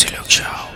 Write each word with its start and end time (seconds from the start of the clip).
Silog 0.00 0.24
Show. 0.32 0.72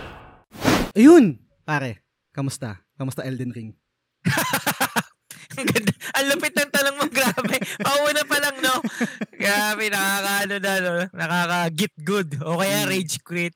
Ayun! 0.93 1.41
Pare, 1.65 2.05
kamusta? 2.29 2.85
Kamusta 2.93 3.25
Elden 3.25 3.49
Ring? 3.49 3.73
Ang 5.57 5.65
ganda. 5.65 5.89
Ang 6.13 6.25
lupit 6.29 6.53
ng 6.53 6.69
tanong 6.69 6.95
mo, 7.01 7.09
grabe. 7.09 7.57
Pauna 7.81 8.21
pa 8.21 8.37
lang, 8.37 8.61
no? 8.61 8.85
Grabe, 9.33 9.89
nakakaano 9.89 10.55
na, 10.61 10.73
no? 10.77 10.93
Nakaka-get 11.09 11.93
good. 12.05 12.29
O 12.45 12.61
kaya 12.61 12.85
Mm. 12.85 12.89
rage 12.91 13.17
quit. 13.25 13.55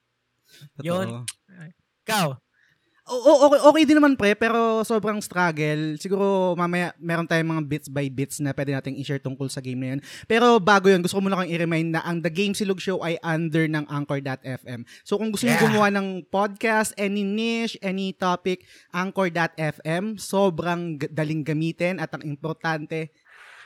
Totoo. 0.74 0.90
Yun. 0.90 1.08
Ikaw, 2.02 2.34
O- 3.10 3.18
o- 3.20 3.42
okay, 3.46 3.60
okay 3.60 3.84
din 3.84 3.98
naman 3.98 4.14
pre, 4.14 4.34
pero 4.34 4.82
sobrang 4.82 5.18
struggle. 5.18 5.98
Siguro 5.98 6.54
mamaya 6.54 6.94
meron 6.96 7.26
tayong 7.26 7.50
mga 7.52 7.64
bits 7.66 7.88
by 7.88 8.06
bits 8.08 8.38
na 8.38 8.54
pwede 8.54 8.72
nating 8.72 8.96
i-share 8.96 9.18
tungkol 9.18 9.50
sa 9.50 9.60
game 9.60 9.78
na 9.78 9.90
yun. 9.92 10.02
Pero 10.24 10.58
bago 10.58 10.86
yun, 10.86 11.02
gusto 11.02 11.18
ko 11.18 11.24
muna 11.24 11.36
kang 11.36 11.50
i-remind 11.50 11.90
na 11.92 12.02
ang 12.02 12.22
The 12.22 12.30
Game 12.30 12.54
Silog 12.54 12.78
Show 12.78 13.02
ay 13.02 13.18
under 13.20 13.66
ng 13.66 13.84
Anchor.fm. 13.84 14.86
So 15.02 15.18
kung 15.18 15.30
gusto 15.30 15.44
niyo 15.44 15.58
Yeah. 15.58 15.66
gumawa 15.66 15.90
ng 15.90 16.08
podcast, 16.26 16.94
any 16.96 17.26
niche, 17.26 17.82
any 17.82 18.14
topic, 18.14 18.62
Anchor.fm, 18.92 20.16
sobrang 20.16 20.82
daling 21.04 21.42
gamitin 21.42 21.98
at 21.98 22.14
ang 22.14 22.22
importante, 22.22 23.10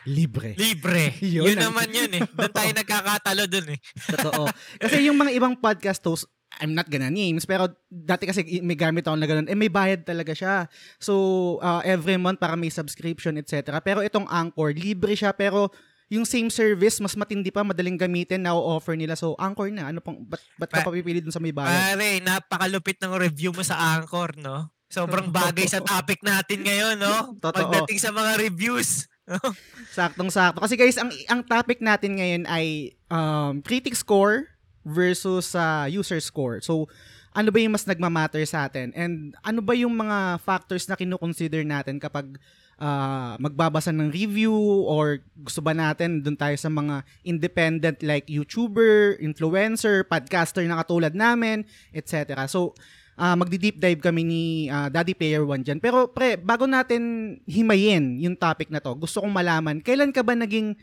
libre. 0.03 0.55
libre. 0.55 1.16
Yun 1.22 1.48
yun, 1.48 1.59
naman 1.59 1.88
yun, 1.88 2.12
eh. 2.12 2.23
Doon 2.25 2.52
tayo 2.52 2.72
nagkakatalo 2.80 3.44
dun, 3.45 3.67
eh. 3.72 3.80
Totoo. 4.09 4.48
Kasi 4.78 5.03
yung 5.03 5.16
mga 5.16 5.31
ibang 5.31 5.53
podcast 5.53 6.00
hosts, 6.02 6.28
I'm 6.62 6.77
not 6.77 6.89
gonna 6.91 7.09
names, 7.09 7.48
pero 7.48 7.71
dati 7.89 8.30
kasi 8.30 8.61
may 8.61 8.77
gamit 8.77 9.07
ako 9.07 9.17
na 9.17 9.25
ganun, 9.25 9.49
eh 9.49 9.57
may 9.57 9.71
bayad 9.71 10.05
talaga 10.05 10.35
siya. 10.35 10.70
So, 11.02 11.57
uh, 11.63 11.81
every 11.81 12.20
month 12.20 12.38
para 12.38 12.53
may 12.53 12.70
subscription, 12.70 13.39
etc. 13.41 13.81
Pero 13.81 14.05
itong 14.05 14.30
Anchor, 14.30 14.73
libre 14.75 15.17
siya, 15.17 15.34
pero 15.34 15.73
yung 16.13 16.30
same 16.30 16.53
service, 16.53 17.02
mas 17.02 17.17
matindi 17.17 17.49
pa, 17.49 17.66
madaling 17.66 17.97
gamitin 17.97 18.45
na 18.45 18.53
offer 18.53 18.94
nila. 18.94 19.17
So, 19.17 19.34
Anchor 19.41 19.73
na. 19.73 19.89
Ano 19.89 19.97
pang, 19.97 20.21
ba't, 20.21 20.41
ba't 20.61 20.70
ka 20.70 20.85
Pa- 20.85 20.94
papipili 20.94 21.25
dun 21.25 21.34
sa 21.34 21.41
may 21.41 21.49
bayad? 21.49 21.97
Pare, 21.97 22.21
napakalupit 22.21 23.02
ng 23.02 23.17
review 23.17 23.49
mo 23.49 23.66
sa 23.66 23.97
Anchor, 23.97 24.38
no? 24.38 24.69
Sobrang 24.94 25.33
bagay 25.33 25.66
sa 25.66 25.81
topic 25.81 26.22
natin 26.22 26.61
ngayon, 26.61 27.02
no? 27.02 27.33
Totoo. 27.44 27.66
Pagdating 27.66 27.97
sa 27.97 28.13
mga 28.13 28.38
reviews. 28.38 29.09
Saktong-sakto. 29.97 30.61
Kasi 30.61 30.78
guys, 30.78 31.02
ang, 31.02 31.09
ang 31.09 31.41
topic 31.41 31.81
natin 31.81 32.22
ngayon 32.22 32.44
ay 32.45 32.94
um, 33.09 33.58
critic 33.66 33.97
score 33.97 34.53
versus 34.84 35.56
sa 35.56 35.88
user 35.88 36.20
score. 36.20 36.59
So, 36.59 36.92
ano 37.34 37.50
ba 37.50 37.58
yung 37.58 37.73
mas 37.73 37.89
nagmamatter 37.89 38.45
sa 38.45 38.70
atin? 38.70 38.94
And 38.94 39.34
ano 39.42 39.59
ba 39.59 39.73
yung 39.73 39.98
mga 39.98 40.38
factors 40.45 40.86
na 40.86 40.94
kinukonsider 40.94 41.66
natin 41.66 41.98
kapag 41.98 42.38
ah, 42.78 43.34
magbabasa 43.42 43.90
ng 43.90 44.14
review 44.14 44.53
or 44.86 45.25
gusto 45.42 45.59
ba 45.59 45.73
natin 45.73 46.22
dun 46.22 46.38
tayo 46.38 46.53
sa 46.56 46.70
mga 46.70 47.02
independent 47.25 47.98
like 48.06 48.30
YouTuber, 48.30 49.17
influencer, 49.17 50.06
podcaster 50.06 50.62
na 50.70 50.78
katulad 50.86 51.18
namin, 51.18 51.66
etc. 51.90 52.45
So, 52.45 52.78
ah 53.14 53.38
magdi-deep 53.38 53.78
dive 53.78 54.02
kami 54.02 54.22
ni 54.25 54.44
ah, 54.70 54.94
Daddy 54.94 55.18
Player 55.18 55.42
One 55.42 55.66
dyan. 55.66 55.81
Pero 55.81 56.06
pre, 56.09 56.38
bago 56.38 56.70
natin 56.70 57.36
himayin 57.50 58.22
yung 58.22 58.38
topic 58.38 58.70
na 58.70 58.78
to, 58.78 58.94
gusto 58.94 59.25
kong 59.25 59.34
malaman, 59.34 59.81
kailan 59.81 60.14
ka 60.14 60.22
ba 60.22 60.38
naging 60.38 60.78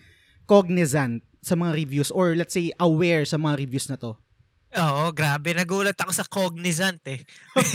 cognizant 0.51 1.23
sa 1.41 1.57
mga 1.57 1.73
reviews 1.77 2.11
or 2.13 2.37
let's 2.37 2.53
say 2.55 2.73
aware 2.81 3.25
sa 3.25 3.41
mga 3.41 3.65
reviews 3.65 3.89
na 3.89 3.97
to? 3.97 4.17
Oo, 4.71 5.11
grabe. 5.11 5.51
Nagulat 5.51 5.99
ako 5.99 6.15
sa 6.15 6.23
cognizant, 6.31 7.03
eh. 7.11 7.19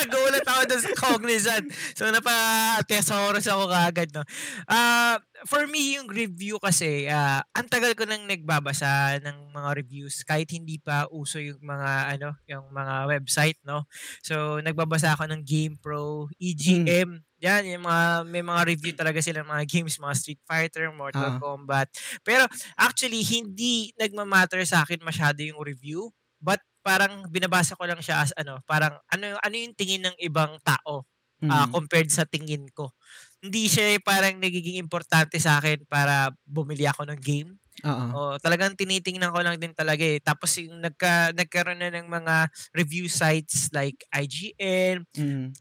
Nagulat 0.00 0.48
ako 0.48 0.60
dun 0.64 0.80
sa 0.80 0.92
cognizant. 0.96 1.66
So, 1.92 2.08
napa-thesaurus 2.08 3.52
ako 3.52 3.68
kagad, 3.68 4.16
no? 4.16 4.24
Ah, 4.64 5.20
for 5.44 5.68
me, 5.68 6.00
yung 6.00 6.08
review 6.08 6.56
kasi, 6.56 7.04
ah, 7.04 7.44
ang 7.52 7.68
tagal 7.68 7.92
ko 7.92 8.08
nang 8.08 8.24
nagbabasa 8.24 9.20
ng 9.20 9.52
mga 9.52 9.70
reviews 9.76 10.24
kahit 10.24 10.48
hindi 10.48 10.80
pa 10.80 11.04
uso 11.12 11.36
yung 11.36 11.60
mga, 11.60 12.16
ano, 12.16 12.40
yung 12.48 12.64
mga 12.72 13.12
website, 13.12 13.60
no? 13.68 13.84
So, 14.24 14.64
nagbabasa 14.64 15.12
ako 15.12 15.28
ng 15.28 15.44
GamePro, 15.44 16.32
EGM, 16.40 17.20
yan, 17.42 17.66
yung 17.66 17.84
mga, 17.84 18.22
may 18.30 18.40
mga 18.46 18.62
review 18.70 18.92
talaga 18.94 19.18
sila 19.18 19.42
ng 19.42 19.50
mga 19.50 19.64
games, 19.66 19.98
mga 19.98 20.14
Street 20.16 20.42
Fighter, 20.46 20.86
Mortal 20.94 21.34
Ah. 21.34 21.38
Kombat. 21.42 21.90
Pero, 22.22 22.46
actually, 22.78 23.26
hindi 23.26 23.90
nagmamatter 23.98 24.62
sa 24.64 24.86
akin 24.86 25.02
masyado 25.02 25.42
yung 25.42 25.58
review, 25.60 26.14
but 26.38 26.62
parang 26.86 27.26
binabasa 27.30 27.74
ko 27.78 27.84
lang 27.86 27.98
siya 28.02 28.22
as 28.26 28.32
ano, 28.38 28.58
parang 28.66 28.98
ano 29.10 29.38
ano 29.38 29.54
yung 29.54 29.74
tingin 29.78 30.02
ng 30.06 30.16
ibang 30.22 30.58
tao 30.66 31.06
ah, 31.50 31.66
Mm. 31.66 31.72
compared 31.74 32.10
sa 32.10 32.22
tingin 32.26 32.66
ko. 32.74 32.94
Hindi 33.42 33.66
siya 33.70 33.98
parang 34.02 34.38
nagiging 34.38 34.78
importante 34.78 35.38
sa 35.42 35.58
akin 35.62 35.82
para 35.90 36.30
bumili 36.46 36.86
ako 36.86 37.06
ng 37.10 37.18
game. 37.22 37.50
Oo. 37.86 38.06
O 38.14 38.38
talagang 38.42 38.74
tinitingnan 38.78 39.30
ko 39.34 39.40
lang 39.42 39.58
din 39.62 39.74
talaga 39.74 40.02
eh. 40.06 40.18
Tapos 40.22 40.54
yung 40.62 40.78
nagka, 40.82 41.34
nagkaroon 41.34 41.80
na 41.82 41.90
ng 41.94 42.06
mga 42.10 42.50
review 42.76 43.06
sites 43.10 43.70
like 43.74 44.02
IGN, 44.14 45.04
Mm. 45.16 45.52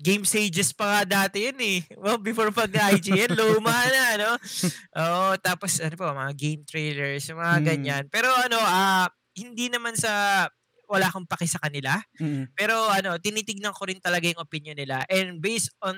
Game 0.00 0.24
Sages 0.24 0.72
pa 0.72 1.04
nga 1.04 1.28
dati 1.28 1.44
yun 1.44 1.60
eh. 1.60 1.84
Well, 2.00 2.16
before 2.16 2.48
pag 2.50 2.72
IGN, 2.72 3.36
luma 3.36 3.76
na, 3.84 4.04
no? 4.16 4.32
Oo, 4.96 5.36
tapos 5.36 5.76
ano 5.76 5.92
pa, 5.92 6.16
mga 6.16 6.32
game 6.34 6.62
trailers, 6.64 7.28
mga 7.28 7.54
Mm. 7.60 7.64
ganyan. 7.68 8.04
Pero 8.08 8.32
ano, 8.32 8.56
ah, 8.58 9.06
hindi 9.36 9.68
naman 9.68 9.92
sa 9.94 10.48
wala 10.90 11.06
akong 11.06 11.28
paki 11.28 11.46
sa 11.46 11.62
kanila. 11.62 12.00
Mm. 12.18 12.50
Pero 12.56 12.74
ano, 12.90 13.14
tinitignan 13.22 13.70
ko 13.70 13.86
rin 13.86 14.02
talaga 14.02 14.26
yung 14.26 14.42
opinion 14.42 14.74
nila. 14.74 15.06
And 15.06 15.38
based 15.38 15.70
on 15.84 15.94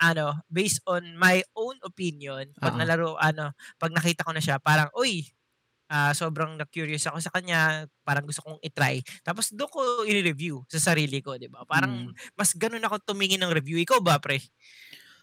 ano, 0.00 0.40
based 0.48 0.80
on 0.88 1.04
my 1.20 1.44
own 1.52 1.76
opinion, 1.84 2.48
pag 2.56 2.72
Oo. 2.72 2.80
nalaro 2.80 3.18
ano, 3.20 3.52
pag 3.76 3.92
nakita 3.92 4.24
ko 4.24 4.32
na 4.32 4.40
siya, 4.40 4.56
parang 4.56 4.88
uy, 4.96 5.26
ah, 5.92 6.16
sobrang 6.16 6.56
na-curious 6.56 7.04
ako 7.04 7.20
sa 7.20 7.28
kanya, 7.28 7.84
parang 8.00 8.24
gusto 8.24 8.40
kong 8.40 8.56
i-try. 8.64 9.04
Tapos 9.20 9.52
doon 9.52 9.68
ko 9.68 9.80
i-review 10.08 10.64
sa 10.72 10.80
sarili 10.80 11.20
ko, 11.20 11.36
'di 11.36 11.52
ba? 11.52 11.68
Parang 11.68 12.08
Mm. 12.08 12.16
mas 12.32 12.56
ganun 12.56 12.80
ako 12.80 13.12
tumingin 13.12 13.44
ng 13.44 13.52
review. 13.52 13.76
Ikaw 13.84 14.00
ba, 14.00 14.16
pre? 14.16 14.40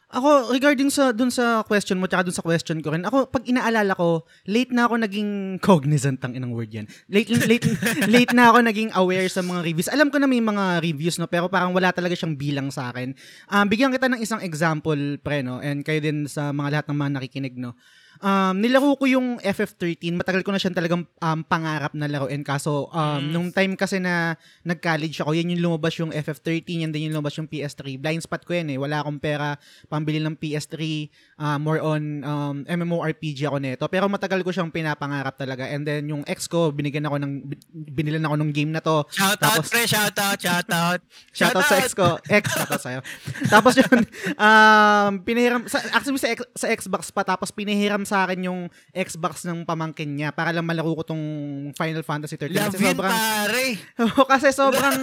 Ako, 0.10 0.50
regarding 0.50 0.90
sa 0.90 1.14
dun 1.14 1.30
sa 1.30 1.62
question 1.62 2.02
mo, 2.02 2.10
tsaka 2.10 2.26
dun 2.26 2.34
sa 2.34 2.42
question 2.42 2.82
ko 2.82 2.90
rin, 2.90 3.06
ako, 3.06 3.30
pag 3.30 3.46
inaalala 3.46 3.94
ko, 3.94 4.26
late 4.50 4.74
na 4.74 4.90
ako 4.90 4.98
naging 5.06 5.30
cognizant 5.70 6.18
ang 6.26 6.34
inang 6.34 6.50
word 6.50 6.74
yan. 6.74 6.90
Late, 7.14 7.30
late, 7.46 7.62
late 8.18 8.34
na 8.34 8.50
ako 8.50 8.66
naging 8.66 8.90
aware 8.98 9.30
sa 9.30 9.46
mga 9.46 9.62
reviews. 9.62 9.86
Alam 9.94 10.10
ko 10.10 10.18
na 10.18 10.26
may 10.26 10.42
mga 10.42 10.82
reviews, 10.82 11.22
no, 11.22 11.30
pero 11.30 11.46
parang 11.46 11.78
wala 11.78 11.94
talaga 11.94 12.18
siyang 12.18 12.34
bilang 12.34 12.74
sa 12.74 12.90
akin. 12.90 13.14
Um, 13.54 13.70
bigyan 13.70 13.94
kita 13.94 14.10
ng 14.10 14.18
isang 14.18 14.42
example, 14.42 14.98
pre, 15.22 15.46
no, 15.46 15.62
and 15.62 15.86
kayo 15.86 16.02
din 16.02 16.26
sa 16.26 16.50
mga 16.50 16.82
lahat 16.82 16.86
ng 16.90 16.98
mga 16.98 17.12
nakikinig, 17.22 17.54
no. 17.62 17.78
Um, 18.20 18.60
nilaro 18.60 19.00
ko 19.00 19.08
yung 19.08 19.40
FF13. 19.40 20.12
Matagal 20.12 20.44
ko 20.44 20.52
na 20.52 20.60
siyang 20.60 20.76
talagang 20.76 21.08
um, 21.08 21.40
pangarap 21.42 21.96
na 21.96 22.04
laruin. 22.04 22.44
Kaso, 22.44 22.92
um, 22.92 23.20
Mm. 23.20 23.32
nung 23.32 23.50
time 23.50 23.74
kasi 23.74 23.96
na 23.98 24.36
nag-college 24.62 25.24
ako, 25.24 25.32
yan 25.32 25.56
yung 25.56 25.64
lumabas 25.64 25.96
yung 25.96 26.12
FF13, 26.12 26.84
yan 26.84 26.92
din 26.92 27.08
yung 27.08 27.16
lumabas 27.16 27.40
yung 27.40 27.48
PS3. 27.48 27.96
Blind 27.96 28.20
spot 28.20 28.44
ko 28.44 28.52
yan 28.52 28.70
eh. 28.70 28.78
Wala 28.78 29.00
akong 29.00 29.24
pera 29.24 29.56
pambili 29.88 30.20
ng 30.20 30.36
PS3. 30.36 31.08
Uh, 31.40 31.58
more 31.58 31.80
on 31.80 32.22
um, 32.22 32.56
MMORPG 32.68 33.48
ako 33.48 33.58
nito. 33.58 33.86
Pero 33.88 34.06
matagal 34.06 34.44
ko 34.44 34.52
siyang 34.52 34.70
pinapangarap 34.70 35.40
talaga. 35.40 35.66
And 35.66 35.88
then 35.88 36.12
yung 36.12 36.24
ex 36.28 36.46
ko, 36.46 36.70
binigyan 36.70 37.08
ako 37.08 37.18
ng, 37.18 37.34
binilan 37.90 38.28
ako 38.28 38.36
ng 38.36 38.52
game 38.52 38.70
na 38.70 38.84
to. 38.84 39.08
Shout 39.10 39.40
out, 39.40 39.64
Tapos- 39.64 39.72
pre, 39.72 39.88
shout 39.88 40.18
out, 40.20 40.38
shout 40.38 40.70
out. 40.70 41.00
Shoutout 41.40 41.66
sa 41.66 41.76
ex 41.80 41.96
ko. 41.96 42.20
Ex, 42.28 42.44
shoutout 42.52 42.82
sa'yo. 42.84 43.00
tapos 43.48 43.80
yun, 43.80 44.02
um, 44.36 45.12
pinahiram, 45.24 45.64
sa, 45.66 45.80
actually 45.96 46.20
sa, 46.20 46.28
sa 46.52 46.68
Xbox 46.68 47.10
pa, 47.10 47.24
tapos 47.24 47.48
pinahiram 47.50 48.04
sa 48.04 48.28
akin 48.28 48.52
yung 48.52 48.60
Xbox 48.92 49.48
ng 49.48 49.64
pamangkin 49.64 50.12
niya 50.12 50.36
para 50.36 50.52
lang 50.52 50.68
malaro 50.68 50.92
ko 51.00 51.16
tong 51.16 51.24
Final 51.74 52.04
Fantasy 52.04 52.36
13. 52.36 52.52
Love 52.52 52.74
Kasi 52.76 52.84
sobrang, 52.92 53.14
pare. 53.16 53.66
Kasi 54.28 54.48
sobrang, 54.52 54.98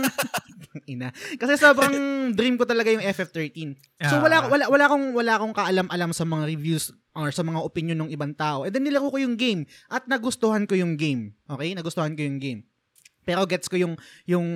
ina. 0.85 1.09
Kasi 1.41 1.55
sobrang 1.57 1.95
dream 2.37 2.61
ko 2.61 2.69
talaga 2.69 2.93
yung 2.93 3.01
FF13. 3.01 3.73
So 4.05 4.19
Ah. 4.19 4.21
wala, 4.21 4.37
wala, 4.47 4.65
wala 4.69 4.85
akong, 4.93 5.07
wala 5.17 5.33
akong 5.41 5.55
kaalam-alam 5.57 6.11
sa 6.13 6.26
mga 6.27 6.45
reviews 6.51 6.93
or 7.17 7.33
sa 7.33 7.41
mga 7.41 7.65
opinion 7.65 7.99
ng 8.05 8.11
ibang 8.13 8.37
tao. 8.37 8.69
And 8.69 8.75
then 8.77 8.85
nilaro 8.85 9.09
ko 9.09 9.17
yung 9.17 9.41
game 9.41 9.65
at 9.89 10.05
nagustuhan 10.05 10.69
ko 10.69 10.77
yung 10.77 11.01
game. 11.01 11.33
Okay? 11.49 11.73
Nagustuhan 11.73 12.13
ko 12.13 12.23
yung 12.23 12.37
game. 12.37 12.69
Pero 13.27 13.43
gets 13.49 13.67
ko 13.67 13.75
yung, 13.75 13.99
yung, 14.29 14.47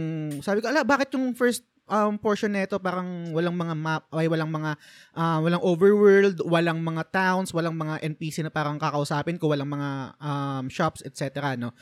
sabi 0.44 0.62
ko, 0.62 0.70
ala, 0.70 0.86
bakit 0.86 1.10
yung 1.16 1.34
first 1.34 1.66
um, 1.90 2.14
portion 2.14 2.54
nito 2.54 2.78
parang 2.78 3.34
walang 3.34 3.58
mga 3.58 3.74
map, 3.74 4.06
ay 4.14 4.30
walang 4.30 4.46
mga, 4.46 4.78
ah, 5.18 5.42
walang 5.42 5.58
overworld, 5.58 6.38
walang 6.46 6.78
mga 6.78 7.02
towns, 7.10 7.50
walang 7.50 7.74
mga 7.74 7.98
NPC 8.14 8.46
na 8.46 8.54
parang 8.54 8.78
kakausapin 8.78 9.36
ko, 9.42 9.50
walang 9.50 9.66
mga 9.66 10.14
um, 10.22 10.64
shops, 10.70 11.02
etc. 11.02 11.58
No? 11.58 11.74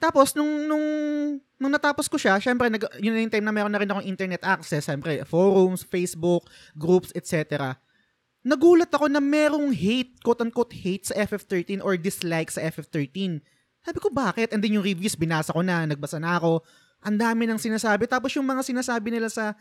Tapos, 0.00 0.32
nung, 0.32 0.48
nung, 0.64 0.86
nung 1.60 1.72
natapos 1.76 2.08
ko 2.08 2.16
siya, 2.16 2.40
syempre, 2.40 2.72
nag, 2.72 2.80
yun 3.04 3.12
na 3.12 3.20
yung 3.20 3.28
time 3.36 3.44
na 3.44 3.52
meron 3.52 3.68
na 3.68 3.84
rin 3.84 3.90
akong 3.92 4.08
internet 4.08 4.40
access, 4.40 4.88
syempre, 4.88 5.20
forums, 5.28 5.84
Facebook, 5.84 6.48
groups, 6.72 7.12
etc. 7.12 7.76
Nagulat 8.40 8.88
ako 8.88 9.12
na 9.12 9.20
merong 9.20 9.68
hate, 9.68 10.16
quote-unquote 10.24 10.72
hate 10.72 11.04
sa 11.04 11.14
FF13 11.20 11.84
or 11.84 12.00
dislike 12.00 12.48
sa 12.48 12.64
FF13. 12.64 13.44
Sabi 13.84 13.98
ko, 14.00 14.08
bakit? 14.08 14.52
And 14.52 14.64
then 14.64 14.80
yung 14.80 14.84
reviews, 14.84 15.12
binasa 15.12 15.52
ko 15.52 15.60
na, 15.60 15.84
nagbasa 15.84 16.16
na 16.16 16.40
ako. 16.40 16.64
Ang 17.04 17.16
dami 17.20 17.44
ng 17.44 17.60
sinasabi. 17.60 18.08
Tapos 18.08 18.32
yung 18.36 18.48
mga 18.48 18.64
sinasabi 18.64 19.12
nila 19.12 19.28
sa 19.28 19.52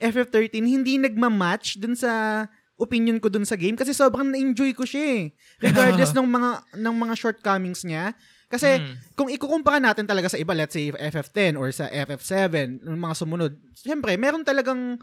FF13, 0.00 0.64
hindi 0.64 0.96
nagmamatch 0.96 1.76
dun 1.76 1.92
sa 1.92 2.44
opinion 2.80 3.20
ko 3.20 3.28
dun 3.28 3.44
sa 3.44 3.54
game 3.54 3.76
kasi 3.78 3.92
sobrang 3.94 4.32
na-enjoy 4.32 4.72
ko 4.72 4.82
siya 4.82 5.04
eh. 5.04 5.24
Regardless 5.60 6.10
ng 6.16 6.26
mga 6.26 6.50
ng 6.80 6.94
mga 6.96 7.14
shortcomings 7.14 7.84
niya. 7.84 8.16
Kasi 8.48 8.80
Mm. 8.80 8.94
kung 9.16 9.28
ikukumpara 9.32 9.80
natin 9.80 10.04
talaga 10.04 10.28
sa 10.28 10.36
iba, 10.36 10.52
let's 10.52 10.76
say 10.76 10.92
FF10 10.92 11.56
or 11.56 11.72
sa 11.72 11.88
FF7, 11.88 12.84
yung 12.84 13.00
mga 13.00 13.14
sumunod, 13.16 13.52
siyempre, 13.72 14.12
meron 14.20 14.44
talagang 14.44 15.00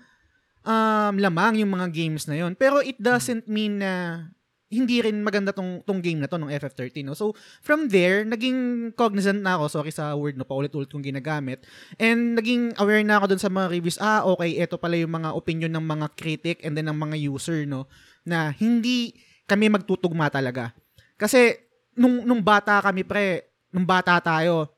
um, 0.64 1.14
lamang 1.20 1.62
yung 1.62 1.72
mga 1.72 1.88
games 1.92 2.26
na 2.28 2.40
yon 2.40 2.56
Pero 2.56 2.84
it 2.84 2.98
doesn't 3.00 3.48
mean 3.48 3.80
na 3.80 4.26
hindi 4.70 5.02
rin 5.02 5.26
maganda 5.26 5.50
tong, 5.50 5.82
tong 5.82 5.98
game 5.98 6.22
na 6.22 6.30
to 6.30 6.38
ng 6.38 6.54
FF13. 6.54 7.02
No? 7.02 7.18
So, 7.18 7.34
from 7.66 7.90
there, 7.90 8.22
naging 8.22 8.94
cognizant 8.94 9.42
na 9.42 9.58
ako, 9.58 9.82
sorry 9.82 9.90
sa 9.90 10.14
word, 10.14 10.38
no, 10.38 10.46
paulit-ulit 10.46 10.94
kong 10.94 11.02
ginagamit, 11.02 11.66
and 11.98 12.38
naging 12.38 12.78
aware 12.78 13.02
na 13.02 13.18
ako 13.18 13.34
dun 13.34 13.42
sa 13.42 13.50
mga 13.50 13.68
reviews, 13.74 13.98
ah, 13.98 14.22
okay, 14.30 14.62
ito 14.62 14.78
pala 14.78 14.94
yung 14.94 15.10
mga 15.10 15.34
opinion 15.34 15.74
ng 15.74 15.86
mga 15.90 16.08
critic 16.14 16.62
and 16.62 16.78
then 16.78 16.86
ng 16.86 17.02
mga 17.02 17.18
user, 17.18 17.66
no, 17.66 17.90
na 18.22 18.54
hindi 18.54 19.18
kami 19.50 19.74
magtutugma 19.74 20.30
talaga. 20.30 20.70
Kasi, 21.18 21.58
nung, 21.98 22.22
nung 22.22 22.46
bata 22.46 22.78
kami, 22.86 23.02
pre, 23.02 23.50
nung 23.74 23.90
bata 23.90 24.22
tayo, 24.22 24.70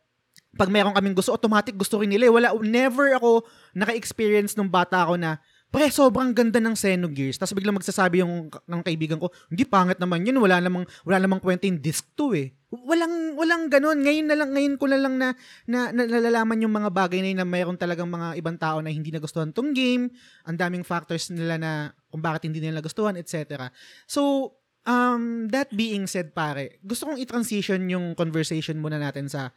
pag 0.56 0.72
meron 0.72 0.96
kaming 0.96 1.16
gusto, 1.16 1.36
automatic 1.36 1.76
gusto 1.76 2.00
rin 2.00 2.12
nila. 2.12 2.28
eh. 2.28 2.34
Wala, 2.34 2.56
never 2.64 3.12
ako 3.16 3.44
naka-experience 3.76 4.56
nung 4.56 4.72
bata 4.72 5.04
ako 5.04 5.20
na, 5.20 5.40
pre, 5.72 5.88
sobrang 5.88 6.36
ganda 6.36 6.60
ng 6.60 6.76
Xenogears. 6.76 7.40
Tapos 7.40 7.56
biglang 7.56 7.80
magsasabi 7.80 8.22
yung 8.22 8.52
ng 8.52 8.82
kaibigan 8.84 9.18
ko, 9.18 9.32
hindi 9.48 9.64
pangit 9.64 9.98
naman 9.98 10.28
yun. 10.28 10.38
Wala 10.44 10.60
namang, 10.60 10.84
wala 11.08 11.18
namang 11.24 11.40
kwenta 11.40 11.64
yung 11.66 11.80
disc 11.80 12.12
2 12.20 12.44
eh. 12.44 12.52
Walang, 12.72 13.40
walang 13.40 13.72
ganun. 13.72 14.04
Ngayon 14.04 14.28
na 14.28 14.36
lang, 14.36 14.52
ngayon 14.52 14.76
ko 14.76 14.86
na 14.92 15.00
lang 15.00 15.16
na, 15.16 15.32
na, 15.68 15.96
na 15.96 16.04
nalalaman 16.04 16.60
yung 16.60 16.76
mga 16.76 16.92
bagay 16.92 17.24
na 17.24 17.30
yun 17.32 17.40
na 17.40 17.48
mayroon 17.48 17.80
talagang 17.80 18.12
mga 18.12 18.36
ibang 18.36 18.60
tao 18.60 18.84
na 18.84 18.92
hindi 18.92 19.16
nagustuhan 19.16 19.56
tong 19.56 19.72
game. 19.72 20.12
Ang 20.44 20.60
daming 20.60 20.84
factors 20.84 21.32
nila 21.32 21.56
na 21.56 21.72
kung 22.12 22.20
bakit 22.20 22.52
hindi 22.52 22.60
nila 22.60 22.84
gustuhan, 22.84 23.16
etc. 23.16 23.72
So, 24.08 24.54
um, 24.84 25.48
that 25.56 25.72
being 25.72 26.04
said, 26.08 26.36
pare, 26.36 26.84
gusto 26.84 27.08
kong 27.08 27.20
i-transition 27.20 27.80
yung 27.88 28.16
conversation 28.16 28.80
muna 28.80 29.00
natin 29.00 29.32
sa 29.32 29.56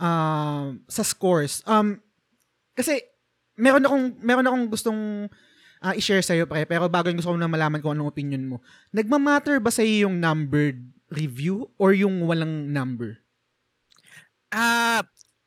um, 0.00 0.80
sa 0.86 1.02
scores. 1.02 1.64
Um, 1.66 2.00
kasi 2.76 3.00
meron 3.56 3.84
akong 3.84 4.06
meron 4.20 4.46
akong 4.46 4.66
gustong 4.68 5.02
ah, 5.82 5.94
i-share 5.96 6.22
sa'yo, 6.24 6.44
pre. 6.48 6.64
Pero 6.68 6.88
bago 6.90 7.08
gusto 7.12 7.32
ko 7.32 7.38
na 7.38 7.50
malaman 7.50 7.80
kung 7.82 7.94
anong 7.96 8.10
opinion 8.12 8.44
mo. 8.46 8.56
Nagmamatter 8.94 9.58
ba 9.62 9.70
sa'yo 9.72 10.08
yung 10.08 10.16
numbered 10.20 10.80
review 11.12 11.68
or 11.80 11.92
yung 11.96 12.24
walang 12.26 12.70
number? 12.72 13.20
Ah, 14.52 15.02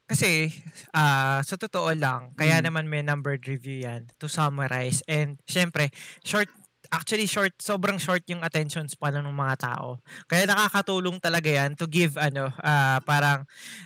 kasi 0.09 0.51
ah 0.91 1.39
sa 1.45 1.55
totoo 1.55 1.93
lang, 1.95 2.33
kaya 2.35 2.59
Mm. 2.59 2.65
naman 2.65 2.85
may 2.89 2.99
numbered 3.05 3.45
review 3.47 3.85
'yan 3.85 4.09
to 4.19 4.27
summarize 4.27 4.99
and 5.07 5.37
syempre 5.47 5.87
short 6.25 6.49
actually 6.89 7.29
short 7.29 7.53
sobrang 7.61 8.01
short 8.01 8.25
yung 8.27 8.41
attention 8.41 8.89
span 8.89 9.13
ng 9.21 9.29
mga 9.31 9.55
tao. 9.61 10.01
Kaya 10.27 10.49
nakakatulong 10.49 11.21
talaga 11.21 11.47
'yan 11.47 11.77
to 11.77 11.85
give 11.87 12.17
ano 12.19 12.49
ah 12.65 12.97
parang 13.05 13.45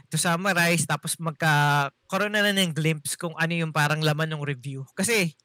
to 0.09 0.15
summarize 0.17 0.87
tapos 0.87 1.19
magkakaroon 1.19 2.33
na 2.33 2.41
lang 2.47 2.55
ng 2.57 2.71
glimpse 2.73 3.19
kung 3.19 3.35
ano 3.37 3.53
yung 3.53 3.75
parang 3.75 3.99
laman 4.01 4.31
ng 4.33 4.41
review. 4.47 4.87
Kasi 4.95 5.35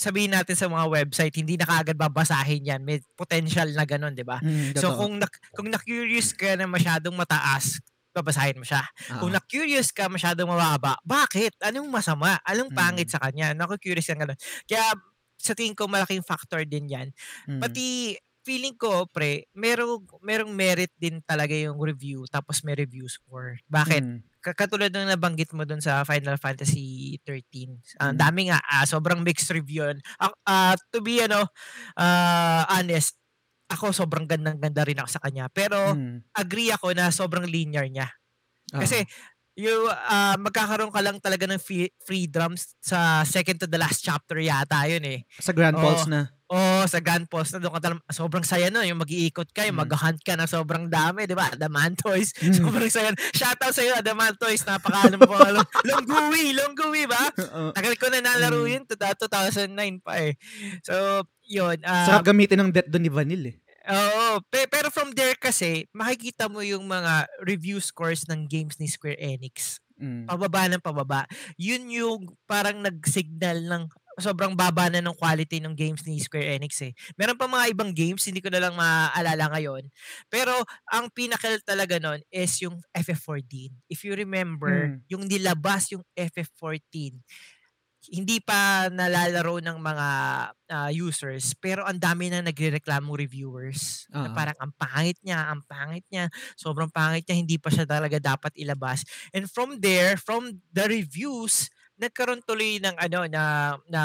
sabihin 0.00 0.32
natin 0.32 0.56
sa 0.56 0.64
mga 0.66 0.88
website, 0.88 1.36
hindi 1.36 1.60
na 1.60 1.68
kaagad 1.68 2.00
babasahin 2.00 2.64
yan. 2.64 2.80
May 2.80 3.04
potential 3.12 3.68
na 3.76 3.84
ganun, 3.84 4.16
di 4.16 4.24
ba? 4.24 4.40
Mm, 4.40 4.72
So 4.72 4.96
kung 4.96 5.20
na, 5.20 5.28
kung 5.52 5.68
na-curious 5.68 6.32
ka 6.32 6.56
na 6.56 6.64
masyadong 6.64 7.12
mataas, 7.12 7.76
babasahin 8.10 8.56
mo 8.56 8.64
siya. 8.64 8.80
Ah, 9.12 9.20
Kung 9.20 9.30
na-curious 9.30 9.92
ka 9.92 10.08
masyadong 10.08 10.48
mababa, 10.48 10.96
bakit? 11.04 11.52
Anong 11.60 11.86
masama? 11.86 12.40
Anong 12.42 12.72
pangit 12.72 13.06
Mm. 13.06 13.12
sa 13.12 13.20
kanya? 13.20 13.52
Naku-curious 13.52 14.08
ka 14.08 14.16
ganun. 14.16 14.40
Kaya 14.64 14.96
sa 15.36 15.52
tingin 15.52 15.76
ko 15.76 15.84
malaking 15.86 16.24
factor 16.24 16.64
din 16.64 16.88
yan. 16.88 17.08
mm, 17.46 17.60
Pati 17.60 18.16
feeling 18.40 18.72
ko, 18.74 19.04
pre, 19.06 19.44
merong, 19.52 20.00
merong 20.20 20.50
merit 20.50 20.90
din 20.96 21.20
talaga 21.22 21.52
yung 21.52 21.76
review 21.76 22.24
tapos 22.26 22.64
may 22.64 22.74
review 22.74 23.04
score. 23.06 23.60
Bakit? 23.68 24.02
mm, 24.02 24.18
Ka- 24.40 24.56
Katulad 24.56 24.88
ng 24.88 25.12
nabanggit 25.12 25.52
mo 25.52 25.68
dun 25.68 25.84
sa 25.84 26.00
Final 26.02 26.40
Fantasy 26.40 27.20
13. 27.28 27.76
Ang 28.00 28.16
Mm. 28.16 28.18
dami 28.18 28.40
nga, 28.48 28.58
ah, 28.64 28.88
sobrang 28.88 29.20
mixed 29.20 29.52
review 29.52 29.84
yun. 29.84 30.00
Ah, 30.16 30.32
ah, 30.48 30.74
to 30.88 31.04
be 31.04 31.20
ano, 31.20 31.44
ah, 31.94 32.64
honest, 32.72 33.16
ako 33.68 33.92
sobrang 33.92 34.24
gandang-ganda 34.26 34.82
rin 34.82 34.98
ako 34.98 35.08
sa 35.12 35.22
kanya. 35.22 35.46
Pero 35.52 35.94
mm, 35.94 36.32
agree 36.34 36.72
ako 36.72 36.96
na 36.96 37.12
sobrang 37.12 37.44
linear 37.44 37.84
niya. 37.86 38.08
ah, 38.72 38.80
Kasi 38.80 39.04
yung 39.54 39.86
ah, 39.92 40.40
magkakaroon 40.40 40.90
ka 40.90 41.04
lang 41.04 41.20
talaga 41.20 41.44
ng 41.44 41.60
free, 41.60 41.92
free 42.02 42.24
drums 42.24 42.72
sa 42.80 43.20
second 43.22 43.60
to 43.60 43.68
the 43.68 43.76
last 43.76 44.00
chapter 44.00 44.40
yata 44.40 44.88
yun 44.88 45.04
eh. 45.04 45.20
sa 45.36 45.52
Grand 45.52 45.76
Oo. 45.76 45.84
Pulse 45.84 46.08
na. 46.08 46.32
Oh, 46.50 46.82
sa 46.84 46.98
gun 46.98 47.24
post 47.24 47.54
na 47.54 47.62
doon 47.62 47.70
ka 47.70 47.80
talam- 47.80 48.02
sobrang 48.10 48.42
saya 48.42 48.68
no, 48.68 48.82
yung 48.82 48.98
mag-iikot 48.98 49.46
ka, 49.48 49.62
yung 49.62 49.78
Mm. 49.78 49.86
mag-hunt 49.86 50.18
ka 50.18 50.34
na 50.34 50.44
sobrang 50.44 50.90
dami, 50.90 51.22
di 51.22 51.32
ba? 51.32 51.46
Adamantoys, 51.48 52.34
Mm. 52.34 52.42
sobrang 52.58 52.90
saya. 52.90 53.14
Shoutout 53.30 53.70
sa 53.70 53.80
iyo, 53.80 53.94
Adamantoys, 53.94 54.66
napaka 54.66 55.06
alam 55.06 55.22
po, 55.22 55.30
Longguwi, 55.88 56.50
Longguwi 56.52 57.06
ba? 57.06 57.22
Oo. 57.38 57.70
Tagal 57.70 57.94
ko 57.94 58.10
na 58.10 58.18
nalaro 58.20 58.66
Mm. 58.66 58.68
yun, 58.68 58.82
to 58.82 58.98
2009 58.98 60.02
pa 60.02 60.18
eh. 60.20 60.34
So, 60.82 61.22
yun. 61.46 61.78
ah, 61.82 62.10
Sarap 62.10 62.26
gamitin 62.26 62.58
ng 62.58 62.74
death 62.74 62.90
doon 62.90 63.04
ni 63.06 63.12
Vanille 63.14 63.48
eh. 63.48 63.56
Oo, 63.86 64.42
pe- 64.44 64.66
pero 64.66 64.90
from 64.90 65.14
there 65.14 65.34
kasi, 65.34 65.86
makikita 65.90 66.46
mo 66.46 66.60
yung 66.60 66.82
mga 66.84 67.30
review 67.40 67.78
scores 67.78 68.26
ng 68.26 68.44
games 68.44 68.74
ni 68.76 68.86
Square 68.86 69.16
Enix. 69.16 69.78
Mm. 69.96 70.24
Pababa 70.26 70.64
ng 70.66 70.80
pababa. 70.80 71.28
Yun 71.54 71.84
yung 71.88 72.18
parang 72.44 72.80
nag-signal 72.80 73.60
ng 73.62 73.82
sobrang 74.20 74.54
baba 74.54 74.86
na 74.88 75.00
ng 75.00 75.16
quality 75.16 75.58
ng 75.60 75.74
games 75.74 76.04
ni 76.04 76.20
Square 76.20 76.56
Enix 76.56 76.80
eh. 76.80 76.92
Meron 77.16 77.36
pa 77.36 77.48
mga 77.48 77.66
ibang 77.72 77.90
games, 77.92 78.22
hindi 78.28 78.40
ko 78.40 78.48
na 78.52 78.60
lang 78.62 78.74
maaalala 78.76 79.50
ngayon. 79.56 79.84
Pero 80.28 80.52
ang 80.88 81.08
pinakal 81.10 81.56
talaga 81.64 81.96
nun 81.98 82.20
is 82.30 82.52
yung 82.62 82.78
FF14. 82.92 83.72
If 83.88 84.04
you 84.04 84.14
remember, 84.14 84.92
Mm. 84.92 84.96
yung 85.10 85.24
nilabas 85.26 85.90
yung 85.92 86.04
FF14, 86.14 87.20
hindi 88.10 88.40
pa 88.40 88.88
nalalaro 88.88 89.60
ng 89.60 89.76
mga 89.76 90.08
ah, 90.72 90.88
users 90.88 91.52
pero 91.58 91.84
ang 91.84 92.00
dami 92.00 92.32
na 92.32 92.40
nagrereklamo 92.40 93.12
reviewers 93.12 94.08
na 94.08 94.30
Ah. 94.30 94.32
parang 94.32 94.56
ang 94.56 94.72
pangit 94.72 95.20
niya, 95.20 95.52
ang 95.52 95.60
pangit 95.68 96.06
niya, 96.08 96.32
sobrang 96.56 96.88
pangit 96.88 97.28
niya, 97.28 97.36
hindi 97.36 97.60
pa 97.60 97.68
siya 97.68 97.84
talaga 97.84 98.16
dapat 98.16 98.56
ilabas. 98.56 99.04
And 99.36 99.50
from 99.52 99.84
there, 99.84 100.16
from 100.16 100.64
the 100.72 100.88
reviews, 100.88 101.68
nagkaroon 102.00 102.40
tuloy 102.42 102.80
ng 102.80 102.96
ano 102.96 103.28
na 103.28 103.42
na 103.86 104.02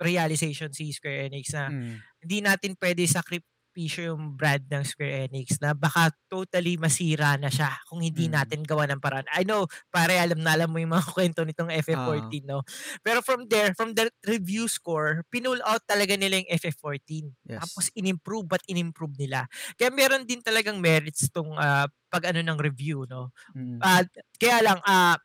realization 0.00 0.72
si 0.72 0.90
Square 0.90 1.28
Enix 1.28 1.52
na 1.52 1.68
Mm. 1.68 1.96
hindi 2.24 2.38
natin 2.40 2.72
pwede 2.80 3.04
sakripisyo 3.06 4.10
yung 4.10 4.32
brand 4.34 4.64
ng 4.66 4.82
Square 4.82 5.28
Enix 5.28 5.60
na 5.60 5.76
baka 5.76 6.08
totally 6.26 6.74
masira 6.74 7.36
na 7.36 7.52
siya 7.52 7.70
kung 7.86 8.00
hindi 8.00 8.24
Mm. 8.26 8.32
natin 8.34 8.60
gawa 8.64 8.88
ng 8.88 8.98
paraan. 8.98 9.28
I 9.30 9.44
know, 9.44 9.68
pare 9.92 10.16
alam 10.16 10.40
na 10.40 10.56
alam 10.56 10.72
mo 10.72 10.80
yung 10.80 10.96
mga 10.96 11.06
kwento 11.16 11.44
nitong 11.44 11.68
FF14, 11.70 12.48
no? 12.48 12.64
Pero 13.04 13.20
from 13.20 13.44
there, 13.46 13.76
from 13.76 13.92
the 13.92 14.08
review 14.24 14.64
score, 14.66 15.22
pinull 15.28 15.60
out 15.62 15.84
talaga 15.84 16.16
nila 16.16 16.40
yung 16.40 16.50
FF14. 16.50 17.28
Yes. 17.46 17.60
Tapos 17.62 17.84
in-improve 17.94 18.48
but 18.48 18.64
in-improve 18.66 19.12
nila. 19.20 19.44
Kaya 19.76 19.92
meron 19.92 20.24
din 20.24 20.40
talagang 20.40 20.80
merits 20.80 21.28
tong 21.28 21.52
ah, 21.54 21.84
pag 22.08 22.32
ano 22.32 22.40
ng 22.40 22.56
review, 22.58 23.04
no? 23.06 23.28
Mm. 23.52 23.76
At 23.84 24.08
kaya 24.40 24.64
lang, 24.64 24.80
ah, 24.88 25.20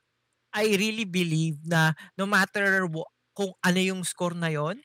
I 0.53 0.75
really 0.75 1.03
believe 1.03 1.59
na 1.63 1.91
no 2.13 2.25
matter 2.25 2.85
wha- 2.85 3.07
kung 3.31 3.51
ano 3.59 3.79
yung 3.79 4.03
score 4.03 4.35
na 4.35 4.47
yon 4.47 4.77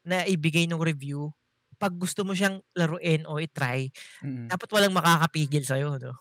na 0.00 0.24
ibigay 0.24 0.64
ng 0.64 0.80
review, 0.80 1.28
pag 1.76 1.92
gusto 1.92 2.24
mo 2.24 2.32
siyang 2.32 2.60
laruin 2.72 3.24
o 3.24 3.36
i-try, 3.36 3.88
Mm. 4.20 4.48
dapat 4.48 4.68
walang 4.68 4.92
makakapigil 4.92 5.64
sa'yo, 5.64 5.96
no? 5.96 6.12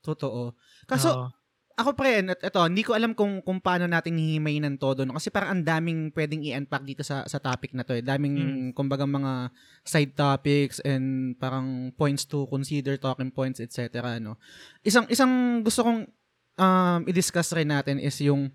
Totoo. 0.00 0.52
Kaso, 0.84 1.08
Oo. 1.12 1.26
ako 1.72 1.90
pre, 1.94 2.20
et- 2.20 2.42
eto, 2.42 2.60
hindi 2.64 2.82
ko 2.82 2.92
alam 2.92 3.12
kung 3.12 3.40
kung 3.40 3.56
paano 3.56 3.84
natin 3.86 4.16
hihimayin 4.16 4.68
ng 4.68 4.76
todo 4.76 5.04
no 5.04 5.16
kasi 5.16 5.32
parang 5.32 5.56
ang 5.56 5.62
daming 5.64 6.12
pwedeng 6.12 6.44
i-unpack 6.44 6.84
dito 6.84 7.00
sa 7.00 7.24
sa 7.24 7.38
topic 7.38 7.72
na 7.72 7.84
to 7.84 7.96
eh. 7.96 8.04
Daming 8.04 8.36
Mm. 8.36 8.68
kumbaga 8.72 9.04
mga 9.04 9.48
side 9.82 10.12
topics 10.12 10.80
and 10.82 11.32
parang 11.36 11.92
points 11.94 12.24
to 12.24 12.44
consider, 12.46 12.96
talking 12.96 13.30
points, 13.30 13.60
etc. 13.60 14.18
no. 14.18 14.36
Isang 14.82 15.08
isang 15.08 15.32
gusto 15.60 15.80
kong 15.82 16.04
um 16.62 17.00
i-discuss 17.04 17.50
rin 17.50 17.66
natin 17.66 17.98
is 17.98 18.14
yung 18.22 18.46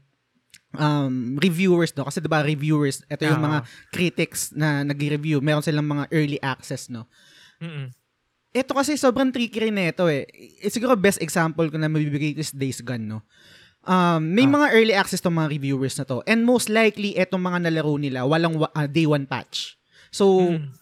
um 0.74 1.36
reviewers 1.38 1.92
no 1.92 2.04
kasi 2.04 2.20
'di 2.20 2.28
ba 2.28 2.44
reviewers 2.44 3.04
ito 3.06 3.24
yung 3.24 3.40
mga 3.42 3.60
critics 3.90 4.52
na 4.52 4.84
nagre-review 4.84 5.40
meron 5.40 5.64
silang 5.64 5.86
mga 5.86 6.08
early 6.10 6.40
access 6.40 6.88
no 6.88 7.08
Mm-mm. 7.58 7.90
ito 8.54 8.72
kasi 8.72 8.96
sobrang 8.96 9.30
tricky 9.30 9.60
rin 9.60 9.76
nito 9.76 10.06
eh. 10.06 10.26
Eh, 10.58 10.70
Siguro 10.70 10.94
best 10.94 11.22
example 11.22 11.70
ko 11.70 11.78
na 11.78 11.86
mabibigay 11.86 12.34
is 12.34 12.50
Days 12.50 12.82
Gone, 12.82 13.06
no? 13.06 13.20
Um, 13.82 14.34
may 14.34 14.46
Ah. 14.46 14.54
mga 14.58 14.68
early 14.74 14.94
access 14.94 15.22
to 15.22 15.30
mga 15.30 15.50
reviewers 15.52 15.94
na 15.94 16.06
to. 16.06 16.26
And 16.26 16.42
most 16.42 16.66
likely, 16.68 17.14
etong 17.14 17.38
mga 17.40 17.70
nalaro 17.70 17.96
nila, 17.96 18.26
walang 18.26 18.58
wa- 18.58 18.74
ah, 18.74 18.86
day 18.86 19.06
one 19.06 19.26
patch. 19.26 19.78
So, 20.10 20.54
Mm. 20.54 20.74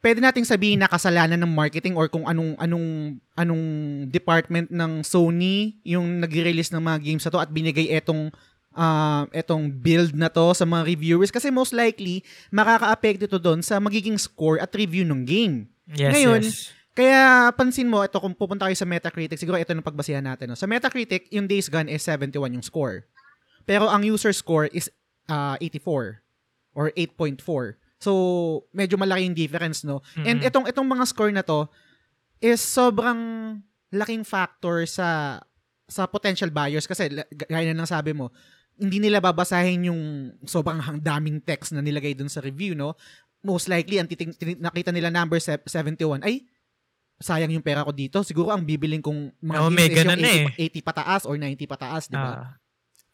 Pwede 0.00 0.18
nating 0.20 0.48
sabihin 0.48 0.80
na 0.80 0.88
kasalanan 0.88 1.36
ng 1.40 1.52
marketing 1.52 1.94
or 1.96 2.08
kung 2.08 2.24
anong 2.24 2.56
anong 2.56 3.20
anong 3.36 3.64
department 4.08 4.72
ng 4.72 5.04
Sony 5.04 5.76
yung 5.84 6.24
nag-release 6.24 6.72
ng 6.72 6.80
mga 6.80 6.98
games 7.04 7.22
na 7.24 7.32
to 7.32 7.40
at 7.40 7.52
binigay 7.52 7.92
etong 7.92 8.32
ah, 8.72 9.28
etong 9.30 9.68
build 9.68 10.16
na 10.16 10.32
to 10.32 10.56
sa 10.56 10.64
mga 10.64 10.88
reviewers 10.88 11.28
kasi 11.28 11.52
most 11.52 11.76
likely 11.76 12.24
makaka-apekto 12.48 13.28
ito 13.28 13.38
doon 13.38 13.60
sa 13.60 13.76
magiging 13.76 14.16
score 14.16 14.56
at 14.58 14.72
review 14.72 15.04
ng 15.04 15.22
game. 15.28 15.68
Yes, 15.90 16.16
Ngayon, 16.16 16.42
yes. 16.44 16.72
Kaya 16.90 17.48
pansin 17.54 17.86
mo, 17.86 18.02
ito 18.02 18.18
kung 18.18 18.34
pupunta 18.34 18.66
kayo 18.66 18.76
sa 18.76 18.84
Metacritic, 18.84 19.38
siguro 19.38 19.56
ito 19.56 19.70
yung 19.70 19.80
pagbasihan 19.80 20.20
natin. 20.20 20.52
No? 20.52 20.58
Sa 20.58 20.66
Metacritic, 20.66 21.30
yung 21.30 21.46
Days 21.46 21.70
Gone 21.70 21.88
is 21.88 22.02
71 22.02 22.50
yung 22.50 22.66
score. 22.66 23.06
Pero 23.64 23.86
ang 23.88 24.02
user 24.02 24.34
score 24.34 24.68
is 24.74 24.90
uh, 25.30 25.56
84 25.62 26.20
or 26.74 26.92
8.4. 26.92 27.79
So, 28.00 28.64
medyo 28.72 28.96
malaki 28.96 29.28
yung 29.28 29.36
difference, 29.36 29.84
no? 29.84 30.00
Mm-hmm. 30.16 30.26
And 30.26 30.38
itong 30.40 30.66
itong 30.72 30.88
mga 30.88 31.04
score 31.04 31.30
na 31.30 31.44
to 31.44 31.68
is 32.40 32.64
sobrang 32.64 33.20
laking 33.92 34.24
factor 34.24 34.88
sa 34.88 35.38
sa 35.84 36.08
potential 36.08 36.48
buyers 36.48 36.88
kasi 36.88 37.12
gaya 37.34 37.66
na 37.70 37.84
ng 37.84 37.90
sabi 37.90 38.16
mo, 38.16 38.32
hindi 38.80 38.96
nila 39.02 39.20
babasahin 39.20 39.92
yung 39.92 40.32
sobrang 40.48 40.80
daming 41.04 41.44
text 41.44 41.76
na 41.76 41.84
nilagay 41.84 42.16
dun 42.16 42.32
sa 42.32 42.40
review, 42.40 42.72
no? 42.72 42.96
Most 43.44 43.68
likely, 43.68 44.00
ang 44.00 44.08
titing, 44.08 44.32
nakita 44.56 44.88
nila 44.94 45.12
number 45.12 45.36
71, 45.36 46.24
ay, 46.24 46.48
sayang 47.20 47.52
yung 47.52 47.64
pera 47.64 47.84
ko 47.84 47.92
dito. 47.92 48.24
Siguro 48.24 48.48
ang 48.48 48.64
bibiling 48.64 49.04
kong 49.04 49.36
mga 49.44 49.60
oh, 49.60 49.68
games 49.68 49.92
is 49.92 50.00
yung 50.00 50.56
80, 50.56 50.56
eh. 50.56 50.80
80 50.80 50.88
pataas 50.88 51.22
or 51.28 51.36
90 51.36 51.68
pataas, 51.68 52.08
di 52.08 52.16
ba? 52.16 52.32
Ah. 52.32 52.56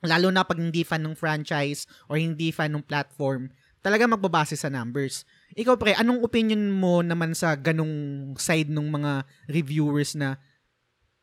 Lalo 0.06 0.30
na 0.30 0.46
pag 0.46 0.62
hindi 0.62 0.86
fan 0.86 1.02
ng 1.02 1.18
franchise 1.18 1.90
or 2.06 2.14
hindi 2.14 2.54
fan 2.54 2.70
ng 2.78 2.86
platform, 2.86 3.50
talaga 3.86 4.10
magbabase 4.10 4.58
sa 4.58 4.66
numbers. 4.66 5.22
Ikaw 5.54 5.78
pre, 5.78 5.94
anong 5.94 6.26
opinion 6.26 6.58
mo 6.74 7.06
naman 7.06 7.38
sa 7.38 7.54
ganong 7.54 8.34
side 8.34 8.66
ng 8.66 8.82
mga 8.90 9.22
reviewers 9.46 10.18
na 10.18 10.42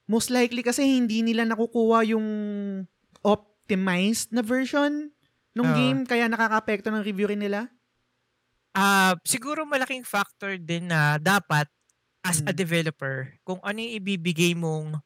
most 0.08 0.32
likely 0.32 0.64
kasi 0.64 0.88
hindi 0.88 1.20
nila 1.20 1.44
nakukuha 1.44 2.08
yung 2.08 2.28
optimized 3.20 4.32
na 4.32 4.40
version 4.40 5.12
ng 5.60 5.68
Oo. 5.68 5.76
game 5.76 6.00
kaya 6.08 6.32
nakaka-apekto 6.32 6.88
ng 6.88 7.04
review 7.04 7.28
rin 7.28 7.44
nila? 7.44 7.68
Ah, 8.72 9.20
siguro 9.28 9.68
malaking 9.68 10.08
factor 10.08 10.56
din 10.56 10.88
na 10.88 11.20
dapat 11.20 11.68
as 12.24 12.40
a 12.48 12.56
Mm. 12.56 12.58
developer 12.58 13.36
kung 13.44 13.60
ano 13.60 13.78
yung 13.84 14.00
ibibigay 14.00 14.56
mong 14.56 15.04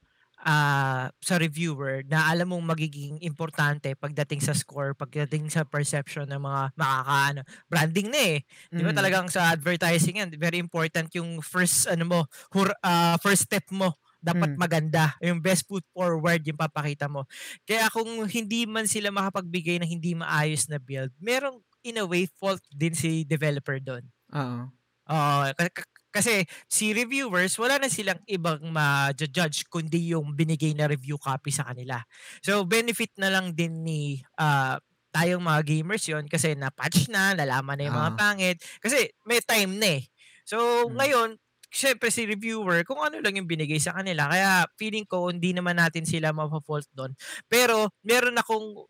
ah, 0.47 1.11
sa 1.19 1.35
reviewer 1.35 2.07
na 2.07 2.31
alam 2.31 2.55
mong 2.55 2.63
magiging 2.71 3.19
importante 3.21 3.91
pagdating 3.99 4.39
sa 4.39 4.55
score, 4.55 4.95
pagdating 4.95 5.51
sa 5.51 5.67
perception 5.67 6.23
ng 6.31 6.39
mga 6.39 6.61
makakaano. 6.79 7.41
Branding 7.67 8.07
na 8.07 8.21
eh. 8.35 8.39
Di 8.71 8.81
ba 8.81 8.95
Mm. 8.95 8.97
talagang 8.97 9.27
sa 9.27 9.51
advertising 9.51 10.23
yan, 10.23 10.31
very 10.39 10.57
important 10.57 11.11
yung 11.13 11.43
first 11.43 11.85
ano 11.91 12.05
mo, 12.07 12.19
hur, 12.55 12.71
ah, 12.81 13.19
first 13.19 13.43
step 13.51 13.67
mo 13.75 13.91
dapat 14.17 14.49
Mm. 14.49 14.57
maganda. 14.57 15.13
Yung 15.21 15.43
best 15.43 15.67
foot 15.67 15.83
forward 15.93 16.41
yung 16.47 16.57
papakita 16.57 17.05
mo. 17.11 17.27
Kaya 17.67 17.91
kung 17.91 18.07
hindi 18.25 18.63
man 18.65 18.87
sila 18.89 19.11
makapagbigay 19.13 19.77
ng 19.83 19.89
hindi 19.91 20.15
maayos 20.17 20.65
na 20.71 20.79
build, 20.81 21.11
merong 21.21 21.59
in 21.85 21.99
a 22.01 22.05
way 22.07 22.25
fault 22.27 22.59
din 22.73 22.91
si 22.95 23.23
developer 23.23 23.77
doon. 23.79 24.03
Oo. 24.33 24.71
Oo, 25.07 25.39
ka- 25.55 25.71
ka- 25.71 25.91
kasi 26.17 26.43
si 26.65 26.91
reviewers, 26.97 27.53
wala 27.61 27.77
na 27.77 27.87
silang 27.93 28.17
ibang 28.25 28.59
ma-judge 28.73 29.69
kundi 29.69 30.11
yung 30.17 30.33
binigay 30.33 30.73
na 30.73 30.89
review 30.89 31.15
copy 31.21 31.53
sa 31.53 31.69
kanila. 31.69 32.01
So, 32.41 32.65
benefit 32.65 33.13
na 33.21 33.29
lang 33.29 33.53
din 33.53 33.85
ni 33.85 34.21
ah, 34.41 34.81
tayong 35.13 35.41
mga 35.45 35.61
gamers 35.65 36.05
yon 36.09 36.25
kasi 36.29 36.53
na-patch 36.57 37.07
na, 37.13 37.33
nalaman 37.37 37.77
na 37.79 37.85
yung 37.89 37.97
mga 38.01 38.13
Ah. 38.13 38.19
pangit. 38.19 38.57
Kasi 38.81 39.09
may 39.29 39.41
time 39.45 39.77
na 39.79 39.89
eh. 40.01 40.03
So, 40.45 40.89
Mm. 40.89 40.93
ngayon, 40.93 41.37
syempre 41.73 42.09
si 42.13 42.25
reviewer, 42.25 42.81
kung 42.87 43.01
ano 43.03 43.19
lang 43.21 43.35
yung 43.37 43.49
binigay 43.49 43.77
sa 43.81 43.93
kanila. 43.97 44.29
Kaya 44.31 44.65
feeling 44.79 45.05
ko, 45.09 45.29
hindi 45.33 45.51
naman 45.53 45.77
natin 45.81 46.05
sila 46.07 46.31
mapafault 46.35 46.87
doon. 46.95 47.13
Pero, 47.51 47.91
meron 48.05 48.37
akong 48.39 48.87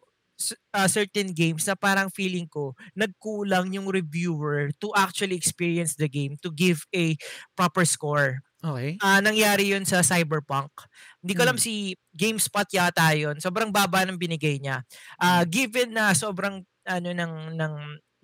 ah, 0.74 0.88
certain 0.90 1.34
games 1.34 1.66
na 1.66 1.74
parang 1.76 2.10
feeling 2.14 2.46
ko 2.48 2.74
nagkulang 2.94 3.74
yung 3.74 3.90
reviewer 3.90 4.70
to 4.78 4.90
actually 4.96 5.36
experience 5.36 5.98
the 5.98 6.08
game 6.10 6.38
to 6.42 6.50
give 6.54 6.86
a 6.94 7.18
proper 7.58 7.86
score. 7.86 8.42
Okay. 8.58 8.98
Ah, 9.02 9.22
nangyari 9.22 9.70
yun 9.70 9.86
sa 9.86 10.02
Cyberpunk. 10.02 10.74
Hindi 11.22 11.34
ko 11.38 11.42
alam 11.46 11.58
Mm. 11.58 11.64
si 11.64 11.74
GameSpot 12.14 12.66
yata 12.74 13.14
yun. 13.14 13.38
Sobrang 13.38 13.70
baba 13.70 14.02
ng 14.06 14.18
binigay 14.18 14.58
niya. 14.58 14.82
Ah, 15.22 15.46
given 15.46 15.94
na 15.94 16.14
sobrang 16.18 16.66
ano 16.88 17.10
ng 17.14 17.34
ng 17.54 17.76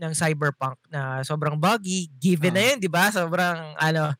ng 0.03 0.13
Cyberpunk 0.17 0.82
na 0.89 1.22
sobrang 1.22 1.55
buggy, 1.55 2.10
given 2.17 2.58
na 2.58 2.63
Ah. 2.65 2.67
yun, 2.74 2.77
'di 2.82 2.89
ba? 2.89 3.13
Sobrang 3.13 3.77
ano 3.77 4.13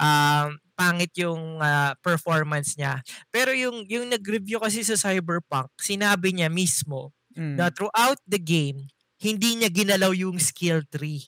um, 0.00 0.48
pangit 0.78 1.12
yung 1.20 1.60
ah, 1.60 1.92
performance 2.00 2.74
niya. 2.78 3.02
Pero 3.32 3.52
yung 3.52 3.84
yung 3.90 4.08
nag-review 4.08 4.58
kasi 4.62 4.80
sa 4.86 4.96
Cyberpunk, 4.98 5.68
sinabi 5.80 6.32
niya 6.34 6.48
mismo 6.52 7.12
Mm. 7.38 7.54
na 7.54 7.70
throughout 7.70 8.18
the 8.26 8.42
game, 8.42 8.90
hindi 9.22 9.54
niya 9.54 9.70
ginalaw 9.70 10.10
yung 10.10 10.42
skill 10.42 10.82
tree. 10.90 11.22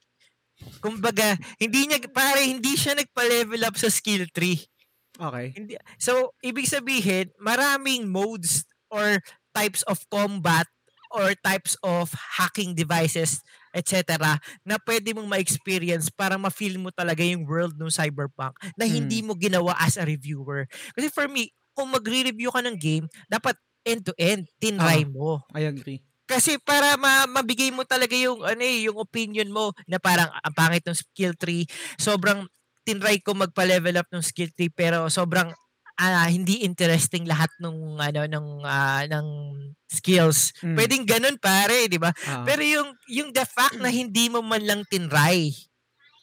Kumbaga, 0.82 1.38
hindi 1.56 1.86
niya, 1.86 2.02
pare, 2.10 2.44
hindi 2.44 2.74
siya 2.74 2.98
nagpa-level 2.98 3.62
up 3.62 3.78
sa 3.78 3.88
skill 3.88 4.26
tree. 4.34 4.60
Okay. 5.16 5.54
Hindi, 5.54 5.78
so, 5.96 6.34
ibig 6.42 6.66
sabihin, 6.66 7.30
maraming 7.38 8.10
modes 8.10 8.66
or 8.90 9.22
types 9.54 9.86
of 9.86 10.02
combat 10.10 10.66
or 11.10 11.34
types 11.42 11.74
of 11.82 12.10
hacking 12.38 12.74
devices, 12.74 13.42
etc. 13.74 14.38
na 14.62 14.78
pwede 14.86 15.10
mong 15.14 15.26
ma-experience 15.26 16.10
para 16.10 16.38
ma-feel 16.38 16.78
mo 16.78 16.90
talaga 16.94 17.22
yung 17.22 17.46
world 17.46 17.74
ng 17.78 17.90
cyberpunk 17.90 18.54
na 18.78 18.86
hindi 18.86 19.22
mo 19.22 19.34
ginawa 19.34 19.74
as 19.78 19.98
a 19.98 20.06
reviewer. 20.06 20.66
Kasi 20.94 21.10
for 21.10 21.26
me, 21.26 21.50
kung 21.74 21.90
magre-review 21.90 22.50
ka 22.50 22.62
ng 22.62 22.78
game, 22.78 23.06
dapat 23.26 23.58
end-to-end, 23.84 24.48
tinry 24.60 25.08
mo. 25.08 25.42
I 25.56 25.68
agree. 25.68 26.00
Kasi 26.30 26.62
para 26.62 26.94
ma- 26.94 27.26
mabigay 27.26 27.74
mo 27.74 27.82
talaga 27.82 28.14
yung 28.14 28.46
ano 28.46 28.62
eh, 28.62 28.86
yung 28.86 29.02
opinion 29.02 29.50
mo 29.50 29.74
na 29.90 29.98
parang 29.98 30.30
ang 30.30 30.54
pangit 30.54 30.86
ng 30.86 30.94
skill 30.94 31.34
tree, 31.34 31.66
sobrang 31.98 32.46
tinry 32.86 33.18
ko 33.18 33.34
magpa-level 33.34 33.98
up 33.98 34.08
ng 34.14 34.22
skill 34.22 34.48
tree 34.54 34.70
pero 34.70 35.10
sobrang 35.10 35.50
ah, 36.00 36.30
hindi 36.30 36.64
interesting 36.64 37.28
lahat 37.28 37.50
ng 37.60 37.98
ano 37.98 38.20
ng 38.30 38.46
ah, 38.64 39.04
ng 39.10 39.26
skills. 39.90 40.54
Mm. 40.64 40.76
Pwedeng 40.78 41.04
ganun 41.04 41.36
pare, 41.36 41.90
'di 41.90 41.98
ba? 41.98 42.14
Ah. 42.24 42.46
Pero 42.46 42.62
yung 42.64 42.88
yung 43.10 43.30
the 43.34 43.44
fact 43.44 43.76
na 43.76 43.90
hindi 43.92 44.30
mo 44.32 44.40
man 44.40 44.64
lang 44.64 44.86
tinry, 44.86 45.52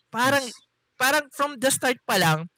parang 0.09 0.41
Yes. 0.41 0.55
parang 0.97 1.25
from 1.35 1.59
the 1.61 1.69
start 1.69 1.99
pa 2.07 2.17
lang, 2.17 2.49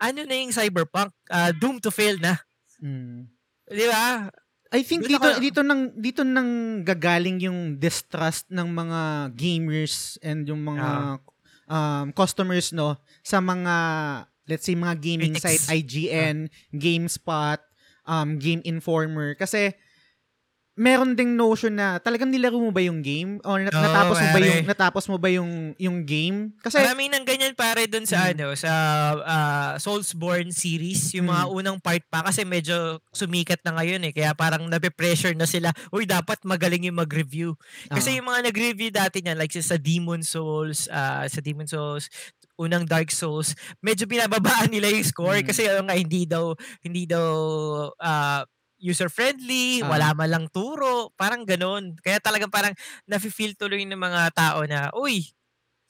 ano 0.00 0.20
na 0.24 0.34
yung 0.40 0.54
cyberpunk, 0.54 1.12
ah, 1.28 1.52
doomed 1.52 1.84
to 1.84 1.90
fail 1.92 2.16
na. 2.22 2.38
Mm. 2.80 3.33
'Di 3.68 3.86
ba? 3.88 4.28
I 4.74 4.82
think 4.82 5.06
dito 5.06 5.28
dito 5.38 5.60
nang 5.62 5.94
dito 5.94 6.26
nang 6.26 6.82
gagaling 6.82 7.46
yung 7.46 7.78
distrust 7.78 8.50
ng 8.50 8.66
mga 8.74 9.30
gamers 9.38 10.18
and 10.18 10.42
yung 10.50 10.66
mga 10.66 11.22
um, 11.70 12.10
customers 12.10 12.74
no 12.74 12.98
sa 13.22 13.38
mga 13.38 13.76
let's 14.50 14.66
say 14.66 14.74
mga 14.74 14.98
gaming 14.98 15.38
Critics. 15.38 15.70
site 15.70 15.78
IGN, 15.78 16.50
GameSpot, 16.74 17.62
um 18.04 18.34
Game 18.36 18.66
Informer 18.66 19.38
kasi 19.38 19.72
meron 20.74 21.14
ding 21.14 21.38
notion 21.38 21.78
na 21.78 22.02
talagang 22.02 22.28
nilaro 22.28 22.58
mo 22.58 22.74
ba 22.74 22.82
yung 22.82 22.98
game 22.98 23.38
or 23.46 23.62
nat- 23.62 23.70
Oo, 23.70 23.78
natapos 23.78 24.18
mo 24.18 24.28
ba 24.28 24.38
yung 24.42 24.60
natapos 24.66 25.04
mo 25.06 25.16
ba 25.22 25.28
yung 25.30 25.50
yung 25.78 26.02
game 26.02 26.50
kasi 26.58 26.82
Maraming 26.82 27.14
nang 27.14 27.22
ganyan 27.22 27.54
pare 27.54 27.86
dun 27.86 28.02
sa 28.04 28.26
Mm. 28.26 28.30
ano 28.34 28.46
sa 28.58 28.72
ah, 29.22 29.72
Soulsborne 29.78 30.50
series, 30.50 31.14
yung 31.14 31.30
mga 31.30 31.46
Mm. 31.46 31.54
unang 31.54 31.78
part 31.78 32.02
pa 32.10 32.26
kasi 32.26 32.42
medyo 32.42 32.98
sumikat 33.10 33.62
na 33.62 33.78
ngayon 33.78 34.02
eh. 34.02 34.12
Kaya 34.12 34.34
parang 34.34 34.66
nape-pressure 34.66 35.34
na 35.34 35.46
sila, 35.46 35.70
uy 35.90 36.04
dapat 36.04 36.42
magaling 36.42 36.90
yung 36.90 36.98
mag-review. 36.98 37.54
Kasi 37.86 38.10
Ah. 38.10 38.16
yung 38.18 38.26
mga 38.26 38.50
nag-review 38.50 38.90
dati 38.90 39.22
niyan 39.22 39.38
like 39.38 39.54
sa 39.54 39.78
Demon 39.78 40.20
Souls, 40.20 40.90
ah, 40.90 41.22
sa 41.26 41.38
Demon 41.38 41.70
Souls, 41.70 42.10
unang 42.54 42.82
Dark 42.82 43.10
Souls, 43.10 43.54
medyo 43.78 44.06
binababaan 44.06 44.70
nila 44.70 44.86
yung 44.86 45.02
score 45.02 45.38
Mm. 45.38 45.46
kasi 45.46 45.66
ano 45.66 45.86
nga 45.86 45.94
hindi 45.94 46.22
daw 46.22 46.54
hindi 46.82 47.02
daw 47.04 47.30
ah, 47.98 48.42
user 48.84 49.08
friendly, 49.08 49.80
Ah. 49.80 49.88
wala 49.88 50.08
man 50.12 50.28
lang 50.28 50.46
turo, 50.52 51.08
parang 51.16 51.48
ganun. 51.48 51.96
Kaya 52.04 52.20
talagang 52.20 52.52
parang 52.52 52.76
nafe-feel 53.08 53.56
tuloy 53.56 53.80
ng 53.88 53.96
mga 53.96 54.28
tao 54.36 54.60
na, 54.68 54.92
uy, 54.92 55.24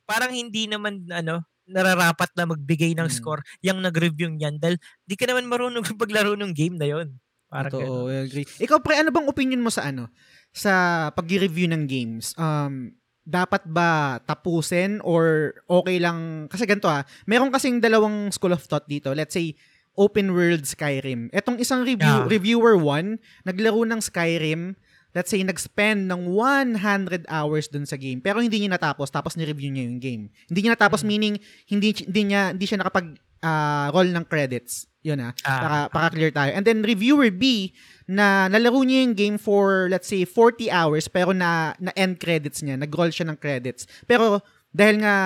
parang 0.06 0.30
hindi 0.30 0.70
naman 0.70 1.02
ano 1.10 1.42
nararapat 1.64 2.28
na 2.36 2.44
magbigay 2.44 2.92
ng 2.92 3.08
Mm. 3.08 3.16
score 3.16 3.40
yung 3.64 3.80
nag-review 3.80 4.28
niyan 4.30 4.60
dahil 4.60 4.76
di 5.02 5.16
ka 5.16 5.24
naman 5.24 5.48
marunong 5.48 5.80
paglaro 6.00 6.36
ng 6.36 6.52
game 6.52 6.76
na 6.76 6.86
yon. 6.86 7.08
Parang. 7.48 7.72
Totoo, 7.72 8.12
I 8.12 8.28
agree. 8.28 8.44
Ikaw 8.60 8.78
pre, 8.84 9.00
ano 9.00 9.08
bang 9.10 9.26
opinion 9.26 9.64
mo 9.64 9.72
sa 9.72 9.88
ano? 9.88 10.12
Sa 10.52 10.70
pag-review 11.10 11.66
ng 11.72 11.88
games? 11.88 12.36
Um, 12.36 12.92
dapat 13.24 13.64
ba 13.64 14.20
tapusin 14.20 15.00
or 15.00 15.56
okay 15.64 15.96
lang? 15.96 16.44
Kasi 16.52 16.68
ganito 16.68 16.84
ah, 16.86 17.00
meron 17.24 17.48
kasing 17.48 17.80
dalawang 17.80 18.28
school 18.28 18.52
of 18.52 18.60
thought 18.60 18.84
dito. 18.84 19.16
Let's 19.16 19.32
say, 19.32 19.56
open 19.94 20.34
world 20.34 20.66
Skyrim. 20.66 21.30
Etong 21.30 21.58
isang 21.58 21.82
review, 21.82 22.24
Yeah. 22.24 22.30
reviewer 22.30 22.74
one, 22.74 23.18
naglaro 23.42 23.82
ng 23.82 23.98
Skyrim, 23.98 24.74
let's 25.14 25.30
say, 25.30 25.38
nag-spend 25.40 26.10
ng 26.10 26.26
100 26.26 27.22
hours 27.30 27.70
dun 27.70 27.86
sa 27.86 27.94
game. 27.94 28.18
Pero 28.18 28.42
hindi 28.42 28.58
niya 28.58 28.74
natapos, 28.74 29.08
tapos 29.08 29.38
ni-review 29.38 29.70
niya 29.70 29.86
yung 29.86 30.02
game. 30.02 30.22
Hindi 30.50 30.60
niya 30.66 30.74
natapos, 30.74 31.02
Mm. 31.02 31.08
meaning, 31.08 31.34
hindi, 31.70 31.94
hindi, 31.94 32.20
niya, 32.26 32.50
hindi 32.50 32.66
siya 32.66 32.82
nakapag 32.82 33.14
ah, 33.40 33.92
roll 33.92 34.08
ng 34.08 34.24
credits. 34.24 34.88
Yun 35.04 35.20
ah 35.20 35.36
Ah, 35.44 35.60
para 35.60 35.76
para 35.92 36.08
clear 36.16 36.32
tayo. 36.32 36.48
And 36.56 36.64
then 36.64 36.80
reviewer 36.80 37.28
B 37.28 37.76
na 38.08 38.48
nalaro 38.48 38.80
niya 38.80 39.04
yung 39.04 39.12
game 39.12 39.36
for 39.36 39.84
let's 39.92 40.08
say 40.08 40.24
40 40.24 40.72
hours 40.72 41.12
pero 41.12 41.36
na 41.36 41.76
na 41.76 41.92
end 41.92 42.16
credits 42.16 42.64
niya, 42.64 42.80
nag-roll 42.80 43.12
siya 43.12 43.28
ng 43.28 43.36
credits. 43.36 43.84
Pero 44.08 44.40
dahil 44.72 45.04
nga 45.04 45.16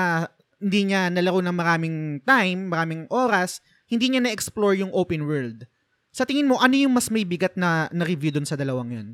hindi 0.59 0.91
niya 0.91 1.15
nalaro 1.15 1.39
ng 1.39 1.55
maraming 1.55 1.97
time, 2.27 2.67
maraming 2.67 3.07
oras, 3.07 3.63
hindi 3.89 4.13
niya 4.13 4.21
na-explore 4.23 4.79
yung 4.79 4.93
open 4.93 5.25
world. 5.25 5.65
Sa 6.13 6.25
tingin 6.25 6.49
mo, 6.49 6.61
ano 6.61 6.77
yung 6.77 6.93
mas 6.93 7.09
may 7.09 7.25
bigat 7.25 7.57
na, 7.57 7.89
na 7.91 8.05
review 8.05 8.31
dun 8.31 8.45
sa 8.45 8.57
dalawang 8.57 8.93
yun? 8.93 9.09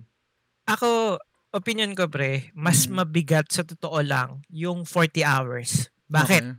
Ako, 0.67 1.19
opinion 1.53 1.95
ko 1.95 2.11
pre, 2.11 2.51
mas 2.53 2.87
Mm. 2.87 3.03
mabigat 3.03 3.47
sa 3.51 3.63
totoo 3.63 4.01
lang 4.03 4.43
yung 4.51 4.83
40 4.83 5.23
hours. 5.23 5.89
Bakit? 6.11 6.43
Okay. 6.43 6.59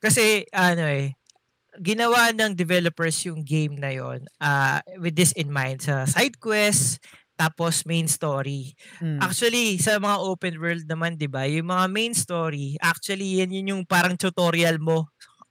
Kasi 0.00 0.24
ano 0.54 0.84
eh, 0.86 1.14
ginawa 1.80 2.32
ng 2.34 2.54
developers 2.54 3.16
yung 3.26 3.42
game 3.46 3.78
na 3.78 3.90
yon 3.94 4.26
ah, 4.42 4.82
with 4.98 5.14
this 5.14 5.32
in 5.38 5.50
mind 5.50 5.82
sa 5.82 6.04
side 6.06 6.38
quest 6.42 6.98
tapos 7.40 7.88
main 7.88 8.04
story. 8.04 8.76
Mm. 9.00 9.16
Actually, 9.24 9.80
sa 9.80 9.96
mga 9.96 10.20
open 10.20 10.54
world 10.60 10.84
naman, 10.84 11.16
'di 11.16 11.24
ba? 11.30 11.48
Yung 11.48 11.72
mga 11.72 11.86
main 11.88 12.12
story, 12.12 12.76
actually 12.84 13.40
yan 13.40 13.48
yun 13.54 13.72
yung 13.76 13.82
parang 13.88 14.12
tutorial 14.14 14.76
mo. 14.76 15.08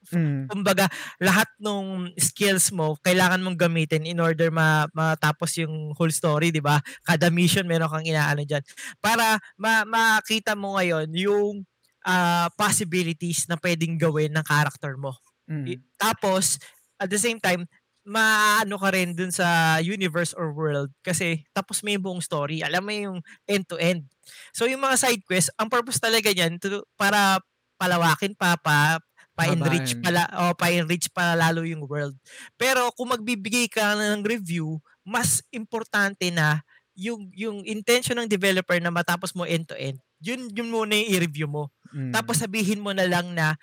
Mm. 0.09 0.49
Kumbaga, 0.49 0.89
lahat 1.21 1.45
ng 1.61 2.17
skills 2.17 2.73
mo 2.73 2.97
kailangan 3.05 3.45
mong 3.45 3.61
gamitin 3.61 4.09
in 4.09 4.17
order 4.17 4.49
ma 4.49 4.89
matapos 4.97 5.61
yung 5.61 5.93
whole 5.93 6.09
story, 6.09 6.49
'di 6.49 6.65
ba? 6.65 6.81
Kada 7.05 7.29
mission 7.29 7.69
meron 7.69 7.85
kang 7.93 8.05
inaano 8.09 8.41
diyan 8.41 8.65
para 8.97 9.37
ma 9.61 9.85
makita 9.85 10.57
mo 10.57 10.81
ngayon 10.81 11.13
yung 11.13 11.61
ah, 12.09 12.49
possibilities 12.57 13.45
na 13.45 13.57
pwedeng 13.61 14.01
gawin 14.01 14.33
ng 14.33 14.45
character 14.45 14.97
mo. 14.97 15.13
Mm. 15.45 15.65
I- 15.77 15.81
Tapos, 15.99 16.57
at 16.97 17.09
the 17.11 17.19
same 17.21 17.37
time, 17.37 17.69
maano 18.07 18.79
ka 18.81 18.89
rin 18.95 19.13
dun 19.13 19.29
sa 19.29 19.77
universe 19.83 20.33
or 20.33 20.49
world 20.55 20.89
kasi 21.05 21.45
tapos 21.53 21.85
may 21.85 21.99
buong 22.01 22.23
story. 22.23 22.65
Alam 22.65 22.83
mo 22.87 22.91
yung 22.95 23.17
end-to-end. 23.45 24.07
So, 24.55 24.65
yung 24.65 24.81
mga 24.81 24.97
side 24.97 25.21
quests, 25.27 25.53
ang 25.59 25.69
purpose 25.69 26.01
talaga 26.01 26.31
niyan 26.33 26.57
to, 26.57 26.81
para 26.97 27.37
palawakin 27.77 28.33
pa, 28.33 28.57
pa 28.59 28.97
pa-enrich 29.39 29.91
pala 30.03 30.23
o 30.35 30.51
pa-enrich 30.51 31.07
pa 31.15 31.39
lalo 31.39 31.63
yung 31.63 31.87
world. 31.87 32.15
Pero 32.59 32.91
kung 32.99 33.15
magbibigay 33.15 33.71
ka 33.71 33.95
ng 33.95 34.27
review, 34.27 34.83
mas 35.07 35.39
importante 35.55 36.27
na 36.27 36.59
yung 36.99 37.31
yung 37.31 37.63
intention 37.63 38.19
ng 38.19 38.27
developer 38.27 38.75
na 38.83 38.91
matapos 38.91 39.31
mo 39.31 39.47
end 39.47 39.63
to 39.71 39.75
end. 39.79 39.95
Yun 40.19 40.51
yun 40.51 40.67
muna 40.67 40.99
yung 40.99 41.09
i-review 41.15 41.47
mo. 41.47 41.71
Mm. 41.95 42.11
Tapos 42.11 42.43
sabihin 42.43 42.83
mo 42.83 42.91
na 42.91 43.07
lang 43.07 43.31
na 43.31 43.55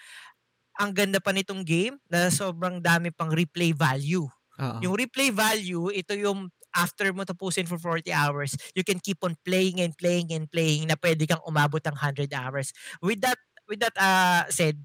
ang 0.80 0.92
ganda 0.96 1.20
pa 1.20 1.36
nitong 1.36 1.60
game 1.64 1.96
na 2.08 2.32
sobrang 2.32 2.80
dami 2.80 3.12
pang 3.12 3.28
replay 3.28 3.76
value. 3.76 4.24
Oo. 4.56 4.78
Yung 4.80 4.96
replay 4.96 5.28
value, 5.28 5.92
ito 5.92 6.16
yung 6.16 6.48
after 6.76 7.08
mo 7.16 7.24
tapusin 7.24 7.64
for 7.64 7.80
40 7.80 8.12
hours, 8.12 8.52
you 8.76 8.84
can 8.84 9.00
keep 9.00 9.20
on 9.24 9.32
playing 9.44 9.80
and 9.80 9.96
playing 9.96 10.28
and 10.36 10.48
playing 10.52 10.84
na 10.84 10.96
pwede 11.00 11.24
kang 11.24 11.40
umabot 11.48 11.80
ng 11.80 11.96
100 11.96 12.28
hours. 12.36 12.72
With 13.00 13.24
that 13.24 13.40
with 13.64 13.80
that 13.80 13.96
uh, 13.96 14.44
said, 14.52 14.76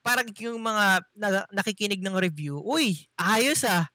parang 0.00 0.28
yung 0.36 0.58
mga 0.58 0.84
na, 1.14 1.28
nakikinig 1.52 2.00
ng 2.00 2.16
review, 2.16 2.60
uy, 2.60 2.96
ayos 3.16 3.64
ah. 3.64 3.88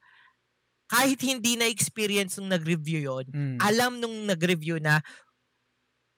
Kahit 0.86 1.18
hindi 1.20 1.58
na 1.58 1.66
experience 1.66 2.38
nung 2.38 2.54
nag-review 2.54 3.02
yon, 3.02 3.26
Mm. 3.34 3.58
alam 3.58 3.98
nung 3.98 4.30
nag-review 4.30 4.78
na 4.78 5.02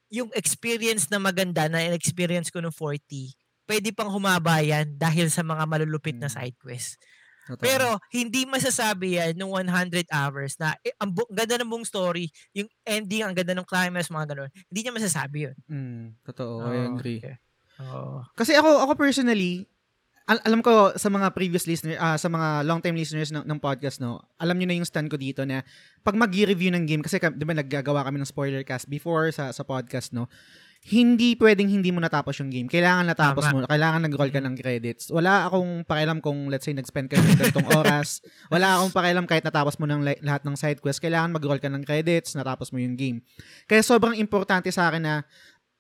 yung 0.08 0.32
experience 0.34 1.08
na 1.08 1.20
maganda 1.20 1.68
na 1.68 1.84
experience 1.92 2.48
ko 2.48 2.60
nung 2.60 2.76
40, 2.76 3.32
pwede 3.68 3.92
pang 3.92 4.08
humaba 4.08 4.64
yan 4.64 4.96
dahil 4.96 5.28
sa 5.28 5.44
mga 5.44 5.64
malulupit 5.68 6.16
na 6.16 6.28
Mm. 6.28 6.36
side 6.36 6.58
quest. 6.60 6.96
Totoo. 7.48 7.64
Pero 7.64 7.88
hindi 8.12 8.44
masasabi 8.44 9.16
yan 9.16 9.40
nung 9.40 9.56
100 9.56 10.04
hours 10.12 10.60
na 10.60 10.76
eh, 10.84 10.92
ang 11.00 11.16
bu- 11.16 11.32
ganda 11.32 11.56
ng 11.56 11.68
buong 11.68 11.88
story, 11.88 12.28
yung 12.52 12.68
ending, 12.84 13.24
ang 13.24 13.32
ganda 13.32 13.56
ng 13.56 13.64
climax, 13.64 14.12
mga 14.12 14.36
ganun. 14.36 14.52
Hindi 14.68 14.80
niya 14.84 14.92
masasabi 14.92 15.38
yun. 15.48 15.58
Mm. 15.72 16.06
Totoo. 16.28 16.54
I 16.60 16.76
Oo, 16.76 16.88
agree. 16.92 17.20
okay. 17.24 17.36
Oo. 17.80 18.20
Kasi 18.36 18.52
ako 18.52 18.84
ako 18.84 18.92
personally, 19.00 19.64
al- 20.28 20.44
alam 20.44 20.60
ko 20.60 20.92
sa 21.00 21.08
mga 21.08 21.32
previous 21.32 21.66
listener, 21.66 21.96
ah, 21.98 22.20
sa 22.20 22.28
mga 22.28 22.68
long-time 22.68 23.00
listeners 23.00 23.32
ng, 23.32 23.48
ng 23.48 23.60
podcast, 23.64 24.04
no, 24.04 24.20
alam 24.36 24.60
niyo 24.60 24.68
na 24.68 24.76
yung 24.78 24.88
stand 24.88 25.08
ko 25.08 25.16
dito 25.16 25.48
na 25.48 25.64
pag 26.04 26.20
mag-review 26.20 26.70
ng 26.76 26.84
game, 26.84 27.02
kasi 27.02 27.18
ka- 27.18 27.34
di 27.34 27.48
ba 27.48 27.56
naggagawa 27.56 28.04
kami 28.04 28.20
ng 28.20 28.28
spoiler 28.28 28.62
cast 28.68 28.92
before 28.92 29.32
sa, 29.32 29.56
sa 29.56 29.64
podcast, 29.64 30.12
no, 30.12 30.28
hindi 30.88 31.34
pwedeng 31.36 31.68
hindi 31.68 31.90
mo 31.90 31.98
natapos 31.98 32.38
yung 32.40 32.54
game. 32.54 32.70
Kailangan 32.70 33.10
natapos 33.12 33.44
Tama. 33.50 33.52
mo. 33.52 33.58
Kailangan 33.68 34.08
nag-roll 34.08 34.32
ka 34.32 34.40
ng 34.40 34.56
credits. 34.56 35.10
Wala 35.10 35.50
akong 35.50 35.84
pakialam 35.84 36.22
kung 36.22 36.48
let's 36.54 36.64
say 36.64 36.72
nag-spend 36.72 37.12
ka 37.12 37.18
ng 37.18 37.28
ganitong 37.34 37.68
oras. 37.76 38.22
Wala 38.54 38.80
akong 38.80 38.94
pakialam 38.94 39.26
kahit 39.26 39.44
natapos 39.44 39.82
mo 39.82 39.90
ng 39.90 40.06
la- 40.06 40.22
lahat 40.22 40.48
ng 40.48 40.56
side 40.56 40.80
quest. 40.80 41.02
Kailangan 41.04 41.34
mag-roll 41.34 41.60
ka 41.60 41.68
ng 41.68 41.84
credits, 41.84 42.38
natapos 42.38 42.72
mo 42.72 42.80
yung 42.80 42.96
game. 42.96 43.20
Kaya 43.68 43.84
sobrang 43.84 44.16
importante 44.16 44.70
sa 44.72 44.88
akin 44.88 45.02
na 45.04 45.16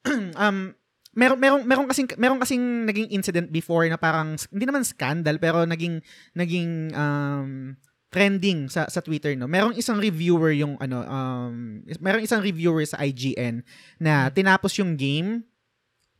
um 0.43 0.73
meron 1.17 1.41
meron 1.41 1.61
meron 1.65 1.89
kasing 1.89 2.05
meron 2.21 2.37
kasing 2.37 2.85
naging 2.85 3.09
incident 3.09 3.49
before 3.49 3.89
na 3.89 3.97
parang 3.97 4.37
hindi 4.53 4.65
naman 4.69 4.85
scandal 4.85 5.41
pero 5.41 5.65
naging 5.65 5.97
naging 6.37 6.93
um 6.93 7.73
trending 8.13 8.69
sa 8.69 8.85
sa 8.87 9.01
Twitter 9.01 9.33
no. 9.33 9.49
Merong 9.49 9.73
isang 9.75 9.97
reviewer 9.97 10.53
yung 10.53 10.77
ano 10.77 11.01
um 11.01 11.81
merong 11.97 12.23
isang 12.23 12.45
reviewer 12.45 12.85
sa 12.85 13.01
IGN 13.01 13.65
na 13.97 14.29
tinapos 14.29 14.77
yung 14.77 14.93
game. 14.93 15.41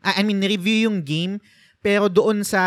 Ah, 0.01 0.17
I 0.17 0.25
mean 0.25 0.41
review 0.41 0.89
yung 0.89 1.05
game 1.05 1.37
pero 1.79 2.09
doon 2.09 2.41
sa 2.41 2.61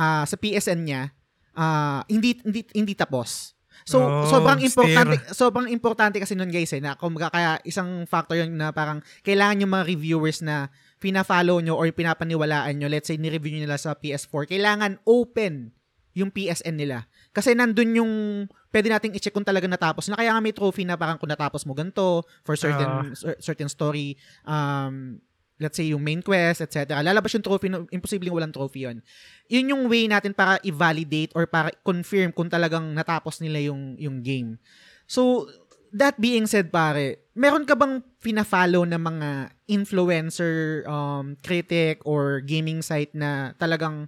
ah, 0.00 0.24
sa 0.24 0.36
PSN 0.40 0.80
niya 0.88 1.12
ah, 1.54 2.02
hindi 2.08 2.40
hindi 2.40 2.64
hindi 2.72 2.96
tapos. 2.96 3.52
So 3.84 3.96
Oh, 4.00 4.28
sobrang 4.28 4.60
importante 4.60 5.16
steer. 5.24 5.32
sobrang 5.36 5.68
importante 5.72 6.20
kasi 6.20 6.36
nun 6.36 6.52
guys 6.52 6.68
eh 6.76 6.84
na 6.84 7.00
kumbaga 7.00 7.32
kaya 7.32 7.50
isang 7.64 8.04
factor 8.04 8.36
yun 8.36 8.52
na 8.52 8.76
parang 8.76 9.00
kailangan 9.24 9.60
yung 9.64 9.72
mga 9.72 9.88
reviewers 9.88 10.44
na 10.44 10.68
pina-follow 11.00 11.58
nyo 11.64 11.80
or 11.80 11.88
pinapaniwalaan 11.90 12.76
nyo, 12.76 12.88
let's 12.92 13.08
say 13.08 13.16
ni-review 13.16 13.56
nyo 13.56 13.64
nila 13.64 13.80
sa 13.80 13.96
PS4, 13.96 14.52
kailangan 14.52 15.00
open 15.08 15.72
yung 16.12 16.28
PSN 16.28 16.76
nila. 16.76 17.08
Kasi 17.32 17.56
nandun 17.56 17.96
yung 17.96 18.12
pwede 18.74 18.92
nating 18.92 19.16
i-check 19.16 19.32
kung 19.32 19.46
talaga 19.46 19.64
natapos 19.66 20.10
na. 20.10 20.18
Kaya 20.18 20.34
nga 20.34 20.42
may 20.42 20.52
trophy 20.52 20.84
na 20.84 20.98
parang 20.98 21.16
kung 21.16 21.30
natapos 21.30 21.64
mo 21.64 21.72
ganito 21.72 22.26
for 22.42 22.54
certain 22.58 23.14
cer- 23.14 23.38
certain 23.38 23.70
story 23.70 24.18
um 24.46 25.18
let's 25.60 25.76
say 25.76 25.92
yung 25.92 26.00
main 26.00 26.24
quest 26.24 26.64
etc 26.64 27.04
lalabas 27.04 27.36
yung 27.36 27.44
trophy 27.44 27.68
no, 27.68 27.84
imposibleng 27.92 28.32
walang 28.32 28.48
trophy 28.48 28.88
yon 28.88 29.04
yun 29.44 29.76
yung 29.76 29.82
way 29.92 30.08
natin 30.08 30.32
para 30.32 30.56
i-validate 30.64 31.36
or 31.36 31.44
para 31.44 31.68
confirm 31.84 32.32
kung 32.32 32.48
talagang 32.48 32.96
natapos 32.96 33.38
nila 33.44 33.60
yung 33.60 33.94
yung 34.00 34.24
game. 34.24 34.56
So 35.04 35.46
that 35.92 36.16
being 36.18 36.46
said 36.46 36.70
pare 36.70 37.18
meron 37.34 37.64
ka 37.66 37.74
bang 37.74 38.02
fina-follow 38.20 38.84
na 38.84 38.98
mga 39.00 39.54
influencer 39.66 40.84
um 40.86 41.34
critic 41.40 42.02
or 42.04 42.40
gaming 42.42 42.82
site 42.82 43.12
na 43.14 43.54
talagang 43.56 44.06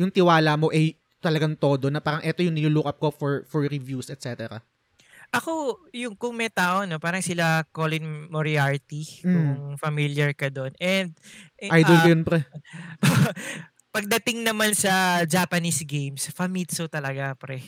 yung 0.00 0.10
tiwala 0.10 0.56
mo 0.56 0.72
ay 0.72 0.96
talagang 1.22 1.54
todo 1.54 1.86
na 1.90 2.02
parang 2.02 2.22
ito 2.24 2.42
yung 2.42 2.56
nilook 2.56 2.86
up 2.88 2.98
ko 2.98 3.08
for 3.14 3.44
for 3.46 3.62
reviews 3.66 4.10
etc 4.10 4.62
Ako, 5.32 5.80
yung 5.96 6.12
kung 6.12 6.36
may 6.36 6.52
tao, 6.52 6.84
no, 6.84 7.00
parang 7.00 7.24
sila 7.24 7.64
Colin 7.72 8.28
Moriarty, 8.28 9.24
Mm. 9.24 9.32
kung 9.32 9.50
familiar 9.80 10.36
ka 10.36 10.52
doon. 10.52 10.76
And, 10.76 11.16
eh, 11.56 11.72
idol 11.72 12.04
ko 12.04 12.08
yun 12.12 12.20
pre 12.20 12.44
pagdating 13.96 14.44
naman 14.44 14.76
sa 14.76 15.24
Japanese 15.24 15.84
games, 15.88 16.28
Famitsu 16.32 16.84
talaga, 16.88 17.32
pre. 17.36 17.60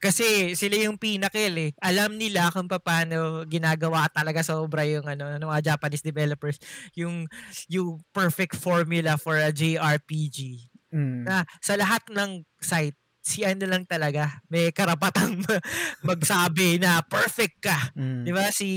Kasi 0.00 0.56
sila 0.56 0.76
yung 0.80 0.96
pinakil 0.96 1.54
eh. 1.58 1.70
Alam 1.82 2.16
nila 2.16 2.48
kung 2.48 2.68
paano 2.68 3.44
ginagawa 3.44 4.08
talaga 4.08 4.40
sobra 4.40 4.86
yung 4.88 5.04
ano, 5.04 5.36
ng 5.36 5.48
mga 5.48 5.74
Japanese 5.74 6.04
developers. 6.04 6.56
Yung, 6.96 7.28
yung 7.68 8.00
perfect 8.14 8.56
formula 8.56 9.20
for 9.20 9.36
a 9.36 9.52
JRPG. 9.52 10.70
Mm. 10.88 11.28
Na 11.28 11.44
sa 11.60 11.76
lahat 11.76 12.00
ng 12.08 12.46
site, 12.62 12.96
si 13.28 13.44
ano 13.44 13.68
lang 13.68 13.84
talaga, 13.84 14.40
may 14.48 14.72
karapatang 14.72 15.44
magsabi 16.08 16.80
na 16.80 17.04
perfect 17.04 17.60
ka. 17.60 17.92
Mm. 17.92 18.24
Di 18.24 18.32
ba? 18.32 18.48
Si 18.48 18.68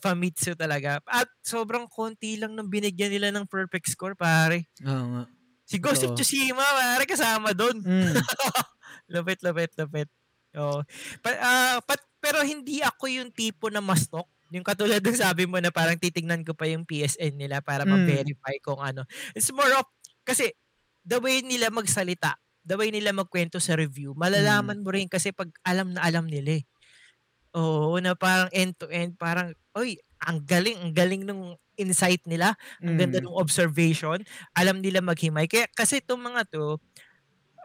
Famitsu 0.00 0.56
talaga. 0.56 1.04
At 1.04 1.28
sobrang 1.44 1.84
konti 1.92 2.40
lang 2.40 2.56
nung 2.56 2.72
binigyan 2.72 3.12
nila 3.12 3.28
ng 3.36 3.44
perfect 3.44 3.92
score, 3.92 4.16
pare. 4.16 4.64
Oo 4.80 5.06
nga. 5.12 5.24
Si 5.68 5.76
Ghost 5.76 6.08
of. 6.08 6.16
Tsushima, 6.16 6.64
pare, 6.64 7.04
kasama 7.04 7.52
doon. 7.52 7.84
Mm. 7.84 8.16
Lapit, 9.12 9.44
lapit, 9.44 9.72
lapit. 9.76 10.08
Oo. 10.58 10.84
Pa- 11.24 11.40
ah, 11.40 11.78
pat- 11.84 12.08
pero 12.20 12.44
hindi 12.44 12.84
ako 12.84 13.08
yung 13.08 13.30
tipo 13.32 13.72
na 13.72 13.80
mastok. 13.82 14.28
Yung 14.52 14.62
katulad 14.62 15.00
ng 15.00 15.16
sabi 15.16 15.48
mo 15.48 15.56
na 15.58 15.72
parang 15.72 15.96
titignan 15.96 16.44
ko 16.44 16.52
pa 16.52 16.68
yung 16.68 16.84
PSN 16.84 17.40
nila 17.40 17.64
para 17.64 17.88
Mm. 17.88 17.90
ma-verify 18.04 18.56
kung 18.60 18.78
ano. 18.78 19.02
It's 19.32 19.48
more 19.50 19.72
of, 19.74 19.88
kasi 20.28 20.52
the 21.02 21.18
way 21.18 21.40
nila 21.40 21.72
magsalita, 21.72 22.36
the 22.62 22.76
way 22.76 22.92
nila 22.92 23.10
magkwento 23.16 23.58
sa 23.58 23.74
review, 23.74 24.12
malalaman 24.14 24.80
Mm. 24.80 24.84
mo 24.84 24.90
rin 24.92 25.08
kasi 25.08 25.32
pag 25.32 25.48
alam 25.64 25.96
na 25.96 26.04
alam 26.04 26.28
nila 26.28 26.60
eh. 26.60 26.64
Oo, 27.56 27.96
na 28.00 28.16
parang 28.16 28.48
end-to-end, 28.52 29.16
parang, 29.20 29.52
oy, 29.76 29.96
ang 30.24 30.40
galing, 30.44 30.78
ang 30.80 30.92
galing 30.96 31.22
nung 31.28 31.56
insight 31.76 32.22
nila, 32.28 32.54
ang 32.84 32.96
ganda 33.00 33.18
Mm. 33.20 33.28
ng 33.28 33.36
observation, 33.40 34.20
alam 34.56 34.80
nila 34.80 35.00
maghimay. 35.04 35.48
Kaya, 35.48 35.66
kasi 35.72 36.00
itong 36.04 36.20
mga 36.22 36.48
to, 36.52 36.80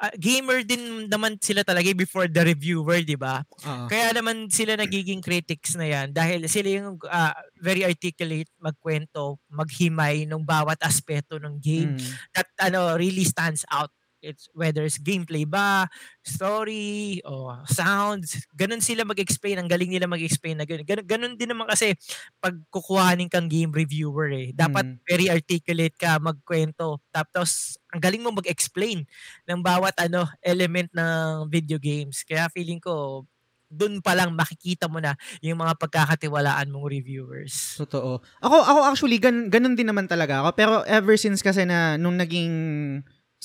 ah, 0.01 0.13
gamer 0.15 0.61
din 0.63 1.07
naman 1.09 1.37
sila 1.41 1.63
talaga 1.65 1.89
before 1.97 2.29
the 2.29 2.41
reviewer, 2.45 3.01
di 3.01 3.17
ba? 3.17 3.41
Oo. 3.65 3.85
Kaya 3.89 4.13
naman 4.13 4.47
sila 4.53 4.77
nagiging 4.77 5.23
critics 5.23 5.73
na 5.79 5.87
yan 5.89 6.13
dahil 6.13 6.45
sila 6.45 6.69
yung 6.69 6.97
ah, 7.09 7.33
very 7.57 7.81
articulate, 7.87 8.49
magkwento, 8.61 9.41
maghimay 9.49 10.29
ng 10.29 10.43
bawat 10.45 10.77
aspeto 10.85 11.41
ng 11.41 11.57
game 11.57 11.91
Mm. 11.97 12.19
that 12.35 12.47
ano 12.61 12.93
really 12.99 13.23
stands 13.25 13.65
out 13.73 13.89
it's 14.21 14.49
whether 14.53 14.83
it's 14.83 14.97
gameplay 14.99 15.43
ba, 15.47 15.87
story, 16.25 17.21
o 17.25 17.53
sounds, 17.69 18.37
ganun 18.55 18.81
sila 18.83 19.03
mag-explain. 19.07 19.57
Ang 19.61 19.69
galing 19.71 19.91
nila 19.93 20.05
mag-explain 20.09 20.57
na 20.59 20.65
ganun. 20.67 20.85
Ganun, 20.87 21.05
ganun 21.07 21.33
din 21.39 21.49
naman 21.51 21.67
kasi 21.69 21.93
pag 22.41 22.55
kukuhanin 22.73 23.29
kang 23.31 23.47
game 23.51 23.69
reviewer 23.73 24.29
eh. 24.33 24.49
Dapat 24.53 24.85
Mm. 24.87 24.99
very 25.07 25.27
articulate 25.31 25.95
ka, 25.97 26.17
magkwento. 26.21 26.99
Tapos, 27.13 27.77
ang 27.93 28.01
galing 28.03 28.21
mo 28.23 28.31
mag-explain 28.35 29.03
ng 29.49 29.59
bawat 29.63 29.95
ano 30.01 30.27
element 30.43 30.89
ng 30.95 31.47
video 31.51 31.77
games. 31.81 32.23
Kaya 32.27 32.49
feeling 32.53 32.79
ko, 32.81 33.25
dun 33.67 33.99
pa 33.99 34.15
lang 34.15 34.31
makikita 34.31 34.87
mo 34.87 34.99
na 35.03 35.13
yung 35.43 35.59
mga 35.59 35.75
pagkakatiwalaan 35.75 36.71
mong 36.71 36.87
reviewers. 36.87 37.75
Totoo. 37.77 38.25
Ako, 38.41 38.55
ako 38.65 38.79
actually, 38.89 39.21
gan, 39.21 39.53
ganun 39.53 39.77
din 39.77 39.85
naman 39.85 40.09
talaga 40.09 40.41
ako. 40.41 40.49
Pero 40.57 40.73
ever 40.89 41.13
since 41.13 41.45
kasi 41.45 41.61
na 41.61 41.93
nung 41.93 42.17
naging, 42.17 42.49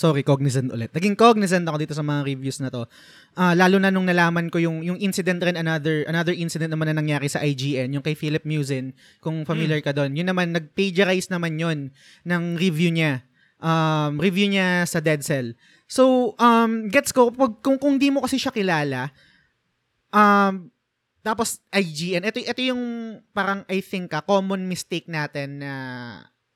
sorry, 0.03 0.27
cognizant 0.27 0.75
ulit. 0.75 0.91
Naging 0.91 1.15
cognizant 1.15 1.63
ako 1.63 1.79
dito 1.79 1.95
sa 1.95 2.03
mga 2.03 2.27
reviews 2.27 2.59
na 2.59 2.75
to. 2.75 2.91
Ah, 3.39 3.55
lalo 3.55 3.79
na 3.79 3.95
nung 3.95 4.03
nalaman 4.03 4.51
ko 4.51 4.59
yung, 4.59 4.83
yung 4.83 4.99
incident 4.99 5.39
rin, 5.39 5.55
another, 5.55 6.03
another 6.11 6.35
incident 6.35 6.75
naman 6.75 6.91
na 6.91 6.99
nangyari 6.99 7.31
sa 7.31 7.39
IGN, 7.39 7.95
yung 7.95 8.03
kay 8.03 8.19
Philip 8.19 8.43
Musin, 8.43 8.91
kung 9.23 9.47
familiar 9.47 9.79
ka 9.79 9.95
doon. 9.95 10.19
Yun 10.19 10.27
naman, 10.27 10.51
nag-plagiarize 10.51 11.31
naman 11.31 11.55
yun 11.55 11.79
ng 12.27 12.43
review 12.59 12.91
niya. 12.91 13.23
Um, 13.63 14.19
review 14.19 14.51
niya 14.51 14.83
sa 14.91 14.99
Dead 14.99 15.23
Cell. 15.23 15.55
So, 15.87 16.35
um, 16.43 16.91
gets 16.91 17.15
ko, 17.15 17.31
pag, 17.31 17.63
kung, 17.63 17.79
kung 17.79 17.95
di 17.95 18.11
mo 18.11 18.27
kasi 18.27 18.43
siya 18.43 18.51
kilala, 18.51 19.15
um, 20.11 20.67
tapos 21.23 21.63
IGN, 21.71 22.27
ito, 22.27 22.43
ito 22.43 22.61
yung 22.67 22.83
parang 23.31 23.63
I 23.71 23.79
think 23.79 24.11
ah, 24.11 24.27
common 24.27 24.67
mistake 24.67 25.07
natin 25.07 25.63
na 25.63 25.73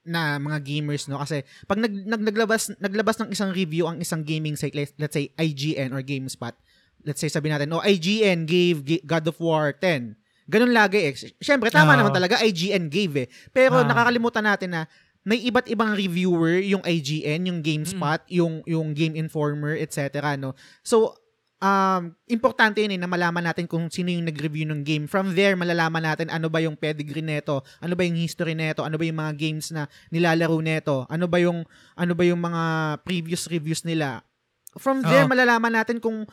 na 0.06 0.38
mga 0.38 0.62
gamers 0.62 1.10
no? 1.10 1.18
Kasi 1.18 1.42
pag 1.66 1.76
nag, 1.76 1.90
nag 1.90 2.22
naglabas 2.22 2.70
naglabas 2.78 3.18
ng 3.20 3.34
isang 3.34 3.50
review 3.50 3.90
ang 3.90 3.98
isang 3.98 4.22
gaming 4.22 4.54
site 4.54 4.72
let's, 4.72 4.94
let's 4.96 5.12
say 5.12 5.28
IGN 5.34 5.90
or 5.90 6.00
GameSpot. 6.00 6.54
Let's 7.02 7.18
say 7.18 7.28
sabi 7.28 7.50
natin 7.50 7.70
oh 7.70 7.82
IGN 7.82 8.46
gave 8.46 8.82
God 9.02 9.26
of 9.26 9.36
War 9.38 9.74
10 9.74 10.14
ganun 10.46 10.70
lagi 10.70 11.10
eh. 11.10 11.14
Syempre 11.42 11.74
tama 11.74 11.92
Oo. 11.92 12.06
naman 12.06 12.14
talaga 12.14 12.38
IGN 12.38 12.86
gave 12.86 13.26
eh. 13.26 13.28
Pero 13.50 13.82
Ah. 13.82 13.86
nakakalimutan 13.86 14.46
natin 14.46 14.70
na 14.70 14.82
may 15.26 15.42
iba't 15.42 15.66
ibang 15.66 15.90
reviewer 15.90 16.62
yung 16.62 16.86
IGN 16.86 17.50
yung 17.50 17.58
GameSpot 17.58 18.22
yung 18.30 18.62
yung 18.62 18.94
Game 18.94 19.18
Informer 19.18 19.74
etc 19.74 20.38
no? 20.38 20.54
So 20.86 21.18
um, 21.60 22.12
importante 22.28 22.82
yun 22.82 22.96
eh, 22.96 23.00
na 23.00 23.08
malaman 23.08 23.44
natin 23.44 23.64
kung 23.68 23.88
sino 23.88 24.12
yung 24.12 24.28
nag-review 24.28 24.68
ng 24.68 24.82
game. 24.84 25.04
From 25.08 25.32
there, 25.32 25.56
malalaman 25.56 26.04
natin 26.04 26.28
ano 26.28 26.48
ba 26.52 26.60
yung 26.60 26.76
pedigree 26.76 27.24
neto, 27.24 27.64
ano 27.80 27.94
ba 27.96 28.02
yung 28.04 28.18
history 28.18 28.56
neto, 28.56 28.84
ano 28.84 28.96
ba 28.96 29.04
yung 29.04 29.18
mga 29.20 29.32
games 29.36 29.72
na 29.72 29.88
nilalaro 30.12 30.58
neto, 30.60 31.04
ano 31.08 31.24
ba 31.28 31.38
yung 31.40 31.64
ano 31.96 32.12
ba 32.12 32.22
yung 32.24 32.40
mga 32.40 32.62
previous 33.04 33.48
reviews 33.48 33.84
nila. 33.84 34.24
From 34.76 35.00
there, 35.00 35.24
Oo. 35.24 35.32
malalaman 35.32 35.72
natin 35.72 35.96
kung 36.04 36.28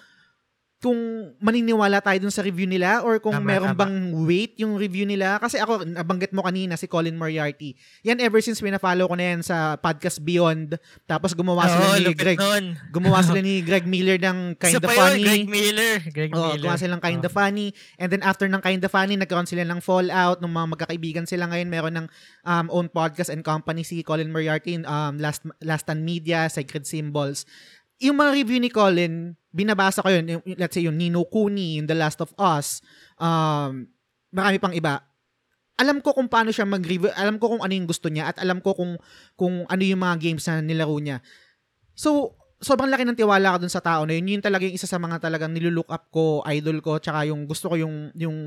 kung 0.84 1.00
maniniwala 1.40 1.98
tayo 1.98 2.20
dun 2.20 2.30
sa 2.30 2.44
review 2.44 2.68
nila 2.68 3.00
or 3.02 3.16
kung 3.18 3.32
Tama, 3.32 3.48
meron 3.48 3.72
tama. 3.72 3.88
bang 3.88 3.96
weight 4.22 4.60
yung 4.60 4.76
review 4.76 5.08
nila. 5.08 5.40
Kasi 5.40 5.56
ako, 5.56 5.88
nabanggit 5.88 6.30
mo 6.30 6.44
kanina 6.44 6.76
si 6.76 6.86
Colin 6.86 7.16
Moriarty. 7.16 7.72
Yan 8.04 8.20
ever 8.20 8.38
since 8.38 8.60
pina-follow 8.60 9.08
ko 9.08 9.16
na 9.16 9.32
yan 9.32 9.40
sa 9.40 9.74
podcast 9.76 10.20
Beyond. 10.20 10.76
Tapos 11.08 11.32
gumawa 11.32 11.66
sila 11.66 11.86
Oo, 11.88 12.04
ni 12.04 12.12
Greg 12.12 12.36
nun. 12.36 12.76
gumawa 12.92 13.24
sila 13.24 13.40
ni 13.48 13.64
Greg 13.64 13.88
Miller 13.88 14.20
ng 14.20 14.60
Kinda 14.60 14.76
Isa 14.76 14.84
pa 14.84 14.92
yun, 14.92 15.00
Funny. 15.00 15.24
Greg 15.24 15.48
Miller. 15.48 15.94
Greg 16.06 16.32
Oh, 16.32 16.52
Miller. 16.52 16.60
gumawa 16.60 16.76
silang 16.76 17.00
Kinda 17.00 17.30
Funny. 17.32 17.72
And 17.96 18.12
then 18.12 18.22
after 18.22 18.44
ng 18.46 18.60
Kinda 18.60 18.86
Funny, 18.86 19.16
nagkaroon 19.16 19.48
sila 19.48 19.64
ng 19.64 19.80
Fallout. 19.80 20.44
Nung 20.44 20.52
mga 20.52 20.68
magkakaibigan 20.76 21.24
sila 21.24 21.48
ngayon, 21.48 21.72
meron 21.72 21.96
ng 21.96 22.08
um, 22.44 22.66
own 22.68 22.88
podcast 22.88 23.32
and 23.32 23.40
company 23.42 23.82
si 23.82 24.04
Colin 24.04 24.28
Moriarty, 24.28 24.84
um, 24.84 25.16
Last, 25.16 25.48
Last 25.58 25.88
Stand 25.88 26.04
Media, 26.04 26.46
Sacred 26.46 26.84
Symbols. 26.84 27.48
Yung 28.04 28.20
mga 28.20 28.32
review 28.36 28.60
ni 28.60 28.68
Colin, 28.68 29.32
binabasa 29.56 30.04
ko 30.04 30.12
yun. 30.12 30.28
Yung, 30.28 30.44
let's 30.60 30.76
say 30.76 30.84
yung 30.84 31.00
Nino 31.00 31.24
Kuni, 31.24 31.80
yung 31.80 31.88
The 31.88 31.96
Last 31.96 32.20
of 32.20 32.36
Us, 32.36 32.84
um, 33.16 33.88
marami 34.36 34.60
pang 34.60 34.76
iba. 34.76 35.00
Alam 35.80 36.04
ko 36.04 36.12
kung 36.12 36.28
paano 36.28 36.52
siya 36.52 36.68
mag-review, 36.68 37.10
alam 37.16 37.40
ko 37.40 37.56
kung 37.56 37.64
ano 37.64 37.72
yung 37.72 37.88
gusto 37.88 38.12
niya, 38.12 38.36
at 38.36 38.38
alam 38.44 38.60
ko 38.60 38.76
kung, 38.76 39.00
kung 39.40 39.64
ano 39.66 39.82
yung 39.82 40.04
mga 40.04 40.16
games 40.20 40.44
na 40.52 40.60
nilaro 40.60 40.98
niya. 41.00 41.24
So, 41.96 42.36
sobrang 42.64 42.88
laki 42.88 43.04
ng 43.04 43.20
tiwala 43.20 43.56
ko 43.56 43.58
dun 43.68 43.74
sa 43.74 43.84
tao 43.84 44.08
na 44.08 44.16
yun. 44.16 44.40
Yun 44.40 44.44
talaga 44.44 44.64
yung 44.64 44.76
isa 44.80 44.88
sa 44.88 44.96
mga 44.98 45.20
talagang 45.20 45.52
nilulook 45.52 45.92
up 45.92 46.08
ko, 46.10 46.40
idol 46.48 46.80
ko, 46.80 46.98
tsaka 46.98 47.28
yung 47.28 47.44
gusto 47.44 47.68
ko 47.68 47.76
yung, 47.76 48.10
yung 48.16 48.38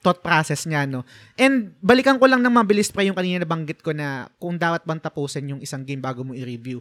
thought 0.00 0.24
process 0.24 0.64
niya, 0.64 0.88
no. 0.88 1.04
And 1.36 1.76
balikan 1.84 2.16
ko 2.16 2.24
lang 2.26 2.40
ng 2.40 2.54
mabilis 2.54 2.88
pa 2.88 3.04
yung 3.04 3.14
kanina 3.14 3.44
nabanggit 3.44 3.84
ko 3.84 3.92
na 3.92 4.32
kung 4.40 4.56
dapat 4.56 4.88
bang 4.88 4.98
tapusin 4.98 5.52
yung 5.52 5.60
isang 5.60 5.84
game 5.84 6.00
bago 6.00 6.24
mo 6.24 6.32
i-review. 6.32 6.80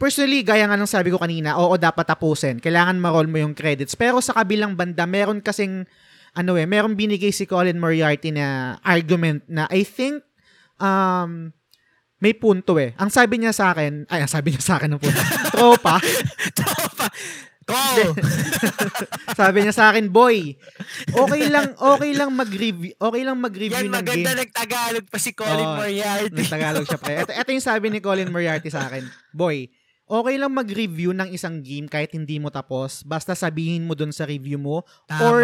Personally, 0.00 0.40
gaya 0.40 0.64
nga 0.64 0.80
ng 0.80 0.88
sabi 0.88 1.12
ko 1.12 1.20
kanina, 1.20 1.60
oo, 1.60 1.76
dapat 1.76 2.08
tapusin. 2.08 2.56
Kailangan 2.56 2.96
ma-roll 2.96 3.28
mo 3.28 3.36
yung 3.36 3.52
credits. 3.52 3.92
Pero 3.92 4.24
sa 4.24 4.32
kabilang 4.32 4.72
banda, 4.72 5.04
meron 5.04 5.44
kasing, 5.44 5.84
ano 6.32 6.56
eh, 6.56 6.64
meron 6.64 6.96
binigay 6.96 7.28
si 7.36 7.44
Colin 7.44 7.76
Moriarty 7.76 8.32
na 8.32 8.80
argument 8.80 9.44
na 9.44 9.68
I 9.68 9.84
think, 9.84 10.24
um, 10.80 11.52
may 12.16 12.32
punto 12.32 12.80
eh. 12.80 12.96
Ang 12.96 13.12
sabi 13.12 13.44
niya 13.44 13.52
sa 13.52 13.76
akin, 13.76 14.08
ay, 14.08 14.24
ang 14.24 14.32
sabi 14.32 14.56
niya 14.56 14.64
sa 14.64 14.80
akin 14.80 14.88
ng 14.96 15.00
punto. 15.04 15.20
Tropa. 15.52 16.00
Tropa. 16.56 17.06
Go! 17.70 18.16
sabi 19.40 19.62
niya 19.62 19.74
sa 19.76 19.92
akin, 19.92 20.08
boy, 20.08 20.56
okay 21.12 21.44
lang, 21.52 21.76
okay 21.76 22.12
lang 22.16 22.32
mag-review, 22.32 22.96
okay 22.96 23.22
lang 23.22 23.36
mag-review 23.38 23.84
Yan, 23.84 23.92
ng 23.92 24.04
game. 24.04 24.24
maganda 24.24 24.32
nagtagalog 24.42 25.06
pa 25.06 25.18
si 25.20 25.30
Colin 25.36 25.68
Oo, 25.68 25.76
Moriarty. 25.76 26.40
Ng 26.40 26.50
Tagalog 26.50 26.86
siya 26.88 26.98
pre. 26.98 27.14
Ito, 27.20 27.32
ito 27.36 27.50
yung 27.52 27.68
sabi 27.68 27.86
ni 27.92 28.00
Colin 28.00 28.32
Moriarty 28.32 28.72
sa 28.72 28.90
akin. 28.90 29.06
Boy, 29.30 29.70
okay 30.10 30.34
lang 30.36 30.50
mag-review 30.50 31.14
ng 31.14 31.30
isang 31.30 31.62
game 31.62 31.86
kahit 31.86 32.10
hindi 32.10 32.42
mo 32.42 32.50
tapos. 32.50 33.06
Basta 33.06 33.38
sabihin 33.38 33.86
mo 33.86 33.94
dun 33.94 34.10
sa 34.10 34.26
review 34.26 34.58
mo. 34.58 34.82
Tama. 35.06 35.22
Or 35.22 35.38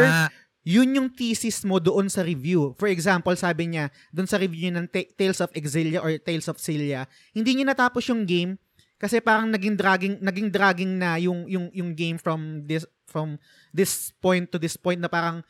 yun 0.66 0.90
yung 0.98 1.08
thesis 1.14 1.62
mo 1.62 1.78
doon 1.78 2.10
sa 2.10 2.26
review. 2.26 2.74
For 2.74 2.90
example, 2.90 3.30
sabi 3.38 3.70
niya, 3.70 3.94
doon 4.10 4.26
sa 4.26 4.42
review 4.42 4.74
ng 4.74 4.90
Ta- 4.90 5.06
Tales 5.14 5.38
of 5.38 5.54
Exilia 5.54 6.02
or 6.02 6.10
Tales 6.18 6.50
of 6.50 6.58
Cilia, 6.58 7.06
hindi 7.30 7.54
niya 7.54 7.70
natapos 7.70 8.10
yung 8.10 8.26
game 8.26 8.58
kasi 8.98 9.22
parang 9.22 9.46
naging 9.54 9.78
dragging 9.78 10.18
naging 10.18 10.48
dragging 10.50 10.98
na 10.98 11.20
yung 11.22 11.46
yung 11.46 11.70
yung 11.70 11.94
game 11.94 12.18
from 12.18 12.66
this 12.66 12.82
from 13.06 13.38
this 13.70 14.10
point 14.18 14.50
to 14.50 14.58
this 14.58 14.74
point 14.74 14.98
na 14.98 15.06
parang 15.06 15.44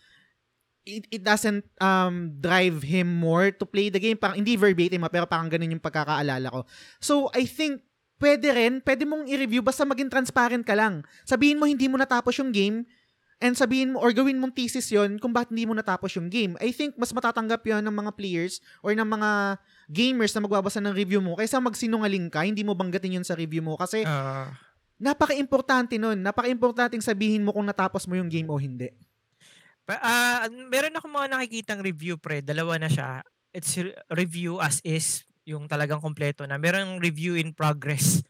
it, 0.84 1.08
it 1.08 1.22
doesn't 1.24 1.64
um 1.80 2.36
drive 2.36 2.84
him 2.84 3.08
more 3.08 3.48
to 3.48 3.64
play 3.64 3.88
the 3.88 4.02
game. 4.02 4.20
Parang 4.20 4.36
hindi 4.36 4.54
verbatim 4.60 5.00
ha, 5.00 5.08
pero 5.08 5.24
parang 5.24 5.48
ganun 5.48 5.72
yung 5.72 5.82
pagkakaalala 5.82 6.52
ko. 6.52 6.60
So, 7.00 7.32
I 7.32 7.48
think 7.48 7.80
pwede 8.16 8.48
rin, 8.52 8.80
pwede 8.80 9.04
mong 9.04 9.28
i-review 9.28 9.60
basta 9.60 9.84
maging 9.84 10.08
transparent 10.08 10.64
ka 10.64 10.72
lang. 10.72 11.04
Sabihin 11.22 11.60
mo 11.60 11.68
hindi 11.68 11.86
mo 11.86 12.00
natapos 12.00 12.36
yung 12.40 12.50
game 12.50 12.88
and 13.36 13.52
sabihin 13.52 13.92
mo 13.92 14.00
or 14.00 14.16
gawin 14.16 14.40
mong 14.40 14.56
thesis 14.56 14.88
yon 14.88 15.20
kung 15.20 15.28
bakit 15.28 15.52
hindi 15.52 15.68
mo 15.68 15.76
natapos 15.76 16.16
yung 16.16 16.32
game. 16.32 16.56
I 16.56 16.72
think 16.72 16.96
mas 16.96 17.12
matatanggap 17.12 17.60
yon 17.68 17.84
ng 17.84 17.92
mga 17.92 18.16
players 18.16 18.64
or 18.80 18.96
ng 18.96 19.04
mga 19.04 19.60
gamers 19.92 20.32
na 20.32 20.40
magbabasa 20.40 20.80
ng 20.80 20.96
review 20.96 21.20
mo 21.20 21.36
kaysa 21.36 21.60
magsinungaling 21.60 22.32
ka, 22.32 22.48
hindi 22.48 22.64
mo 22.64 22.72
banggatin 22.72 23.20
yun 23.20 23.26
sa 23.28 23.36
review 23.36 23.60
mo 23.60 23.76
kasi 23.76 24.08
Ah. 24.08 24.56
napaka-importante 24.96 26.00
nun. 26.00 26.24
Napaka-importanting 26.24 27.04
sabihin 27.04 27.44
mo 27.44 27.52
kung 27.52 27.68
natapos 27.68 28.08
mo 28.08 28.16
yung 28.16 28.32
game 28.32 28.48
o 28.48 28.56
hindi. 28.56 28.88
Pa- 29.84 30.00
ah, 30.00 30.48
meron 30.72 30.96
ako 30.96 31.06
mga 31.06 31.28
nakikitang 31.36 31.84
review 31.84 32.16
pre, 32.16 32.40
dalawa 32.40 32.80
na 32.80 32.88
siya. 32.88 33.20
It's 33.52 33.76
re- 33.76 33.92
review 34.08 34.56
as 34.58 34.80
is, 34.80 35.25
yung 35.48 35.70
talagang 35.70 36.02
kompleto 36.02 36.44
na. 36.44 36.58
Meron 36.60 36.98
review 37.00 37.38
in 37.38 37.54
progress. 37.54 38.20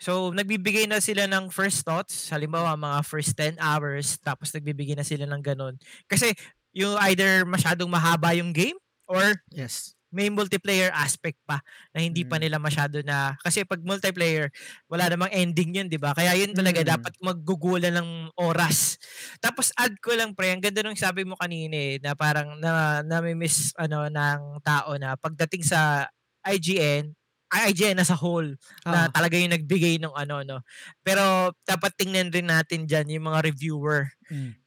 So, 0.00 0.32
nagbibigay 0.34 0.88
na 0.90 1.00
sila 1.02 1.26
ng 1.30 1.48
first 1.52 1.84
thoughts, 1.86 2.28
halimbawa 2.32 2.76
mga 2.76 3.00
first 3.06 3.34
10 3.38 3.56
hours, 3.60 4.16
tapos 4.22 4.52
nagbibigay 4.54 4.96
na 4.98 5.06
sila 5.06 5.24
ng 5.28 5.42
ganun. 5.44 5.76
Kasi, 6.10 6.32
yung 6.76 6.96
either 7.10 7.44
masyadong 7.48 7.88
mahaba 7.90 8.32
yung 8.36 8.52
game, 8.54 8.76
or 9.10 9.40
Yes. 9.52 9.94
may 10.10 10.26
multiplayer 10.32 10.90
aspect 10.94 11.38
pa 11.46 11.62
na 11.94 12.02
hindi 12.02 12.26
pa 12.26 12.36
Mm. 12.36 12.42
nila 12.42 12.58
masyado 12.58 12.98
na 13.06 13.38
kasi 13.46 13.62
pag 13.62 13.78
multiplayer 13.84 14.50
wala 14.90 15.06
namang 15.06 15.30
ending 15.30 15.70
yun 15.78 15.86
'di 15.90 16.02
ba 16.02 16.10
kaya 16.18 16.34
yun 16.34 16.50
talaga 16.56 16.82
Mm. 16.82 16.98
dapat 16.98 17.14
maggugulan 17.22 17.94
ng 17.94 18.10
oras 18.40 18.98
tapos 19.38 19.70
add 19.78 19.94
ko 20.02 20.10
lang 20.18 20.34
pre 20.34 20.50
ang 20.54 20.62
ganda 20.62 20.82
nung 20.82 20.98
sabi 20.98 21.22
mo 21.22 21.38
kanina 21.38 21.74
eh, 21.78 21.96
na 22.02 22.18
parang 22.18 22.58
na 22.58 23.02
nami-miss 23.06 23.70
ano 23.78 24.10
ng 24.10 24.62
tao 24.66 24.98
na 24.98 25.14
pagdating 25.14 25.62
sa 25.62 26.10
IGN 26.46 27.12
ay 27.50 27.74
IGN 27.74 27.98
as 28.02 28.10
a 28.14 28.18
whole 28.18 28.46
na 28.88 29.06
Ah. 29.06 29.12
talaga 29.12 29.34
yung 29.38 29.50
nagbigay 29.54 29.98
ng 30.02 30.14
ano 30.14 30.42
no 30.46 30.58
pero 31.02 31.50
dapat 31.66 31.92
tingnan 31.98 32.30
rin 32.34 32.46
natin 32.50 32.86
diyan 32.86 33.10
yung 33.18 33.26
mga 33.32 33.40
reviewer 33.50 34.08
Mm. 34.30 34.60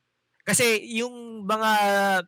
kasi 0.48 0.84
yung 1.00 1.46
mga 1.48 1.72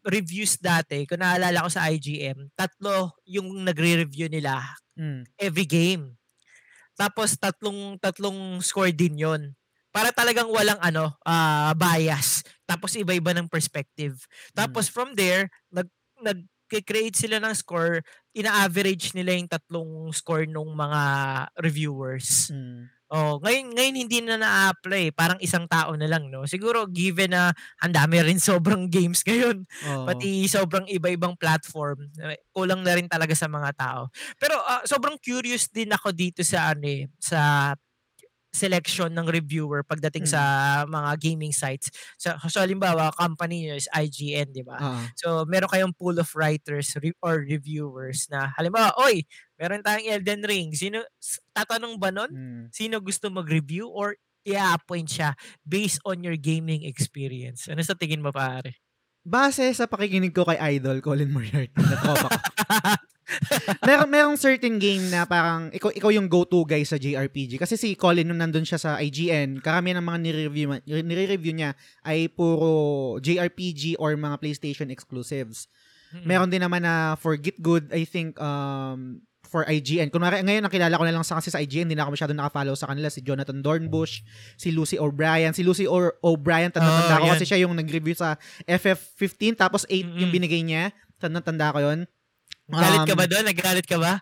reviews 0.08 0.56
dati, 0.62 1.04
kung 1.10 1.20
naalala 1.20 1.68
ko 1.68 1.70
sa 1.72 1.92
IGM, 1.92 2.48
tatlo 2.56 3.12
yung 3.28 3.52
nagre-review 3.68 4.32
nila 4.32 4.64
Mm. 4.98 5.26
every 5.40 5.66
game. 5.68 6.16
Tapos 7.00 7.36
tatlong 7.40 7.98
tatlong 8.02 8.60
score 8.64 8.92
din 8.96 9.18
'yon. 9.20 9.42
Para 9.96 10.12
talagang 10.16 10.50
walang 10.52 10.80
ano, 10.84 11.16
ah, 11.28 11.74
bias. 11.78 12.44
Tapos 12.70 12.96
iba-iba 13.00 13.32
ng 13.36 13.50
perspective. 13.52 14.18
Tapos 14.56 14.88
from 14.92 15.14
there, 15.18 15.50
nag 15.74 15.88
nag-create 16.24 17.16
sila 17.18 17.40
ng 17.44 17.54
score, 17.58 18.02
ina-average 18.36 19.16
nila 19.16 19.32
yung 19.40 19.50
tatlong 19.50 20.12
score 20.12 20.46
ng 20.46 20.70
mga 20.76 21.02
reviewers. 21.64 22.52
Mm. 22.52 22.92
Oh, 23.06 23.38
ngayon 23.38 23.78
ngayon 23.78 23.96
hindi 24.02 24.18
na 24.26 24.36
na-a-apply, 24.42 25.14
parang 25.14 25.38
isang 25.38 25.70
tao 25.70 25.94
na 25.94 26.10
lang 26.10 26.26
'no. 26.34 26.50
Siguro 26.50 26.90
given 26.90 27.38
na 27.38 27.54
ang 27.78 27.94
dami 27.94 28.18
rin 28.18 28.42
sobrang 28.42 28.90
games 28.96 29.22
ngayon, 29.22 29.62
Oo. 29.86 30.10
pati 30.10 30.50
sobrang 30.50 30.90
iba-ibang 30.90 31.38
platform, 31.38 32.10
eh, 32.26 32.42
kulang 32.50 32.82
na 32.82 32.98
rin 32.98 33.06
talaga 33.06 33.38
sa 33.38 33.46
mga 33.46 33.78
tao. 33.78 34.02
Pero, 34.42 34.58
ah, 34.58 34.82
sobrang 34.90 35.22
curious 35.22 35.70
din 35.70 35.94
ako 35.94 36.10
dito 36.18 36.42
sa 36.42 36.74
ano, 36.74 36.86
eh, 36.90 37.06
sa 37.22 37.72
selection 38.56 39.12
ng 39.12 39.28
reviewer 39.28 39.84
pagdating 39.84 40.24
sa 40.24 40.42
Mm. 40.88 40.96
mga 40.96 41.12
gaming 41.20 41.52
sites. 41.52 41.92
So 42.16 42.32
so 42.48 42.64
halimbawa 42.64 43.12
company 43.14 43.68
niyo 43.68 43.76
is 43.76 43.92
IGN, 43.92 44.56
'di 44.56 44.64
ba? 44.64 44.80
Oo. 44.80 45.02
So 45.20 45.28
meron 45.44 45.68
kayong 45.68 45.94
pool 46.00 46.16
of 46.18 46.32
writers 46.34 46.96
re 47.04 47.12
or 47.20 47.44
reviewers 47.44 48.32
na 48.32 48.56
halimbawa, 48.56 48.96
"Uy, 49.04 49.28
meron 49.60 49.84
tayong 49.84 50.08
Elden 50.08 50.42
Ring." 50.48 50.72
Sino 50.72 51.04
tatanong 51.52 52.00
ba 52.00 52.16
nun? 52.16 52.32
Hmm. 52.32 52.64
Sino 52.72 53.04
gusto 53.04 53.28
mag-review 53.28 53.92
or 53.92 54.16
i-a-appoint 54.48 55.10
siya 55.10 55.34
based 55.66 56.00
on 56.06 56.24
your 56.24 56.38
gaming 56.40 56.86
experience? 56.86 57.68
Ano 57.68 57.82
sa 57.84 57.98
tingin 57.98 58.22
mo 58.24 58.32
pare? 58.32 58.78
Base 59.26 59.74
sa 59.74 59.90
pakikinig 59.90 60.38
ko 60.38 60.46
kay 60.46 60.78
Idol 60.78 61.02
Colin 61.02 61.34
Moriarty 61.34 61.74
na 61.82 61.98
tropa 61.98 62.30
ko. 62.30 62.40
Meron 63.88 64.08
merong 64.08 64.38
certain 64.38 64.78
game 64.78 65.10
na 65.10 65.26
parang 65.26 65.70
ikaw 65.70 65.90
ikaw 65.90 66.10
yung 66.10 66.30
go-to 66.30 66.62
guy 66.64 66.82
sa 66.82 66.96
JRPG 66.96 67.58
kasi 67.58 67.74
si 67.74 67.98
Colin 67.98 68.24
nung 68.24 68.38
nandun 68.38 68.64
siya 68.64 68.78
sa 68.78 68.92
IGN, 68.98 69.60
karamihan 69.60 69.98
ng 69.98 70.06
mga 70.06 70.20
nire-review 70.22 70.68
nire-review 70.86 71.54
niya 71.54 71.72
ay 72.02 72.30
puro 72.30 72.70
JRPG 73.20 73.98
or 73.98 74.14
mga 74.14 74.38
PlayStation 74.38 74.88
exclusives. 74.88 75.66
Mm. 76.14 76.24
Meron 76.24 76.50
din 76.50 76.62
naman 76.62 76.82
na 76.82 77.18
for 77.18 77.34
Git 77.34 77.58
Good, 77.58 77.90
I 77.90 78.06
think 78.06 78.38
um 78.38 79.20
for 79.46 79.62
IGN. 79.64 80.10
Kunwari, 80.10 80.42
ngayon 80.42 80.66
nakilala 80.66 80.98
ko 80.98 81.06
na 81.06 81.14
lang 81.14 81.22
sa 81.22 81.38
kasi 81.38 81.50
sa 81.50 81.62
IGN, 81.62 81.86
hindi 81.86 81.96
na 81.96 82.04
ako 82.04 82.18
masyado 82.18 82.34
naka-follow 82.34 82.74
sa 82.74 82.90
kanila. 82.90 83.08
Si 83.08 83.22
Jonathan 83.22 83.62
Dornbush, 83.62 84.26
si 84.54 84.74
Lucy 84.74 84.98
O'Brien. 84.98 85.54
Si 85.54 85.62
Lucy 85.62 85.86
o- 85.86 86.18
O'Brien, 86.22 86.74
tanda-tanda 86.74 87.16
Oh, 87.16 87.22
ko 87.22 87.26
yan. 87.30 87.34
kasi 87.38 87.46
siya 87.46 87.62
yung 87.62 87.74
nag-review 87.74 88.18
sa 88.18 88.42
FF15 88.66 89.54
tapos 89.56 89.86
8 89.86 90.02
yung 90.02 90.28
Mm-mm. 90.28 90.34
binigay 90.34 90.62
niya. 90.62 90.90
Tanda-tanda 91.22 91.72
ko 91.72 91.80
yun. 91.80 92.10
Nagalit 92.68 93.00
ka 93.04 93.14
Um, 93.14 93.20
ba 93.20 93.26
doon? 93.26 93.46
Nagalit 93.46 93.86
ka 93.86 93.98
ba? 93.98 94.14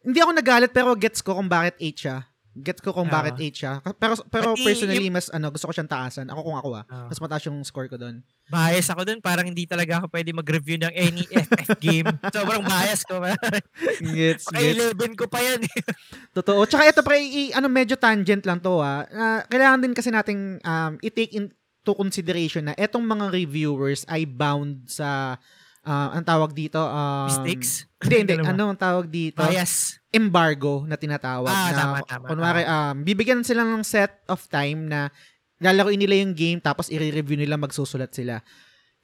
Hindi 0.00 0.18
ako 0.18 0.30
nagalit 0.32 0.70
pero 0.70 0.94
gets 0.94 1.18
ko 1.18 1.34
kung 1.34 1.48
bakit 1.48 1.74
8 1.78 1.96
siya. 1.96 2.16
Gets 2.56 2.80
ko 2.80 2.88
kung 2.88 3.12
Ah. 3.12 3.20
bakit 3.20 3.36
8 3.36 3.52
siya. 3.52 3.72
Pero 4.00 4.16
pero 4.26 4.56
Pati 4.56 4.64
personally 4.64 5.12
mas 5.12 5.28
ano 5.28 5.52
gusto 5.52 5.68
ko 5.68 5.76
siyang 5.76 5.90
taasan. 5.90 6.24
Ako 6.24 6.40
kung 6.40 6.56
ako 6.56 6.68
ah. 6.72 6.84
Ah. 6.88 7.04
Mas 7.04 7.20
mataas 7.20 7.44
yung 7.44 7.60
score 7.60 7.84
ko 7.84 8.00
doon. 8.00 8.24
Bias 8.48 8.88
ako 8.88 9.04
doon. 9.04 9.20
Parang 9.20 9.44
hindi 9.44 9.68
talaga 9.68 10.00
ako 10.00 10.08
pwede 10.08 10.32
mag-review 10.32 10.80
ng 10.80 10.88
any 10.90 11.20
FF 11.44 11.76
game. 11.76 12.08
Sobrang 12.32 12.64
bias 12.64 13.04
ko. 13.04 13.20
Gets, 14.16 14.48
Kaya 14.48 14.72
11 14.72 15.12
ko 15.14 15.28
pa 15.28 15.44
yan. 15.44 15.60
Totoo. 16.36 16.64
Tsaka 16.64 16.88
ito 16.88 17.02
pre, 17.02 17.20
i- 17.20 17.52
ano 17.52 17.68
medyo 17.68 17.92
tangent 17.94 18.44
lang 18.44 18.56
to 18.56 18.80
ah. 18.80 19.04
Ah, 19.06 19.40
kailangan 19.44 19.82
din 19.82 19.92
kasi 19.92 20.08
nating 20.08 20.56
um, 20.62 20.92
i-take 21.02 21.36
into 21.36 21.60
consideration 21.92 22.66
na 22.66 22.74
etong 22.74 23.04
mga 23.04 23.30
reviewers 23.30 24.06
ay 24.06 24.24
bound 24.24 24.88
sa 24.88 25.36
ah, 25.86 26.10
ang 26.18 26.26
tawag 26.26 26.50
dito 26.52 26.82
um, 26.82 27.30
Mistakes? 27.30 27.86
Hindi, 28.02 28.16
hindi. 28.26 28.34
Ano 28.42 28.74
ang 28.74 28.78
tawag 28.78 29.06
dito? 29.06 29.40
Bias. 29.40 30.02
Embargo 30.10 30.82
na 30.84 30.98
tinatawag. 30.98 31.48
Ah, 31.48 31.70
na, 31.70 31.78
tama, 31.78 31.98
tama. 32.04 32.26
Kunwari, 32.28 32.62
um, 32.66 33.06
bibigyan 33.06 33.46
sila 33.46 33.62
ng 33.62 33.86
set 33.86 34.26
of 34.26 34.42
time 34.50 34.90
na 34.90 35.14
lalaroin 35.62 35.96
nila 35.96 36.18
yung 36.20 36.36
game 36.36 36.58
tapos 36.60 36.92
i-review 36.92 37.38
nila, 37.38 37.56
magsusulat 37.56 38.12
sila. 38.12 38.42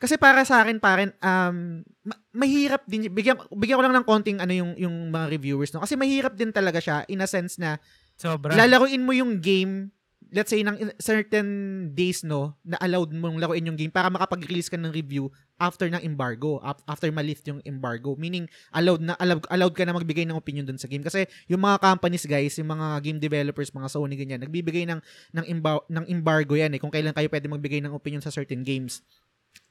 Kasi 0.02 0.18
para 0.18 0.42
sa 0.42 0.66
akin, 0.66 0.82
paren, 0.82 1.14
um, 1.22 1.86
ma- 2.02 2.20
mahirap 2.34 2.82
din, 2.90 3.06
bigyan, 3.06 3.38
bigyan 3.54 3.78
ko 3.78 3.82
lang 3.86 3.94
ng 3.94 4.06
konting 4.06 4.42
ano 4.42 4.50
yung, 4.50 4.74
yung 4.74 5.14
mga 5.14 5.30
reviewers, 5.30 5.70
no? 5.70 5.78
Kasi 5.78 5.94
mahirap 5.94 6.34
din 6.34 6.50
talaga 6.50 6.82
siya 6.82 7.06
in 7.06 7.22
a 7.22 7.28
sense 7.30 7.54
na 7.54 7.78
Sobra. 8.18 8.50
lalaruin 8.58 9.06
mo 9.06 9.14
yung 9.14 9.38
game 9.38 9.94
let's 10.32 10.48
say 10.48 10.64
ng 10.64 10.76
in- 10.80 10.96
certain 10.96 11.48
days 11.92 12.24
no 12.24 12.56
na 12.64 12.80
allowed 12.80 13.12
mong 13.12 13.36
laruin 13.36 13.68
yung 13.68 13.76
game 13.76 13.92
para 13.92 14.08
makapag-release 14.08 14.72
ka 14.72 14.80
ng 14.80 14.88
review 14.88 15.28
after 15.60 15.86
ng 15.92 16.00
embargo 16.00 16.56
af- 16.64 16.80
after 16.88 17.12
ma-lift 17.12 17.44
yung 17.46 17.60
embargo. 17.68 18.16
Meaning 18.16 18.48
allowed 18.72 19.04
na 19.04 19.14
allowed, 19.20 19.44
allowed 19.52 19.76
ka 19.76 19.84
na 19.84 19.92
magbigay 19.92 20.24
ng 20.24 20.34
opinion 20.34 20.64
dun 20.64 20.80
sa 20.80 20.88
game. 20.88 21.04
Kasi 21.04 21.28
yung 21.52 21.60
mga 21.60 21.84
companies 21.84 22.24
guys 22.24 22.56
yung 22.56 22.72
mga 22.72 23.04
game 23.04 23.20
developers 23.20 23.70
mga 23.70 23.92
Sony 23.92 24.16
ganyan 24.16 24.40
nagbibigay 24.40 24.88
ng 24.88 25.00
ng, 25.36 25.44
embar- 25.52 25.84
ng 25.86 26.08
embargo 26.08 26.56
yan 26.56 26.72
eh 26.72 26.80
kung 26.80 26.90
kailan 26.90 27.12
kayo 27.12 27.28
pwede 27.28 27.46
magbigay 27.52 27.84
ng 27.84 27.92
opinion 27.92 28.24
sa 28.24 28.32
certain 28.32 28.64
games. 28.64 29.04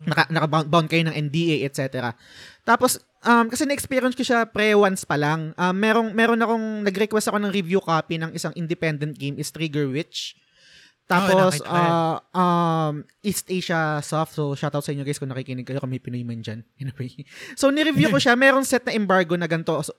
Naka, 0.06 0.30
naka-bound 0.30 0.70
bound 0.70 0.88
kayo 0.94 1.10
ng 1.10 1.16
NDA 1.30 1.66
etc 1.66 2.14
tapos 2.62 3.02
um, 3.26 3.50
kasi 3.50 3.66
na-experience 3.66 4.14
ko 4.14 4.22
siya 4.22 4.46
pre 4.46 4.78
once 4.78 5.02
pa 5.02 5.18
lang. 5.18 5.58
Um, 5.58 5.74
merong 5.74 6.14
meron 6.14 6.38
akong 6.38 6.86
nag-request 6.86 7.34
ako 7.34 7.42
ng 7.42 7.50
review 7.50 7.82
copy 7.82 8.22
ng 8.22 8.30
isang 8.38 8.54
independent 8.54 9.18
game 9.18 9.42
is 9.42 9.50
Trigger 9.50 9.90
Witch 9.90 10.38
tapos, 11.12 11.60
yan. 11.60 11.68
uh, 11.68 12.18
um, 12.32 12.96
East 13.20 13.52
Asia 13.52 14.00
Soft. 14.00 14.32
So, 14.34 14.56
shoutout 14.56 14.88
sa 14.88 14.96
inyo 14.96 15.04
guys 15.04 15.20
kung 15.20 15.28
nakikinig 15.28 15.68
kayo. 15.68 15.84
Kami 15.84 16.00
Pinoy 16.00 16.24
man 16.24 16.40
dyan. 16.40 16.64
Anyway. 16.82 17.12
So, 17.60 17.68
ni-review 17.70 18.08
ko 18.08 18.18
siya. 18.18 18.40
Merong 18.40 18.64
set 18.64 18.88
na 18.88 18.96
embargo 18.96 19.36
na 19.36 19.46
ganito. 19.46 19.76
So, 19.84 19.92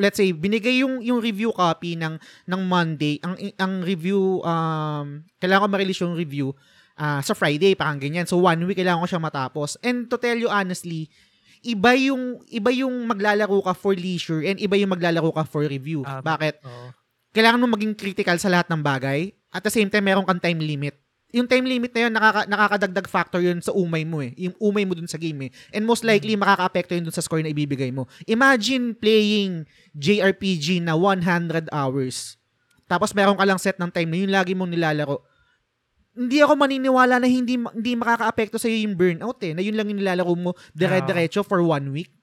let's 0.00 0.16
say, 0.16 0.32
binigay 0.32 0.80
yung, 0.80 1.04
yung 1.04 1.20
review 1.20 1.52
copy 1.52 1.94
ng, 1.94 2.16
ng 2.48 2.60
Monday. 2.64 3.20
Ang, 3.20 3.52
ang 3.60 3.84
review, 3.84 4.40
um, 4.40 5.22
kailangan 5.38 5.68
ko 5.68 5.68
ma-release 5.70 6.02
yung 6.02 6.16
review 6.16 6.50
ah, 6.96 7.20
sa 7.20 7.36
Friday, 7.36 7.76
parang 7.76 8.00
ganyan. 8.00 8.24
So, 8.24 8.40
one 8.40 8.64
week, 8.64 8.80
kailangan 8.80 9.04
ko 9.04 9.08
siya 9.08 9.22
matapos. 9.22 9.76
And 9.84 10.08
to 10.08 10.16
tell 10.16 10.36
you 10.36 10.48
honestly, 10.48 11.12
iba 11.60 11.92
yung 11.98 12.40
iba 12.48 12.70
yung 12.72 12.94
maglalaro 13.04 13.58
ka 13.64 13.74
for 13.76 13.92
leisure 13.92 14.40
and 14.44 14.56
iba 14.56 14.78
yung 14.78 14.92
maglalaro 14.92 15.28
ka 15.34 15.44
for 15.44 15.66
review. 15.66 16.04
Ah, 16.06 16.24
Bakit? 16.24 16.64
Oo. 16.64 16.88
kailangan 17.36 17.60
mo 17.60 17.68
maging 17.68 17.92
critical 17.92 18.40
sa 18.40 18.48
lahat 18.48 18.64
ng 18.72 18.80
bagay. 18.80 19.35
At 19.54 19.62
the 19.62 19.72
same 19.72 19.88
time, 19.88 20.06
meron 20.06 20.26
kang 20.26 20.42
time 20.42 20.60
limit. 20.60 20.96
Yung 21.34 21.50
time 21.50 21.66
limit 21.66 21.90
na 21.90 22.06
yun, 22.06 22.12
nakaka, 22.14 22.46
nakakadagdag 22.46 23.08
factor 23.10 23.42
yun 23.42 23.58
sa 23.58 23.74
umay 23.74 24.06
mo 24.06 24.22
eh. 24.22 24.30
Yung 24.38 24.54
umay 24.62 24.86
mo 24.86 24.94
dun 24.94 25.10
sa 25.10 25.18
game 25.18 25.48
eh. 25.48 25.50
And 25.74 25.82
most 25.82 26.06
likely, 26.06 26.38
makaka-apekto 26.38 26.94
yun 26.94 27.04
dun 27.10 27.16
sa 27.16 27.20
score 27.20 27.42
na 27.42 27.50
ibibigay 27.50 27.90
mo. 27.90 28.06
Imagine 28.30 28.94
playing 28.94 29.66
JRPG 29.92 30.86
na 30.86 30.94
100 30.94 31.66
hours. 31.74 32.38
Tapos 32.86 33.10
meron 33.12 33.34
ka 33.34 33.42
lang 33.42 33.58
set 33.58 33.76
ng 33.76 33.90
time 33.90 34.08
na 34.08 34.18
yun 34.22 34.32
lagi 34.32 34.54
mong 34.54 34.70
nilalaro. 34.70 35.26
Hindi 36.16 36.40
ako 36.40 36.56
maniniwala 36.56 37.20
na 37.20 37.28
hindi 37.28 37.58
hindi 37.58 37.92
makaka-apekto 37.98 38.56
sa 38.56 38.70
yung 38.70 38.96
burnout 38.96 39.36
eh. 39.42 39.52
Na 39.52 39.60
yun 39.60 39.74
lang 39.74 39.90
yung 39.90 40.00
nilalaro 40.00 40.32
mo 40.38 40.54
dire-diretso 40.72 41.42
for 41.42 41.60
one 41.60 41.90
week. 41.92 42.14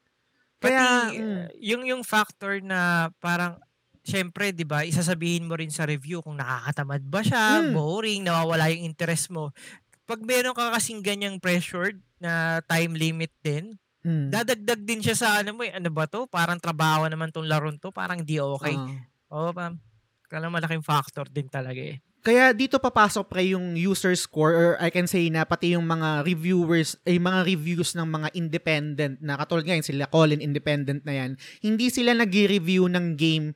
Kaya, 0.64 1.12
Pati, 1.12 1.20
mm, 1.20 1.28
uh, 1.28 1.48
yung, 1.60 1.84
yung 1.84 2.04
factor 2.08 2.64
na 2.64 3.12
parang, 3.20 3.60
syempre, 4.04 4.52
di 4.52 4.68
ba, 4.68 4.84
isasabihin 4.84 5.48
mo 5.48 5.56
rin 5.56 5.72
sa 5.72 5.88
review 5.88 6.20
kung 6.20 6.36
nakakatamad 6.38 7.02
ba 7.08 7.24
siya, 7.24 7.64
Mm. 7.64 7.72
boring, 7.72 8.22
nawawala 8.28 8.70
yung 8.76 8.92
interest 8.92 9.32
mo. 9.32 9.56
Pag 10.04 10.20
meron 10.22 10.52
ka 10.54 10.76
kasing 10.76 11.00
ganyang 11.00 11.40
pressured 11.40 12.04
na 12.20 12.60
time 12.68 12.94
limit 12.94 13.32
din, 13.40 13.80
mm. 14.04 14.30
dadagdag 14.30 14.84
din 14.84 15.00
siya 15.00 15.16
sa 15.16 15.28
ano 15.40 15.56
mo, 15.56 15.64
eh, 15.64 15.72
ano 15.72 15.88
ba 15.90 16.04
to? 16.06 16.28
Parang 16.28 16.60
trabaho 16.60 17.08
naman 17.08 17.32
tong 17.32 17.48
laron 17.48 17.80
to, 17.80 17.96
parang 17.96 18.22
di 18.22 18.38
okay. 18.44 18.76
Ah. 18.76 19.08
Oo, 19.32 19.50
parang, 19.56 19.80
kala 20.28 20.52
malaking 20.52 20.84
factor 20.84 21.24
din 21.32 21.48
talaga 21.48 21.80
eh. 21.80 22.04
Kaya 22.24 22.56
dito 22.56 22.80
papasok 22.80 23.28
pre 23.28 23.52
yung 23.52 23.76
user 23.76 24.16
score 24.16 24.56
or 24.56 24.70
I 24.80 24.88
can 24.88 25.12
say 25.12 25.28
na 25.28 25.44
pati 25.44 25.76
yung 25.76 25.84
mga 25.84 26.24
reviewers 26.24 26.96
ay 27.04 27.20
mga 27.20 27.44
reviews 27.44 28.00
ng 28.00 28.08
mga 28.08 28.28
independent 28.32 29.20
na 29.20 29.36
katulad 29.36 29.68
ngayon 29.68 29.84
sila 29.84 30.08
Colin 30.08 30.40
independent 30.40 31.04
na 31.04 31.20
yan. 31.20 31.36
Hindi 31.60 31.92
sila 31.92 32.16
nag-review 32.16 32.88
ng 32.88 33.20
game 33.20 33.52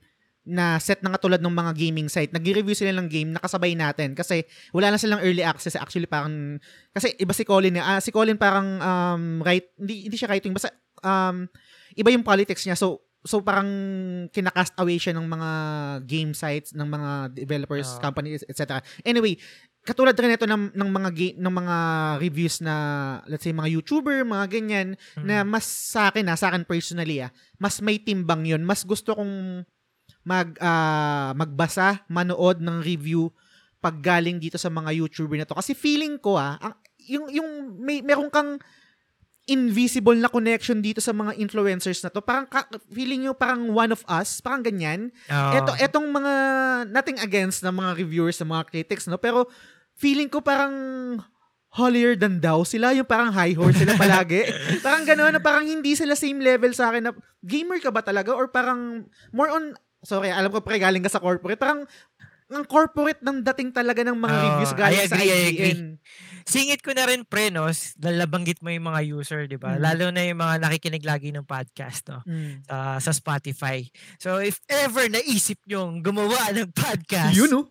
na 0.48 0.80
set 0.80 1.04
na 1.04 1.12
katulad 1.12 1.38
ng 1.38 1.52
mga 1.52 1.72
gaming 1.76 2.08
site. 2.08 2.32
Nag-review 2.32 2.72
sila 2.72 2.96
ng 2.96 3.06
game 3.06 3.30
na 3.30 3.44
kasabay 3.44 3.76
natin 3.76 4.16
kasi 4.16 4.48
wala 4.72 4.90
na 4.90 4.98
silang 4.98 5.20
early 5.20 5.44
access. 5.44 5.76
Actually 5.76 6.08
parang 6.08 6.58
kasi 6.90 7.12
iba 7.16 7.36
si 7.36 7.44
Colin. 7.44 7.76
Ah, 7.78 8.00
si 8.00 8.10
Colin 8.10 8.40
parang 8.40 8.80
um, 8.80 9.24
right 9.44 9.68
hindi 9.76 10.08
hindi 10.08 10.16
siya 10.16 10.32
writing 10.32 10.56
basta 10.56 10.72
um, 11.04 11.46
iba 11.94 12.10
yung 12.10 12.24
politics 12.24 12.64
niya. 12.64 12.74
So 12.74 13.04
so 13.22 13.44
parang 13.44 13.68
kinakast 14.32 14.72
away 14.80 14.96
siya 14.96 15.12
ng 15.12 15.28
mga 15.28 15.50
game 16.08 16.32
sites 16.32 16.72
ng 16.72 16.88
mga 16.88 17.12
developers, 17.36 18.00
Ah. 18.00 18.08
companies, 18.08 18.40
etc. 18.48 18.80
Anyway, 19.04 19.36
katulad 19.84 20.16
rin 20.16 20.32
ito 20.32 20.48
ng, 20.48 20.72
ng 20.72 20.90
mga 20.90 21.10
game, 21.12 21.36
ng 21.36 21.54
mga 21.54 21.76
reviews 22.20 22.64
na 22.64 22.76
let's 23.28 23.44
say 23.44 23.52
mga 23.52 23.68
YouTuber, 23.68 24.24
mga 24.24 24.46
ganyan 24.48 24.88
na 25.20 25.44
Mm. 25.44 25.48
mas 25.50 25.66
sa 25.68 26.08
akin 26.08 26.24
na 26.24 26.40
sa 26.40 26.52
akin 26.52 26.64
personally 26.64 27.20
ah, 27.20 27.28
mas 27.60 27.84
may 27.84 28.00
timbang 28.00 28.48
'yon. 28.48 28.64
Mas 28.64 28.88
gusto 28.88 29.12
kong 29.12 29.68
mag 30.28 30.52
ah, 30.60 31.32
magbasa, 31.32 32.04
manood 32.12 32.60
ng 32.60 32.84
review 32.84 33.32
pag 33.80 33.96
galing 34.04 34.36
dito 34.44 34.60
sa 34.60 34.68
mga 34.68 34.92
YouTuber 35.00 35.40
na 35.40 35.48
to 35.48 35.56
kasi 35.56 35.72
feeling 35.72 36.20
ko 36.20 36.36
ah, 36.36 36.60
ang, 36.60 36.76
yung 37.08 37.26
yung 37.32 37.50
may 37.80 38.04
meron 38.04 38.28
kang 38.28 38.60
invisible 39.48 40.20
na 40.20 40.28
connection 40.28 40.84
dito 40.84 41.00
sa 41.00 41.16
mga 41.16 41.40
influencers 41.40 42.04
na 42.04 42.12
to. 42.12 42.20
Parang 42.20 42.44
ka- 42.44 42.68
feeling 42.92 43.24
nyo 43.24 43.32
parang 43.32 43.72
one 43.72 43.96
of 43.96 44.04
us, 44.12 44.44
parang 44.44 44.60
ganyan. 44.60 45.08
Oo. 45.32 45.52
Eto, 45.56 45.72
etong 45.80 46.04
mga, 46.04 46.34
nothing 46.92 47.16
against 47.24 47.64
ng 47.64 47.72
mga 47.72 47.92
reviewers, 47.96 48.36
ng 48.44 48.52
mga 48.52 48.68
critics, 48.68 49.08
no? 49.08 49.16
Pero, 49.16 49.48
feeling 49.96 50.28
ko 50.28 50.44
parang 50.44 50.76
holier 51.72 52.20
than 52.20 52.44
thou 52.44 52.68
sila, 52.68 52.92
yung 52.92 53.08
parang 53.08 53.32
high 53.32 53.56
horse 53.56 53.80
sila 53.80 53.96
palagi. 54.04 54.44
parang 54.84 55.08
gano'n, 55.08 55.40
na 55.40 55.42
parang 55.42 55.64
hindi 55.64 55.96
sila 55.96 56.12
same 56.20 56.44
level 56.44 56.76
sa 56.76 56.92
akin 56.92 57.08
na, 57.08 57.12
gamer 57.40 57.80
ka 57.80 57.88
ba 57.88 58.04
talaga? 58.04 58.36
Or 58.36 58.52
parang, 58.52 59.08
more 59.32 59.48
on, 59.48 59.80
sorry, 60.04 60.30
alam 60.30 60.50
ko 60.54 60.62
pre, 60.62 60.78
galing 60.78 61.02
ka 61.02 61.12
sa 61.12 61.22
corporate, 61.22 61.60
parang, 61.60 61.86
ang 62.48 62.64
corporate 62.64 63.20
ng 63.20 63.44
dating 63.44 63.76
talaga 63.76 64.08
ng 64.08 64.16
mga 64.16 64.36
Oo, 64.36 64.44
reviews 64.48 64.74
I 64.74 64.78
galing 64.80 65.00
sa 65.04 65.16
agree, 65.20 65.32
I 65.32 65.40
IGN. 65.52 65.82
Singit 66.48 66.80
ko 66.80 66.96
na 66.96 67.04
rin 67.04 67.28
pre, 67.28 67.52
no? 67.52 67.68
nabanggit 68.00 68.64
mo 68.64 68.72
yung 68.72 68.88
mga 68.88 69.02
user, 69.04 69.52
di 69.52 69.60
ba? 69.60 69.76
Mm. 69.76 69.82
Lalo 69.84 70.06
na 70.16 70.24
yung 70.24 70.40
mga 70.40 70.56
nakikinig 70.64 71.04
lagi 71.04 71.36
ng 71.36 71.44
podcast, 71.44 72.08
no? 72.08 72.24
Mm. 72.24 72.64
Ah, 72.72 73.04
sa 73.04 73.12
Spotify. 73.12 73.84
So, 74.16 74.40
if 74.40 74.64
ever 74.72 75.12
naisip 75.12 75.60
nyong 75.68 76.00
gumawa 76.00 76.56
ng 76.56 76.72
podcast, 76.72 77.36
Yun, 77.36 77.52
no? 77.52 77.62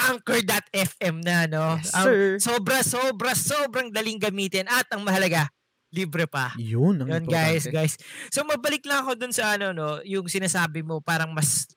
Anchor.fm 0.00 1.20
na, 1.20 1.44
no? 1.44 1.76
Yes, 1.78 1.92
sir. 1.92 2.40
sobra, 2.40 2.80
sobra, 2.80 3.36
sobrang 3.36 3.92
daling 3.92 4.16
gamitin 4.16 4.64
at 4.72 4.88
ang 4.88 5.04
mahalaga, 5.04 5.52
libre 5.94 6.26
pa. 6.26 6.50
Yun, 6.58 7.00
ang 7.00 7.08
Yun 7.08 7.24
guys, 7.24 7.64
guys. 7.70 7.94
So 8.28 8.42
mabalik 8.42 8.82
lang 8.84 9.06
ako 9.06 9.14
dun 9.14 9.30
sa 9.30 9.54
ano 9.54 9.70
no, 9.70 10.02
yung 10.02 10.26
sinasabi 10.26 10.82
mo 10.82 10.98
parang 10.98 11.30
mas 11.30 11.70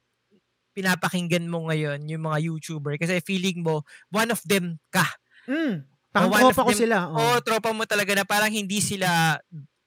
pinapakinggan 0.74 1.46
mo 1.46 1.66
ngayon 1.66 2.06
yung 2.06 2.24
mga 2.24 2.38
YouTuber 2.44 2.98
kasi 2.98 3.18
feeling 3.22 3.62
mo 3.62 3.82
one 4.10 4.30
of 4.30 4.42
them 4.44 4.78
ka. 4.90 5.06
Mm. 5.46 5.86
Parang 6.10 6.30
Oh, 6.30 6.38
tropa 6.44 6.62
ko 6.66 6.72
them- 6.72 6.82
sila. 6.86 6.98
O 7.10 7.18
Oh. 7.18 7.38
tropa 7.42 7.70
mo 7.72 7.86
talaga 7.86 8.14
na 8.14 8.26
parang 8.26 8.50
hindi 8.50 8.78
sila 8.78 9.38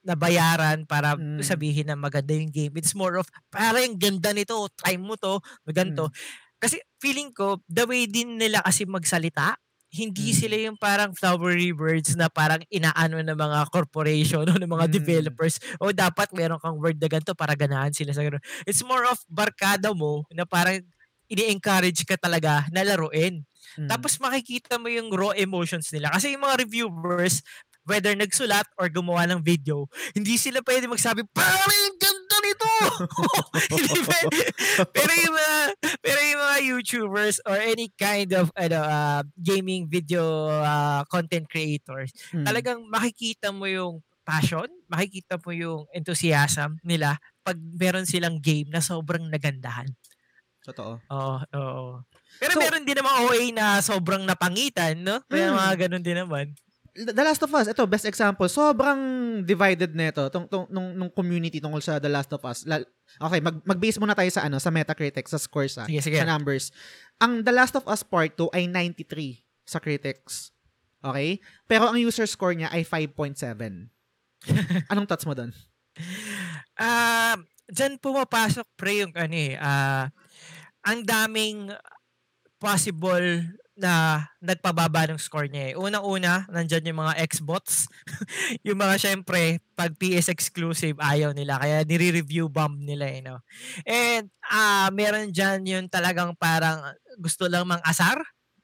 nabayaran 0.01 0.83
para 0.83 1.13
Mm. 1.13 1.39
sabihin 1.41 1.87
na 1.87 1.95
maganda 1.95 2.33
yung 2.33 2.49
game. 2.49 2.73
It's 2.75 2.91
more 2.91 3.15
of 3.15 3.29
parang 3.47 3.95
ganda 3.95 4.33
nito, 4.33 4.57
try 4.73 4.97
mo 4.97 5.13
to, 5.15 5.37
ganito. 5.69 6.09
Mm. 6.09 6.15
Kasi 6.57 6.75
feeling 6.97 7.29
ko, 7.31 7.61
the 7.65 7.85
way 7.85 8.05
din 8.05 8.37
nila 8.37 8.61
kasi 8.61 8.85
magsalita, 8.85 9.57
hindi 9.91 10.31
Mm. 10.31 10.37
sila 10.39 10.55
yung 10.71 10.77
parang 10.79 11.11
flowery 11.11 11.75
words 11.75 12.15
na 12.15 12.31
parang 12.31 12.63
inaano 12.71 13.19
ng 13.19 13.35
mga 13.35 13.59
corporation 13.75 14.47
o 14.47 14.55
ng 14.55 14.71
mga 14.71 14.87
Mm. 14.87 14.93
developers. 14.95 15.59
O 15.83 15.91
dapat 15.91 16.31
meron 16.31 16.59
kang 16.63 16.79
word 16.79 16.95
na 16.95 17.11
ganito 17.11 17.35
para 17.35 17.53
ganahan 17.59 17.91
sila 17.91 18.15
sa 18.15 18.23
ganun. 18.23 18.39
It's 18.63 18.81
more 18.87 19.03
of 19.03 19.19
barkada 19.27 19.91
mo 19.91 20.23
na 20.31 20.47
parang 20.47 20.79
ini-encourage 21.27 22.03
ka 22.07 22.15
talaga 22.15 22.67
na 22.71 22.83
laruin. 22.87 23.43
Mm. 23.79 23.87
Tapos 23.87 24.19
makikita 24.19 24.79
mo 24.79 24.87
yung 24.91 25.11
raw 25.11 25.31
emotions 25.35 25.91
nila. 25.91 26.11
Kasi 26.11 26.35
yung 26.35 26.43
mga 26.43 26.63
reviewers, 26.67 27.39
whether 27.87 28.11
nagsulat 28.15 28.67
or 28.79 28.87
gumawa 28.91 29.23
ng 29.27 29.39
video, 29.43 29.87
hindi 30.13 30.35
sila 30.35 30.59
pwede 30.63 30.87
magsabi, 30.87 31.23
parang 31.31 31.95
pwede. 34.07 34.37
pero 34.89 35.11
yung 35.13 35.35
mga, 35.35 35.57
pero 35.99 36.19
yung 36.19 36.41
mga 36.41 36.57
YouTubers 36.65 37.37
or 37.43 37.57
any 37.57 37.89
kind 37.93 38.31
of 38.33 38.49
ano, 38.53 38.79
uh, 38.79 39.21
gaming 39.35 39.85
video 39.85 40.21
uh, 40.49 41.03
content 41.07 41.45
creators, 41.45 42.11
Mm. 42.31 42.45
talagang 42.45 42.79
makikita 42.87 43.49
mo 43.49 43.65
yung 43.65 43.93
passion, 44.21 44.67
makikita 44.87 45.35
mo 45.37 45.51
yung 45.51 45.81
enthusiasm 45.91 46.77
nila 46.81 47.17
pag 47.41 47.57
meron 47.57 48.05
silang 48.05 48.37
game 48.37 48.69
na 48.69 48.79
sobrang 48.79 49.25
nagandahan. 49.27 49.89
Totoo. 50.61 51.01
Oo, 51.09 51.35
oo. 51.51 51.85
Pero 52.37 52.53
So- 52.53 52.61
meron 52.61 52.85
din 52.85 52.95
naman 52.95 53.13
OA 53.25 53.49
na 53.49 53.81
sobrang 53.81 54.23
napangitan, 54.23 54.93
no? 54.97 55.19
May 55.27 55.41
Mm. 55.43 55.53
mga 55.53 55.73
ganun 55.87 56.03
din 56.05 56.17
naman. 56.17 56.45
The 56.91 57.23
Last 57.23 57.39
of 57.39 57.55
Us, 57.55 57.71
ito, 57.71 57.87
best 57.87 58.03
example. 58.03 58.51
Sobrang 58.51 58.99
divided 59.47 59.95
na 59.95 60.11
ito, 60.11 60.27
tong, 60.27 60.43
tong, 60.51 60.67
nung, 60.67 60.91
nung 60.91 61.07
community 61.07 61.63
tungkol 61.63 61.79
sa 61.79 62.03
The 62.03 62.11
Last 62.11 62.27
of 62.35 62.43
Us. 62.43 62.67
Okay, 62.67 63.39
mag, 63.39 63.63
mag-base 63.63 63.95
muna 63.95 64.11
tayo 64.11 64.27
sa, 64.27 64.43
ano, 64.43 64.59
sa 64.59 64.75
Metacritic, 64.75 65.23
sa 65.31 65.39
scores, 65.39 65.79
ha, 65.79 65.87
Sige, 65.87 66.03
sige. 66.03 66.19
sa 66.19 66.27
numbers. 66.27 66.75
Ang 67.23 67.47
The 67.47 67.55
Last 67.55 67.79
of 67.79 67.87
Us 67.87 68.03
Part 68.03 68.35
2 68.35 68.51
ay 68.51 68.67
93 68.67 69.39
sa 69.63 69.79
critics. 69.79 70.51
Okay? 70.99 71.39
Pero 71.63 71.87
ang 71.87 71.95
user 71.95 72.27
score 72.27 72.59
niya 72.59 72.67
ay 72.75 72.83
5.7. 72.83 73.39
Anong 74.91 75.07
thoughts 75.07 75.23
mo 75.23 75.31
doon? 75.31 75.55
Ah, 76.75 77.39
diyan 77.71 78.03
pumapasok 78.03 78.67
pre 78.75 79.07
yung 79.07 79.15
ano 79.15 79.35
eh, 79.37 79.55
ah, 79.55 80.11
ang 80.83 81.07
daming 81.07 81.71
possible 82.59 83.47
na 83.77 84.25
nagpababa 84.43 85.07
ng 85.09 85.19
score 85.21 85.47
niya 85.47 85.73
eh. 85.73 85.75
Unang-una, 85.79 86.45
nandyan 86.51 86.91
yung 86.91 87.01
mga 87.01 87.17
Xbots. 87.25 87.87
yung 88.67 88.77
mga 88.77 88.95
syempre, 88.99 89.63
pag 89.73 89.95
PS 89.95 90.29
exclusive, 90.29 90.99
ayaw 90.99 91.31
nila. 91.31 91.57
Kaya 91.57 91.81
nire-review 91.87 92.51
bomb 92.51 92.83
nila 92.83 93.07
eh, 93.09 93.21
no? 93.23 93.39
And 93.87 94.29
ah 94.51 94.91
meron 94.91 95.31
dyan 95.31 95.63
yung 95.65 95.87
talagang 95.87 96.35
parang 96.35 96.83
gusto 97.19 97.47
lang 97.47 97.65
mang 97.67 97.83
asar 97.87 98.19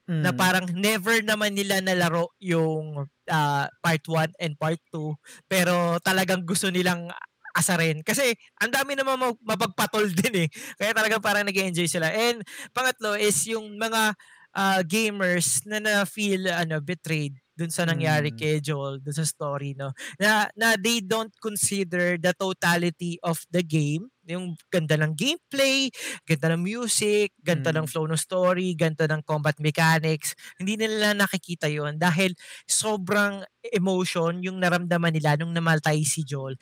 Mm. 0.07 0.23
na 0.23 0.31
parang 0.31 0.63
never 0.71 1.19
naman 1.19 1.51
nila 1.51 1.83
nalaro 1.83 2.31
yung 2.39 3.03
ah, 3.27 3.67
part 3.83 3.99
1 4.07 4.31
and 4.39 4.55
part 4.55 4.79
2 4.87 5.11
pero 5.51 5.99
talagang 5.99 6.47
gusto 6.47 6.71
nilang 6.71 7.11
asarin 7.51 7.99
kasi 8.07 8.31
ang 8.63 8.71
dami 8.71 8.95
naman 8.95 9.19
ma- 9.19 9.35
mapagpatol 9.43 10.07
din 10.15 10.47
eh 10.47 10.49
kaya 10.79 10.95
talagang 10.95 11.19
parang 11.19 11.43
nag 11.43 11.59
enjoy 11.59 11.91
sila 11.91 12.07
and 12.07 12.39
pangatlo 12.71 13.19
is 13.19 13.35
yung 13.51 13.75
mga 13.75 14.15
ah, 14.57 14.81
gamers 14.81 15.61
na 15.69 15.77
na-feel 15.77 16.49
ano 16.49 16.81
betrayed 16.81 17.37
dun 17.57 17.73
sa 17.73 17.85
nangyari 17.89 18.29
Mm. 18.29 18.37
kay 18.37 18.55
Joel 18.61 19.01
dun 19.01 19.17
sa 19.17 19.25
story 19.25 19.73
no 19.73 19.89
na 20.21 20.45
na 20.53 20.77
they 20.77 21.01
don't 21.01 21.33
consider 21.41 22.17
the 22.21 22.33
totality 22.37 23.17
of 23.25 23.41
the 23.49 23.61
game 23.65 24.09
yung 24.29 24.53
ganda 24.69 24.93
ng 24.99 25.15
gameplay 25.17 25.89
ganda 26.27 26.51
ng 26.53 26.61
music, 26.61 27.31
ganda 27.41 27.71
ng 27.73 27.87
Mm. 27.87 27.89
flow 27.89 28.05
ng 28.05 28.19
story, 28.19 28.75
ganda 28.75 29.07
ng 29.07 29.23
combat 29.23 29.55
mechanics. 29.63 30.35
Hindi 30.59 30.75
nila 30.79 31.15
nakikita 31.15 31.71
yon 31.71 31.95
dahil 31.97 32.35
sobrang 32.67 33.41
emotion 33.71 34.39
yung 34.43 34.59
naramdaman 34.61 35.15
nila 35.15 35.35
nung 35.39 35.55
namaltay 35.55 36.03
si 36.03 36.23
Joel. 36.27 36.55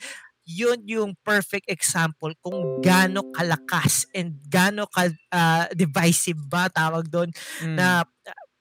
Yun 0.46 0.78
yung 0.86 1.12
perfect 1.26 1.66
example 1.66 2.30
kung 2.38 2.78
gaano 2.78 3.26
kalakas 3.34 4.06
and 4.14 4.38
gaano 4.46 4.86
ka 4.86 5.10
ah, 5.34 5.66
divisive 5.74 6.38
ba 6.46 6.70
tawag 6.70 7.10
doon 7.10 7.30
Mm. 7.66 7.74
na 7.74 8.06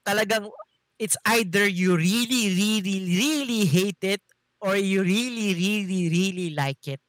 talagang 0.01 0.49
it's 0.97 1.17
either 1.37 1.65
you 1.69 1.93
really 1.93 2.49
really 2.57 3.05
really 3.05 3.63
hate 3.69 4.01
it 4.01 4.23
or 4.63 4.73
you 4.79 5.05
really 5.05 5.53
really 5.53 6.09
really 6.09 6.49
like 6.57 6.81
it. 6.89 7.01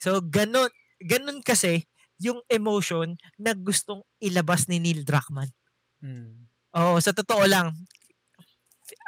So 0.00 0.24
ganun 0.24 0.72
ganun 1.02 1.44
kasi 1.44 1.84
yung 2.16 2.40
emotion 2.48 3.18
na 3.36 3.52
gustong 3.52 4.00
ilabas 4.22 4.64
ni 4.70 4.78
Neil 4.80 5.02
Druckmann. 5.04 5.50
Mm. 6.00 6.48
Oo, 6.72 6.96
sa 7.04 7.12
totoo 7.12 7.44
lang, 7.44 7.74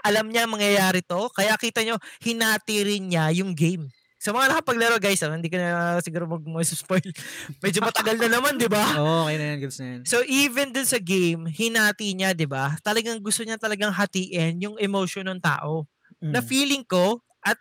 alam 0.05 0.29
niya 0.29 0.45
mangyayari 0.45 1.01
to, 1.01 1.31
kaya 1.33 1.55
kita 1.57 1.81
nyo, 1.81 1.97
hinati 2.21 2.85
rin 2.85 3.09
niya 3.09 3.33
yung 3.33 3.57
game. 3.57 3.89
Sa 4.25 4.33
mga 4.33 4.57
nakapaglaro 4.57 4.97
guys, 4.97 5.21
ah, 5.21 5.37
hindi 5.37 5.53
ka 5.53 5.61
na 5.61 6.01
siguro 6.01 6.25
mag 6.25 6.41
spoil. 6.65 7.13
Medyo 7.65 7.85
matagal 7.85 8.17
na 8.25 8.41
naman, 8.41 8.57
di 8.57 8.73
ba? 8.73 8.97
Oo, 8.97 9.29
okay 9.29 9.37
na 9.37 9.45
yan, 9.53 9.59
gets 9.61 9.77
na 9.85 9.87
yan. 9.93 10.01
So 10.09 10.25
even 10.25 10.73
dun 10.73 10.89
sa 10.89 10.97
game, 10.97 11.45
hinati 11.45 12.17
niya, 12.17 12.33
'di 12.33 12.49
ba? 12.49 12.73
Talagang 12.81 13.21
gusto 13.21 13.45
niya 13.45 13.61
talagang 13.61 13.93
hatiin 13.93 14.65
yung 14.65 14.81
emotion 14.81 15.29
ng 15.29 15.45
tao. 15.45 15.85
Na 16.25 16.41
Mm. 16.41 16.49
feeling 16.49 16.85
ko 16.89 17.21
at 17.45 17.61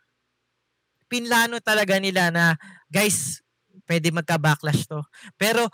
pinlano 1.12 1.60
talaga 1.60 2.00
nila 2.00 2.32
na 2.32 2.56
guys, 2.88 3.44
pwede 3.84 4.16
magka-backlash 4.16 4.88
to. 4.88 5.04
Pero 5.36 5.68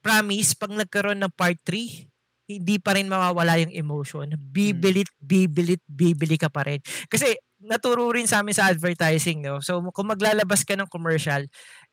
promise 0.00 0.56
pag 0.56 0.72
nagkaroon 0.72 1.20
ng 1.20 1.34
part 1.36 1.60
3, 1.60 2.08
hindi 2.48 2.80
pa 2.80 2.96
rin 2.96 3.10
mawawala 3.10 3.60
yung 3.60 3.74
emotion. 3.74 4.32
Bibilit, 4.38 5.12
bibilit, 5.20 5.82
bibili 5.84 6.40
ka 6.40 6.48
pa 6.48 6.64
rin. 6.64 6.80
Kasi 7.10 7.36
naturo 7.60 8.12
rin 8.12 8.28
sa 8.28 8.40
amin 8.44 8.54
sa 8.56 8.68
advertising, 8.68 9.40
no? 9.44 9.60
So 9.64 9.80
kung 9.94 10.12
maglalabas 10.12 10.62
ka 10.66 10.76
ng 10.76 10.88
commercial, 10.92 11.44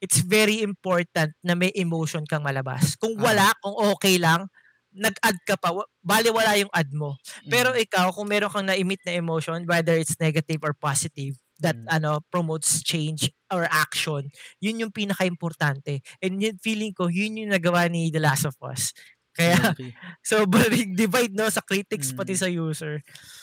it's 0.04 0.20
very 0.20 0.60
important 0.62 1.32
na 1.44 1.56
may 1.56 1.72
emotion 1.76 2.28
kang 2.28 2.44
malabas. 2.44 2.96
Kung 3.00 3.16
Ah. 3.20 3.24
wala, 3.32 3.46
kung 3.64 3.76
okay 3.96 4.20
lang, 4.20 4.48
nag-add 4.94 5.40
ka 5.50 5.56
pa, 5.58 5.74
bali 6.06 6.30
wala 6.30 6.54
yung 6.60 6.70
ad 6.70 6.92
mo. 6.94 7.18
Pero 7.50 7.74
Mm. 7.74 7.82
ikaw, 7.82 8.14
kung 8.14 8.30
meron 8.30 8.52
kang 8.54 8.68
na-emit 8.70 9.02
na 9.08 9.18
emotion, 9.18 9.66
whether 9.66 9.98
it's 9.98 10.20
negative 10.22 10.62
or 10.62 10.76
positive, 10.78 11.34
that 11.58 11.78
Mm. 11.80 11.88
ano 11.90 12.20
promotes 12.30 12.84
change 12.84 13.32
or 13.50 13.66
action, 13.72 14.30
yun 14.62 14.82
yung 14.84 14.92
pinaka-importante. 14.94 16.04
And 16.22 16.38
yun, 16.44 16.60
feeling 16.62 16.92
ko, 16.94 17.08
yun 17.10 17.40
yung 17.40 17.54
nagawa 17.56 17.88
ni 17.90 18.12
The 18.12 18.20
Last 18.22 18.46
of 18.46 18.58
Us. 18.62 18.92
Kaya, 19.34 19.74
Okay. 19.74 19.92
sobrang 20.32 20.70
divide 20.94 21.34
no 21.34 21.50
sa 21.50 21.60
critics 21.60 22.14
pati 22.14 22.34
Mm. 22.34 22.40
sa 22.40 22.48
user. 22.48 22.94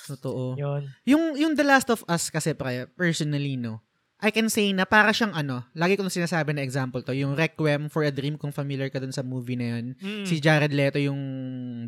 Totoo. 0.07 0.55
Yun. 0.55 0.83
Yung 1.05 1.25
yung 1.35 1.53
The 1.53 1.67
Last 1.67 1.91
of 1.91 2.07
Us 2.07 2.29
kasi 2.29 2.55
pre, 2.55 2.87
personally 2.95 3.55
no. 3.55 3.83
I 4.21 4.29
can 4.29 4.53
say 4.53 4.69
na 4.71 4.85
para 4.85 5.17
siyang 5.17 5.33
ano, 5.33 5.65
lagi 5.73 5.97
ko 5.97 6.05
na 6.05 6.13
sinasabi 6.13 6.53
na 6.53 6.61
example 6.61 7.01
to, 7.01 7.17
yung 7.17 7.33
Requiem 7.33 7.89
for 7.89 8.05
a 8.05 8.13
Dream 8.13 8.37
kung 8.37 8.53
familiar 8.53 8.93
ka 8.93 9.01
dun 9.01 9.11
sa 9.11 9.25
movie 9.25 9.57
na 9.57 9.81
yun. 9.81 9.97
Mm. 9.97 10.29
Si 10.29 10.37
Jared 10.37 10.77
Leto 10.77 11.01
yung 11.01 11.17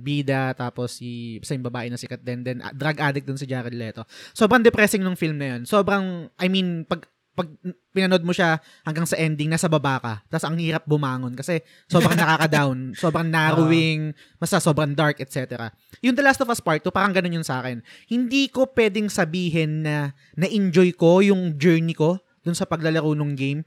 bida 0.00 0.56
tapos 0.56 0.96
si 0.96 1.36
sa 1.44 1.52
yung 1.52 1.62
babae 1.62 1.92
na 1.92 2.00
sikat 2.00 2.24
din 2.24 2.40
then 2.40 2.58
ah, 2.60 2.72
drug 2.72 2.96
addict 2.98 3.28
dun 3.28 3.36
si 3.36 3.44
Jared 3.44 3.76
Leto. 3.76 4.08
Sobrang 4.32 4.64
depressing 4.64 5.04
nung 5.04 5.12
film 5.14 5.36
na 5.36 5.56
yun. 5.56 5.68
Sobrang 5.68 6.32
I 6.40 6.48
mean 6.48 6.88
pag 6.88 7.04
pag 7.32 7.48
pinanood 7.96 8.20
mo 8.28 8.32
siya 8.36 8.60
hanggang 8.84 9.08
sa 9.08 9.16
ending 9.16 9.48
nasa 9.48 9.64
baba 9.64 9.96
ka. 9.96 10.14
Tapos 10.28 10.44
ang 10.44 10.56
hirap 10.60 10.84
bumangon 10.84 11.32
kasi 11.32 11.64
sobrang 11.88 12.12
nakaka-down, 12.12 12.92
sobrang 13.02 13.28
narrowing, 13.28 14.12
basta 14.36 14.60
sobrang 14.60 14.92
dark, 14.92 15.16
etc. 15.16 15.72
Yung 16.04 16.12
The 16.12 16.24
Last 16.24 16.44
of 16.44 16.52
Us 16.52 16.60
Part 16.60 16.84
2, 16.84 16.92
parang 16.92 17.16
ganun 17.16 17.40
yun 17.40 17.46
sa 17.46 17.64
akin. 17.64 17.80
Hindi 18.12 18.52
ko 18.52 18.68
pwedeng 18.76 19.08
sabihin 19.08 19.88
na 19.88 20.12
na-enjoy 20.36 20.92
ko 20.92 21.24
yung 21.24 21.56
journey 21.56 21.96
ko 21.96 22.20
dun 22.44 22.52
sa 22.52 22.68
paglalaro 22.68 23.16
ng 23.16 23.32
game. 23.32 23.64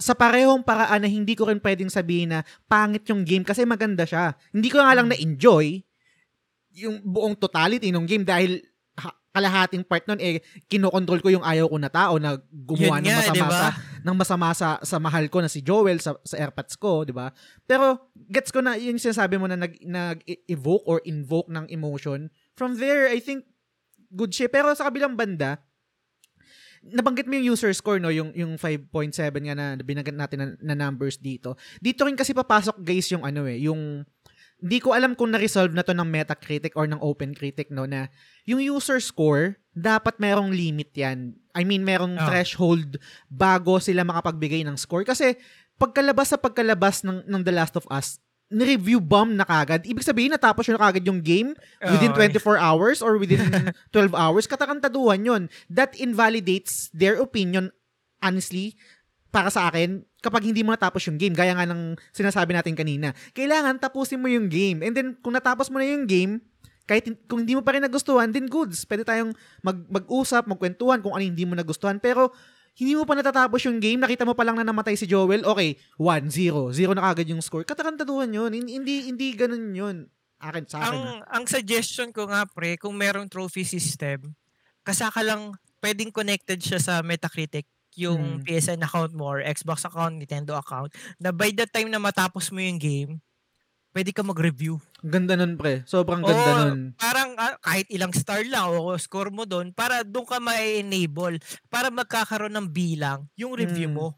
Sa 0.00 0.16
parehong 0.18 0.66
paraan 0.66 1.06
na 1.06 1.10
hindi 1.12 1.38
ko 1.38 1.46
rin 1.46 1.62
pwedeng 1.62 1.92
sabihin 1.92 2.34
na 2.34 2.40
pangit 2.66 3.06
yung 3.06 3.22
game 3.22 3.46
kasi 3.46 3.62
maganda 3.62 4.02
siya. 4.02 4.34
Hindi 4.50 4.66
ko 4.66 4.82
nga 4.82 4.98
lang 4.98 5.06
na-enjoy, 5.06 5.78
yung 6.74 7.02
buong 7.02 7.34
totality 7.38 7.90
ng 7.90 8.06
game 8.06 8.22
dahil 8.22 8.62
kalahating 9.30 9.86
part 9.86 10.02
nun 10.10 10.18
eh 10.18 10.42
kinokontrol 10.66 11.22
ko 11.22 11.30
yung 11.30 11.46
ayaw 11.46 11.70
ko 11.70 11.78
na 11.78 11.86
tao 11.86 12.18
na 12.18 12.34
gumawa 12.50 12.98
Yun 12.98 13.06
ng 13.06 13.14
nga, 13.14 13.18
masama 13.22 13.34
di 13.34 13.42
ba? 13.46 13.54
sa 13.54 13.68
ng 14.00 14.16
masama 14.18 14.48
sa 14.50 14.68
sa 14.82 14.96
mahal 14.98 15.24
ko 15.30 15.38
na 15.38 15.46
si 15.46 15.62
Joel 15.62 16.02
sa 16.02 16.18
sa 16.26 16.34
airpods 16.34 16.74
ko, 16.74 17.06
'di 17.06 17.14
ba? 17.14 17.30
Pero 17.64 18.10
gets 18.26 18.50
ko 18.50 18.58
na 18.58 18.74
yung 18.74 18.98
sinasabi 18.98 19.38
mo 19.38 19.46
na 19.46 19.54
nag 19.54 19.78
nag-evoke 19.80 20.82
or 20.84 20.98
invoke 21.06 21.46
ng 21.46 21.70
emotion. 21.70 22.26
From 22.58 22.74
there, 22.74 23.06
I 23.06 23.22
think 23.22 23.46
good 24.10 24.34
shit. 24.34 24.50
Pero 24.50 24.74
sa 24.74 24.90
kabilang 24.90 25.14
banda, 25.14 25.62
nabanggit 26.82 27.28
mo 27.28 27.36
yung 27.38 27.54
user 27.54 27.70
score 27.76 28.00
no, 28.00 28.10
yung 28.10 28.32
yung 28.32 28.56
5.7 28.56 29.12
nga 29.46 29.54
na 29.54 29.66
binanggit 29.78 30.16
natin 30.16 30.38
na, 30.40 30.46
na 30.72 30.74
numbers 30.74 31.20
dito. 31.20 31.54
Dito 31.78 32.02
rin 32.08 32.16
kasi 32.16 32.32
papasok 32.32 32.80
guys 32.80 33.06
yung 33.12 33.22
ano 33.22 33.44
eh, 33.46 33.62
yung 33.62 34.02
hindi 34.60 34.78
ko 34.78 34.92
alam 34.92 35.16
kung 35.16 35.32
na-resolve 35.32 35.72
na 35.72 35.80
to 35.80 35.92
ng 35.92 36.04
Metacritic 36.04 36.76
or 36.76 36.84
ng 36.84 37.00
OpenCritic 37.00 37.72
no 37.72 37.84
na 37.84 38.12
yung 38.44 38.60
user 38.60 39.00
score 39.00 39.56
dapat 39.72 40.20
merong 40.20 40.52
limit 40.52 40.92
yan. 40.92 41.32
I 41.52 41.64
mean 41.64 41.82
merong 41.82 42.14
Oh. 42.14 42.26
threshold 42.28 43.00
bago 43.26 43.80
sila 43.80 44.04
makapagbigay 44.04 44.62
ng 44.62 44.76
score 44.76 45.02
kasi 45.02 45.34
pagkalabas 45.76 46.30
sa 46.30 46.38
pagkalabas 46.38 47.02
ng 47.02 47.24
ng 47.24 47.42
The 47.42 47.54
Last 47.54 47.74
of 47.74 47.88
Us 47.88 48.20
ni-review 48.50 48.98
bomb 48.98 49.38
na 49.38 49.46
kagad. 49.46 49.86
Ibig 49.86 50.02
sabihin, 50.02 50.34
natapos 50.34 50.66
yun 50.66 50.74
na 50.74 50.82
kagad 50.82 51.06
yung 51.06 51.22
game 51.22 51.54
within 51.86 52.10
Oo. 52.10 52.18
24 52.18 52.58
hours 52.58 52.98
or 52.98 53.14
within 53.14 53.38
12 53.94 54.10
hours. 54.10 54.50
Katakantaduhan 54.50 55.22
yun. 55.22 55.42
That 55.70 55.94
invalidates 55.94 56.90
their 56.90 57.22
opinion, 57.22 57.70
honestly, 58.18 58.74
para 59.30 59.54
sa 59.54 59.70
akin, 59.70 60.02
kapag 60.20 60.46
hindi 60.46 60.60
mo 60.60 60.72
natapos 60.72 61.08
yung 61.08 61.16
game, 61.16 61.32
gaya 61.32 61.56
nga 61.56 61.64
ng 61.64 61.96
sinasabi 62.12 62.52
natin 62.52 62.76
kanina, 62.76 63.16
kailangan 63.32 63.80
tapusin 63.80 64.20
mo 64.20 64.28
yung 64.28 64.46
game. 64.52 64.84
And 64.84 64.92
then, 64.92 65.08
kung 65.20 65.32
natapos 65.32 65.72
mo 65.72 65.80
na 65.80 65.88
yung 65.88 66.04
game, 66.04 66.44
kahit 66.84 67.08
kung 67.24 67.42
hindi 67.46 67.56
mo 67.56 67.64
pa 67.64 67.72
rin 67.74 67.82
nagustuhan, 67.84 68.28
then 68.28 68.46
goods. 68.46 68.84
Pwede 68.84 69.06
tayong 69.06 69.32
mag, 69.64 69.78
mag-usap, 69.88 70.44
magkwentuhan 70.44 71.00
kung 71.00 71.16
ano 71.16 71.24
hindi 71.24 71.44
mo 71.48 71.56
nagustuhan. 71.56 71.96
Pero, 71.98 72.30
hindi 72.76 72.94
mo 72.94 73.02
pa 73.04 73.18
natatapos 73.18 73.60
yung 73.66 73.82
game, 73.82 73.98
nakita 73.98 74.22
mo 74.22 74.32
pa 74.32 74.46
lang 74.46 74.56
na 74.56 74.64
namatay 74.64 74.94
si 74.94 75.04
Joel, 75.04 75.42
okay, 75.42 75.76
1, 75.98 76.30
0. 76.30 76.70
0 76.72 76.96
na 76.96 77.02
kagad 77.10 77.28
yung 77.28 77.42
score. 77.42 77.66
Katakantaduhan 77.66 78.30
yun. 78.30 78.50
Hindi, 78.52 78.78
hindi, 78.78 78.94
hindi 79.10 79.26
ganun 79.34 79.74
yun. 79.74 79.96
Akin, 80.40 80.64
sa 80.64 80.80
akin. 80.80 80.96
ang 80.96 81.04
ah. 81.04 81.36
ang 81.36 81.44
suggestion 81.44 82.08
ko 82.16 82.24
nga 82.24 82.48
pre, 82.48 82.80
kung 82.80 82.96
merong 82.96 83.28
trophy 83.28 83.68
system, 83.68 84.32
kasaka 84.80 85.20
lang 85.20 85.52
pwedeng 85.84 86.08
connected 86.08 86.56
siya 86.60 86.80
sa 86.80 86.94
Metacritic 87.04 87.68
yung 87.96 88.38
Hmm. 88.38 88.44
PSN 88.44 88.82
account 88.82 89.12
mo 89.12 89.26
or 89.28 89.40
Xbox 89.40 89.82
account, 89.82 90.16
Nintendo 90.16 90.54
account, 90.54 90.90
na 91.16 91.30
by 91.30 91.50
the 91.50 91.66
time 91.66 91.88
na 91.88 91.98
matapos 91.98 92.50
mo 92.50 92.58
yung 92.58 92.78
game, 92.78 93.18
pwede 93.90 94.14
ka 94.14 94.22
mag-review. 94.22 94.78
Ganda 95.02 95.34
nun, 95.34 95.58
pre. 95.58 95.82
Sobrang 95.82 96.22
ganda 96.22 96.50
Oo, 96.52 96.60
nun. 96.64 96.80
Parang 96.94 97.34
ah, 97.34 97.58
kahit 97.58 97.90
ilang 97.90 98.14
star 98.14 98.46
lang 98.46 98.70
o 98.70 98.94
score 98.94 99.34
mo 99.34 99.42
doon 99.42 99.74
para 99.74 100.06
doon 100.06 100.22
ka 100.22 100.38
ma-enable 100.38 101.42
para 101.66 101.90
magkakaroon 101.90 102.54
ng 102.54 102.68
bilang 102.70 103.26
yung 103.34 103.50
review 103.52 103.90
Mm. 103.90 103.96
mo. 103.98 104.14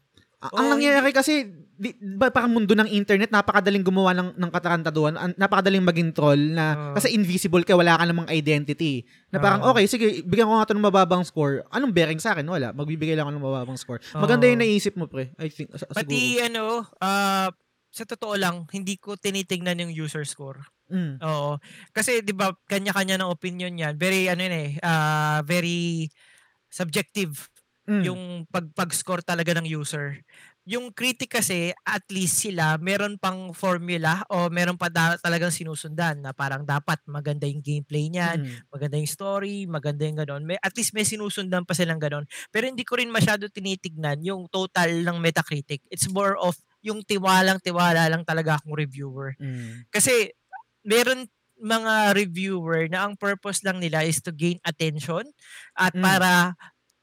Oo, 0.49 0.57
ang 0.59 0.67
nangyayari 0.75 1.15
kasi, 1.15 1.47
di, 1.79 1.95
ba, 2.19 2.27
parang 2.27 2.51
mundo 2.51 2.75
ng 2.75 2.89
internet, 2.91 3.31
napakadaling 3.31 3.85
gumawa 3.85 4.11
ng, 4.11 4.35
ng 4.35 4.51
katarantaduhan, 4.51 5.15
an- 5.15 5.37
napakadaling 5.39 5.85
maging 5.85 6.11
troll 6.11 6.39
na, 6.51 6.65
Oo. 6.75 6.93
kasi 6.99 7.15
invisible 7.15 7.63
ka, 7.63 7.77
wala 7.77 7.95
ka 7.95 8.03
namang 8.03 8.27
identity. 8.27 9.07
Na 9.31 9.39
parang, 9.39 9.63
Oo. 9.63 9.71
okay, 9.71 9.87
sige, 9.87 10.25
bigyan 10.25 10.51
ko 10.51 10.59
nga 10.59 10.67
ito 10.67 10.75
ng 10.75 10.87
mababang 10.89 11.23
score. 11.23 11.63
Anong 11.71 11.95
bearing 11.95 12.19
sa 12.19 12.35
akin? 12.35 12.43
Wala. 12.43 12.75
Magbibigay 12.75 13.15
lang 13.15 13.29
ako 13.29 13.33
ng 13.39 13.45
mababang 13.45 13.79
score. 13.79 14.03
Maganda 14.17 14.49
yung 14.49 14.59
naisip 14.59 14.99
mo, 14.99 15.07
pre. 15.07 15.31
I 15.39 15.47
think, 15.47 15.71
sa- 15.77 15.87
Pati 15.87 16.41
siguro. 16.41 16.45
ano, 16.49 16.63
ah, 16.99 17.47
sa 17.93 18.03
totoo 18.09 18.33
lang, 18.35 18.65
hindi 18.73 18.97
ko 18.97 19.13
tinitingnan 19.13 19.85
yung 19.85 19.93
user 19.93 20.25
score. 20.25 20.59
Mm. 20.89 21.21
Oo. 21.21 21.61
Kasi 21.93 22.21
'di 22.25 22.33
ba 22.35 22.51
kanya-kanya 22.67 23.21
ng 23.21 23.29
opinion 23.31 23.73
'yan. 23.73 23.95
Very 23.97 24.27
ano 24.27 24.41
yun 24.45 24.53
eh, 24.53 24.69
ah, 24.81 25.41
very 25.45 26.09
subjective 26.69 27.52
Mm. 27.83 28.03
yung 28.07 28.21
pag 28.47 28.63
pag-score 28.71 29.19
talaga 29.19 29.51
ng 29.59 29.67
user. 29.67 30.23
Yung 30.63 30.95
critic 30.95 31.35
kasi 31.35 31.75
at 31.83 32.07
least 32.07 32.39
sila 32.39 32.79
meron 32.79 33.19
pang 33.19 33.51
formula 33.51 34.23
o 34.31 34.47
meron 34.47 34.79
pa 34.79 34.87
da- 34.87 35.19
talagang 35.19 35.51
sinusundan 35.51 36.23
na 36.23 36.31
parang 36.31 36.63
dapat 36.63 37.03
maganda 37.03 37.43
yung 37.43 37.59
gameplay 37.59 38.07
niyan, 38.07 38.47
Mm. 38.47 38.71
maganda 38.71 38.95
yung 38.95 39.11
story, 39.11 39.67
maganda 39.67 40.07
yung 40.07 40.15
gano'n. 40.23 40.43
May, 40.47 40.55
at 40.63 40.71
least 40.73 40.95
may 40.95 41.03
sinusundan 41.03 41.67
pa 41.67 41.75
silang 41.75 41.99
gano'n. 41.99 42.23
Pero 42.47 42.71
hindi 42.71 42.87
ko 42.87 42.95
rin 42.95 43.11
masyado 43.11 43.51
tinitignan 43.51 44.23
yung 44.23 44.47
total 44.47 45.03
ng 45.03 45.19
Metacritic. 45.19 45.83
It's 45.91 46.07
more 46.07 46.39
of 46.39 46.55
yung 46.79 47.03
tiwalang 47.03 47.59
tiwala 47.59 48.07
lang 48.07 48.23
talaga 48.23 48.55
akong 48.55 48.75
reviewer. 48.79 49.35
Mm. 49.43 49.91
Kasi 49.91 50.31
meron 50.87 51.27
mga 51.59 52.11
reviewer 52.15 52.87
na 52.91 53.07
ang 53.07 53.15
purpose 53.15 53.63
lang 53.63 53.79
nila 53.79 54.03
is 54.03 54.19
to 54.19 54.31
gain 54.31 54.59
attention 54.63 55.23
at 55.75 55.91
Mm. 55.95 56.03
para 56.03 56.31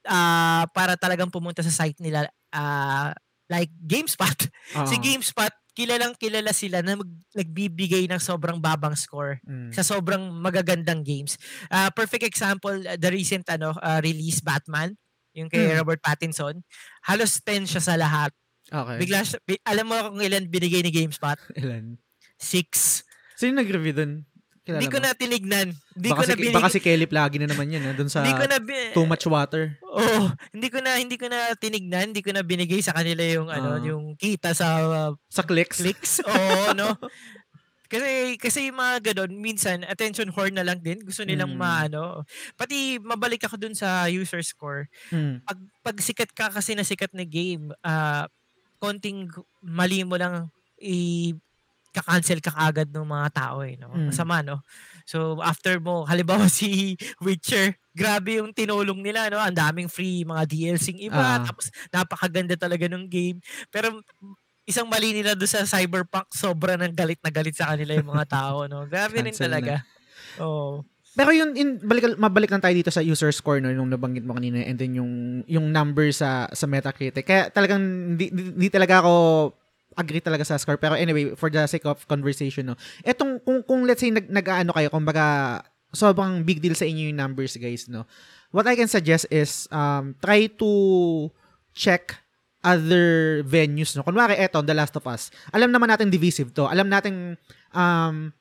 ah, 0.05 0.65
para 0.71 0.97
talagang 0.97 1.29
pumunta 1.29 1.61
sa 1.61 1.73
site 1.73 1.99
nila 2.01 2.29
ah, 2.51 3.13
like 3.51 3.71
GameSpot. 3.83 4.39
Si 4.87 4.97
Oo. 4.97 5.03
GameSpot, 5.03 5.51
kilalang 5.75 6.15
kilala 6.15 6.55
sila 6.55 6.83
na 6.83 6.95
mag, 6.95 7.11
nagbibigay 7.33 8.07
ng 8.07 8.21
sobrang 8.23 8.59
babang 8.59 8.95
score 8.95 9.39
Mm. 9.43 9.71
sa 9.75 9.83
sobrang 9.83 10.31
magagandang 10.35 11.03
games. 11.03 11.35
Ah, 11.67 11.91
perfect 11.91 12.23
example, 12.23 12.75
uh, 12.75 12.95
the 12.95 13.11
recent 13.11 13.43
ano 13.49 13.75
ah, 13.79 13.99
release 13.99 14.39
Batman, 14.39 14.95
yung 15.35 15.51
kay 15.51 15.67
Mm. 15.67 15.79
Robert 15.79 15.99
Pattinson. 15.99 16.63
Halos 17.03 17.39
10 17.43 17.67
siya 17.67 17.83
sa 17.83 17.95
lahat. 17.95 18.31
Okay. 18.71 18.97
Bigla 19.03 19.27
siya, 19.27 19.39
alam 19.67 19.87
mo 19.87 19.95
kung 20.15 20.23
ilan 20.23 20.47
binigay 20.47 20.83
ni 20.83 20.95
GameSpot? 20.95 21.39
Ilan? 21.59 21.99
6. 22.39 23.03
Sino 23.35 23.59
nag-review 23.59 23.95
dun? 23.95 24.13
Hindi 24.77 24.87
ko 24.87 25.01
na 25.01 25.11
tinignan. 25.11 25.69
Hindi 25.73 26.09
ko 26.09 26.21
na 26.21 26.29
si, 26.29 26.39
binigay. 26.39 26.55
baka 26.55 26.69
si 26.69 26.79
Kelly 26.79 27.07
lagi 27.07 27.37
na 27.41 27.49
naman 27.49 27.67
yan, 27.67 27.83
ha? 27.83 27.93
Dun 27.93 28.07
sa 28.07 28.21
hindi 28.21 28.37
ko 28.37 28.47
na 28.47 28.59
bi- 28.61 28.95
Too 28.95 29.09
Much 29.09 29.27
Water. 29.27 29.75
Oo, 29.83 30.31
hindi 30.55 30.69
ko 30.69 30.79
na 30.79 30.91
hindi 30.95 31.17
ko 31.17 31.27
na 31.27 31.51
tinignan, 31.55 32.13
hindi 32.13 32.23
ko 32.23 32.31
na 32.31 32.45
binigay 32.45 32.79
sa 32.79 32.95
kanila 32.95 33.25
yung 33.25 33.49
ano, 33.49 33.69
Ah. 33.75 33.83
yung 33.83 34.15
kita 34.15 34.53
sa 34.53 34.69
uh, 34.81 35.11
Sa 35.27 35.43
clicks. 35.43 35.81
clicks. 35.81 36.23
Oo, 36.29 36.71
no. 36.73 36.95
Kasi 37.91 38.39
kasi 38.39 38.71
yung 38.71 38.79
mga 38.79 39.11
ganun, 39.11 39.35
minsan 39.35 39.83
attention 39.83 40.31
whore 40.31 40.55
na 40.55 40.63
lang 40.63 40.79
din. 40.79 41.03
Gusto 41.03 41.27
nilang 41.27 41.51
Mm. 41.51 41.59
maano. 41.59 42.23
Pati 42.55 43.03
mabalik 43.03 43.43
ako 43.43 43.59
dun 43.59 43.75
sa 43.75 44.07
user 44.07 44.47
score. 44.47 44.87
Mm. 45.11 45.43
Pag 45.43 45.59
pag 45.83 45.97
sikat 45.99 46.31
ka 46.31 46.55
kasi 46.55 46.79
na 46.79 46.87
sikat 46.87 47.11
na 47.11 47.27
game, 47.27 47.75
ah 47.83 48.31
konting 48.79 49.27
mali 49.61 50.07
mo 50.07 50.15
lang 50.15 50.49
i 50.79 51.35
ka-cancel 51.91 52.39
ka 52.39 52.55
agad 52.55 52.87
ng 52.91 53.03
mga 53.03 53.29
tao 53.35 53.67
eh, 53.67 53.75
no? 53.75 53.91
Mm. 53.91 54.15
Masama, 54.15 54.43
no? 54.47 54.63
So, 55.05 55.43
after 55.43 55.83
mo, 55.83 56.07
halimbawa 56.07 56.47
si 56.53 56.95
Witcher, 57.19 57.75
grabe 57.91 58.39
yung 58.39 58.55
tinulong 58.55 59.03
nila, 59.03 59.27
no? 59.27 59.43
Ang 59.43 59.59
daming 59.59 59.91
free 59.91 60.23
mga 60.23 60.47
DLC 60.47 60.95
ng 60.95 61.03
iba, 61.11 61.19
Ah. 61.19 61.43
tapos 61.43 61.69
napakaganda 61.91 62.55
talaga 62.55 62.87
ng 62.87 63.11
game. 63.11 63.39
Pero 63.75 63.99
isang 64.63 64.87
mali 64.87 65.11
nila 65.11 65.35
doon 65.35 65.51
sa 65.51 65.67
Cyberpunk, 65.67 66.31
sobra 66.31 66.79
ng 66.79 66.95
galit 66.95 67.19
na 67.27 67.35
galit 67.35 67.59
sa 67.59 67.75
kanila 67.75 67.99
yung 67.99 68.11
mga 68.15 68.27
tao, 68.31 68.71
no? 68.71 68.87
Grabe 68.93 69.19
rin 69.27 69.35
talaga. 69.35 69.83
Oo. 70.39 70.87
Pero 71.11 71.35
yun, 71.35 71.59
in, 71.59 71.83
balik, 71.83 72.15
mabalik 72.23 72.55
lang 72.55 72.63
tayo 72.63 72.71
dito 72.71 72.95
sa 72.95 73.03
user 73.03 73.35
score 73.35 73.59
no, 73.59 73.67
yung 73.67 73.91
nabanggit 73.91 74.23
mo 74.23 74.39
kanina 74.39 74.63
and 74.63 74.79
then 74.79 74.95
yung 74.95 75.43
yung 75.51 75.75
number 75.75 76.07
sa 76.15 76.47
sa 76.55 76.71
Metacritic. 76.71 77.27
Kaya 77.27 77.51
talagang 77.51 78.15
di, 78.15 78.31
di, 78.31 78.55
di 78.55 78.69
talaga 78.71 79.03
ako 79.03 79.13
agree 80.01 80.25
talaga 80.25 80.43
sa 80.49 80.57
score. 80.57 80.81
Pero 80.81 80.97
anyway, 80.97 81.37
for 81.37 81.53
the 81.53 81.63
sake 81.69 81.85
of 81.85 82.01
conversation, 82.09 82.73
no. 82.73 82.77
Etong, 83.05 83.39
kung, 83.45 83.61
kung 83.63 83.85
let's 83.85 84.01
say 84.01 84.09
nag, 84.09 84.33
nag-ano 84.33 84.73
kayo, 84.73 84.89
kumbaga, 84.89 85.61
sobrang 85.93 86.41
big 86.43 86.65
deal 86.65 86.73
sa 86.73 86.89
inyo 86.89 87.13
yung 87.13 87.21
numbers, 87.21 87.55
guys, 87.61 87.87
no. 87.87 88.09
What 88.51 88.67
I 88.67 88.75
can 88.75 88.89
suggest 88.89 89.29
is, 89.29 89.69
um, 89.69 90.17
try 90.19 90.49
to 90.49 90.71
check 91.77 92.17
other 92.65 93.41
venues, 93.45 93.93
no. 93.95 94.03
Kunwari, 94.03 94.41
eto, 94.41 94.65
The 94.65 94.73
Last 94.73 94.97
of 94.97 95.05
Us. 95.05 95.29
Alam 95.53 95.71
naman 95.71 95.93
natin 95.93 96.09
divisive 96.09 96.51
to. 96.57 96.65
Alam 96.67 96.89
natin, 96.89 97.37
um, 97.77 98.33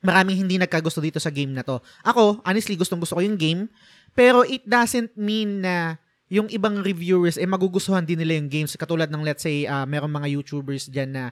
maraming 0.00 0.44
hindi 0.44 0.56
nagkagusto 0.56 1.00
dito 1.00 1.20
sa 1.20 1.28
game 1.28 1.52
na 1.52 1.64
to. 1.64 1.80
Ako, 2.04 2.44
honestly, 2.44 2.76
gustong 2.76 3.00
gusto 3.00 3.16
ko 3.16 3.22
yung 3.24 3.36
game, 3.36 3.68
pero 4.16 4.42
it 4.44 4.64
doesn't 4.64 5.12
mean 5.16 5.64
na 5.64 6.00
yung 6.30 6.46
ibang 6.48 6.78
reviewers 6.78 7.34
eh 7.34 7.44
magugustuhan 7.44 8.06
din 8.06 8.22
nila 8.22 8.38
yung 8.38 8.46
games 8.46 8.78
katulad 8.78 9.10
ng 9.10 9.26
let's 9.26 9.42
say 9.42 9.66
uh, 9.66 9.82
merong 9.82 10.14
mga 10.14 10.30
YouTubers 10.38 10.86
diyan 10.86 11.10
na 11.10 11.24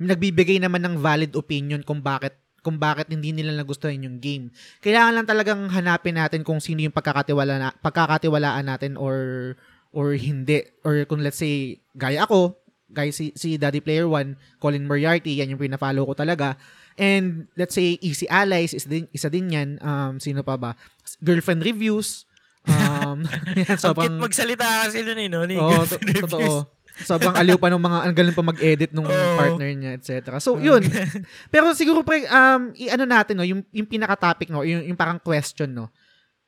nagbibigay 0.00 0.56
naman 0.56 0.80
ng 0.80 0.96
valid 0.96 1.36
opinion 1.36 1.84
kung 1.84 2.00
bakit 2.00 2.32
kung 2.64 2.82
bakit 2.82 3.06
hindi 3.06 3.30
nila 3.30 3.54
nagustuhan 3.54 4.02
yung 4.02 4.18
game. 4.18 4.50
Kailangan 4.82 5.14
lang 5.14 5.26
talagang 5.30 5.70
hanapin 5.70 6.18
natin 6.18 6.42
kung 6.42 6.58
sino 6.58 6.82
yung 6.82 6.90
pagkakatiwala 6.90 7.62
na, 7.62 7.70
pagkakatiwalaan 7.78 8.66
natin 8.66 8.98
or 8.98 9.54
or 9.94 10.18
hindi 10.18 10.66
or 10.82 11.06
kung 11.06 11.22
let's 11.22 11.38
say 11.38 11.78
gaya 11.94 12.26
ako, 12.26 12.58
gaya 12.90 13.14
si, 13.14 13.30
si 13.38 13.54
Daddy 13.54 13.78
Player 13.78 14.10
One, 14.10 14.34
Colin 14.58 14.82
Moriarty, 14.82 15.38
yan 15.38 15.54
yung 15.54 15.62
pina-follow 15.62 16.10
ko 16.10 16.18
talaga. 16.18 16.58
And 16.98 17.46
let's 17.54 17.78
say 17.78 18.02
Easy 18.02 18.26
Allies 18.26 18.74
is 18.74 18.90
din, 18.90 19.06
isa 19.14 19.30
din 19.30 19.46
yan. 19.54 19.78
Um, 19.78 20.18
sino 20.18 20.42
pa 20.42 20.58
ba? 20.58 20.74
Girlfriend 21.22 21.62
Reviews. 21.62 22.26
Um, 22.66 23.22
yan, 23.62 23.78
So, 23.78 23.94
sobrang... 23.94 24.18
magsalita 24.18 24.86
kasi 24.86 25.06
nun 25.06 25.18
eh, 25.22 25.28
no? 25.30 25.46
Ni 25.46 25.56
Oo, 25.56 25.86
to- 25.90 26.02
totoo. 26.26 26.54
Sobrang 26.96 27.36
aliw 27.36 27.60
pa 27.60 27.68
ng 27.68 27.82
mga, 27.82 27.98
ang 28.08 28.14
galing 28.16 28.36
pa 28.36 28.44
mag-edit 28.44 28.90
nung 28.96 29.04
Oo. 29.04 29.36
partner 29.36 29.68
niya, 29.76 29.92
etc. 30.00 30.40
So, 30.40 30.56
yun. 30.56 30.80
Pero 31.52 31.76
siguro, 31.76 32.00
pre, 32.00 32.24
um, 32.24 32.72
i-ano 32.72 33.04
natin, 33.04 33.36
no, 33.36 33.44
yung, 33.44 33.60
yung 33.68 33.84
pinaka-topic, 33.84 34.48
no, 34.48 34.64
yung, 34.64 34.80
yung 34.80 34.96
parang 34.96 35.20
question, 35.20 35.68
no. 35.68 35.92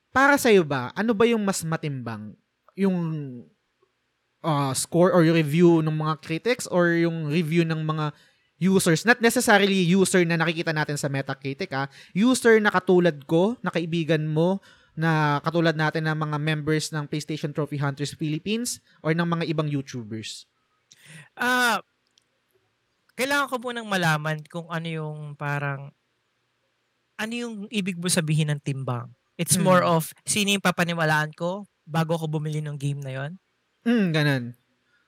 Para 0.08 0.40
sa'yo 0.40 0.64
ba, 0.64 0.88
ano 0.96 1.12
ba 1.12 1.28
yung 1.28 1.44
mas 1.44 1.60
matimbang? 1.68 2.32
Yung 2.80 2.96
uh, 4.40 4.72
score 4.72 5.12
or 5.12 5.20
yung 5.20 5.36
review 5.36 5.84
ng 5.84 5.92
mga 5.92 6.14
critics 6.24 6.64
or 6.64 6.96
yung 6.96 7.28
review 7.28 7.68
ng 7.68 7.84
mga 7.84 8.16
users? 8.56 9.04
Not 9.04 9.20
necessarily 9.20 9.84
user 9.84 10.24
na 10.24 10.40
nakikita 10.40 10.72
natin 10.72 10.96
sa 10.96 11.12
Metacritic, 11.12 11.68
ah. 11.76 11.92
User 12.16 12.56
na 12.56 12.72
katulad 12.72 13.20
ko, 13.28 13.60
na 13.60 13.68
kaibigan 13.68 14.24
mo, 14.24 14.64
na 14.98 15.38
katulad 15.46 15.78
natin 15.78 16.10
ng 16.10 16.18
mga 16.18 16.36
members 16.42 16.90
ng 16.90 17.06
PlayStation 17.06 17.54
Trophy 17.54 17.78
Hunters 17.78 18.18
Philippines 18.18 18.82
or 18.98 19.14
ng 19.14 19.22
mga 19.24 19.46
ibang 19.46 19.70
YouTubers? 19.70 20.50
Ah, 21.38 21.78
kailangan 23.14 23.46
ko 23.46 23.56
munang 23.62 23.86
malaman 23.86 24.42
kung 24.50 24.66
ano 24.68 24.88
yung 24.90 25.18
parang 25.38 25.94
ano 27.18 27.32
yung 27.34 27.54
ibig 27.70 27.98
mo 27.98 28.06
sabihin 28.06 28.50
ng 28.54 28.62
timbang. 28.62 29.10
It's 29.38 29.54
Hmm. 29.58 29.66
more 29.66 29.82
of 29.82 30.10
sino 30.26 30.54
yung 30.54 30.62
papaniwalaan 30.62 31.34
ko 31.34 31.66
bago 31.86 32.14
ako 32.14 32.26
bumili 32.30 32.58
ng 32.58 32.78
game 32.78 32.98
na 33.02 33.14
yon. 33.14 33.32
Mm, 33.86 34.06
ganun. 34.10 34.44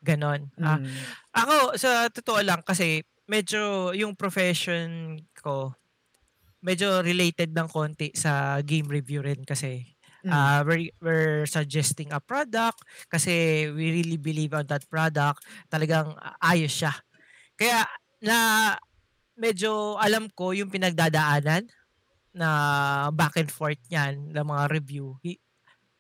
Ganon. 0.00 0.40
Ah, 0.58 0.80
Mm. 0.80 0.96
ako, 1.34 1.54
sa 1.76 2.08
totoo 2.08 2.40
lang, 2.40 2.64
kasi 2.64 3.04
medyo 3.28 3.90
yung 3.92 4.16
profession 4.16 5.18
ko, 5.36 5.74
medyo 6.60 7.00
related 7.00 7.56
ng 7.56 7.68
konti 7.68 8.12
sa 8.12 8.60
game 8.60 8.88
review 8.88 9.24
rin 9.24 9.44
kasi. 9.44 9.84
Mm. 10.20 10.32
Ah, 10.36 10.60
we're, 10.60 10.92
we're 11.00 11.48
suggesting 11.48 12.12
a 12.12 12.20
product 12.20 12.84
kasi 13.08 13.64
we 13.72 13.88
really 13.88 14.20
believe 14.20 14.52
on 14.52 14.68
that 14.68 14.84
product. 14.84 15.40
Talagang 15.72 16.12
ayos 16.44 16.76
siya. 16.76 16.92
Kaya 17.56 17.88
na 18.20 18.36
medyo 19.40 19.96
alam 19.96 20.28
ko 20.36 20.52
yung 20.52 20.68
pinagdadaanan 20.68 21.64
na 22.36 22.48
back 23.16 23.40
and 23.40 23.48
forth 23.48 23.80
niyan 23.88 24.36
ng 24.36 24.46
mga 24.46 24.64
review. 24.68 25.16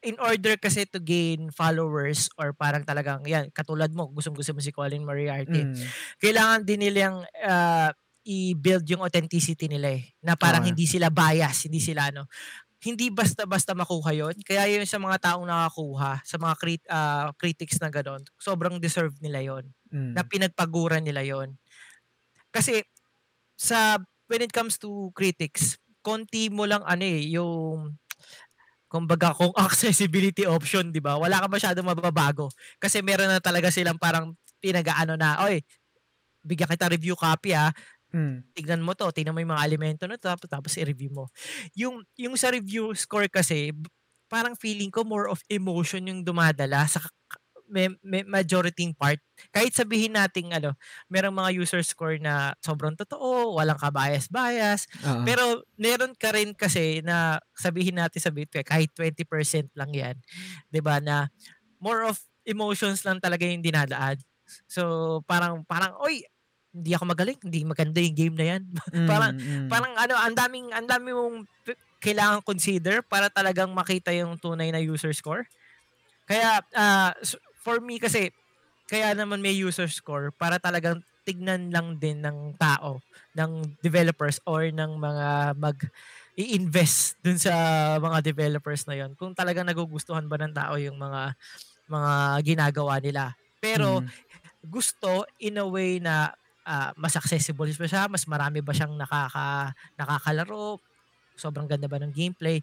In 0.04 0.16
order 0.20 0.60
kasi 0.60 0.84
to 0.88 1.00
gain 1.00 1.48
followers 1.48 2.28
or 2.36 2.52
parang 2.52 2.84
talagang 2.84 3.24
yan, 3.24 3.48
katulad 3.52 3.88
mo, 3.96 4.08
gustong-gusto 4.12 4.52
mo 4.52 4.60
si 4.60 4.72
Colin 4.72 5.04
Moriarty 5.04 5.64
Mm. 5.64 5.88
kailangan 6.20 6.60
din 6.64 6.80
nilang 6.84 7.24
ah, 7.40 7.92
i-build 8.30 8.86
yung 8.86 9.02
authenticity 9.02 9.66
nila 9.66 9.98
eh. 9.98 10.14
Na 10.22 10.38
parang 10.38 10.62
Oo. 10.62 10.70
hindi 10.70 10.86
sila 10.86 11.10
bias, 11.10 11.66
hindi 11.66 11.82
sila 11.82 12.14
ano. 12.14 12.30
Hindi 12.82 13.10
basta-basta 13.14 13.74
makuha 13.74 14.12
yon 14.14 14.36
Kaya 14.44 14.68
yun 14.70 14.86
sa 14.86 14.98
mga 15.02 15.18
taong 15.32 15.46
nakakuha, 15.48 16.22
sa 16.26 16.36
mga 16.38 16.54
crit, 16.60 16.82
ah, 16.90 17.30
critics 17.36 17.78
na 17.82 17.90
gano'n, 17.92 18.22
sobrang 18.38 18.78
deserve 18.82 19.14
nila 19.22 19.42
yon 19.42 19.66
Mm. 19.90 20.14
Na 20.14 20.22
pinagpaguran 20.22 21.02
nila 21.02 21.26
yon 21.26 21.58
Kasi 22.54 22.82
sa 23.58 23.98
when 24.30 24.42
it 24.44 24.52
comes 24.54 24.78
to 24.80 25.10
critics, 25.14 25.78
konti 26.02 26.48
mo 26.50 26.64
lang 26.66 26.82
ano 26.86 27.04
eh, 27.04 27.26
yung 27.34 27.98
kumbaga 28.90 29.30
kung 29.36 29.54
accessibility 29.66 30.44
option, 30.48 30.90
'di 30.90 31.00
ba? 31.02 31.16
Wala 31.20 31.42
ka 31.44 31.48
masyadong 31.50 31.86
mababago 31.86 32.50
kasi 32.82 33.00
meron 33.06 33.30
na 33.30 33.42
talaga 33.42 33.70
silang 33.70 33.98
parang 34.00 34.34
pinag-aano 34.62 35.14
na, 35.16 35.46
oy, 35.46 35.62
bigyan 36.44 36.70
kita 36.72 36.88
review 36.92 37.16
copy 37.18 37.52
ah. 37.56 37.72
Mm. 38.10 38.42
Tignan 38.54 38.82
mo 38.82 38.92
to, 38.98 39.10
tignan 39.14 39.34
mo 39.34 39.40
yung 39.42 39.54
mga 39.54 39.66
elemento 39.66 40.04
na 40.10 40.18
to, 40.18 40.26
tapos, 40.26 40.50
tapos 40.50 40.72
i-review 40.78 41.10
mo. 41.14 41.24
Yung 41.78 42.02
yung 42.18 42.34
sa 42.34 42.50
review 42.50 42.90
score 42.98 43.30
kasi 43.30 43.70
parang 44.30 44.54
feeling 44.58 44.90
ko 44.90 45.02
more 45.06 45.26
of 45.30 45.42
emotion 45.50 46.06
yung 46.06 46.22
dumadala 46.22 46.86
sa 46.86 47.02
may, 47.70 47.86
may 48.02 48.26
majority 48.26 48.90
part. 48.98 49.22
Kahit 49.54 49.72
sabihin 49.78 50.18
nating 50.18 50.50
ano, 50.50 50.74
merong 51.06 51.32
mga 51.32 51.50
user 51.54 51.82
score 51.86 52.18
na 52.18 52.52
sobrang 52.58 52.98
totoo, 52.98 53.54
walang 53.54 53.78
kabayas-bayas, 53.78 54.90
Oo. 55.06 55.22
pero 55.22 55.62
meron 55.78 56.12
ka 56.18 56.34
rin 56.34 56.50
kasi 56.52 56.98
na 57.06 57.38
sabihin 57.54 58.02
natin 58.02 58.18
sa 58.18 58.34
Bitcoin, 58.34 58.66
kahit 58.66 58.90
20% 58.98 59.70
lang 59.78 59.94
yan. 59.94 60.16
'di 60.74 60.80
ba 60.82 60.98
na 60.98 61.30
more 61.78 62.04
of 62.06 62.18
emotions 62.46 63.06
lang 63.06 63.22
talaga 63.22 63.46
yung 63.46 63.62
dinadaan. 63.62 64.18
So 64.66 65.22
parang 65.30 65.62
parang 65.66 65.94
oy, 66.02 66.26
hindi 66.70 66.90
ako 66.94 67.04
magaling, 67.04 67.38
hindi 67.42 67.60
maganda 67.62 67.98
yung 67.98 68.16
game 68.16 68.36
na 68.36 68.46
yan. 68.48 68.62
parang- 69.10 69.34
Mm, 69.34 69.66
mm. 69.66 69.68
parang 69.68 69.92
ano, 69.94 70.14
ang 70.14 70.34
daming 70.34 70.66
ang 70.70 70.86
dami 70.86 71.10
mong 71.10 71.36
kailangan 71.98 72.40
consider 72.40 73.02
para 73.02 73.28
talagang 73.28 73.68
makita 73.70 74.08
yung 74.10 74.38
tunay 74.38 74.70
na 74.70 74.80
user 74.80 75.12
score. 75.12 75.44
Kaya 76.24 76.62
s- 77.20 77.36
for 77.60 77.82
me 77.82 77.98
kasi 77.98 78.30
kaya 78.86 79.12
naman 79.12 79.38
may 79.38 79.52
user 79.52 79.86
score 79.86 80.30
para 80.32 80.56
talagang 80.56 80.98
tignan 81.22 81.68
lang 81.68 81.94
din 81.94 82.18
ng 82.18 82.56
tao, 82.56 82.98
ng 83.34 83.76
developers 83.78 84.40
or 84.42 84.66
ng 84.66 84.96
mga 84.96 85.26
mag 85.54 85.78
i-invest 86.34 87.20
dun 87.20 87.36
sa 87.36 87.52
mga 87.98 88.24
developers 88.24 88.88
na 88.88 88.96
yon 88.96 89.12
kung 89.12 89.36
talagang 89.36 89.68
nagugustuhan 89.68 90.24
ba 90.24 90.40
ng 90.40 90.54
tao 90.54 90.74
yung 90.74 90.96
mga 90.96 91.36
mga 91.86 92.12
ginagawa 92.42 92.96
nila. 92.98 93.34
Pero 93.60 94.00
Mm. 94.00 94.08
gusto 94.62 95.28
in 95.36 95.60
a 95.60 95.66
way 95.66 96.00
na 96.00 96.32
ah, 96.64 96.92
mas 96.96 97.16
accessible 97.16 97.70
ba 97.72 97.86
siya, 97.88 98.08
mas 98.10 98.24
marami 98.28 98.60
ba 98.60 98.72
siyang 98.74 98.94
nakaka 98.96 99.72
nakakalaro, 99.96 100.80
sobrang 101.36 101.66
ganda 101.68 101.88
ba 101.88 102.00
ng 102.00 102.12
gameplay. 102.12 102.60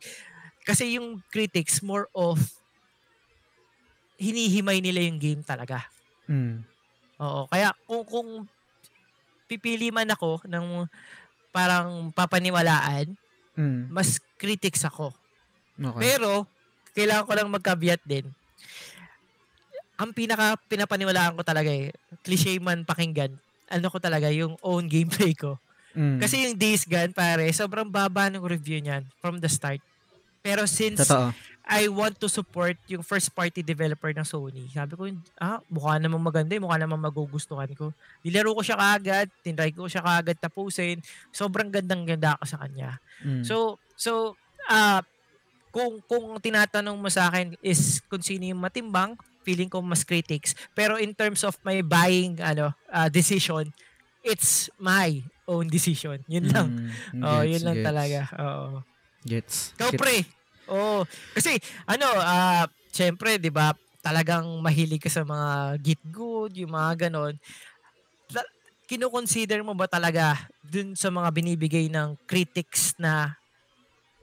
Kasi 0.66 1.00
yung 1.00 1.24
critics 1.32 1.80
more 1.82 2.12
of 2.12 2.38
hinihimay 4.18 4.82
nila 4.82 5.06
yung 5.06 5.22
game 5.22 5.42
talaga. 5.46 5.86
Mm. 6.28 6.66
Oo, 7.22 7.50
kaya 7.50 7.74
kung 7.86 8.04
kung 8.06 8.30
pipili 9.48 9.90
man 9.90 10.10
ako 10.12 10.44
ng 10.46 10.86
parang 11.56 12.12
papaniwalaan, 12.14 13.16
Mm. 13.58 13.90
mas 13.90 14.22
critics 14.38 14.86
ako. 14.86 15.10
Okay. 15.78 16.14
Pero 16.14 16.46
kailangan 16.94 17.26
ko 17.26 17.34
lang 17.34 17.50
magkabiat 17.50 18.02
din. 18.06 18.30
Ang 19.98 20.14
pinaka 20.14 20.54
pinapaniwalaan 20.70 21.34
ko 21.34 21.42
talaga 21.42 21.74
eh, 21.74 21.90
cliche 22.22 22.62
man 22.62 22.86
pakinggan, 22.86 23.34
ano 23.68 23.88
ko 23.92 23.98
talaga 24.00 24.32
yung 24.32 24.56
own 24.64 24.88
gameplay 24.88 25.36
ko. 25.36 25.60
Mm. 25.98 26.22
Kasi 26.22 26.48
yung 26.48 26.56
Days 26.56 26.86
Gone, 26.86 27.12
pare, 27.12 27.50
sobrang 27.52 27.90
baba 27.90 28.30
ng 28.30 28.44
review 28.44 28.78
niyan 28.80 29.04
from 29.18 29.42
the 29.42 29.50
start. 29.50 29.82
Pero 30.46 30.64
since 30.70 31.04
Totoo. 31.04 31.34
I 31.68 31.92
want 31.92 32.16
to 32.24 32.32
support 32.32 32.80
yung 32.88 33.04
first 33.04 33.28
party 33.36 33.60
developer 33.60 34.08
ng 34.16 34.24
Sony, 34.24 34.72
sabi 34.72 34.96
ko, 34.96 35.04
ah, 35.36 35.60
mukha 35.68 36.00
namang 36.00 36.24
maganda, 36.24 36.56
eh, 36.56 36.64
mukha 36.64 36.80
namang 36.80 37.04
magugustuhan 37.04 37.68
ko. 37.76 37.92
Nilaro 38.24 38.56
ko 38.56 38.64
siya 38.64 38.80
kaagad, 38.80 39.28
tinry 39.44 39.76
ko 39.76 39.92
siya 39.92 40.00
kaagad 40.00 40.40
tapusin. 40.40 41.04
Sobrang 41.36 41.68
gandang 41.68 42.08
ganda 42.08 42.40
ako 42.40 42.44
sa 42.48 42.58
kanya. 42.64 42.96
Mm. 43.20 43.44
So, 43.44 43.76
so, 44.00 44.40
ah, 44.72 45.04
kung, 45.76 46.00
kung 46.08 46.40
tinatanong 46.40 46.96
mo 46.96 47.12
sa 47.12 47.28
akin 47.28 47.60
is 47.60 48.00
kung 48.08 48.24
sino 48.24 48.48
yung 48.48 48.64
matimbang, 48.64 49.20
feeling 49.48 49.72
ko 49.72 49.80
mas 49.80 50.04
critics. 50.04 50.52
Pero 50.76 51.00
in 51.00 51.16
terms 51.16 51.48
of 51.48 51.56
my 51.64 51.80
buying 51.80 52.36
ano 52.44 52.76
ah, 52.92 53.08
decision, 53.08 53.72
it's 54.20 54.68
my 54.76 55.24
own 55.48 55.72
decision. 55.72 56.20
Yun 56.28 56.52
lang. 56.52 56.68
Mm. 57.16 57.24
Oh, 57.24 57.40
Gets, 57.40 57.52
yun 57.56 57.62
lang 57.64 57.78
gets. 57.80 57.88
talaga. 57.88 58.20
Oo. 58.36 58.68
Gets. 59.24 59.56
Ikaw 59.80 59.90
Gets. 59.96 60.02
pre. 60.04 60.16
Oo. 60.68 61.00
Kasi 61.32 61.56
ano, 61.88 62.12
ah, 62.20 62.68
syempre, 62.92 63.40
'di 63.40 63.48
ba, 63.56 63.72
talagang 64.04 64.44
mahilig 64.60 65.00
ka 65.00 65.08
sa 65.08 65.24
mga 65.24 65.80
git 65.80 66.04
good, 66.12 66.52
yung 66.60 66.76
mga 66.76 67.08
ganon. 67.08 67.40
Kino-consider 68.88 69.68
mo 69.68 69.76
ba 69.76 69.84
talaga 69.84 70.48
dun 70.64 70.96
sa 70.96 71.12
mga 71.12 71.28
binibigay 71.36 71.92
ng 71.92 72.16
critics 72.24 72.96
na 72.96 73.36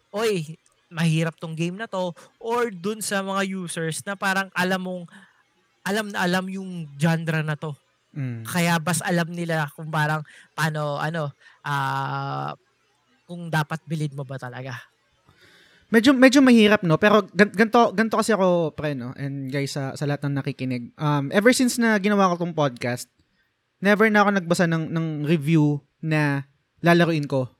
oy, 0.08 0.56
mahirap 0.94 1.34
tong 1.34 1.58
game 1.58 1.74
na 1.74 1.90
to 1.90 2.14
or 2.38 2.70
dun 2.70 3.02
sa 3.02 3.18
mga 3.26 3.42
users 3.50 3.98
na 4.06 4.14
parang 4.14 4.46
alam 4.54 4.78
mong 4.78 5.04
alam 5.82 6.06
na 6.08 6.22
alam 6.22 6.46
yung 6.46 6.86
genre 6.96 7.42
na 7.42 7.58
to. 7.58 7.74
Mm. 8.14 8.46
Kaya 8.46 8.78
bas 8.78 9.02
alam 9.02 9.26
nila 9.34 9.66
kung 9.74 9.90
parang 9.90 10.22
paano 10.54 11.02
ano 11.02 11.34
ah 11.66 12.54
kung 13.26 13.50
dapat 13.50 13.82
bilid 13.84 14.14
mo 14.14 14.22
ba 14.22 14.38
talaga. 14.38 14.78
Medyo 15.90 16.14
medyo 16.14 16.40
mahirap 16.40 16.86
no, 16.86 16.96
pero 16.96 17.26
gan- 17.34 17.52
ganto 17.52 17.90
ganto 17.92 18.14
kasi 18.16 18.32
ako 18.32 18.72
pre 18.72 18.94
no, 18.94 19.12
and 19.18 19.50
guys 19.50 19.74
sa 19.74 19.92
sa 19.98 20.06
lahat 20.06 20.24
ng 20.24 20.34
nakikinig. 20.40 20.94
Um 20.96 21.28
ever 21.34 21.50
since 21.50 21.76
na 21.76 21.98
ginawa 21.98 22.32
ko 22.32 22.46
tong 22.46 22.56
podcast, 22.56 23.10
never 23.82 24.06
na 24.08 24.22
ako 24.24 24.30
nagbasa 24.38 24.64
ng 24.70 24.90
ng 24.94 25.06
review 25.26 25.82
na 26.00 26.48
lalaruin 26.80 27.26
ko. 27.26 27.53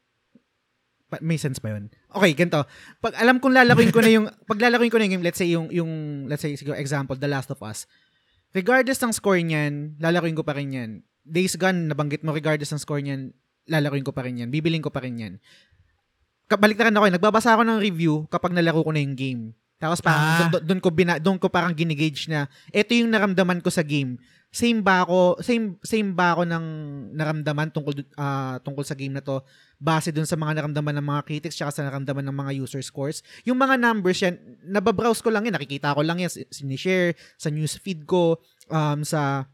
May 1.20 1.38
sense 1.38 1.58
ba 1.58 1.74
'yun? 1.74 1.92
Okay, 2.10 2.32
ganito. 2.34 2.64
Pag 2.98 3.14
alam 3.18 3.38
kong 3.38 3.54
lalaruin 3.54 3.92
ko 3.92 4.00
na 4.00 4.10
yung 4.10 4.26
pag 4.50 4.58
lalaruin 4.58 4.90
ko 4.90 4.98
na 4.98 5.04
yung 5.06 5.14
game, 5.20 5.26
let's 5.26 5.38
say 5.38 5.50
yung 5.52 5.68
yung 5.70 5.90
let's 6.26 6.42
say 6.42 6.54
siguro 6.56 6.74
example 6.78 7.14
The 7.14 7.28
Last 7.28 7.52
of 7.52 7.60
Us. 7.62 7.86
Regardless 8.54 9.02
ng 9.02 9.12
score 9.14 9.42
niyan, 9.42 9.98
lalaruin 9.98 10.34
ko 10.34 10.42
pa 10.42 10.54
rin 10.54 10.70
'yan. 10.72 10.90
Days 11.24 11.54
Gone 11.58 11.90
nabanggit 11.90 12.22
mo 12.22 12.30
regardless 12.32 12.70
ng 12.72 12.82
score 12.82 13.02
niyan, 13.02 13.34
lalaruin 13.66 14.06
ko 14.06 14.14
pa 14.14 14.22
rin 14.24 14.40
'yan. 14.40 14.48
Bibiling 14.48 14.82
ko 14.82 14.90
pa 14.90 15.02
rin 15.02 15.18
'yan 15.18 15.34
kabaliktaran 16.44 16.94
ako, 16.94 17.04
eh, 17.08 17.14
nagbabasa 17.16 17.56
ako 17.56 17.62
ng 17.64 17.78
review 17.80 18.28
kapag 18.28 18.52
nalaro 18.52 18.84
ko 18.84 18.92
na 18.92 19.00
yung 19.00 19.16
game. 19.16 19.42
Tapos 19.80 20.00
parang 20.00 20.48
Ah. 20.48 20.60
doon, 20.62 20.80
ko 20.80 20.88
bina, 20.88 21.18
doon 21.18 21.36
ko 21.36 21.50
parang 21.50 21.74
ginigage 21.74 22.30
na 22.30 22.46
ito 22.70 22.94
yung 22.94 23.10
naramdaman 23.10 23.60
ko 23.60 23.68
sa 23.68 23.82
game 23.82 24.16
same 24.55 24.86
ba 24.86 25.02
ako, 25.02 25.42
same 25.42 25.74
same 25.82 26.14
ba 26.14 26.38
ako 26.38 26.46
ng 26.46 26.64
naramdaman 27.18 27.74
tungkol 27.74 28.07
ah, 28.14 28.62
tungkol 28.62 28.86
sa 28.86 28.94
game 28.94 29.11
na 29.11 29.18
to 29.18 29.42
base 29.82 30.14
dun 30.14 30.30
sa 30.30 30.38
mga 30.38 30.62
naramdaman 30.62 30.94
ng 31.02 31.07
mga 31.11 31.22
critics 31.26 31.59
tsaka 31.59 31.74
sa 31.74 31.82
naramdaman 31.82 32.22
ng 32.22 32.36
mga 32.38 32.52
user 32.62 32.78
scores. 32.78 33.26
Yung 33.42 33.59
mga 33.59 33.74
numbers 33.82 34.22
yan, 34.22 34.38
nababrowse 34.62 35.26
ko 35.26 35.34
lang 35.34 35.50
yan, 35.50 35.59
nakikita 35.59 35.90
ko 35.90 36.07
lang 36.07 36.22
yan, 36.22 36.30
sinishare 36.30 37.18
sa 37.34 37.50
news 37.50 37.74
feed 37.82 38.07
ko, 38.07 38.38
um, 38.70 39.02
sa 39.02 39.50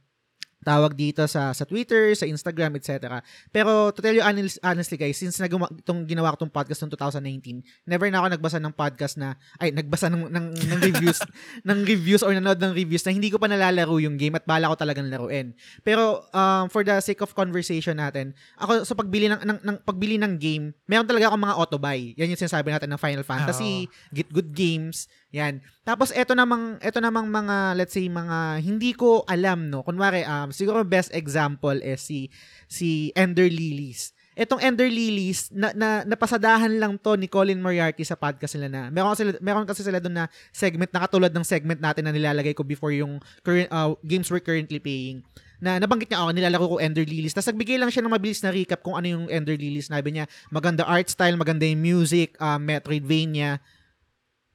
tawag 0.60 0.92
dito 0.92 1.24
sa 1.24 1.56
sa 1.56 1.64
Twitter, 1.64 2.12
sa 2.12 2.28
Instagram, 2.28 2.76
etc. 2.76 3.20
Pero 3.48 3.90
to 3.96 4.04
tell 4.04 4.12
you 4.12 4.20
honest, 4.20 4.60
honestly 4.60 5.00
guys, 5.00 5.16
since 5.16 5.40
nagawa 5.40 5.72
itong 5.72 6.04
ginawa 6.04 6.36
ko 6.36 6.44
tong 6.44 6.52
podcast 6.52 6.84
noong 6.84 6.92
2019, 6.96 7.64
never 7.88 8.08
na 8.12 8.20
ako 8.20 8.26
nagbasa 8.36 8.58
ng 8.60 8.74
podcast 8.76 9.16
na 9.16 9.40
ay 9.56 9.72
nagbasa 9.72 10.12
ng 10.12 10.28
ng, 10.28 10.46
ng 10.52 10.80
reviews 10.84 11.18
ng 11.68 11.78
reviews 11.88 12.20
or 12.20 12.36
nanood 12.36 12.60
ng 12.60 12.76
reviews 12.76 13.00
na 13.08 13.12
hindi 13.16 13.32
ko 13.32 13.40
pa 13.40 13.48
nalalaro 13.48 13.96
yung 14.00 14.20
game 14.20 14.36
at 14.36 14.44
bala 14.44 14.68
ko 14.68 14.76
talagang 14.76 15.08
laruin. 15.08 15.56
Pero 15.80 16.28
um, 16.32 16.68
for 16.68 16.84
the 16.84 17.00
sake 17.00 17.24
of 17.24 17.32
conversation 17.32 17.96
natin, 17.96 18.36
ako 18.60 18.84
sa 18.84 18.92
pagbili 18.92 19.32
ng, 19.32 19.40
ng, 19.40 19.58
ng 19.64 19.76
pagbili 19.82 20.20
ng 20.20 20.36
game, 20.36 20.76
meron 20.84 21.08
talaga 21.08 21.32
akong 21.32 21.40
mga 21.40 21.56
auto 21.56 21.76
buy. 21.80 22.12
Yan 22.20 22.36
yung 22.36 22.40
sinasabi 22.40 22.68
natin 22.68 22.92
ng 22.92 23.00
Final 23.00 23.24
Fantasy, 23.24 23.88
Oo. 23.88 24.12
Get 24.12 24.28
Good 24.28 24.52
Games, 24.52 25.08
yan. 25.30 25.62
Tapos 25.86 26.10
eto 26.10 26.34
namang 26.34 26.78
eto 26.82 26.98
namang 26.98 27.30
mga 27.30 27.78
let's 27.78 27.94
say 27.94 28.06
mga 28.06 28.62
hindi 28.62 28.94
ko 28.94 29.22
alam 29.26 29.70
no. 29.70 29.86
Kunwari 29.86 30.26
um 30.26 30.50
siguro 30.50 30.82
best 30.82 31.14
example 31.14 31.78
is 31.82 32.02
si 32.02 32.30
si 32.66 33.14
Ender 33.14 33.46
Lilies. 33.46 34.10
Etong 34.38 34.62
Ender 34.62 34.86
Lilies 34.86 35.50
na, 35.50 35.74
na 35.74 36.06
napasadahan 36.06 36.70
lang 36.78 36.96
to 36.98 37.18
ni 37.18 37.26
Colin 37.26 37.58
Moriarty 37.58 38.06
sa 38.06 38.14
podcast 38.18 38.56
nila 38.58 38.70
na. 38.70 38.82
Meron 38.90 39.12
kasi 39.14 39.22
meron 39.42 39.66
kasi 39.66 39.82
sila 39.82 39.98
doon 39.98 40.22
na 40.22 40.26
segment 40.54 40.90
na 40.90 41.02
katulad 41.06 41.30
ng 41.30 41.46
segment 41.46 41.78
natin 41.82 42.06
na 42.06 42.14
nilalagay 42.14 42.54
ko 42.54 42.62
before 42.62 42.94
yung 42.94 43.18
current 43.42 43.70
uh, 43.70 43.94
games 44.06 44.30
we're 44.30 44.42
currently 44.42 44.78
playing 44.78 45.22
na 45.60 45.76
nabanggit 45.76 46.08
niya 46.08 46.24
ako, 46.24 46.32
nilalaro 46.32 46.66
ko 46.72 46.76
Ender 46.80 47.04
Lilies. 47.04 47.36
Tapos 47.36 47.52
nagbigay 47.52 47.76
lang 47.76 47.92
siya 47.92 48.00
ng 48.00 48.16
mabilis 48.16 48.40
na 48.40 48.48
recap 48.48 48.80
kung 48.80 48.96
ano 48.96 49.06
yung 49.06 49.24
Ender 49.28 49.60
Lilies. 49.60 49.92
Sabi 49.92 50.16
niya, 50.16 50.24
maganda 50.48 50.88
art 50.88 51.12
style, 51.12 51.36
maganda 51.36 51.68
yung 51.68 51.84
music, 51.84 52.32
uh, 52.40 52.56
Metroidvania, 52.56 53.60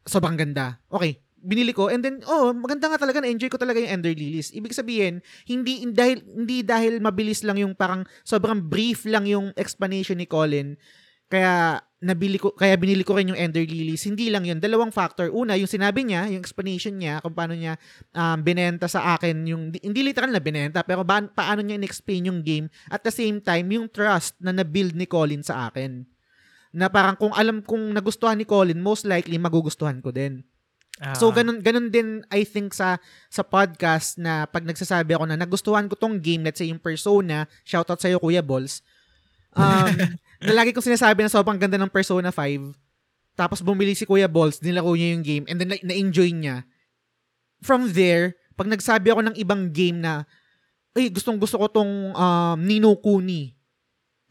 sobrang 0.06 0.38
ganda. 0.38 0.80
Okay, 0.88 1.20
binili 1.46 1.72
ko 1.78 1.94
and 1.94 2.02
then 2.02 2.22
oh, 2.26 2.50
maganda 2.58 2.90
nga 2.90 2.98
talaga 2.98 3.22
na-enjoy 3.22 3.54
ko 3.54 3.62
talaga 3.62 3.78
yung 3.78 4.02
Ender 4.02 4.18
Lilies. 4.18 4.50
Ibig 4.50 4.74
sabihin, 4.74 5.22
hindi 5.46 5.86
dahil 5.86 6.26
hindi 6.26 6.66
dahil 6.66 6.98
mabilis 6.98 7.46
lang 7.46 7.62
yung 7.62 7.78
parang 7.78 8.02
sobrang 8.26 8.66
brief 8.66 9.06
lang 9.06 9.30
yung 9.30 9.54
explanation 9.54 10.18
ni 10.18 10.26
Colin. 10.26 10.74
Kaya 11.26 11.82
nabili 12.06 12.38
ko 12.38 12.54
kaya 12.54 12.78
binili 12.78 13.02
ko 13.02 13.18
rin 13.18 13.34
yung 13.34 13.38
Ender 13.38 13.66
Lilies. 13.66 14.06
Hindi 14.06 14.30
lang 14.30 14.46
yun, 14.46 14.62
dalawang 14.62 14.94
factor. 14.94 15.30
Una, 15.34 15.58
yung 15.58 15.70
sinabi 15.70 16.06
niya, 16.06 16.30
yung 16.30 16.42
explanation 16.42 16.98
niya 16.98 17.22
kung 17.22 17.34
paano 17.34 17.58
niya 17.58 17.78
um, 18.14 18.38
binenta 18.42 18.90
sa 18.90 19.18
akin 19.18 19.46
yung 19.46 19.74
hindi 19.74 20.02
literal 20.06 20.30
na 20.30 20.42
binenta, 20.42 20.82
pero 20.82 21.06
ba, 21.06 21.22
paano 21.26 21.62
niya 21.62 21.78
in-explain 21.82 22.30
yung 22.30 22.42
game 22.46 22.70
at 22.90 23.02
the 23.06 23.14
same 23.14 23.42
time 23.42 23.70
yung 23.70 23.90
trust 23.90 24.38
na 24.42 24.54
na-build 24.54 24.94
ni 24.98 25.10
Colin 25.10 25.42
sa 25.42 25.70
akin 25.70 26.15
na 26.76 26.92
parang 26.92 27.16
kung 27.16 27.32
alam 27.32 27.64
kung 27.64 27.96
nagustuhan 27.96 28.36
ni 28.36 28.44
Colin, 28.44 28.76
most 28.84 29.08
likely 29.08 29.40
magugustuhan 29.40 30.04
ko 30.04 30.12
din. 30.12 30.44
Ah, 31.00 31.16
So 31.16 31.32
ganun 31.32 31.64
ganun 31.64 31.88
din 31.88 32.24
I 32.28 32.44
think 32.44 32.76
sa 32.76 33.00
sa 33.32 33.44
podcast 33.44 34.20
na 34.20 34.44
pag 34.48 34.68
nagsasabi 34.68 35.16
ako 35.16 35.24
na 35.28 35.40
nagustuhan 35.40 35.88
ko 35.88 35.96
tong 35.96 36.20
game, 36.20 36.44
let's 36.44 36.60
say 36.60 36.68
yung 36.68 36.84
Persona, 36.84 37.48
shoutout 37.64 38.04
sa 38.04 38.12
iyo 38.12 38.20
Kuya 38.20 38.44
Balls. 38.44 38.84
Um, 39.56 39.96
na 40.52 40.52
lagi 40.52 40.76
kong 40.76 40.84
sinasabi 40.92 41.24
na 41.24 41.32
sobrang 41.32 41.56
ganda 41.56 41.80
ng 41.80 41.92
Persona 41.92 42.28
5. 42.28 42.76
Tapos 43.40 43.64
bumili 43.64 43.96
si 43.96 44.04
Kuya 44.04 44.28
Balls, 44.28 44.60
nilaro 44.60 44.92
niya 45.00 45.16
yung 45.16 45.24
game 45.24 45.46
and 45.48 45.58
then 45.64 45.72
na- 45.72 45.84
na-enjoy 45.84 46.32
niya. 46.36 46.68
From 47.64 47.88
there, 47.96 48.36
pag 48.60 48.68
nagsabi 48.68 49.16
ako 49.16 49.32
ng 49.32 49.36
ibang 49.40 49.72
game 49.72 50.04
na 50.04 50.28
ay 50.96 51.08
gustong 51.12 51.40
gusto 51.40 51.56
ko 51.60 51.68
tong 51.72 52.12
um, 52.16 52.58
Nino 52.60 52.92
Kuni. 53.00 53.55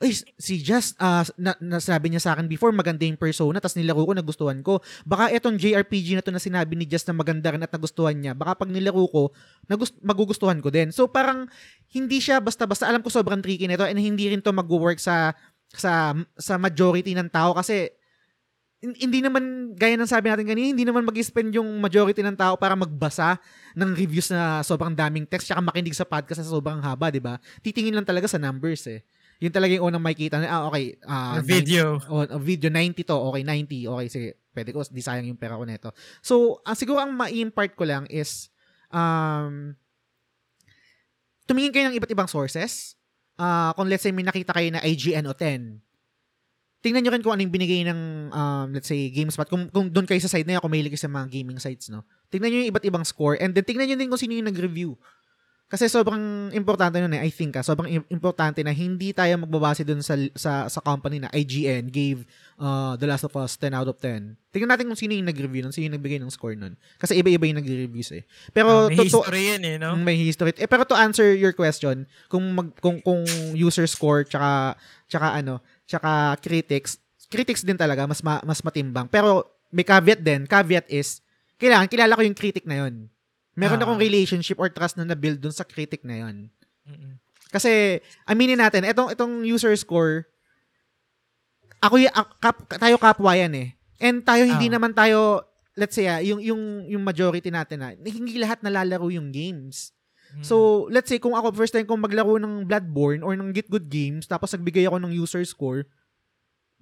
Ay, 0.03 0.11
si 0.43 0.59
Just, 0.59 0.99
uh, 0.99 1.23
na, 1.39 1.55
nasabi 1.63 2.11
niya 2.11 2.19
sa 2.19 2.35
akin 2.35 2.51
before, 2.51 2.75
maganda 2.75 3.07
yung 3.07 3.15
persona, 3.15 3.63
tas 3.63 3.79
nilaro 3.79 4.03
ko, 4.03 4.11
nagustuhan 4.11 4.59
ko. 4.59 4.83
Baka 5.07 5.31
etong 5.31 5.55
JRPG 5.55 6.19
na 6.19 6.23
to 6.25 6.35
na 6.35 6.43
sinabi 6.43 6.75
ni 6.75 6.83
Just 6.83 7.07
na 7.07 7.15
maganda 7.15 7.55
rin 7.55 7.63
at 7.63 7.71
nagustuhan 7.71 8.19
niya, 8.19 8.35
baka 8.35 8.59
pag 8.59 8.71
nilaro 8.75 9.07
ko, 9.07 9.31
nagust- 9.71 10.03
magugustuhan 10.03 10.59
ko 10.59 10.75
din. 10.75 10.91
So 10.91 11.07
parang, 11.07 11.47
hindi 11.95 12.19
siya 12.19 12.43
basta-basta, 12.43 12.91
alam 12.91 13.07
ko 13.07 13.09
sobrang 13.09 13.39
tricky 13.39 13.71
nito 13.71 13.87
and 13.87 13.95
hindi 13.95 14.35
rin 14.35 14.43
to 14.43 14.51
mag-work 14.51 14.99
sa, 14.99 15.31
sa, 15.71 16.11
sa 16.35 16.59
majority 16.59 17.15
ng 17.15 17.31
tao 17.31 17.55
kasi, 17.55 17.87
hin- 18.83 18.99
hindi 18.99 19.23
naman, 19.23 19.73
gaya 19.79 19.95
ng 19.95 20.11
sabi 20.11 20.27
natin 20.27 20.43
kanina, 20.43 20.75
hindi 20.75 20.83
naman 20.83 21.07
mag-spend 21.07 21.55
yung 21.55 21.71
majority 21.79 22.19
ng 22.19 22.35
tao 22.35 22.59
para 22.59 22.75
magbasa 22.75 23.39
ng 23.79 23.95
reviews 23.95 24.27
na 24.35 24.59
sobrang 24.67 24.91
daming 24.91 25.23
text 25.23 25.55
tsaka 25.55 25.63
makinig 25.63 25.95
sa 25.95 26.03
podcast 26.03 26.43
na 26.43 26.51
sobrang 26.51 26.83
haba, 26.83 27.15
di 27.15 27.23
ba? 27.23 27.39
Titingin 27.63 27.95
lang 27.95 28.03
talaga 28.03 28.27
sa 28.27 28.43
numbers 28.43 28.91
eh. 28.91 29.07
Yun 29.43 29.53
talaga 29.53 29.73
yung 29.75 29.87
unang 29.91 30.05
makikita 30.05 30.39
na, 30.39 30.47
ah, 30.47 30.63
okay. 30.71 30.95
ah, 31.07 31.39
or 31.39 31.43
video. 31.43 31.99
o 32.07 32.23
oh, 32.23 32.41
video 32.41 32.71
90 32.71 33.03
to, 33.03 33.17
okay, 33.31 33.43
90, 33.43 33.91
okay, 33.91 34.07
sige, 34.09 34.29
pwede 34.55 34.71
ko, 34.71 34.87
di 34.87 35.03
sayang 35.03 35.27
yung 35.27 35.41
pera 35.41 35.59
ko 35.59 35.65
nito. 35.67 35.91
So, 36.23 36.63
ang 36.63 36.79
siguro 36.79 37.03
ang 37.03 37.13
ma-impart 37.13 37.75
ko 37.75 37.85
lang 37.85 38.07
is, 38.07 38.49
um, 38.95 39.75
tumingin 41.45 41.73
kayo 41.75 41.85
ng 41.91 41.97
iba't 41.99 42.13
ibang 42.15 42.31
sources. 42.31 42.95
Ah, 43.35 43.75
kung 43.75 43.91
let's 43.91 44.07
say 44.07 44.15
may 44.15 44.23
nakita 44.23 44.55
kayo 44.55 44.71
na 44.71 44.83
IGN 44.87 45.27
o 45.27 45.35
10, 45.35 45.83
tingnan 46.85 47.01
nyo 47.01 47.13
rin 47.17 47.25
kung 47.25 47.33
ano 47.33 47.41
yung 47.41 47.55
binigay 47.55 47.81
ng, 47.89 48.29
um, 48.29 48.69
let's 48.77 48.93
say, 48.93 49.09
GameSpot. 49.09 49.49
Kung, 49.49 49.73
kung 49.73 49.89
doon 49.89 50.05
kayo 50.05 50.21
sa 50.21 50.29
side 50.29 50.45
na 50.45 50.57
yun, 50.57 50.63
kung 50.63 50.69
mahilig 50.69 51.01
sa 51.01 51.09
mga 51.09 51.33
gaming 51.33 51.57
sites, 51.57 51.89
no? 51.89 52.05
Tingnan 52.29 52.53
nyo 52.53 52.59
yung 52.61 52.71
iba't 52.71 52.85
ibang 52.85 53.05
score 53.09 53.41
and 53.41 53.57
then 53.57 53.65
tingnan 53.65 53.89
nyo 53.89 53.97
din 53.97 54.13
kung 54.13 54.21
sino 54.21 54.37
yung 54.37 54.53
nag-review. 54.53 54.93
Kasi 55.65 55.89
sobrang 55.89 56.21
importante 56.53 57.01
nun 57.01 57.11
eh, 57.11 57.25
I 57.25 57.33
think 57.33 57.57
ah, 57.57 57.65
sobrang 57.65 57.89
im- 57.89 58.09
importante 58.09 58.61
na 58.61 58.71
hindi 58.71 59.11
tayo 59.11 59.35
magbabase 59.39 59.83
dun 59.83 59.99
sa, 60.01 60.15
sa, 60.33 60.69
sa 60.69 60.79
company 60.79 61.19
na 61.19 61.33
IGN 61.33 61.89
gave 61.89 62.23
uh, 62.57 62.95
The 62.95 63.09
Last 63.09 63.25
of 63.25 63.35
Us 63.35 63.57
10 63.59 63.73
out 63.73 63.89
of 63.89 63.97
10. 63.99 64.39
Tingnan 64.53 64.71
natin 64.71 64.87
kung 64.87 64.95
sino 64.95 65.13
yung 65.13 65.27
nag-review 65.27 65.65
nun, 65.65 65.73
sino 65.73 65.89
yung 65.89 65.97
nagbigay 65.97 66.21
ng 66.21 66.31
score 66.31 66.55
nun. 66.55 66.77
Kasi 66.95 67.17
iba-iba 67.17 67.43
yung 67.45 67.59
nagre-reviews 67.59 68.13
eh. 68.13 68.23
Pero 68.51 68.87
Ah, 68.87 68.87
may 68.87 68.95
to- 68.95 69.09
to- 69.11 69.25
history 69.25 69.43
yan 69.51 69.63
eh, 69.65 69.77
no? 69.81 69.97
Mm, 69.97 70.05
May 70.05 70.17
history. 70.17 70.53
Eh, 70.55 70.69
pero 70.69 70.85
to 70.85 70.95
answer 70.95 71.33
your 71.33 71.51
question, 71.51 72.07
kung 72.29 72.45
mag, 72.55 72.71
kung 72.79 73.01
kung 73.01 73.25
user 73.51 73.89
score 73.89 74.23
tsaka 74.23 74.79
tsaka 75.09 75.33
ano, 75.35 75.59
tsaka 75.85 76.39
critics, 76.39 77.01
critics 77.27 77.65
din 77.65 77.75
talaga 77.75 78.05
mas 78.05 78.21
ma, 78.21 78.39
mas 78.43 78.61
matimbang. 78.61 79.09
Pero 79.09 79.43
may 79.69 79.83
caveat 79.83 80.21
din. 80.21 80.45
Caveat 80.45 80.87
is 80.87 81.19
kailangan 81.57 81.89
kilala 81.89 82.15
ko 82.15 82.23
yung 82.23 82.37
critic 82.37 82.63
na 82.63 82.85
yon. 82.85 83.11
Meron 83.55 83.79
Ah. 83.79 83.85
akong 83.87 84.03
relationship 84.03 84.59
or 84.59 84.69
trust 84.69 84.99
na 84.99 85.07
na-build 85.07 85.39
dun 85.39 85.55
sa 85.55 85.63
critic 85.63 86.03
na 86.03 86.27
yon. 86.27 86.51
Mm-mm. 86.85 87.19
Kasi 87.49 88.03
aminin 88.27 88.59
natin, 88.59 88.83
itong 88.83 89.15
itong 89.15 89.47
user 89.47 89.75
score 89.79 90.27
ako 91.79 92.01
kap, 92.41 92.57
tayo 92.81 92.97
kapwa 92.97 93.37
yan 93.37 93.53
eh. 93.55 93.69
And 94.01 94.25
tayo 94.25 94.49
hindi 94.49 94.73
Ah. 94.73 94.75
naman 94.81 94.97
tayo 94.97 95.45
let's 95.77 95.95
say 95.95 96.07
ah, 96.07 96.23
yung 96.23 96.41
yung 96.41 96.87
yung 96.89 97.03
majority 97.03 97.51
natin 97.51 97.83
na 97.83 97.93
hindi 97.99 98.39
lahat 98.39 98.63
nalalaro 98.63 99.11
yung 99.11 99.35
games. 99.35 99.91
Mm. 100.35 100.43
So, 100.43 100.87
let's 100.91 101.07
say 101.07 101.23
kung 101.23 101.37
ako 101.37 101.55
first 101.55 101.71
time 101.71 101.87
kong 101.87 102.01
maglaro 102.03 102.41
ng 102.43 102.67
Bloodborne 102.67 103.23
or 103.23 103.39
ng 103.39 103.55
Get 103.55 103.71
Good 103.71 103.87
Games 103.87 104.27
tapos 104.27 104.51
nagbigay 104.51 104.89
ako 104.89 104.99
ng 104.99 105.13
user 105.15 105.45
score, 105.47 105.87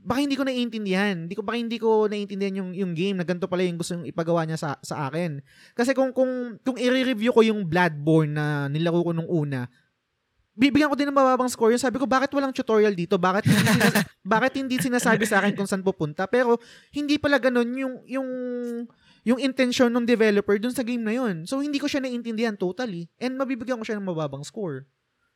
baka 0.02 0.18
hindi 0.20 0.34
ko 0.34 0.42
naiintindihan. 0.42 1.26
Hindi 1.26 1.34
ko 1.38 1.42
baka 1.46 1.58
hindi 1.58 1.78
ko 1.78 2.10
naiintindihan 2.10 2.58
yung 2.58 2.70
yung 2.74 2.92
game 2.92 3.16
na 3.16 3.24
ganito 3.24 3.46
pala 3.46 3.62
yung 3.62 3.78
gusto 3.78 3.94
yung 3.96 4.06
ipagawa 4.06 4.42
niya 4.44 4.58
sa 4.58 4.70
sa 4.82 5.06
akin. 5.06 5.38
Kasi 5.78 5.94
kung 5.94 6.10
kung 6.10 6.58
kung 6.60 6.76
i-review 6.76 7.30
ko 7.30 7.40
yung 7.46 7.64
Bloodborne 7.70 8.34
na 8.34 8.66
nilaro 8.66 9.00
ko 9.06 9.10
nung 9.14 9.30
una, 9.30 9.70
bibigyan 10.52 10.92
ko 10.92 10.96
din 10.96 11.08
ng 11.08 11.16
mababang 11.16 11.48
score 11.48 11.72
yun. 11.72 11.80
Sabi 11.80 11.96
ko, 11.96 12.04
bakit 12.04 12.28
walang 12.36 12.52
tutorial 12.52 12.92
dito? 12.92 13.16
Bakit 13.16 13.44
hindi, 13.48 13.64
sinas- 13.64 14.04
bakit 14.36 14.52
hindi 14.60 14.76
sinasabi 14.76 15.24
sa 15.24 15.40
akin 15.40 15.56
kung 15.56 15.68
saan 15.68 15.80
pupunta? 15.80 16.28
Pero, 16.28 16.60
hindi 16.92 17.16
pala 17.16 17.40
ganun 17.40 17.72
yung, 17.72 17.94
yung, 18.04 18.28
yung 19.24 19.38
intention 19.40 19.88
ng 19.88 20.04
developer 20.04 20.60
dun 20.60 20.76
sa 20.76 20.84
game 20.84 21.00
na 21.00 21.16
yun. 21.16 21.48
So, 21.48 21.64
hindi 21.64 21.80
ko 21.80 21.88
siya 21.88 22.04
naiintindihan 22.04 22.56
totally. 22.60 23.08
And 23.16 23.40
mabibigyan 23.40 23.80
ko 23.80 23.84
siya 23.84 23.96
ng 23.96 24.04
mababang 24.04 24.44
score. 24.44 24.84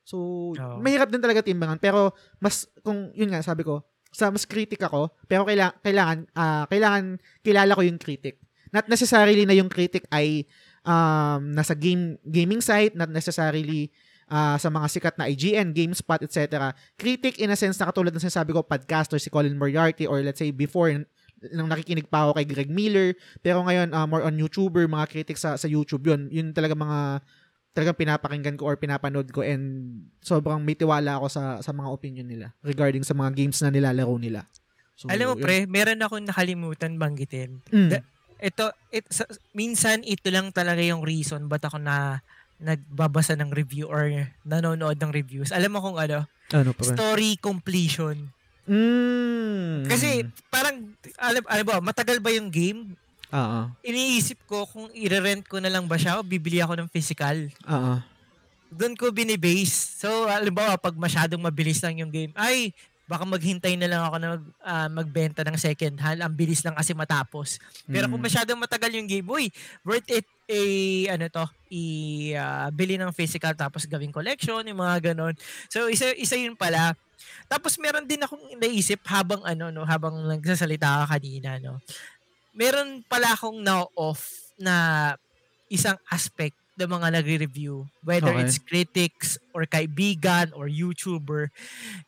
So, 0.07 0.53
Oo. 0.53 0.79
mahirap 0.85 1.09
din 1.09 1.25
talaga 1.25 1.41
timbangan. 1.41 1.81
Pero, 1.81 2.13
mas, 2.37 2.69
kung, 2.85 3.09
yun 3.17 3.33
nga, 3.33 3.41
sabi 3.41 3.65
ko, 3.65 3.89
sa 4.17 4.33
mas 4.33 4.49
critic 4.49 4.81
ako, 4.81 5.13
pero 5.29 5.45
kailangan, 5.45 5.77
kailangan, 5.85 6.19
ah, 6.33 6.65
kailangan, 6.73 7.21
kilala 7.45 7.77
ko 7.77 7.85
yung 7.85 8.01
critic. 8.01 8.41
Not 8.73 8.89
necessarily 8.89 9.45
na 9.45 9.53
yung 9.53 9.69
critic 9.69 10.09
ay 10.09 10.49
um, 10.89 11.53
nasa 11.53 11.77
game 11.77 12.17
gaming 12.25 12.65
site, 12.65 12.97
not 12.97 13.13
necessarily 13.13 13.93
ah, 14.33 14.57
sa 14.57 14.73
mga 14.73 14.89
sikat 14.89 15.15
na 15.21 15.29
IGN, 15.29 15.77
GameSpot, 15.77 16.25
etc. 16.25 16.73
Critic 16.97 17.37
in 17.45 17.53
a 17.53 17.59
sense 17.61 17.77
na 17.77 17.93
katulad 17.93 18.17
ng 18.17 18.25
sinasabi 18.25 18.57
ko, 18.57 18.65
podcaster 18.65 19.21
si 19.21 19.29
Colin 19.29 19.61
Moriarty 19.61 20.09
or 20.09 20.25
let's 20.25 20.41
say 20.41 20.49
before 20.49 20.89
nang 21.53 21.69
nakikinig 21.69 22.09
pa 22.09 22.25
ako 22.25 22.41
kay 22.41 22.49
Greg 22.49 22.73
Miller, 22.73 23.13
pero 23.45 23.61
ngayon 23.61 23.93
ah, 23.93 24.09
more 24.09 24.25
on 24.25 24.41
YouTuber, 24.41 24.89
mga 24.89 25.13
critics 25.13 25.45
sa, 25.45 25.61
sa 25.61 25.69
YouTube 25.69 26.09
yun. 26.09 26.33
Yun 26.33 26.57
talaga 26.57 26.73
mga 26.73 27.21
talagang 27.77 28.01
pinapakinggan 28.01 28.57
ko 28.57 28.73
or 28.73 28.81
pinapanood 28.81 29.29
ko 29.29 29.45
and 29.45 29.93
sobrang 30.25 30.65
may 30.65 30.73
tiwala 30.73 31.21
ako 31.21 31.29
sa 31.29 31.43
sa 31.61 31.77
mga 31.77 31.93
opinion 31.93 32.25
nila 32.25 32.57
regarding 32.65 33.05
sa 33.05 33.13
mga 33.13 33.37
games 33.37 33.61
na 33.61 33.69
nilalaro 33.69 34.17
nila. 34.17 34.49
So, 34.97 35.13
Alam 35.13 35.27
mo 35.29 35.35
yun. 35.37 35.45
pre, 35.45 35.57
meron 35.69 36.01
akong 36.01 36.25
nakalimutan 36.25 36.97
banggitin. 36.97 37.61
Mm. 37.69 37.93
Da- 37.93 38.07
Ito, 38.37 38.73
it, 38.89 39.05
sa- 39.13 39.29
minsan 39.53 40.01
ito 40.05 40.29
lang 40.33 40.49
talaga 40.53 40.81
yung 40.81 41.05
reason 41.05 41.49
ba't 41.49 41.69
ako 41.69 41.77
na 41.77 42.25
nagbabasa 42.57 43.37
ng 43.37 43.53
review 43.53 43.89
or 43.89 44.09
nanonood 44.45 44.97
ng 44.97 45.13
reviews. 45.13 45.53
Alam 45.53 45.77
mo 45.77 45.85
kung 45.85 46.01
ano? 46.01 46.25
Ano 46.53 46.73
pa? 46.73 46.81
Story 46.85 47.37
completion. 47.37 48.33
Mm. 48.65 49.85
Kasi 49.85 50.25
parang, 50.49 50.97
alam, 51.21 51.45
alam 51.45 51.65
ba, 51.65 51.77
matagal 51.81 52.19
ba 52.19 52.33
yung 52.33 52.49
game? 52.49 52.97
Oo. 53.35 53.61
Iniisip 53.83 54.39
ko 54.47 54.67
kung 54.67 54.87
i-rent 54.95 55.43
ko 55.47 55.59
na 55.59 55.71
lang 55.73 55.87
ba 55.91 55.99
siya 55.99 56.19
o 56.19 56.27
bibili 56.27 56.63
ako 56.63 56.79
ng 56.79 56.91
physical. 56.93 57.51
Oo. 57.67 57.95
Doon 58.71 58.95
ko 58.99 59.11
binibase. 59.15 59.99
So, 59.99 60.27
alam 60.27 60.55
ba, 60.55 60.75
pag 60.79 60.95
masyadong 60.95 61.43
mabilis 61.43 61.83
lang 61.83 61.99
yung 62.03 62.11
game, 62.11 62.31
ay, 62.35 62.71
baka 63.07 63.23
maghintay 63.23 63.79
na 63.79 63.87
lang 63.87 64.03
ako 64.03 64.17
na 64.19 64.29
mag, 64.35 64.45
ah, 64.67 64.89
magbenta 64.91 65.47
ng 65.47 65.55
second 65.55 65.95
hand. 66.03 66.19
Ang 66.23 66.35
bilis 66.35 66.67
lang 66.67 66.75
kasi 66.75 66.91
matapos. 66.91 67.63
Pero 67.87 68.11
kung 68.11 68.19
Mm. 68.19 68.27
masyadong 68.27 68.59
matagal 68.59 68.91
yung 68.99 69.07
game, 69.07 69.27
uy, 69.31 69.47
worth 69.87 70.11
it 70.11 70.27
eh, 70.47 71.07
ano 71.11 71.27
to, 71.31 71.47
i 71.71 71.83
ah, 72.35 72.71
bili 72.71 72.99
ng 72.99 73.11
physical 73.15 73.55
tapos 73.55 73.87
gawing 73.87 74.11
collection, 74.15 74.63
yung 74.67 74.79
mga 74.83 75.15
ganon. 75.15 75.35
So, 75.71 75.87
isa, 75.87 76.11
isa 76.19 76.35
yun 76.35 76.59
pala. 76.59 76.95
Tapos 77.47 77.79
meron 77.79 78.07
din 78.07 78.19
akong 78.23 78.43
naisip 78.59 78.99
habang 79.07 79.43
ano 79.47 79.71
no, 79.71 79.87
habang 79.87 80.15
nagsasalita 80.27 81.07
ka 81.07 81.19
kanina 81.19 81.59
no. 81.63 81.79
Meron 82.57 83.05
pala 83.05 83.37
akong 83.37 83.61
na-off 83.61 84.25
na 84.57 85.13
isang 85.69 86.01
aspect 86.09 86.57
ng 86.77 86.89
mga 86.89 87.09
nagre-review, 87.21 87.85
whether 88.01 88.33
Okay. 88.33 88.43
it's 88.43 88.57
critics 88.59 89.29
or 89.53 89.65
kaibigan 89.65 90.53
or 90.53 90.67
YouTuber, 90.67 91.53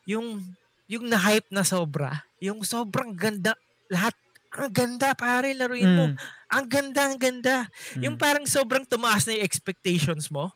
yung 0.05 0.57
yung 0.89 1.05
na-hype 1.05 1.45
na 1.53 1.61
sobra, 1.61 2.25
yung 2.41 2.65
sobrang 2.65 3.13
ganda, 3.13 3.53
lahat 3.93 4.17
ang 4.49 4.73
ganda 4.73 5.13
pare, 5.13 5.53
laruin 5.53 5.85
mo. 5.93 6.05
Mm. 6.09 6.15
Ang 6.49 6.65
ganda, 6.65 7.01
ang 7.05 7.17
ganda. 7.21 7.55
Yung 8.01 8.17
Mm. 8.17 8.21
parang 8.21 8.45
sobrang 8.49 8.81
tumaas 8.81 9.29
na 9.29 9.37
yung 9.37 9.45
expectations 9.45 10.33
mo. 10.33 10.49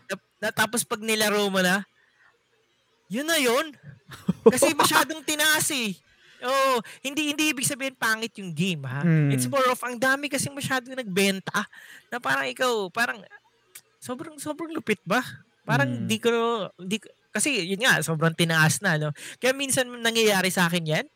Na, 0.00 0.16
na- 0.40 0.54
tapos 0.56 0.80
pag 0.80 1.04
nilaro 1.04 1.52
mo 1.52 1.60
na, 1.60 1.84
yun 3.12 3.28
na 3.28 3.36
yun. 3.36 3.76
Kasi 4.48 4.72
masyadong 4.72 5.20
tinaas 5.20 5.68
eh. 5.76 5.92
Oo, 6.42 6.80
hindi 7.00 7.32
hindi 7.32 7.52
ibig 7.52 7.64
sabihin 7.64 7.96
pangit 7.96 8.36
yung 8.36 8.52
game 8.52 8.84
ha. 8.84 9.00
Mm. 9.00 9.32
It's 9.32 9.48
more 9.48 9.64
of 9.66 9.80
ang 9.80 9.96
dami 9.96 10.28
kasi 10.28 10.52
masyadong 10.52 10.96
nagbenta 10.96 11.64
na 12.08 12.16
parang 12.20 12.44
ikaw, 12.44 12.92
parang 12.92 13.24
sobrang 13.96 14.36
sobrang 14.36 14.70
lupit 14.70 15.00
ba? 15.02 15.24
Parang 15.64 15.88
Mm. 15.88 16.06
di 16.06 16.18
ko 16.20 16.30
di 16.78 16.96
kasi 17.32 17.68
yun 17.68 17.80
nga 17.84 18.00
sobrang 18.00 18.32
tinaas 18.32 18.80
na 18.80 18.96
no. 18.96 19.10
Kaya 19.36 19.52
minsan 19.52 19.88
nangyayari 19.88 20.48
sa 20.48 20.68
akin 20.68 20.84
'yan 20.84 21.06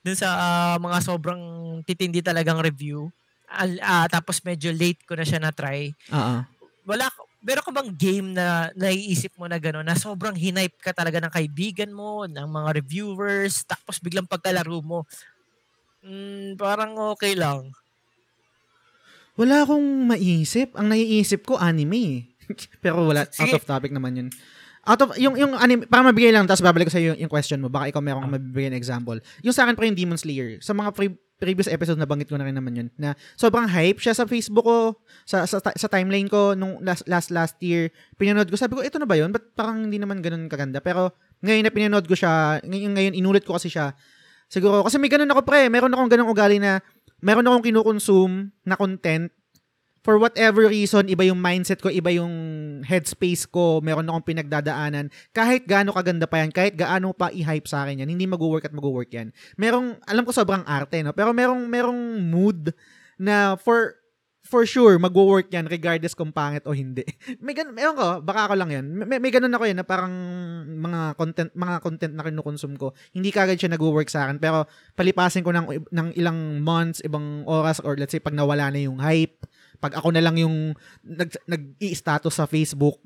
dun 0.00 0.16
sa 0.16 0.28
ah, 0.32 0.76
mga 0.80 0.98
sobrang 1.04 1.42
titindi 1.84 2.24
talagang 2.24 2.60
review. 2.60 3.08
Al- 3.48 3.80
ah, 3.80 4.06
tapos 4.08 4.44
medyo 4.44 4.68
late 4.72 5.00
ko 5.04 5.16
na 5.16 5.24
siya 5.24 5.40
na 5.40 5.52
try 5.52 5.88
Oo. 6.12 6.44
wala 6.84 7.08
meron 7.38 7.64
ka 7.64 7.72
bang 7.72 7.90
game 7.94 8.28
na 8.34 8.68
naiisip 8.74 9.38
mo 9.38 9.46
na 9.46 9.62
gano'n 9.62 9.86
na 9.86 9.94
sobrang 9.94 10.34
hinipe 10.34 10.78
ka 10.82 10.90
talaga 10.90 11.22
ng 11.22 11.32
kaibigan 11.32 11.90
mo, 11.94 12.26
ng 12.26 12.46
mga 12.46 12.68
reviewers, 12.82 13.62
tapos 13.70 14.02
biglang 14.02 14.26
pagkalaro 14.26 14.82
mo, 14.82 15.06
mm, 16.02 16.58
parang 16.58 16.98
okay 17.14 17.38
lang. 17.38 17.70
Wala 19.38 19.62
akong 19.62 20.10
maisip. 20.10 20.74
Ang 20.74 20.90
naiisip 20.90 21.46
ko, 21.46 21.54
anime 21.54 21.98
eh. 22.02 22.18
Pero 22.82 23.06
wala, 23.06 23.22
Sige. 23.30 23.54
out 23.54 23.62
of 23.62 23.68
topic 23.70 23.94
naman 23.94 24.18
yun. 24.18 24.28
Out 24.82 25.00
of, 25.04 25.08
yung, 25.14 25.38
yung 25.38 25.54
anime, 25.54 25.86
para 25.86 26.02
mabigay 26.02 26.34
lang, 26.34 26.42
tapos 26.50 26.64
babalik 26.64 26.90
ko 26.90 26.98
sa 26.98 26.98
yung, 26.98 27.14
yung 27.14 27.30
question 27.30 27.62
mo. 27.62 27.70
Baka 27.70 27.94
ikaw 27.94 28.02
meron 28.02 28.26
kang 28.26 28.34
mabibigay 28.34 28.74
na 28.74 28.80
example. 28.80 29.22
Yung 29.46 29.54
sa 29.54 29.62
akin 29.62 29.78
pa 29.78 29.86
yung 29.86 29.94
Demon 29.94 30.18
Slayer. 30.18 30.58
Sa 30.58 30.74
mga 30.74 30.90
pre- 30.90 31.22
previous 31.38 31.70
episode 31.70 31.96
na 31.96 32.04
banggit 32.04 32.26
ko 32.26 32.34
na 32.34 32.44
rin 32.44 32.58
naman 32.58 32.74
yun, 32.74 32.88
na 32.98 33.14
sobrang 33.38 33.70
hype 33.70 34.02
siya 34.02 34.12
sa 34.12 34.26
Facebook 34.26 34.66
ko, 34.66 34.98
sa, 35.22 35.46
sa, 35.46 35.62
sa 35.62 35.88
timeline 35.88 36.26
ko 36.26 36.58
nung 36.58 36.82
last, 36.82 37.06
last, 37.06 37.30
last 37.30 37.56
year. 37.62 37.94
Pinanood 38.18 38.50
ko, 38.50 38.58
sabi 38.58 38.74
ko, 38.74 38.82
ito 38.82 38.98
na 38.98 39.06
ba 39.06 39.14
yun? 39.14 39.30
Ba't 39.30 39.54
parang 39.54 39.86
hindi 39.86 40.02
naman 40.02 40.18
ganun 40.18 40.50
kaganda? 40.50 40.82
Pero 40.82 41.14
ngayon 41.46 41.62
na 41.62 41.72
pinanood 41.72 42.10
ko 42.10 42.18
siya, 42.18 42.58
ngayon, 42.66 42.92
ngayon 42.98 43.14
inulit 43.14 43.46
ko 43.46 43.54
kasi 43.54 43.70
siya, 43.70 43.94
siguro, 44.50 44.82
kasi 44.82 44.98
may 44.98 45.06
ganun 45.06 45.30
ako 45.30 45.46
pre, 45.46 45.70
meron 45.70 45.94
akong 45.94 46.10
ganung 46.10 46.28
ugali 46.28 46.58
na, 46.58 46.82
meron 47.22 47.46
akong 47.46 47.70
kinukonsume 47.70 48.50
na 48.66 48.74
content 48.74 49.30
for 50.02 50.16
whatever 50.16 50.66
reason, 50.70 51.10
iba 51.10 51.26
yung 51.26 51.40
mindset 51.42 51.82
ko, 51.82 51.90
iba 51.90 52.10
yung 52.14 52.32
headspace 52.86 53.48
ko, 53.50 53.82
meron 53.82 54.06
akong 54.06 54.34
pinagdadaanan, 54.34 55.10
kahit 55.34 55.66
gaano 55.66 55.90
kaganda 55.94 56.26
pa 56.30 56.42
yan, 56.42 56.50
kahit 56.54 56.78
gaano 56.78 57.10
pa 57.14 57.30
i-hype 57.34 57.66
sa 57.66 57.86
akin 57.86 58.04
yan, 58.04 58.10
hindi 58.10 58.26
mag-work 58.26 58.66
at 58.66 58.74
mag-work 58.74 59.10
yan. 59.10 59.34
Merong, 59.58 59.98
alam 60.06 60.24
ko 60.24 60.30
sobrang 60.30 60.62
arte, 60.64 61.02
no? 61.02 61.14
Pero 61.14 61.34
merong, 61.34 61.66
merong 61.66 62.00
mood 62.22 62.70
na 63.18 63.58
for, 63.58 63.98
for 64.48 64.64
sure, 64.64 64.96
mag-work 64.96 65.50
yan 65.52 65.68
regardless 65.68 66.16
kung 66.16 66.32
pangit 66.32 66.64
o 66.64 66.72
hindi. 66.72 67.04
may 67.44 67.52
ganun, 67.52 67.74
meron 67.76 67.98
ko, 67.98 68.06
baka 68.24 68.48
ako 68.48 68.54
lang 68.56 68.70
yan. 68.72 68.84
May, 69.04 69.20
may 69.20 69.28
ganun 69.34 69.52
ako 69.52 69.64
yan 69.68 69.78
na 69.82 69.86
parang 69.86 70.14
mga 70.64 71.00
content, 71.18 71.50
mga 71.52 71.76
content 71.84 72.14
na 72.16 72.24
kinukonsume 72.24 72.78
ko. 72.78 72.96
Hindi 73.12 73.28
kagad 73.28 73.60
siya 73.60 73.74
nag-work 73.74 74.08
sa 74.08 74.24
akin, 74.24 74.40
pero 74.40 74.64
palipasin 74.96 75.44
ko 75.44 75.52
ng, 75.52 75.90
ng 75.90 76.08
ilang 76.16 76.64
months, 76.64 77.04
ibang 77.04 77.44
oras, 77.44 77.82
or 77.84 77.98
let's 78.00 78.14
say 78.14 78.22
pag 78.22 78.32
nawala 78.32 78.72
na 78.72 78.80
yung 78.80 79.02
hype, 79.02 79.44
pag 79.78 79.94
ako 79.94 80.10
na 80.10 80.20
lang 80.20 80.36
yung 80.36 80.74
nag, 81.00 81.30
nag-i-status 81.44 82.34
sa 82.34 82.44
Facebook, 82.44 82.98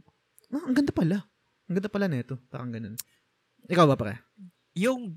ah, 0.48 0.64
ang 0.64 0.74
ganda 0.74 0.90
pala. 0.90 1.24
Ang 1.66 1.74
ganda 1.76 1.88
pala 1.88 2.06
nito. 2.06 2.36
Parang 2.48 2.68
ganun. 2.68 2.96
Ikaw 3.64 3.84
ba, 3.86 3.94
pre? 3.94 4.18
Yung, 4.74 5.12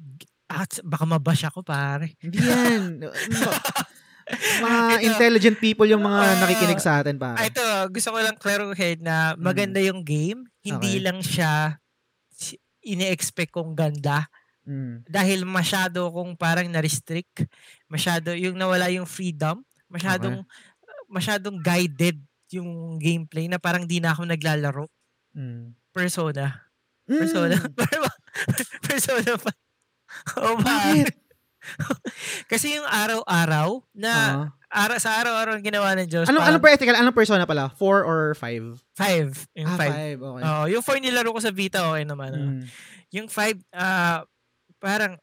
at 0.45 0.79
baka 0.81 1.03
mabash 1.03 1.43
ako 1.43 1.63
pare. 1.63 2.13
Hindi 2.19 2.37
yan. 2.37 3.01
mga 4.57 4.81
Ito. 4.97 5.05
intelligent 5.05 5.57
people 5.59 5.85
yung 5.85 6.01
mga 6.01 6.19
Ah, 6.19 6.37
nakikinig 6.41 6.81
sa 6.81 6.99
atin, 6.99 7.15
pare. 7.15 7.45
ito, 7.45 7.61
gusto 7.93 8.09
ko 8.09 8.17
lang 8.17 8.37
clarified 8.37 8.97
na 8.97 9.37
maganda 9.37 9.77
yung 9.77 10.01
game, 10.01 10.49
hindi 10.59 10.97
Okay. 10.97 11.03
lang 11.05 11.19
siya 11.21 11.77
si- 12.33 12.57
ini-expect 12.81 13.53
kong 13.53 13.77
ganda 13.77 14.25
Mm. 14.65 15.05
dahil 15.05 15.45
masyado 15.45 16.09
kong 16.09 16.33
parang 16.33 16.65
na-restrict, 16.65 17.45
masyado 17.85 18.33
yung 18.33 18.57
nawala 18.57 18.89
yung 18.89 19.05
freedom, 19.05 19.61
masyadong 19.85 20.41
masyadong 21.09 21.61
guided 21.61 22.19
yung 22.53 23.01
gameplay 23.01 23.49
na 23.49 23.57
parang 23.57 23.85
di 23.89 23.99
na 23.99 24.13
ako 24.13 24.27
naglalaro. 24.29 24.85
Mm. 25.35 25.73
Persona. 25.91 26.65
Persona. 27.07 27.57
Mm. 27.57 27.73
Persona 28.87 29.33
pa. 29.39 29.51
Oh, 30.39 30.55
ba? 30.59 30.93
Kasi 32.51 32.77
yung 32.77 32.85
araw-araw 32.85 33.81
na 33.97 34.13
Oo. 34.13 34.45
ara 34.69 34.95
sa 35.01 35.17
araw-araw 35.17 35.57
ang 35.57 35.65
ginawa 35.65 35.97
ng 35.97 36.07
Diyos. 36.07 36.29
Anong, 36.29 36.41
parang 36.41 36.57
anong 36.57 36.63
per 36.63 36.71
ethical? 36.77 36.97
Anong 36.97 37.17
persona 37.17 37.45
pala? 37.49 37.73
Four 37.73 38.05
or 38.05 38.37
five? 38.37 38.77
five. 38.93 39.33
Yung 39.57 39.73
ah, 39.73 39.79
five. 39.79 39.93
five. 39.93 40.19
Okay. 40.21 40.43
Oo, 40.45 40.63
yung 40.69 40.83
four 40.85 40.97
nilaro 41.01 41.33
ko 41.33 41.41
sa 41.41 41.51
Vita, 41.51 41.89
okay 41.89 42.05
naman. 42.05 42.31
ah. 42.31 42.45
Mm. 42.45 42.63
Yung 43.15 43.27
five, 43.31 43.57
ah, 43.73 44.21
parang 44.77 45.17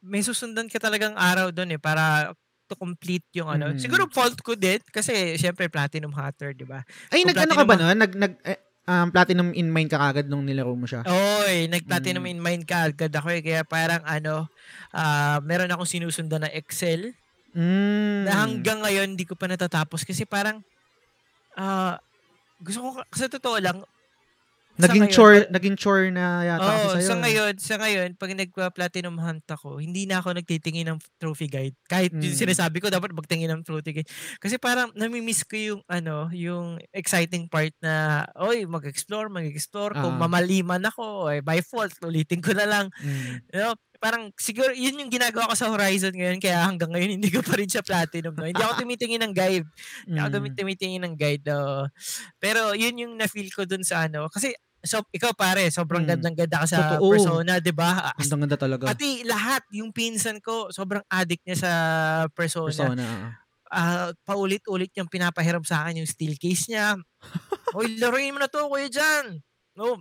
may 0.00 0.22
susundan 0.22 0.70
ka 0.70 0.78
talagang 0.78 1.12
araw 1.18 1.50
doon 1.50 1.76
eh 1.76 1.80
para 1.82 2.32
to 2.66 2.76
complete 2.76 3.24
yung 3.32 3.46
ano. 3.48 3.72
Mm. 3.72 3.78
Siguro 3.78 4.10
fault 4.10 4.38
ko 4.42 4.54
din 4.54 4.82
kasi 4.90 5.38
syempre 5.38 5.70
platinum 5.70 6.10
hunter, 6.10 6.52
'di 6.52 6.66
ba? 6.66 6.82
Ay, 7.08 7.22
Kung 7.22 7.30
nag-ano 7.32 7.52
ka 7.54 7.62
ba 7.62 7.74
platinum 7.74 7.86
nun? 7.86 7.98
Nag, 8.02 8.12
nag, 8.18 8.32
eh, 8.42 8.58
um, 8.86 9.06
platinum 9.10 9.48
in 9.54 9.68
mind 9.70 9.90
ka 9.90 9.98
kagad 9.98 10.26
nung 10.26 10.42
nilaro 10.46 10.74
mo 10.74 10.86
siya? 10.86 11.06
Oy, 11.06 11.70
nag-platinum 11.70 12.22
Mm. 12.26 12.32
in 12.34 12.40
mind 12.42 12.64
ka 12.66 12.90
agad 12.90 13.10
ako 13.14 13.28
eh. 13.30 13.42
Kaya 13.42 13.62
parang 13.62 14.02
ano, 14.02 14.50
ah, 14.90 15.38
meron 15.42 15.70
akong 15.70 15.88
sinusundan 15.88 16.42
na 16.42 16.50
Excel 16.50 17.14
Mm. 17.56 18.28
na 18.28 18.44
hanggang 18.44 18.84
ngayon 18.84 19.16
hindi 19.16 19.24
ko 19.24 19.32
pa 19.32 19.48
natatapos 19.48 20.04
kasi 20.04 20.28
parang 20.28 20.60
ah, 21.56 21.96
gusto 22.60 22.84
ko 22.84 22.88
sa 23.12 23.28
totoo 23.28 23.56
lang 23.60 23.80
Naging 24.76 25.08
ngayon, 25.08 25.14
chore, 25.14 25.38
naging 25.48 25.76
chore 25.76 26.12
na 26.12 26.24
yata 26.44 26.60
kasi 26.62 26.84
Oo, 26.84 26.92
sa'yo. 26.92 27.08
sa 27.08 27.14
ngayon, 27.16 27.52
sa 27.56 27.74
ngayon, 27.76 28.08
pag 28.14 28.30
nagpa-platinum 28.30 29.16
hunt 29.16 29.46
ako, 29.48 29.80
hindi 29.80 30.04
na 30.04 30.20
ako 30.20 30.36
nagtitingin 30.36 30.92
ng 30.92 30.98
trophy 31.16 31.48
guide. 31.48 31.72
Kahit 31.84 32.12
yung 32.12 32.36
Mm. 32.36 32.42
sinasabi 32.44 32.76
ko, 32.78 32.92
dapat 32.92 33.16
magtingin 33.16 33.48
ng 33.50 33.64
trophy 33.64 33.96
guide. 33.96 34.10
Kasi 34.36 34.60
parang 34.60 34.92
namimiss 34.92 35.42
ko 35.42 35.56
yung, 35.56 35.80
ano, 35.86 36.28
yung 36.30 36.76
exciting 36.92 37.48
part 37.48 37.72
na, 37.80 38.24
oy, 38.36 38.68
mag-explore, 38.68 39.32
mag-explore. 39.32 39.96
Kung 39.96 40.20
Ah. 40.20 40.22
mamaliman 40.22 40.84
ako, 40.84 41.32
eh, 41.32 41.40
by 41.40 41.60
fault, 41.60 41.96
ulitin 42.04 42.44
ko 42.44 42.52
na 42.52 42.68
lang. 42.68 42.86
Mm. 43.00 43.32
You 43.48 43.60
know, 43.62 43.74
parang 43.96 44.28
siguro 44.36 44.76
yun 44.76 45.00
yung 45.00 45.08
ginagawa 45.08 45.48
ko 45.48 45.56
sa 45.56 45.72
Horizon 45.72 46.12
ngayon 46.12 46.36
kaya 46.36 46.60
hanggang 46.60 46.92
ngayon 46.92 47.10
hindi 47.16 47.32
ko 47.32 47.40
pa 47.40 47.56
rin 47.56 47.64
siya 47.64 47.80
platinum 47.80 48.36
no. 48.36 48.44
Hindi 48.44 48.60
ako 48.60 48.84
tumitingin 48.84 49.24
ng 49.24 49.32
guide. 49.32 49.64
Hindi 50.04 50.18
ako 50.20 50.28
Mm. 50.28 50.36
tumi- 50.36 50.52
tumitingin 50.54 51.02
ng 51.08 51.14
guide. 51.16 51.44
no. 51.48 51.88
Pero 52.36 52.76
yun 52.76 52.92
yung 52.92 53.16
na-feel 53.16 53.48
ko 53.48 53.64
dun 53.64 53.80
sa 53.80 54.04
ano 54.04 54.28
kasi 54.28 54.52
so 54.86 55.02
ikaw 55.10 55.34
pare, 55.34 55.66
sobrang 55.68 56.06
Mm. 56.06 56.10
gandang 56.16 56.36
ganda 56.38 56.62
ka 56.62 56.66
sa 56.66 56.78
Totoo. 56.96 57.10
persona, 57.12 57.58
'di 57.58 57.72
ba? 57.74 58.14
As- 58.14 58.30
Ang 58.30 58.46
ganda 58.46 58.56
talaga. 58.56 58.88
Pati 58.88 59.26
lahat 59.26 59.66
yung 59.74 59.90
pinsan 59.90 60.38
ko, 60.40 60.70
sobrang 60.70 61.02
addict 61.06 61.42
niya 61.44 61.58
sa 61.60 61.72
persona. 62.32 62.70
Persona. 62.70 63.04
ah. 63.04 63.30
Ah, 63.66 64.08
paulit-ulit 64.22 64.94
yung 64.94 65.10
pinapahiram 65.10 65.66
sa 65.66 65.82
akin 65.82 66.00
yung 66.00 66.08
steel 66.08 66.38
case 66.38 66.70
niya. 66.70 66.94
Hoy, 67.74 67.98
laruin 67.98 68.30
mo 68.30 68.38
na 68.38 68.46
to, 68.46 68.62
kuya 68.70 68.86
Jan. 68.86 69.42
No. 69.74 69.98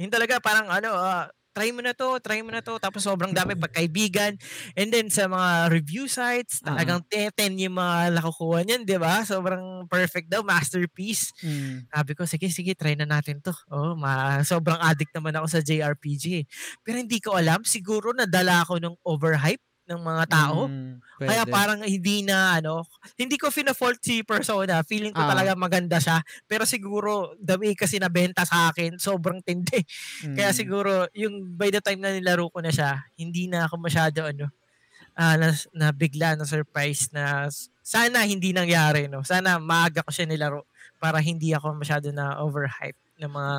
Yun 0.00 0.08
talaga 0.08 0.40
parang 0.40 0.66
ano, 0.66 0.96
ah, 0.96 1.28
try 1.56 1.72
mo 1.72 1.80
na 1.80 1.96
to, 1.96 2.20
try 2.20 2.44
mo 2.44 2.52
na 2.52 2.60
to. 2.60 2.76
Tapos 2.76 3.00
sobrang 3.00 3.32
dami 3.32 3.56
pagkaibigan. 3.56 4.36
And 4.76 4.92
then 4.92 5.08
sa 5.08 5.24
mga 5.24 5.72
review 5.72 6.04
sites, 6.04 6.60
Ah. 6.60 6.76
talagang 6.76 7.00
10 7.08 7.56
yung 7.56 7.80
mga 7.80 8.12
nakukuha 8.20 8.60
niyan, 8.68 8.84
di 8.84 9.00
ba? 9.00 9.24
Sobrang 9.24 9.88
perfect 9.88 10.28
daw, 10.28 10.44
masterpiece. 10.44 11.32
Mm. 11.40 11.88
Sabi 11.88 12.12
ko, 12.12 12.28
sige, 12.28 12.52
sige, 12.52 12.76
try 12.76 12.92
na 12.92 13.08
natin 13.08 13.40
to. 13.40 13.56
Oh, 13.72 13.96
ma 13.96 14.44
sobrang 14.44 14.76
addict 14.84 15.16
naman 15.16 15.32
ako 15.40 15.46
sa 15.48 15.64
JRPG. 15.64 16.44
Pero 16.84 17.00
hindi 17.00 17.16
ko 17.24 17.32
alam, 17.32 17.64
siguro 17.64 18.12
nadala 18.12 18.60
ako 18.60 18.76
ng 18.76 18.94
overhype 19.08 19.64
ng 19.86 20.00
mga 20.02 20.24
tao. 20.28 20.66
Mm, 20.66 20.98
Kaya 21.16 21.42
parang 21.46 21.80
hindi 21.80 22.20
na 22.26 22.58
ano, 22.58 22.82
hindi 23.16 23.38
ko 23.38 23.48
fina-fault 23.48 24.02
si 24.02 24.20
Persona. 24.20 24.82
Feeling 24.82 25.14
ko 25.14 25.22
Ah. 25.24 25.30
talaga 25.32 25.54
maganda 25.54 25.96
siya. 25.96 26.20
Pero 26.44 26.66
siguro 26.66 27.32
the 27.38 27.56
way 27.56 27.72
kasi 27.72 27.96
nabenta 27.96 28.42
sa 28.44 28.68
akin, 28.68 28.98
sobrang 28.98 29.40
tindi. 29.40 29.80
Kaya 30.36 30.50
Mm. 30.52 30.58
siguro 30.58 31.06
yung 31.14 31.56
by 31.56 31.70
the 31.70 31.80
time 31.80 32.02
na 32.02 32.12
nilaro 32.12 32.50
ko 32.50 32.60
na 32.60 32.74
siya, 32.74 33.06
hindi 33.16 33.46
na 33.46 33.64
ako 33.70 33.78
masyado 33.80 34.26
ano, 34.26 34.50
ah 35.16 35.38
na, 35.40 35.54
na 35.72 35.88
bigla 35.96 36.36
na 36.36 36.44
surprise 36.44 37.08
na 37.14 37.48
sana 37.80 38.26
hindi 38.26 38.52
nangyari 38.52 39.08
no. 39.08 39.24
Sana 39.24 39.56
maaga 39.56 40.04
ko 40.04 40.10
siya 40.12 40.28
nilaro 40.28 40.66
para 41.00 41.22
hindi 41.22 41.54
ako 41.56 41.78
masyado 41.78 42.10
na 42.12 42.36
overhype 42.42 42.98
ng 43.22 43.30
mga 43.32 43.56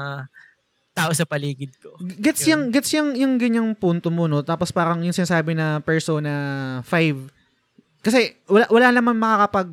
tao 0.98 1.12
sa 1.14 1.30
paligid 1.30 1.78
ko. 1.78 1.94
Gets 2.02 2.42
Yun. 2.44 2.50
yung 2.50 2.64
gets 2.74 2.92
yung 2.98 3.10
yung 3.14 3.34
ganyang 3.38 3.70
punto 3.78 4.10
mo 4.10 4.26
no. 4.26 4.42
Tapos 4.42 4.74
parang 4.74 4.98
yung 5.06 5.14
sinasabi 5.14 5.54
na 5.54 5.78
Persona 5.86 6.34
5 6.82 7.38
kasi 8.02 8.34
wala 8.50 8.66
wala 8.74 8.88
naman 8.90 9.16
makakapag 9.18 9.70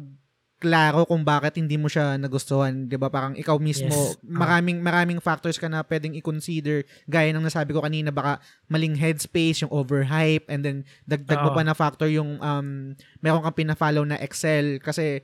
klaro 0.64 1.05
kung 1.05 1.20
bakit 1.20 1.61
hindi 1.61 1.77
mo 1.77 1.93
siya 1.93 2.16
nagustuhan, 2.16 2.89
'di 2.89 2.97
ba? 2.97 3.12
Parang 3.12 3.37
ikaw 3.37 3.61
mismo 3.61 3.93
Yes. 3.93 4.16
Ah. 4.16 4.49
maraming 4.49 4.81
maraming 4.81 5.20
factors 5.20 5.61
ka 5.61 5.68
na 5.68 5.85
pwedeng 5.85 6.16
i-consider 6.16 6.89
gaya 7.05 7.37
ng 7.37 7.45
nasabi 7.45 7.77
ko 7.77 7.85
kanina 7.85 8.09
baka 8.09 8.41
maling 8.72 8.97
headspace, 8.97 9.61
yung 9.61 9.72
overhype 9.72 10.49
and 10.49 10.64
then 10.64 10.77
dagdag 11.05 11.37
mo 11.45 11.53
Oo. 11.53 11.57
pa 11.57 11.62
na 11.68 11.77
factor 11.77 12.09
yung 12.09 12.41
um 12.41 12.97
meron 13.20 13.45
kang 13.45 13.61
pina-follow 13.61 14.09
na 14.09 14.16
Excel 14.25 14.81
kasi 14.81 15.20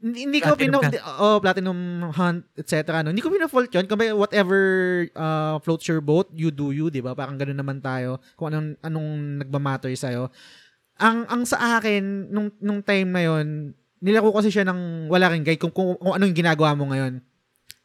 hindi 0.00 0.20
hindi 0.24 0.38
ko 0.40 0.56
Platinum 0.56 0.82
oh, 1.20 1.38
platinum 1.42 1.78
hunt 2.14 2.42
etc. 2.56 3.02
no. 3.04 3.12
Hindi 3.12 3.20
ko 3.20 3.28
pina-fault 3.28 3.68
'yon. 3.68 3.84
Kung 3.84 4.00
whatever 4.16 4.60
uh, 5.12 5.58
floats 5.60 5.84
your 5.90 6.00
boat, 6.00 6.32
you 6.32 6.48
do 6.48 6.72
you, 6.72 6.88
'di 6.88 7.04
ba? 7.04 7.12
Parang 7.12 7.36
ganoon 7.36 7.60
naman 7.60 7.78
tayo. 7.84 8.22
Kung 8.38 8.54
anong 8.54 8.80
anong 8.80 9.10
nagma-matter 9.44 9.92
sa 9.98 10.30
Ang 11.02 11.18
ang 11.28 11.42
sa 11.44 11.76
akin 11.76 12.32
nung 12.32 12.48
nung 12.62 12.80
time 12.80 13.08
na 13.12 13.22
'yon, 13.26 13.76
nilaro 14.02 14.34
kasi 14.34 14.50
siya 14.50 14.66
ng 14.66 15.06
wala 15.06 15.30
ring 15.30 15.46
guide 15.46 15.62
kung, 15.62 15.70
kung, 15.70 15.94
kung 15.94 16.14
ano 16.16 16.24
yung 16.26 16.36
ginagawa 16.36 16.74
mo 16.74 16.90
ngayon. 16.90 17.22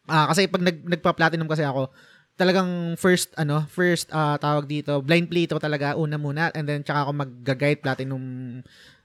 Ah, 0.09 0.31
kasi 0.31 0.49
pag 0.49 0.63
nag 0.63 0.87
nagpa-platinum 0.87 1.45
kasi 1.45 1.67
ako, 1.67 1.91
talagang 2.37 2.97
first 2.97 3.33
ano, 3.37 3.65
first 3.69 4.09
ah, 4.09 4.37
tawag 4.41 4.65
dito, 4.65 5.01
blind 5.05 5.29
play 5.29 5.45
to 5.45 5.61
talaga 5.61 5.93
una 5.93 6.17
muna 6.17 6.53
and 6.57 6.65
then 6.65 6.81
tsaka 6.81 7.05
ako 7.05 7.11
mag-guide 7.13 7.81
platinum 7.81 8.23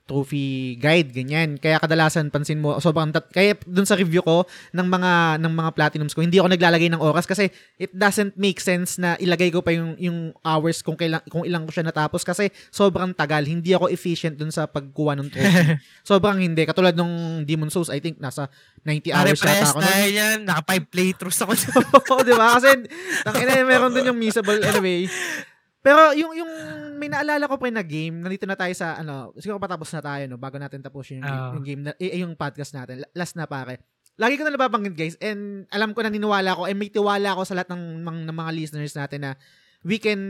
trophy 0.04 0.76
guide 0.76 1.14
ganyan. 1.14 1.56
Kaya 1.56 1.78
kadalasan 1.78 2.28
pansin 2.28 2.58
mo 2.58 2.76
sobrang 2.82 3.14
tat- 3.14 3.30
kaya 3.30 3.54
dun 3.64 3.86
sa 3.86 3.94
review 3.94 4.20
ko 4.20 4.44
ng 4.74 4.86
mga 4.86 5.12
ng 5.38 5.52
mga 5.52 5.70
platinums 5.72 6.12
ko, 6.12 6.20
hindi 6.20 6.42
ako 6.42 6.52
naglalagay 6.52 6.90
ng 6.90 7.00
oras 7.00 7.24
kasi 7.24 7.48
it 7.78 7.90
doesn't 7.94 8.34
make 8.34 8.58
sense 8.58 8.98
na 8.98 9.14
ilagay 9.22 9.48
ko 9.48 9.62
pa 9.62 9.70
yung 9.70 9.94
yung 9.96 10.34
hours 10.42 10.82
kung 10.82 10.98
kailan 10.98 11.22
kung 11.30 11.46
ilang 11.46 11.64
ko 11.64 11.70
siya 11.70 11.86
natapos 11.86 12.26
kasi 12.26 12.50
sobrang 12.68 13.14
tagal. 13.14 13.46
Hindi 13.46 13.72
ako 13.72 13.88
efficient 13.88 14.34
dun 14.36 14.50
sa 14.50 14.66
pagkuha 14.66 15.14
ng 15.18 15.28
trophy. 15.30 15.78
sobrang 16.10 16.42
hindi 16.42 16.66
katulad 16.66 16.92
nung 16.92 17.46
Demon 17.46 17.70
Souls, 17.70 17.88
I 17.88 18.02
think 18.02 18.18
nasa 18.18 18.50
90 18.82 19.14
hours 19.14 19.38
Pare-press 19.38 19.60
yata 19.62 19.70
ako. 19.70 19.78
na 19.80 19.94
yan. 20.10 20.38
Naka 20.42 20.62
5 20.74 20.92
playthroughs 20.92 21.40
ako. 21.46 21.52
Oo, 22.18 22.22
di 22.26 22.34
ba? 22.34 22.58
Kasi, 22.58 22.70
ang 23.22 23.34
ina, 23.38 23.62
meron 23.62 23.94
dun 23.94 24.10
yung 24.10 24.18
missable 24.18 24.58
anyway. 24.58 25.06
Pero 25.82 26.14
yung 26.14 26.30
yung 26.38 26.50
may 26.96 27.10
naalala 27.10 27.50
ko 27.50 27.58
pa 27.58 27.66
na 27.68 27.82
game, 27.82 28.22
nandito 28.22 28.46
na 28.46 28.54
tayo 28.54 28.70
sa 28.72 29.02
ano, 29.02 29.34
siguro 29.42 29.58
patapos 29.58 29.90
na 29.90 30.00
tayo 30.00 30.22
no 30.30 30.38
bago 30.38 30.54
natin 30.54 30.78
tapusin 30.78 31.18
yung, 31.18 31.26
game, 31.26 31.42
Oo. 31.42 31.52
yung 31.58 31.66
game 31.66 31.82
na 31.82 31.92
eh, 31.98 32.22
yung 32.22 32.38
podcast 32.38 32.72
natin. 32.72 33.02
La- 33.02 33.12
Last 33.18 33.34
na 33.34 33.50
pare. 33.50 33.82
Lagi 34.14 34.38
ko 34.38 34.46
na 34.46 34.54
nababanggit 34.54 34.94
guys 34.94 35.16
and 35.18 35.66
alam 35.74 35.90
ko 35.90 36.06
na 36.06 36.14
niniwala 36.14 36.54
ko 36.54 36.70
and 36.70 36.78
may 36.78 36.86
tiwala 36.92 37.34
ako 37.34 37.42
sa 37.42 37.58
lahat 37.58 37.74
ng, 37.74 38.06
ng, 38.06 38.18
ng 38.30 38.36
mga 38.36 38.52
listeners 38.54 38.94
natin 38.94 39.26
na 39.26 39.32
we 39.82 39.98
can 39.98 40.22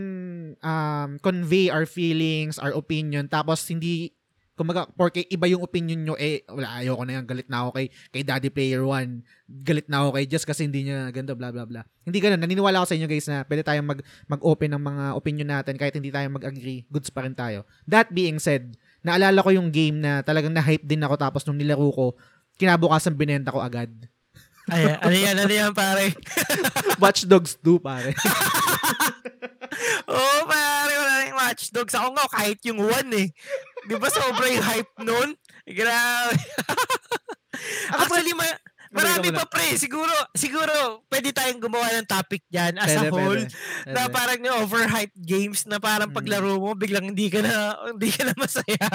um, 0.64 1.20
convey 1.20 1.68
our 1.68 1.84
feelings, 1.84 2.56
our 2.56 2.72
opinion 2.72 3.28
tapos 3.28 3.60
hindi 3.68 4.16
kumaga 4.52 4.84
porque 4.92 5.24
iba 5.32 5.48
yung 5.48 5.64
opinion 5.64 6.00
nyo 6.04 6.14
eh 6.20 6.44
wala 6.44 6.76
ayoko 6.76 7.02
na 7.08 7.18
yan 7.18 7.24
galit 7.24 7.48
na 7.48 7.64
ako 7.64 7.70
kay 7.80 7.86
kay 8.12 8.22
Daddy 8.22 8.50
Player 8.52 8.84
One. 8.84 9.24
Galit 9.48 9.88
na 9.88 10.04
ako 10.04 10.20
kay 10.20 10.24
just 10.28 10.44
kasi 10.44 10.68
hindi 10.68 10.86
niya 10.86 11.08
ganda 11.08 11.32
bla 11.32 11.48
bla 11.48 11.64
bla 11.64 11.82
hindi 12.04 12.18
ganun. 12.20 12.40
Naniniwala 12.40 12.84
ako 12.84 12.86
sa 12.92 12.96
inyo 12.98 13.08
guys 13.08 13.26
na 13.28 13.44
pwede 13.48 13.62
tayong 13.64 13.88
mag 13.88 14.00
mag-open 14.28 14.70
ng 14.76 14.82
mga 14.82 15.04
opinion 15.16 15.48
natin 15.48 15.74
kahit 15.80 15.96
hindi 15.96 16.12
tayo 16.12 16.28
mag-agree. 16.28 16.84
Goods 16.92 17.08
pa 17.08 17.24
rin 17.24 17.32
tayo. 17.32 17.64
That 17.88 18.12
being 18.12 18.36
said 18.36 18.76
naalala 19.02 19.42
ko 19.42 19.50
yung 19.50 19.74
game 19.74 19.98
na 19.98 20.22
talagang 20.22 20.54
na-hype 20.54 20.86
din 20.86 21.02
ako 21.02 21.18
tapos 21.18 21.42
nung 21.48 21.58
nilaro 21.58 21.90
ko 21.90 22.06
kinabukasan 22.60 23.16
binenta 23.16 23.50
ko 23.50 23.58
agad. 23.58 23.90
Ayan, 24.70 24.94
ano 25.02 25.16
yan, 25.18 25.36
ano 25.42 25.50
yan, 25.50 25.72
pare? 25.74 26.14
Watch 27.02 27.26
Dogs 27.26 27.58
2 27.58 27.82
pare 27.82 28.14
Oo, 30.04 30.14
oh, 30.14 30.40
pare, 30.44 30.92
wala 30.94 31.14
yung 31.24 31.38
Watch 31.38 31.70
Dogs. 31.70 31.92
Ako 31.92 32.12
nga, 32.12 32.26
kahit 32.28 32.58
yung 32.64 32.80
one 32.80 33.10
eh. 33.14 33.28
Di 33.82 33.94
ba 33.94 34.08
sobrang 34.08 34.58
hype 34.58 34.94
nun? 35.00 35.34
Grabe. 35.64 36.36
Actually, 37.92 38.32
ma- 38.32 38.60
marami 38.90 39.28
pa 39.30 39.44
pre. 39.44 39.74
Siguro, 39.74 40.10
siguro, 40.32 40.72
pwede 41.06 41.30
tayong 41.30 41.60
gumawa 41.60 41.88
ng 41.94 42.06
topic 42.06 42.42
dyan 42.46 42.76
as 42.76 42.90
Pwede, 42.90 42.98
a 42.98 43.10
whole. 43.10 43.42
pwede. 43.42 43.54
Na 43.86 44.00
Pwede. 44.02 44.12
parang 44.12 44.40
yung 44.40 44.58
overhyped 44.60 45.18
games 45.18 45.60
na 45.64 45.78
parang 45.78 46.10
Mm. 46.10 46.16
paglaro 46.16 46.52
mo, 46.58 46.74
biglang 46.74 47.06
hindi 47.06 47.28
ka 47.28 47.40
na, 47.40 47.52
hindi 47.88 48.08
ka 48.08 48.22
na 48.24 48.34
masaya. 48.34 48.86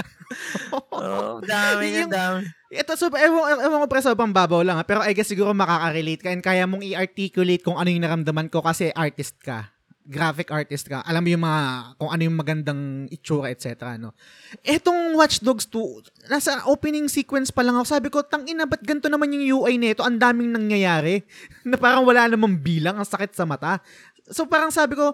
Oo, 0.94 1.40
dami 1.42 1.86
Yung- 1.88 1.98
yung 2.06 2.12
dami. 2.12 2.42
Ito, 2.68 2.94
so, 2.94 3.08
ewan, 3.08 3.64
ewan 3.64 3.80
ko 3.82 3.88
pre, 3.88 4.02
sobrang 4.02 4.36
babaw 4.36 4.60
lang. 4.60 4.76
ha, 4.76 4.84
Pero 4.84 5.00
I 5.00 5.16
guess 5.16 5.26
siguro 5.26 5.56
makaka-relate 5.56 6.20
ka 6.20 6.30
and 6.30 6.44
kaya 6.44 6.68
mong 6.68 6.84
i-articulate 6.84 7.64
kung 7.64 7.80
ano 7.80 7.88
yung 7.88 8.04
naramdaman 8.04 8.48
ko 8.48 8.60
kasi 8.60 8.92
artist 8.92 9.40
ka. 9.40 9.72
Graphic 10.08 10.48
artist 10.56 10.88
ka. 10.88 11.04
Alam 11.04 11.22
mo 11.28 11.30
yung 11.36 11.44
mga, 11.44 11.62
kung 12.00 12.10
ano 12.16 12.22
yung 12.24 12.38
magandang 12.40 12.82
itsura, 13.12 13.52
etc. 13.52 14.00
No? 14.00 14.16
Etong 14.64 15.20
Watch 15.20 15.44
Dogs 15.44 15.68
2, 15.68 16.32
nasa 16.32 16.64
opening 16.64 17.12
sequence 17.12 17.52
pa 17.52 17.60
lang 17.60 17.76
ako, 17.76 17.86
sabi 17.86 18.08
ko, 18.08 18.24
tang 18.24 18.48
ina, 18.48 18.64
ba't 18.64 18.80
ganito 18.88 19.12
naman 19.12 19.36
yung 19.36 19.60
UI 19.62 19.76
nito? 19.76 20.08
Ang 20.08 20.16
daming 20.16 20.56
nangyayari. 20.56 21.28
na 21.68 21.76
parang 21.76 22.08
wala 22.08 22.32
namang 22.32 22.56
bilang, 22.56 22.96
ang 22.96 23.08
sakit 23.08 23.36
sa 23.36 23.44
mata. 23.44 23.84
So 24.32 24.48
parang 24.48 24.72
sabi 24.72 24.96
ko, 24.96 25.12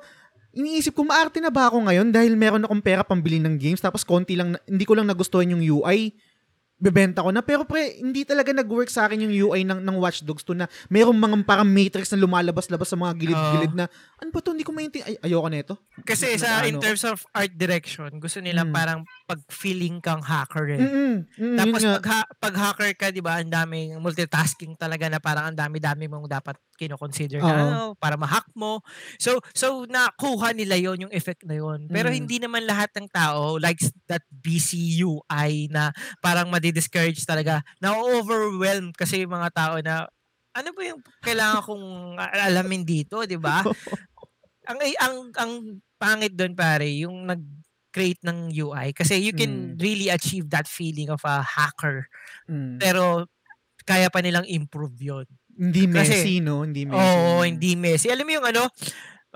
iniisip 0.53 0.93
ko, 0.93 1.01
maarte 1.01 1.41
na 1.41 1.49
ba 1.49 1.73
ako 1.73 1.89
ngayon 1.89 2.13
dahil 2.13 2.37
meron 2.37 2.61
akong 2.61 2.85
pera 2.85 3.01
pambili 3.01 3.41
ng 3.41 3.57
games 3.57 3.81
tapos 3.81 4.05
konti 4.05 4.37
lang, 4.37 4.53
hindi 4.69 4.85
ko 4.85 4.93
lang 4.93 5.09
nagustuhan 5.09 5.49
yung 5.57 5.65
UI 5.65 6.13
bebenta 6.83 7.23
ko 7.23 7.31
na. 7.31 7.39
Pero 7.39 7.63
pre, 7.63 8.03
hindi 8.03 8.27
talaga 8.27 8.51
nag-work 8.51 8.91
sa 8.91 9.07
akin 9.07 9.23
yung 9.23 9.31
UI 9.47 9.63
ng, 9.63 9.79
ng 9.79 9.95
Watch 9.95 10.27
Dogs 10.27 10.43
2 10.43 10.59
na 10.59 10.67
merong 10.91 11.15
mga 11.15 11.35
parang 11.47 11.63
matrix 11.63 12.11
na 12.11 12.19
lumalabas-labas 12.19 12.91
sa 12.91 12.99
mga 12.99 13.15
gilid-gilid 13.15 13.71
na, 13.71 13.87
ano 14.19 14.29
ba 14.29 14.43
to? 14.43 14.51
Hindi 14.51 14.67
ko 14.67 14.75
maintindihan. 14.75 15.07
Ay, 15.07 15.31
ayoko 15.31 15.47
na 15.47 15.59
ito. 15.63 15.75
Kasi 16.03 16.35
sa, 16.35 16.59
na- 16.59 16.67
in 16.67 16.75
ano. 16.75 16.83
terms 16.83 17.07
of 17.07 17.23
art 17.31 17.55
direction, 17.55 18.11
gusto 18.19 18.43
nila 18.43 18.67
Mm. 18.67 18.73
parang 18.75 18.99
pag-feeling 19.23 20.03
kang 20.03 20.19
hacker 20.19 20.67
eh. 20.75 20.81
Mm-mm. 20.83 21.15
Mm, 21.39 21.55
Tapos 21.55 21.81
pag, 21.81 22.05
ha- 22.11 22.29
pag 22.35 22.55
hacker 22.59 22.91
ka, 22.99 23.07
'di 23.07 23.23
ba, 23.23 23.39
ang 23.39 23.47
daming 23.47 23.95
multitasking 23.97 24.75
talaga 24.75 25.07
na 25.07 25.21
parang 25.23 25.47
ang 25.49 25.57
dami-dami 25.57 26.09
mong 26.09 26.27
dapat 26.27 26.57
kino-consider 26.75 27.39
na 27.39 27.53
ano 27.53 27.77
para 27.95 28.17
ma-hack 28.17 28.49
mo. 28.57 28.81
So 29.15 29.37
so 29.53 29.85
nakuha 29.85 30.51
nila 30.51 30.75
'yon 30.75 31.07
yung 31.07 31.13
effect 31.13 31.45
na 31.45 31.55
'yon. 31.55 31.87
Pero 31.87 32.09
Mm. 32.09 32.15
hindi 32.17 32.37
naman 32.41 32.65
lahat 32.65 32.89
ng 32.97 33.07
tao 33.07 33.55
likes 33.55 33.93
that 34.09 34.25
BCUI 34.33 35.69
na 35.69 35.93
parang 36.19 36.49
madi-discourage 36.73 37.21
talaga. 37.21 37.61
Na-overwhelm 37.77 38.89
kasi 38.97 39.21
yung 39.21 39.37
mga 39.37 39.49
tao 39.53 39.77
na 39.77 40.09
ano 40.53 40.69
ba 40.73 40.81
yung 40.81 41.01
kailangan 41.21 41.61
kong 41.61 41.85
alamin 42.17 42.81
dito, 42.81 43.21
'di 43.21 43.37
ba? 43.37 43.61
ang 44.69 44.77
ang 44.97 45.15
ang 45.37 45.51
pangit 46.01 46.33
doon 46.33 46.57
pare, 46.57 46.89
yung 46.89 47.29
nag 47.29 47.41
create 47.93 48.25
ng 48.25 48.49
UI 48.49 48.89
kasi 48.89 49.21
you 49.21 49.37
can 49.37 49.77
Mm. 49.77 49.77
really 49.77 50.09
achieve 50.09 50.49
that 50.49 50.65
feeling 50.65 51.13
of 51.13 51.21
a 51.29 51.45
hacker. 51.45 52.09
Mm. 52.49 52.81
Pero 52.81 53.29
kaya 53.85 54.09
pa 54.09 54.17
nilang 54.17 54.49
improve 54.49 54.97
'yon. 54.97 55.25
Hindi 55.53 55.85
kasi- 55.85 56.17
messy, 56.17 56.35
no? 56.41 56.65
Hindi 56.65 56.89
messy. 56.89 56.97
Oo, 56.97 57.45
hindi 57.45 57.71
messy. 57.77 58.09
Alam 58.09 58.25
mo 58.25 58.33
yung 58.33 58.47
ano, 58.49 58.63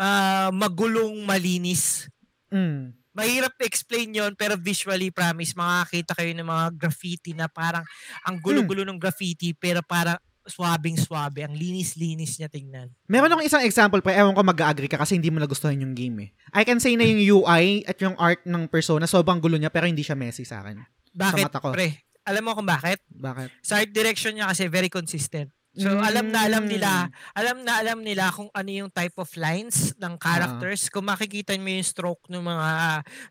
ah, 0.02 0.50
magulong 0.50 1.22
malinis. 1.22 2.10
Mm. 2.50 2.98
Mahirap 3.18 3.58
explain 3.66 4.14
'yon 4.14 4.38
pero 4.38 4.54
visually 4.54 5.10
promise 5.10 5.58
makakita 5.58 6.14
kayo 6.14 6.32
ng 6.38 6.46
mga 6.46 6.66
graffiti 6.78 7.34
na 7.34 7.50
parang 7.50 7.82
ang 8.22 8.38
gulo-gulo 8.38 8.86
ng 8.86 9.02
graffiti 9.02 9.58
pero 9.58 9.82
parang 9.82 10.22
swabing-swabe. 10.48 11.44
Ang 11.44 11.60
linis-linis 11.60 12.40
niya 12.40 12.48
tingnan. 12.48 12.88
Meron 13.12 13.28
akong 13.36 13.44
isang 13.46 13.64
example 13.68 14.00
pa, 14.00 14.16
ewan 14.16 14.32
ko 14.32 14.42
mag-agree 14.42 14.88
ka 14.88 14.96
kasi 14.96 15.20
hindi 15.20 15.28
mo 15.28 15.44
nagustuhan 15.44 15.76
yung 15.76 15.92
game 15.92 16.24
eh. 16.24 16.30
I 16.56 16.64
can 16.64 16.80
say 16.80 16.96
na 16.96 17.04
yung 17.04 17.44
UI 17.44 17.84
at 17.84 18.00
yung 18.00 18.16
art 18.16 18.48
ng 18.48 18.72
persona, 18.72 19.06
sobrang 19.06 19.44
gulo 19.44 19.60
niya 19.60 19.70
pero 19.70 19.86
hindi 19.86 20.02
siya 20.08 20.16
messy 20.16 20.48
sa 20.48 20.64
akin. 20.64 20.80
Bakit, 21.12 21.44
mata 21.52 21.60
ko. 21.60 21.76
pre? 21.76 22.00
Alam 22.28 22.48
mo 22.48 22.52
kung 22.56 22.68
bakit? 22.68 23.04
Bakit? 23.12 23.50
Sa 23.64 23.84
art 23.84 23.92
direction 23.92 24.36
niya 24.36 24.48
kasi 24.48 24.72
very 24.72 24.88
consistent. 24.88 25.52
So 25.78 25.94
alam 26.02 26.34
na 26.34 26.50
alam 26.50 26.66
nila, 26.66 27.06
Mm. 27.06 27.12
alam 27.38 27.58
na 27.62 27.74
alam 27.78 28.00
nila 28.02 28.34
kung 28.34 28.50
ano 28.50 28.70
yung 28.70 28.90
type 28.90 29.14
of 29.22 29.30
lines 29.38 29.94
ng 29.96 30.18
characters. 30.18 30.90
Kung 30.90 31.06
makikita 31.06 31.54
mo 31.56 31.70
yung 31.70 31.86
stroke 31.86 32.26
ng 32.28 32.42
mga 32.42 32.68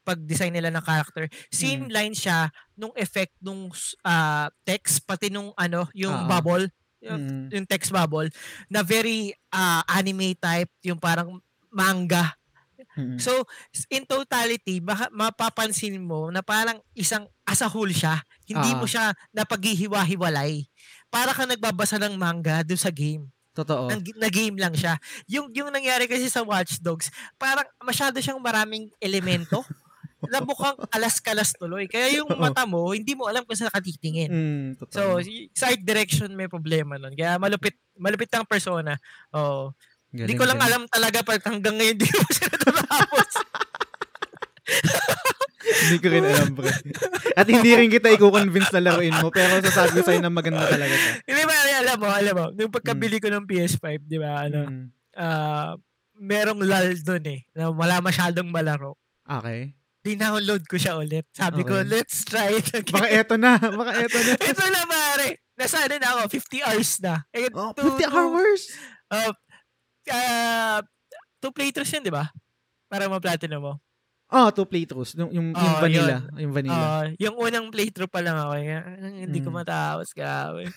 pag-design 0.06 0.54
nila 0.54 0.70
ng 0.70 0.84
character, 0.86 1.26
same 1.50 1.90
Mm. 1.90 1.92
line 1.92 2.14
siya 2.14 2.46
nung 2.78 2.94
effect 2.94 3.34
nung 3.42 3.68
ah, 4.06 4.46
text 4.62 5.02
pati 5.02 5.26
nung 5.26 5.50
ano, 5.58 5.90
yung 5.90 6.14
Oo. 6.14 6.28
bubble, 6.30 6.70
yung, 7.02 7.18
Mm. 7.18 7.46
yung 7.50 7.66
text 7.66 7.90
bubble 7.90 8.30
na 8.70 8.86
very 8.86 9.34
ah, 9.50 9.82
anime 9.90 10.38
type, 10.38 10.70
yung 10.86 11.02
parang 11.02 11.42
manga. 11.74 12.30
Mm. 12.96 13.16
So 13.18 13.44
in 13.90 14.04
totality, 14.04 14.80
baka 14.80 15.08
mapapansin 15.12 15.96
mo 16.00 16.28
na 16.30 16.40
parang 16.40 16.78
isang 16.94 17.26
as 17.44 17.60
a 17.60 17.68
whole 17.68 17.88
siya. 17.90 18.20
Hindi 18.46 18.72
mo 18.76 18.84
Ah. 18.84 18.90
siya 18.90 19.04
napaghihiwa-hiwalay. 19.32 20.64
Para 21.08 21.32
ka 21.32 21.46
nagbabasa 21.46 21.96
ng 21.96 22.14
manga 22.14 22.60
doon 22.62 22.78
sa 22.78 22.90
game 22.90 23.26
Totoo. 23.56 23.88
nang 23.88 24.04
na 24.20 24.28
game 24.28 24.56
lang 24.60 24.76
siya. 24.76 25.00
Yung 25.24 25.48
yung 25.56 25.72
nangyari 25.72 26.04
kasi 26.04 26.28
sa 26.28 26.44
Watch 26.44 26.76
Dogs, 26.78 27.08
parang 27.40 27.64
masyado 27.80 28.20
siyang 28.20 28.36
maraming 28.36 28.92
elemento 29.00 29.64
na 30.32 30.44
mukhang 30.44 30.76
kalas-kalas 30.92 31.56
tuloy. 31.56 31.88
Kaya 31.88 32.20
yung 32.20 32.28
mata 32.36 32.68
mo, 32.68 32.92
hindi 32.92 33.16
mo 33.16 33.24
alam 33.30 33.46
kung 33.48 33.56
saan 33.56 33.72
ka 33.72 33.80
titingin. 33.80 34.28
Mm, 34.28 34.66
totoo. 34.76 35.22
So, 35.22 35.24
side 35.54 35.86
direction 35.86 36.34
may 36.34 36.50
problema 36.50 37.00
nun. 37.00 37.16
Kaya 37.16 37.40
malupit, 37.40 37.78
malupit 37.96 38.28
ang 38.34 38.44
persona. 38.44 38.98
Oh, 39.32 39.72
Hindi 40.12 40.32
ko 40.36 40.48
lang 40.48 40.56
galing. 40.56 40.68
alam 40.72 40.82
talaga 40.88 41.20
pag 41.20 41.40
hanggang 41.44 41.76
ngayon 41.76 41.96
di 41.96 42.08
ko 42.08 42.24
siya 42.32 42.48
natatapos. 42.56 43.30
Hindi 45.76 45.96
ko 45.98 46.06
rin 46.08 46.24
alam, 46.24 46.50
pre. 46.52 46.70
At 47.34 47.46
hindi 47.46 47.70
rin 47.70 47.88
kita 47.88 48.08
i-convince 48.10 48.72
na 48.72 48.80
laruin 48.80 49.12
mo, 49.18 49.28
pero 49.28 49.60
sasabi 49.60 49.98
ko 49.98 50.02
sa'yo 50.02 50.20
na 50.20 50.32
maganda 50.32 50.64
talaga 50.64 50.92
siya. 50.92 51.12
Hindi 51.22 51.42
ba, 51.44 51.54
alam 51.76 51.96
mo, 51.98 52.06
alam 52.08 52.34
mo, 52.34 52.44
nung 52.52 52.72
pagkabili 52.72 53.16
ko 53.18 53.28
ng 53.28 53.44
PS5, 53.44 53.84
di 54.02 54.16
ba, 54.16 54.46
ano, 54.46 54.60
Mm. 54.64 54.84
ah, 55.14 55.72
merong 56.16 56.64
lull 56.64 56.96
dun 56.98 57.24
eh, 57.26 57.44
na 57.52 57.68
wala 57.68 58.00
masyadong 58.00 58.48
malaro. 58.48 58.96
Okay. 59.22 59.76
Dinownload 60.00 60.64
ko 60.64 60.78
siya 60.78 60.96
ulit. 60.96 61.26
Sabi 61.34 61.60
ko, 61.60 61.82
Okay. 61.82 61.90
let's 61.90 62.22
try 62.22 62.54
it 62.54 62.70
again. 62.70 62.94
Baka 62.94 63.08
eto 63.10 63.34
na. 63.36 63.58
Baka 63.58 63.92
eto 64.00 64.16
na. 64.16 64.32
Ito 64.54 64.64
na 64.64 64.82
pare. 64.86 65.28
Nasa 65.58 65.82
ano 65.82 65.94
na 65.98 66.08
ako, 66.14 66.20
50 66.30 66.62
hours 66.62 66.90
na. 67.02 67.14
Eh, 67.34 67.50
Oh, 67.50 67.74
two- 67.74 67.90
50 67.90 68.06
two- 68.06 68.14
hours? 68.14 68.62
Uh, 69.10 69.32
uh, 70.08 70.78
two 71.42 71.50
playthroughs 71.50 71.90
yun, 71.90 72.06
di 72.06 72.14
ba? 72.14 72.30
Para 72.86 73.10
ma-platinum 73.10 73.58
mo. 73.60 73.72
Oh, 74.36 74.52
two 74.52 74.68
playthroughs. 74.68 75.16
Yung, 75.16 75.32
yung, 75.32 75.48
yung 75.50 75.72
Oh, 75.72 75.80
vanilla. 75.80 76.16
Yung 76.36 76.52
vanilla. 76.52 76.76
Uh, 76.76 77.06
yung 77.16 77.36
unang 77.36 77.72
playthrough 77.72 78.04
pa 78.06 78.20
lang 78.20 78.36
ako. 78.36 78.52
Kaya, 78.54 78.80
ah, 78.84 79.16
hindi 79.16 79.38
ko 79.40 79.48
Mm. 79.48 79.56
matapos. 79.56 80.12
Grabe. 80.12 80.68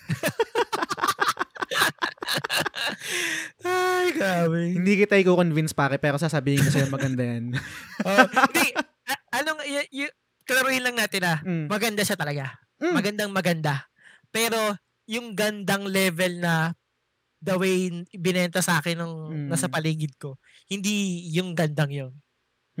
Ay, 3.60 4.06
grabe. 4.12 4.58
hindi 4.72 4.92
kita 4.96 5.16
i-convince, 5.16 5.72
pare, 5.72 5.98
pero 5.98 6.16
sasabihin 6.16 6.62
ko 6.62 6.70
sa'yo 6.70 6.88
maganda 6.88 7.20
yan. 7.22 7.52
Oh, 8.06 8.24
hindi. 8.24 8.72
a- 9.04 9.24
anong, 9.36 9.60
y- 9.62 9.90
y- 9.92 10.14
klaruhin 10.42 10.80
lang 10.80 10.96
natin 10.96 11.22
ah. 11.22 11.38
Mm. 11.42 11.68
Maganda 11.68 12.00
siya 12.00 12.16
talaga. 12.16 12.56
Mm. 12.80 12.94
Magandang 12.96 13.30
maganda. 13.30 13.74
Pero, 14.30 14.56
yung 15.04 15.34
gandang 15.34 15.84
level 15.84 16.40
na 16.40 16.72
the 17.38 17.56
way 17.56 17.88
binenta 18.14 18.60
sa 18.60 18.80
akin 18.80 18.96
nung 18.96 19.16
Mm. 19.28 19.48
nasa 19.48 19.68
paligid 19.68 20.16
ko, 20.16 20.40
hindi 20.66 21.28
yung 21.30 21.52
gandang 21.52 21.92
yun. 21.92 22.12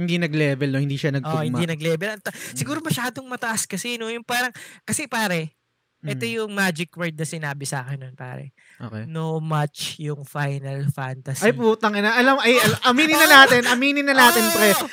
Hindi 0.00 0.16
nag-level, 0.16 0.68
no? 0.70 0.80
Hindi 0.80 0.96
siya 0.96 1.12
Oh, 1.12 1.16
nagtugma. 1.20 1.44
hindi 1.44 1.64
nag-level. 1.68 2.24
Siguro 2.56 2.80
masyadong 2.80 3.28
mataas 3.28 3.68
kasi, 3.68 4.00
no? 4.00 4.08
Yung 4.08 4.24
parang, 4.24 4.48
kasi 4.82 5.04
pare, 5.04 5.52
ito 6.00 6.24
Mm. 6.24 6.32
yung 6.34 6.50
magic 6.50 6.88
word 6.96 7.12
na 7.12 7.28
sinabi 7.28 7.68
sa 7.68 7.84
akin 7.84 8.00
nun, 8.00 8.16
pare. 8.16 8.56
Okay. 8.80 9.04
No 9.04 9.36
match 9.36 10.00
yung 10.00 10.24
Final 10.24 10.88
Fantasy. 10.88 11.44
Ay, 11.44 11.52
putang 11.52 11.92
ina. 11.92 12.16
Alam, 12.16 12.40
ay, 12.40 12.56
al- 12.56 12.80
aminin 12.88 13.12
na 13.14 13.28
natin. 13.28 13.68
Aminin 13.68 14.08
na 14.08 14.16
natin, 14.16 14.40
pre. 14.48 14.72
Oh! 14.80 14.88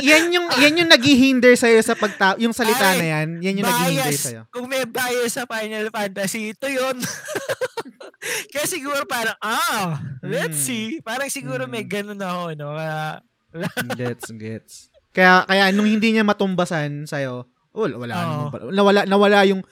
Yan 0.00 0.30
yung, 0.30 0.46
yan 0.54 0.78
yung 0.78 0.86
naghihinder 0.88 1.58
sa'yo 1.58 1.82
sa 1.82 1.98
pagta... 1.98 2.38
Yung 2.38 2.54
salita 2.54 2.94
Ay, 2.94 2.96
na 2.96 3.06
yan, 3.10 3.28
yan 3.42 3.58
yung 3.58 3.66
naghihinder 3.66 4.06
bias. 4.06 4.22
sa'yo. 4.22 4.42
Kung 4.48 4.70
may 4.70 4.86
bias 4.86 5.34
sa 5.34 5.50
Final 5.50 5.90
Fantasy, 5.90 6.54
ito 6.54 6.70
yun. 6.70 6.94
Kaya 8.52 8.66
siguro 8.66 9.02
parang, 9.06 9.34
ah, 9.40 9.98
let's 10.22 10.60
Mm. 10.60 10.64
see. 10.64 10.86
Parang 11.00 11.26
siguro 11.26 11.66
may 11.66 11.82
Mm. 11.82 11.90
ganun 11.90 12.20
ako, 12.20 12.42
no? 12.54 12.70
Kaya, 12.76 13.18
Gets, 13.98 14.30
gets. 14.36 14.74
Kaya, 15.10 15.42
kaya 15.44 15.74
nung 15.74 15.90
hindi 15.90 16.14
niya 16.14 16.22
matumbasan 16.22 17.06
sa'yo, 17.06 17.50
wala, 17.74 17.94
wala 17.98 18.14
namang 18.14 18.50
pala- 18.54 18.70
nawala, 18.74 19.00
nawala 19.06 19.38
yung, 19.46 19.62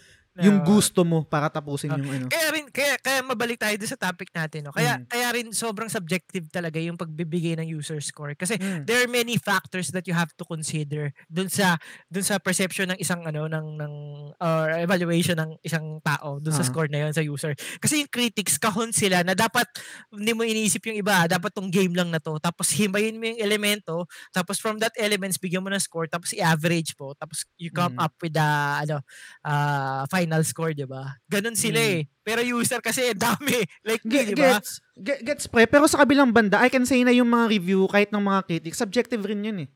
yung 0.44 0.62
gusto 0.62 1.02
mo 1.02 1.26
para 1.26 1.50
tapusin 1.50 1.90
yung 1.90 2.06
ano. 2.06 2.26
Kaya 2.30 2.48
rin, 2.54 2.66
kaya, 2.70 2.94
kaya 3.00 3.18
mabalik 3.26 3.58
tayo 3.58 3.74
sa 3.82 3.98
topic 3.98 4.30
natin, 4.30 4.66
no? 4.66 4.74
Kaya, 4.74 5.00
Mm. 5.00 5.06
kaya 5.08 5.28
rin 5.34 5.46
sobrang 5.50 5.90
subjective 5.90 6.46
talaga 6.52 6.78
yung 6.78 6.94
pagbibigay 6.94 7.56
ng 7.58 7.66
user 7.66 7.98
score. 7.98 8.36
Kasi, 8.36 8.54
Mm. 8.54 8.84
there 8.84 9.02
are 9.02 9.10
many 9.10 9.34
factors 9.34 9.90
that 9.90 10.06
you 10.06 10.14
have 10.14 10.30
to 10.36 10.44
consider 10.44 11.10
dun 11.26 11.48
sa 11.48 11.74
dun 12.06 12.22
sa 12.22 12.38
perception 12.38 12.92
ng 12.92 12.98
isang 13.00 13.24
ano 13.24 13.48
ng 13.48 13.66
ng 13.80 13.94
or 14.38 14.78
evaluation 14.78 15.34
ng 15.34 15.56
isang 15.64 15.98
tao 16.04 16.38
dun 16.38 16.52
sa 16.52 16.62
Ah. 16.62 16.68
score 16.68 16.86
na 16.92 17.08
yun 17.08 17.12
sa 17.16 17.24
user. 17.24 17.56
Kasi 17.80 18.04
yung 18.04 18.10
critics 18.12 18.60
kahon 18.60 18.92
sila 18.92 19.24
na 19.24 19.32
dapat 19.34 19.64
hindi 20.12 20.32
mo 20.36 20.44
iniisip 20.44 20.84
yung 20.92 20.98
iba, 21.00 21.24
dapat 21.26 21.50
tong 21.50 21.72
game 21.72 21.96
lang 21.96 22.12
na 22.12 22.20
to. 22.20 22.36
Tapos 22.38 22.70
himayin 22.76 23.16
mo 23.16 23.26
yung 23.26 23.40
elemento, 23.40 24.04
tapos 24.30 24.60
from 24.60 24.76
that 24.78 24.92
elements 24.94 25.40
bigyan 25.40 25.64
mo 25.64 25.72
ng 25.72 25.80
score, 25.80 26.06
tapos 26.06 26.30
i-average 26.36 26.92
mo, 27.00 27.16
tapos 27.16 27.42
you 27.56 27.72
come 27.72 27.96
Mm. 27.96 28.04
up 28.04 28.14
with 28.20 28.36
the 28.36 28.48
ano 28.84 29.00
ah, 29.42 30.04
final 30.06 30.26
score, 30.44 30.72
'di 30.72 30.84
ba? 30.84 31.16
Ganun 31.26 31.56
sila 31.56 31.80
Mm. 31.80 31.90
eh. 31.90 32.00
Pero 32.20 32.40
user 32.44 32.78
kasi 32.78 33.12
dami. 33.18 33.64
Like, 33.82 34.04
Ge- 34.04 34.30
'di 34.30 34.36
ba? 34.36 34.60
gets, 34.60 34.78
ge- 34.94 35.22
gets 35.24 35.44
pre. 35.46 35.64
Pero 35.64 35.88
sa 35.88 36.04
kabilang 36.04 36.28
banda, 36.28 36.60
I 36.60 36.68
can 36.68 36.84
say 36.84 37.00
na 37.00 37.10
yung 37.10 37.28
mga 37.28 37.48
review, 37.48 37.88
kahit 37.88 38.12
ng 38.12 38.20
mga 38.20 38.40
critics, 38.44 38.76
subjective 38.76 39.24
rin 39.24 39.40
yun 39.40 39.58
eh. 39.64 39.68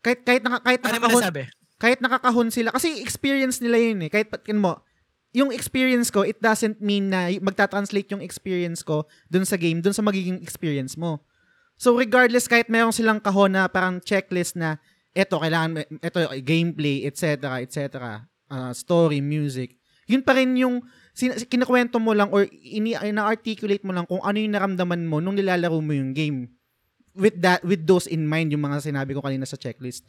Kahit, 0.00 0.24
kahit, 0.24 0.40
naka, 0.40 0.64
kahit, 0.64 0.80
Ano 0.80 0.92
nakakahon, 0.96 1.22
kahit 1.76 1.98
nakakahon 2.00 2.48
sila. 2.48 2.72
Kasi 2.72 3.00
experience 3.00 3.60
nila 3.60 3.76
yun 3.76 4.00
eh. 4.00 4.08
Kahit, 4.08 4.32
kin 4.40 4.56
mo, 4.56 4.80
yung 5.30 5.52
experience 5.52 6.08
ko, 6.08 6.24
it 6.24 6.40
doesn't 6.40 6.80
mean 6.80 7.12
na 7.12 7.28
y- 7.28 7.38
magta-translate 7.38 8.08
yung 8.10 8.24
experience 8.24 8.80
ko 8.80 9.04
dun 9.28 9.44
sa 9.44 9.54
game, 9.54 9.78
dun 9.78 9.92
sa 9.92 10.00
magiging 10.00 10.40
experience 10.40 10.96
mo. 10.96 11.20
So 11.76 11.96
regardless, 11.96 12.44
kahit 12.44 12.68
meron 12.68 12.92
silang 12.92 13.20
kahon 13.20 13.56
na 13.56 13.64
parang 13.68 14.00
checklist 14.00 14.56
na 14.56 14.76
eto, 15.12 15.38
kailangan, 15.38 15.80
eto, 16.00 16.18
gameplay, 16.40 17.04
etc., 17.04 17.60
etc., 17.60 18.24
uh, 18.50 18.74
story, 18.74 19.22
music, 19.22 19.78
yun 20.10 20.20
pa 20.26 20.34
rin 20.34 20.52
yung 20.58 20.82
sin- 21.14 21.38
kinakwento 21.46 22.02
mo 22.02 22.10
lang 22.10 22.28
or 22.34 22.44
ini 22.50 22.98
ina-articulate 22.98 23.86
mo 23.86 23.94
lang 23.94 24.04
kung 24.04 24.20
ano 24.20 24.36
yung 24.36 24.52
naramdaman 24.52 25.06
mo 25.06 25.22
nung 25.22 25.38
nilalaro 25.38 25.78
mo 25.78 25.94
yung 25.94 26.10
game. 26.10 26.50
With 27.14 27.42
that 27.42 27.62
with 27.66 27.86
those 27.86 28.06
in 28.06 28.26
mind 28.26 28.54
yung 28.54 28.62
mga 28.62 28.86
sinabi 28.86 29.14
ko 29.14 29.22
kanina 29.22 29.46
sa 29.46 29.58
checklist. 29.58 30.06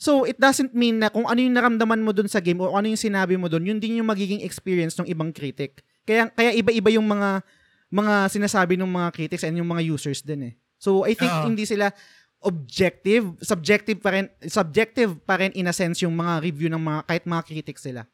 So, 0.00 0.24
it 0.24 0.40
doesn't 0.40 0.72
mean 0.72 0.96
na 0.96 1.12
kung 1.12 1.28
ano 1.28 1.36
yung 1.36 1.52
naramdaman 1.52 2.00
mo 2.00 2.16
dun 2.16 2.24
sa 2.24 2.40
game 2.40 2.56
o 2.64 2.72
ano 2.72 2.88
yung 2.88 2.96
sinabi 2.98 3.36
mo 3.36 3.52
dun, 3.52 3.68
yun 3.68 3.76
din 3.76 4.00
yung 4.00 4.08
magiging 4.08 4.40
experience 4.40 4.96
ng 4.96 5.04
ibang 5.12 5.28
critic. 5.28 5.84
Kaya 6.08 6.32
kaya 6.32 6.56
iba-iba 6.56 6.88
yung 6.96 7.04
mga 7.04 7.44
mga 7.92 8.32
sinasabi 8.32 8.80
ng 8.80 8.88
mga 8.88 9.08
critics 9.12 9.44
and 9.44 9.60
yung 9.60 9.68
mga 9.68 9.84
users 9.84 10.24
din 10.24 10.50
eh. 10.50 10.54
So, 10.80 11.04
I 11.04 11.12
think 11.12 11.28
Oo. 11.28 11.52
hindi 11.52 11.68
sila 11.68 11.92
objective, 12.40 13.36
subjective 13.40 14.00
pa 14.00 14.10
rin, 14.16 14.26
subjective 14.48 15.16
pa 15.22 15.36
rin 15.36 15.52
in 15.52 15.68
a 15.68 15.74
sense 15.74 16.00
yung 16.00 16.16
mga 16.16 16.40
review 16.40 16.68
ng 16.72 16.80
mga 16.80 17.00
kahit 17.06 17.24
mga 17.24 17.42
critics 17.44 17.84
sila. 17.84 18.04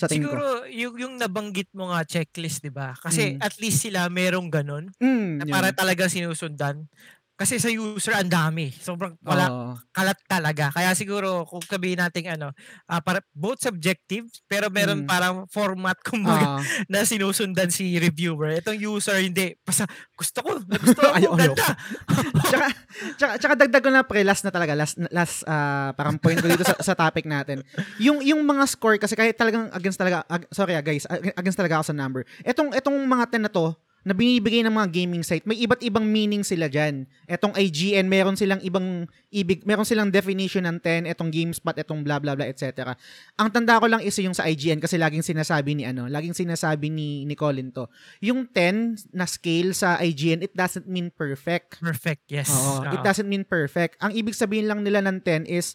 Sa 0.00 0.08
tingin 0.08 0.24
ko. 0.24 0.32
Siguro, 0.32 0.44
yung, 0.72 0.94
yung 0.96 1.14
nabanggit 1.20 1.68
mo 1.76 1.92
nga 1.92 2.00
checklist, 2.04 2.64
di 2.64 2.72
ba? 2.72 2.96
Kasi 2.96 3.36
Mm. 3.36 3.44
at 3.44 3.54
least 3.60 3.84
sila 3.84 4.08
merong 4.08 4.48
ganun 4.48 4.88
Mm, 4.96 5.40
na 5.40 5.44
yun. 5.44 5.52
para 5.52 5.68
talagang 5.72 6.08
sinusundan. 6.08 6.88
Kasi 7.36 7.60
sa 7.60 7.68
user, 7.68 8.16
ang 8.16 8.32
dami. 8.32 8.72
Sobrang 8.72 9.12
wala, 9.20 9.44
Oo. 9.46 9.72
kalat 9.92 10.16
talaga. 10.24 10.72
Kaya 10.72 10.96
siguro, 10.96 11.44
kung 11.44 11.60
sabihin 11.60 12.00
natin 12.00 12.32
ano, 12.32 12.56
ah, 12.84 13.04
para, 13.04 13.20
both 13.30 13.60
subjective, 13.60 14.24
pero 14.44 14.72
meron 14.72 15.04
Mm. 15.04 15.06
parang 15.06 15.36
format 15.46 16.00
kumbaga 16.08 16.56
Ah. 16.56 16.60
na 16.88 17.04
sinusundan 17.04 17.68
si 17.68 18.00
reviewer. 18.00 18.56
Itong 18.56 18.80
user, 18.80 19.20
hindi. 19.20 19.52
Basta, 19.60 19.84
gusto 20.16 20.38
ko. 20.40 20.50
Ayaw, 21.12 21.28
ko. 21.28 21.36
ayaw 21.36 21.52
Ganda. 21.52 21.66
tsaka, 22.48 22.66
tsaka, 23.14 23.32
tsaka 23.36 23.54
dagdag 23.54 23.84
ko 23.84 23.90
na 23.92 24.00
pre, 24.00 24.24
last 24.24 24.40
na 24.40 24.50
talaga, 24.50 24.72
last, 24.72 24.96
last 25.12 25.44
ah, 25.44 25.92
parang 25.92 26.16
point 26.16 26.40
ko 26.40 26.48
dito 26.48 26.64
sa, 26.64 26.72
sa 26.80 26.96
topic 26.96 27.28
natin. 27.28 27.60
Yung, 28.00 28.24
yung 28.24 28.40
mga 28.42 28.64
score, 28.64 28.96
kasi 28.96 29.12
kahit 29.12 29.36
talagang 29.36 29.68
against 29.76 30.00
talaga, 30.00 30.24
ag- 30.26 30.48
sorry 30.48 30.72
ah, 30.72 30.80
guys, 30.80 31.04
ag- 31.04 31.36
against 31.36 31.60
talaga 31.60 31.78
ako 31.78 31.92
sa 31.92 31.96
number. 31.96 32.24
Etong, 32.40 32.72
etong 32.72 32.96
mga 32.96 33.24
10 33.28 33.44
na 33.44 33.52
to, 33.52 33.76
na 34.06 34.14
binibigay 34.14 34.62
ng 34.62 34.70
mga 34.70 34.88
gaming 34.94 35.26
site, 35.26 35.42
may 35.42 35.58
iba't 35.58 35.82
ibang 35.82 36.06
meaning 36.06 36.46
sila 36.46 36.70
dyan. 36.70 37.10
Etong 37.26 37.58
IGN, 37.58 38.06
meron 38.06 38.38
silang 38.38 38.62
ibang 38.62 39.10
ibig, 39.34 39.66
meron 39.66 39.82
silang 39.82 40.14
definition 40.14 40.62
ng 40.62 40.78
10, 40.78 41.10
etong 41.10 41.26
GameSpot, 41.34 41.74
etong 41.74 42.06
blah 42.06 42.22
blah 42.22 42.38
blah, 42.38 42.46
etc. 42.46 42.94
Ang 43.34 43.50
tanda 43.50 43.82
ko 43.82 43.90
lang 43.90 43.98
isa 44.06 44.22
yung 44.22 44.38
sa 44.38 44.46
IGN 44.46 44.78
kasi 44.78 44.94
laging 44.94 45.26
sinasabi 45.26 45.74
ni 45.74 45.82
ano, 45.82 46.06
laging 46.06 46.38
sinasabi 46.38 46.86
ni, 46.86 47.26
ni 47.26 47.34
Colin 47.34 47.74
to. 47.74 47.90
Yung 48.22 48.46
10 48.46 49.10
na 49.10 49.26
scale 49.26 49.74
sa 49.74 49.98
IGN, 49.98 50.46
it 50.46 50.54
doesn't 50.54 50.86
mean 50.86 51.10
perfect. 51.10 51.82
Perfect, 51.82 52.30
yes. 52.30 52.46
Oo, 52.54 52.86
Oo. 52.86 52.94
it 52.94 53.02
doesn't 53.02 53.26
mean 53.26 53.42
perfect. 53.42 53.98
Ang 53.98 54.14
ibig 54.14 54.38
sabihin 54.38 54.70
lang 54.70 54.86
nila 54.86 55.02
ng 55.02 55.18
10 55.18 55.50
is 55.50 55.74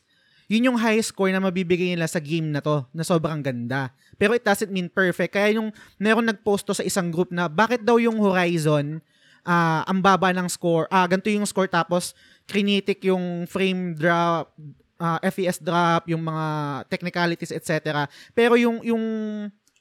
yun 0.51 0.67
yung 0.67 0.75
high 0.75 0.99
score 0.99 1.31
na 1.31 1.39
mabibigay 1.39 1.95
nila 1.95 2.11
sa 2.11 2.19
game 2.19 2.51
na 2.51 2.59
to, 2.59 2.83
na 2.91 3.07
sobrang 3.07 3.39
ganda. 3.39 3.95
Pero 4.19 4.35
it 4.35 4.43
doesn't 4.43 4.67
mean 4.67 4.91
perfect. 4.91 5.31
Kaya 5.31 5.55
yung 5.55 5.71
meron 5.95 6.27
nagpost 6.27 6.67
sa 6.67 6.83
isang 6.83 7.07
group 7.07 7.31
na 7.31 7.47
bakit 7.47 7.87
daw 7.87 7.95
yung 7.95 8.19
Horizon 8.19 8.99
ah 9.47 9.81
ang 9.87 10.03
baba 10.03 10.35
ng 10.35 10.51
score, 10.51 10.91
ah 10.91 11.07
ganito 11.07 11.31
yung 11.31 11.47
score 11.47 11.71
tapos 11.71 12.11
kinetic 12.45 12.99
yung 13.07 13.47
frame 13.47 13.95
drop, 13.95 14.51
ah, 14.99 15.17
FPS 15.23 15.63
drop, 15.63 16.05
yung 16.11 16.21
mga 16.21 16.45
technicalities, 16.91 17.55
etc. 17.55 18.05
Pero 18.35 18.59
yung 18.59 18.83
yung 18.83 19.01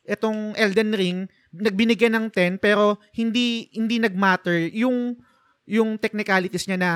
etong 0.06 0.54
Elden 0.54 0.94
Ring, 0.94 1.18
nagbinigyan 1.50 2.14
ng 2.14 2.26
10 2.30 2.62
pero 2.62 2.96
hindi 3.12 3.68
hindi 3.74 3.98
nagmatter 3.98 4.70
yung 4.70 5.18
yung 5.66 5.98
technicalities 5.98 6.70
niya 6.70 6.78
na 6.78 6.92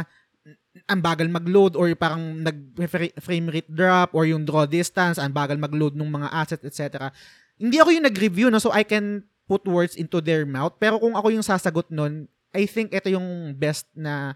ang 0.91 1.01
bagal 1.01 1.31
mag-load 1.31 1.79
or 1.79 1.87
parang 1.95 2.43
nag 2.43 2.75
frame 3.23 3.47
rate 3.47 3.71
drop 3.71 4.11
or 4.11 4.27
yung 4.27 4.43
draw 4.43 4.67
distance, 4.67 5.23
ang 5.23 5.31
bagal 5.31 5.55
mag-load 5.55 5.95
ng 5.95 6.11
mga 6.11 6.29
assets, 6.35 6.67
etc. 6.67 7.15
Hindi 7.55 7.79
ako 7.79 7.95
yung 7.95 8.07
nag-review, 8.11 8.51
no? 8.51 8.59
So 8.59 8.75
I 8.75 8.83
can 8.83 9.23
put 9.47 9.63
words 9.65 9.95
into 9.95 10.19
their 10.19 10.43
mouth. 10.43 10.75
Pero 10.83 10.99
kung 10.99 11.15
ako 11.15 11.31
yung 11.31 11.47
sasagot 11.47 11.89
nun, 11.95 12.27
I 12.51 12.67
think 12.67 12.91
ito 12.91 13.11
yung 13.11 13.55
best 13.55 13.87
na 13.95 14.35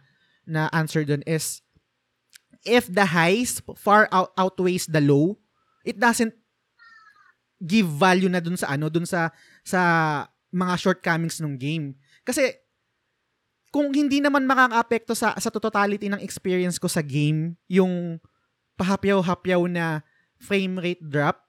na 0.48 0.70
answer 0.72 1.04
dun 1.04 1.20
is 1.28 1.60
if 2.64 2.88
the 2.88 3.04
highs 3.04 3.60
far 3.76 4.08
out, 4.10 4.32
outweighs 4.38 4.88
the 4.88 5.02
low, 5.02 5.36
it 5.84 6.00
doesn't 6.00 6.34
give 7.58 7.86
value 7.86 8.30
na 8.30 8.38
dun 8.38 8.56
sa 8.56 8.74
ano, 8.74 8.86
dun 8.86 9.04
sa 9.06 9.34
sa 9.66 9.80
mga 10.54 10.74
shortcomings 10.78 11.42
ng 11.42 11.58
game. 11.58 11.98
Kasi 12.22 12.54
kung 13.68 13.92
hindi 13.92 14.18
naman 14.18 14.48
makaka-apekto 14.48 15.12
sa 15.12 15.36
sa 15.36 15.52
totality 15.52 16.08
ng 16.08 16.20
experience 16.24 16.80
ko 16.80 16.88
sa 16.88 17.04
game, 17.04 17.56
yung 17.68 18.16
pahapyaw-hapyaw 18.80 19.62
na 19.68 20.00
frame 20.38 20.78
rate 20.80 21.04
drop, 21.04 21.42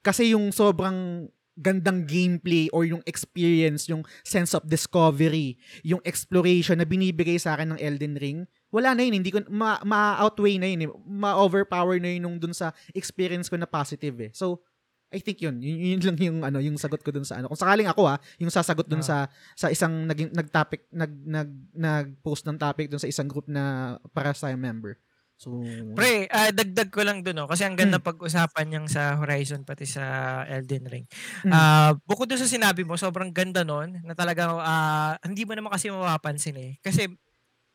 kasi 0.00 0.32
yung 0.32 0.50
sobrang 0.50 1.28
gandang 1.52 2.08
gameplay 2.08 2.72
or 2.72 2.88
yung 2.88 3.04
experience, 3.04 3.84
yung 3.86 4.02
sense 4.24 4.56
of 4.56 4.64
discovery, 4.64 5.60
yung 5.84 6.00
exploration 6.02 6.80
na 6.80 6.88
binibigay 6.88 7.36
sa 7.36 7.54
akin 7.54 7.76
ng 7.76 7.80
Elden 7.80 8.16
Ring, 8.16 8.38
wala 8.72 8.96
na 8.96 9.04
yun. 9.04 9.20
Hindi 9.20 9.30
ko, 9.36 9.44
ma- 9.52 9.84
ma-outweigh 9.84 10.56
na 10.56 10.68
yun. 10.72 10.88
Eh. 10.88 10.90
Ma-overpower 11.04 12.00
na 12.00 12.16
yun 12.16 12.24
nung 12.24 12.38
dun 12.40 12.56
sa 12.56 12.72
experience 12.96 13.52
ko 13.52 13.60
na 13.60 13.68
positive 13.68 14.16
eh. 14.16 14.30
So, 14.32 14.64
I 15.12 15.20
think 15.20 15.44
yun. 15.44 15.60
Yun, 15.60 15.78
yun 15.78 16.00
lang 16.00 16.18
yung 16.18 16.38
ano, 16.40 16.58
yung 16.58 16.80
sagot 16.80 17.04
ko 17.04 17.12
dun 17.12 17.28
sa 17.28 17.38
ano. 17.38 17.52
Kung 17.52 17.60
sakaling 17.60 17.86
ako 17.86 18.08
ha, 18.08 18.16
yung 18.40 18.48
sasagot 18.48 18.88
dun 18.88 19.04
sa 19.04 19.28
sa 19.52 19.68
isang 19.68 20.08
naging 20.08 20.32
nag-topic 20.32 20.88
nag 20.88 21.12
nag 21.28 21.50
nag-post 21.76 22.48
ng 22.48 22.56
topic 22.56 22.88
dun 22.88 22.98
sa 22.98 23.10
isang 23.12 23.28
group 23.28 23.44
na 23.46 23.94
para 24.16 24.32
sa 24.32 24.48
member. 24.56 24.96
So, 25.42 25.58
Pre, 25.98 26.30
ah, 26.30 26.54
dagdag 26.54 26.94
ko 26.94 27.02
lang 27.02 27.26
dun, 27.26 27.34
no? 27.34 27.50
kasi 27.50 27.66
ang 27.66 27.74
ganda 27.74 27.98
pag-usapan 27.98 28.62
niyang 28.62 28.86
sa 28.86 29.18
Horizon 29.18 29.66
pati 29.66 29.90
sa 29.90 30.04
Elden 30.46 30.86
Ring. 30.86 31.06
Mm. 31.42 31.50
Ah, 31.50 31.98
bukod 32.06 32.30
dun 32.30 32.38
sa 32.38 32.46
sinabi 32.46 32.86
mo, 32.86 32.94
sobrang 32.94 33.34
ganda 33.34 33.66
nun 33.66 33.98
na 34.06 34.14
talagang 34.14 34.54
ah, 34.62 35.18
hindi 35.26 35.42
mo 35.42 35.58
naman 35.58 35.74
kasi 35.74 35.90
mapapansin 35.90 36.54
eh. 36.62 36.72
Kasi 36.78 37.10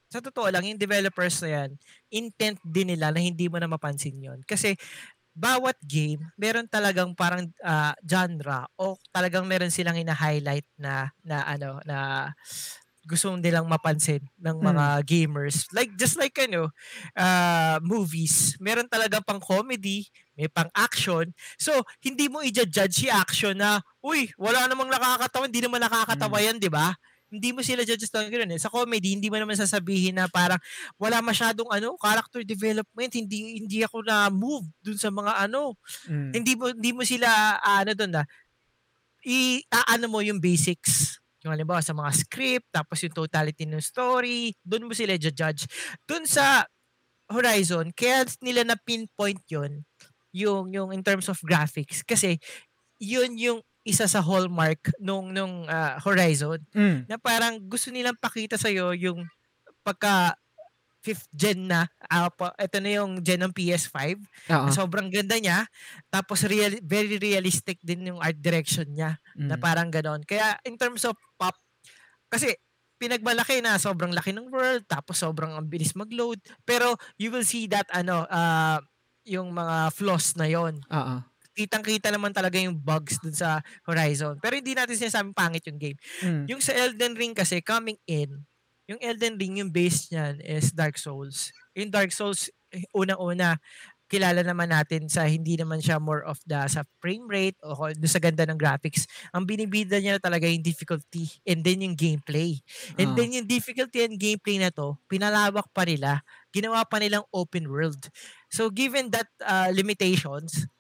sa 0.08 0.24
totoo 0.24 0.48
lang, 0.48 0.64
yung 0.64 0.80
developers 0.80 1.44
na 1.44 1.50
yan, 1.52 1.70
intent 2.08 2.60
din 2.64 2.96
nila 2.96 3.12
na 3.12 3.20
hindi 3.20 3.52
mo 3.52 3.60
na 3.60 3.68
mapansin 3.68 4.16
yon 4.16 4.40
Kasi 4.48 4.80
bawat 5.38 5.78
game, 5.86 6.26
meron 6.34 6.66
talagang 6.66 7.14
parang 7.14 7.46
ah, 7.62 7.94
genre 8.02 8.66
o 8.74 8.98
talagang 9.14 9.46
meron 9.46 9.70
silang 9.70 9.96
ina-highlight 10.02 10.66
na 10.82 11.14
na 11.22 11.46
ano 11.46 11.78
na 11.86 12.30
gusto 13.08 13.32
nilang 13.40 13.72
mapansin 13.72 14.20
ng 14.36 14.60
mga 14.60 15.00
gamers. 15.08 15.64
Like 15.72 15.96
just 15.96 16.20
like 16.20 16.36
ano, 16.44 16.76
uh, 17.16 17.80
movies, 17.80 18.60
meron 18.60 18.92
talaga 18.92 19.24
pang 19.24 19.40
comedy, 19.40 20.12
may 20.36 20.52
pang 20.52 20.68
action. 20.76 21.32
So, 21.56 21.88
hindi 22.04 22.28
mo 22.28 22.44
i-judge 22.44 22.92
si 22.92 23.08
action 23.08 23.56
na, 23.56 23.80
uy, 24.04 24.28
wala 24.36 24.68
namang 24.68 24.92
nakakatawa, 24.92 25.48
hindi 25.48 25.64
naman 25.64 25.80
nakakatawa 25.88 26.38
yan, 26.44 26.60
di 26.60 26.68
ba? 26.68 26.92
Hindi 27.28 27.52
mo 27.52 27.60
sila 27.60 27.84
judges 27.84 28.12
lang 28.16 28.32
ganoon 28.32 28.56
eh. 28.56 28.62
Sa 28.62 28.72
comedy, 28.72 29.12
hindi 29.12 29.28
mo 29.28 29.36
naman 29.36 29.60
sasabihin 29.60 30.16
na 30.16 30.32
parang 30.32 30.60
wala 30.96 31.20
masyadong 31.20 31.68
ano, 31.68 32.00
character 32.00 32.42
development, 32.48 33.12
hindi 33.14 33.60
hindi 33.60 33.84
ako 33.84 34.04
na 34.08 34.32
move 34.32 34.64
dun 34.80 34.96
sa 34.96 35.12
mga 35.12 35.48
ano. 35.48 35.76
mm. 36.08 36.32
Hindi 36.32 36.54
mo 36.56 36.66
hindi 36.72 36.92
mo 36.96 37.04
sila 37.04 37.28
ah, 37.60 37.84
ano 37.84 37.92
doon 37.92 38.12
na 38.16 38.24
i 39.28 39.60
aano 39.68 40.08
mo 40.08 40.24
yung 40.24 40.40
basics. 40.40 41.20
Yung 41.44 41.52
halimbawa 41.52 41.84
sa 41.84 41.92
mga 41.92 42.12
script, 42.16 42.68
tapos 42.72 43.04
yung 43.04 43.14
totality 43.14 43.68
ng 43.68 43.84
story, 43.84 44.56
doon 44.64 44.88
mo 44.88 44.94
sila 44.96 45.20
judge. 45.20 45.68
Doon 46.08 46.24
sa 46.24 46.64
Horizon, 47.28 47.92
kaya 47.92 48.24
nila 48.40 48.64
na 48.64 48.80
pinpoint 48.80 49.44
yun, 49.52 49.84
yung, 50.32 50.72
yung 50.72 50.96
in 50.96 51.04
terms 51.04 51.28
of 51.28 51.36
graphics. 51.44 52.02
Kasi, 52.08 52.40
yun 52.98 53.36
yung 53.36 53.60
isa 53.88 54.06
sa 54.06 54.20
hallmark 54.20 54.92
nung, 55.00 55.32
nung 55.32 55.64
ah, 55.66 55.96
Horizon, 56.04 56.60
Mm. 56.76 57.08
na 57.08 57.16
parang 57.18 57.56
gusto 57.64 57.88
nilang 57.90 58.20
pakita 58.20 58.60
sa'yo 58.60 58.92
yung 58.94 59.24
pagka 59.82 60.36
fifth 61.00 61.32
gen 61.32 61.72
na, 61.72 61.88
ah, 62.12 62.28
pa, 62.28 62.52
ito 62.60 62.78
na 62.84 62.92
yung 63.00 63.24
gen 63.24 63.40
ng 63.48 63.56
PS5, 63.56 64.20
Oo. 64.52 64.68
na 64.68 64.72
sobrang 64.76 65.08
ganda 65.08 65.40
niya, 65.40 65.64
tapos 66.12 66.44
real, 66.44 66.76
very 66.84 67.16
realistic 67.16 67.80
din 67.80 68.12
yung 68.12 68.20
art 68.20 68.36
direction 68.38 68.84
niya 68.92 69.16
na 69.34 69.56
Mm. 69.56 69.64
parang 69.64 69.88
ganon. 69.88 70.20
Kaya 70.28 70.60
in 70.68 70.76
terms 70.76 71.08
of 71.08 71.16
pop, 71.40 71.56
kasi 72.28 72.52
pinagmalaki 73.00 73.64
na 73.64 73.80
sobrang 73.80 74.12
laki 74.12 74.36
ng 74.36 74.52
world, 74.52 74.84
tapos 74.84 75.22
sobrang 75.22 75.56
ang 75.56 75.70
bilis 75.70 75.96
mag-load, 75.96 76.42
pero 76.68 76.98
you 77.16 77.32
will 77.32 77.46
see 77.48 77.72
that 77.72 77.88
ano, 77.96 78.28
ah, 78.28 78.84
yung 79.24 79.56
mga 79.56 79.96
flaws 79.96 80.36
na 80.36 80.48
yon 80.48 80.76
Oo. 80.92 81.24
Kitang-kita 81.58 82.14
naman 82.14 82.30
talaga 82.30 82.62
yung 82.62 82.78
bugs 82.78 83.18
dun 83.18 83.34
sa 83.34 83.66
Horizon. 83.82 84.38
Pero 84.38 84.62
hindi 84.62 84.78
natin 84.78 84.94
sinasabing 84.94 85.34
pangit 85.34 85.66
yung 85.66 85.82
game. 85.82 85.98
Mm. 86.22 86.46
Yung 86.54 86.62
sa 86.62 86.78
Elden 86.78 87.18
Ring 87.18 87.34
kasi, 87.34 87.66
coming 87.66 87.98
in, 88.06 88.46
yung 88.86 89.02
Elden 89.02 89.42
Ring, 89.42 89.58
yung 89.60 89.74
base 89.74 90.14
niyan 90.14 90.38
is 90.46 90.70
Dark 90.70 91.02
Souls. 91.02 91.50
Yung 91.74 91.90
Dark 91.90 92.14
Souls, 92.14 92.54
eh, 92.70 92.86
unang-una, 92.94 93.58
kilala 94.08 94.40
naman 94.40 94.72
natin 94.72 95.12
sa 95.12 95.28
hindi 95.28 95.60
naman 95.60 95.84
siya 95.84 96.00
more 96.00 96.24
of 96.24 96.40
the 96.48 96.56
sa 96.72 96.88
frame 97.04 97.28
rate 97.28 97.60
o 97.60 97.76
sa 98.08 98.24
ganda 98.24 98.48
ng 98.48 98.56
graphics. 98.56 99.04
Ang 99.36 99.44
binibida 99.44 100.00
niya 100.00 100.16
talaga 100.16 100.48
yung 100.48 100.64
difficulty 100.64 101.28
and 101.44 101.60
then 101.60 101.84
yung 101.84 101.92
gameplay. 102.00 102.56
And 102.96 103.12
Ah. 103.12 103.16
then 103.20 103.36
yung 103.36 103.48
difficulty 103.52 104.08
and 104.08 104.16
gameplay 104.16 104.64
na 104.64 104.72
to, 104.72 104.96
pinalawak 105.12 105.68
pa 105.76 105.84
nila. 105.84 106.24
Ginawa 106.56 106.88
pa 106.88 107.04
nilang 107.04 107.28
open 107.36 107.68
world. 107.68 108.08
So 108.48 108.72
given 108.72 109.12
that 109.12 109.28
uh, 109.44 109.76
limitations, 109.76 110.72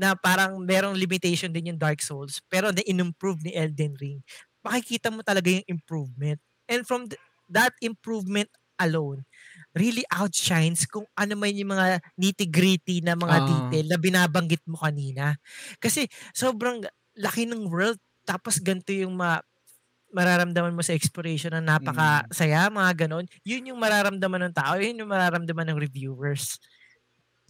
na 0.00 0.16
parang 0.16 0.56
merong 0.64 0.96
limitation 0.96 1.52
din 1.52 1.74
yung 1.74 1.80
Dark 1.80 2.00
Souls, 2.00 2.40
pero 2.48 2.72
na 2.72 2.80
in-improve 2.88 3.44
ni 3.44 3.52
Elden 3.52 3.92
Ring, 4.00 4.18
makikita 4.64 5.12
mo 5.12 5.20
talaga 5.20 5.52
yung 5.52 5.66
improvement. 5.68 6.40
And 6.72 6.88
from 6.88 7.12
th- 7.12 7.20
that 7.52 7.76
improvement 7.84 8.48
alone, 8.80 9.28
really 9.76 10.04
outshines 10.08 10.88
kung 10.88 11.04
ano 11.16 11.36
man 11.36 11.52
yung 11.52 11.72
mga 11.76 12.00
nitty-gritty 12.16 13.04
na 13.04 13.12
mga 13.18 13.38
Ah. 13.38 13.44
detail 13.44 13.86
na 13.92 13.98
binabanggit 14.00 14.64
mo 14.64 14.80
kanina. 14.80 15.36
Kasi 15.82 16.08
sobrang 16.32 16.80
laki 17.20 17.44
ng 17.44 17.68
world, 17.68 18.00
tapos 18.24 18.56
ganito 18.62 18.92
yung 18.96 19.12
ma 19.20 19.40
mararamdaman 20.10 20.74
mo 20.74 20.82
sa 20.82 20.90
exploration 20.96 21.54
na 21.54 21.62
napaka-saya, 21.62 22.66
mga 22.72 23.06
ganon. 23.06 23.26
Yun 23.46 23.70
yung 23.74 23.78
mararamdaman 23.78 24.50
ng 24.50 24.54
tao, 24.56 24.74
yun 24.82 24.98
yung 25.04 25.10
mararamdaman 25.10 25.70
ng 25.70 25.78
reviewers. 25.78 26.58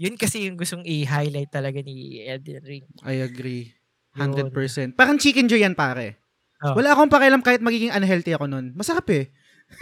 Yun 0.01 0.17
kasi 0.17 0.49
yung 0.49 0.57
gustong 0.57 0.81
i-highlight 0.81 1.53
talaga 1.53 1.85
ni 1.85 2.25
Elden 2.25 2.65
Ring. 2.65 2.89
I 3.05 3.21
agree. 3.21 3.77
Yun. 4.17 4.33
100%. 4.49 4.97
Parang 4.97 5.21
chicken 5.21 5.45
joy 5.45 5.61
yan, 5.61 5.77
pare. 5.77 6.17
Oh. 6.65 6.73
Wala 6.73 6.97
akong 6.97 7.13
pakialam 7.13 7.45
kahit 7.45 7.61
magiging 7.61 7.93
unhealthy 7.93 8.33
ako 8.33 8.49
nun. 8.49 8.73
Masarap 8.73 9.05
eh. 9.13 9.29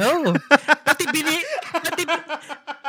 Oo. 0.02 0.34
pati 0.90 1.04
bini 1.08 1.38
pati, 1.70 2.02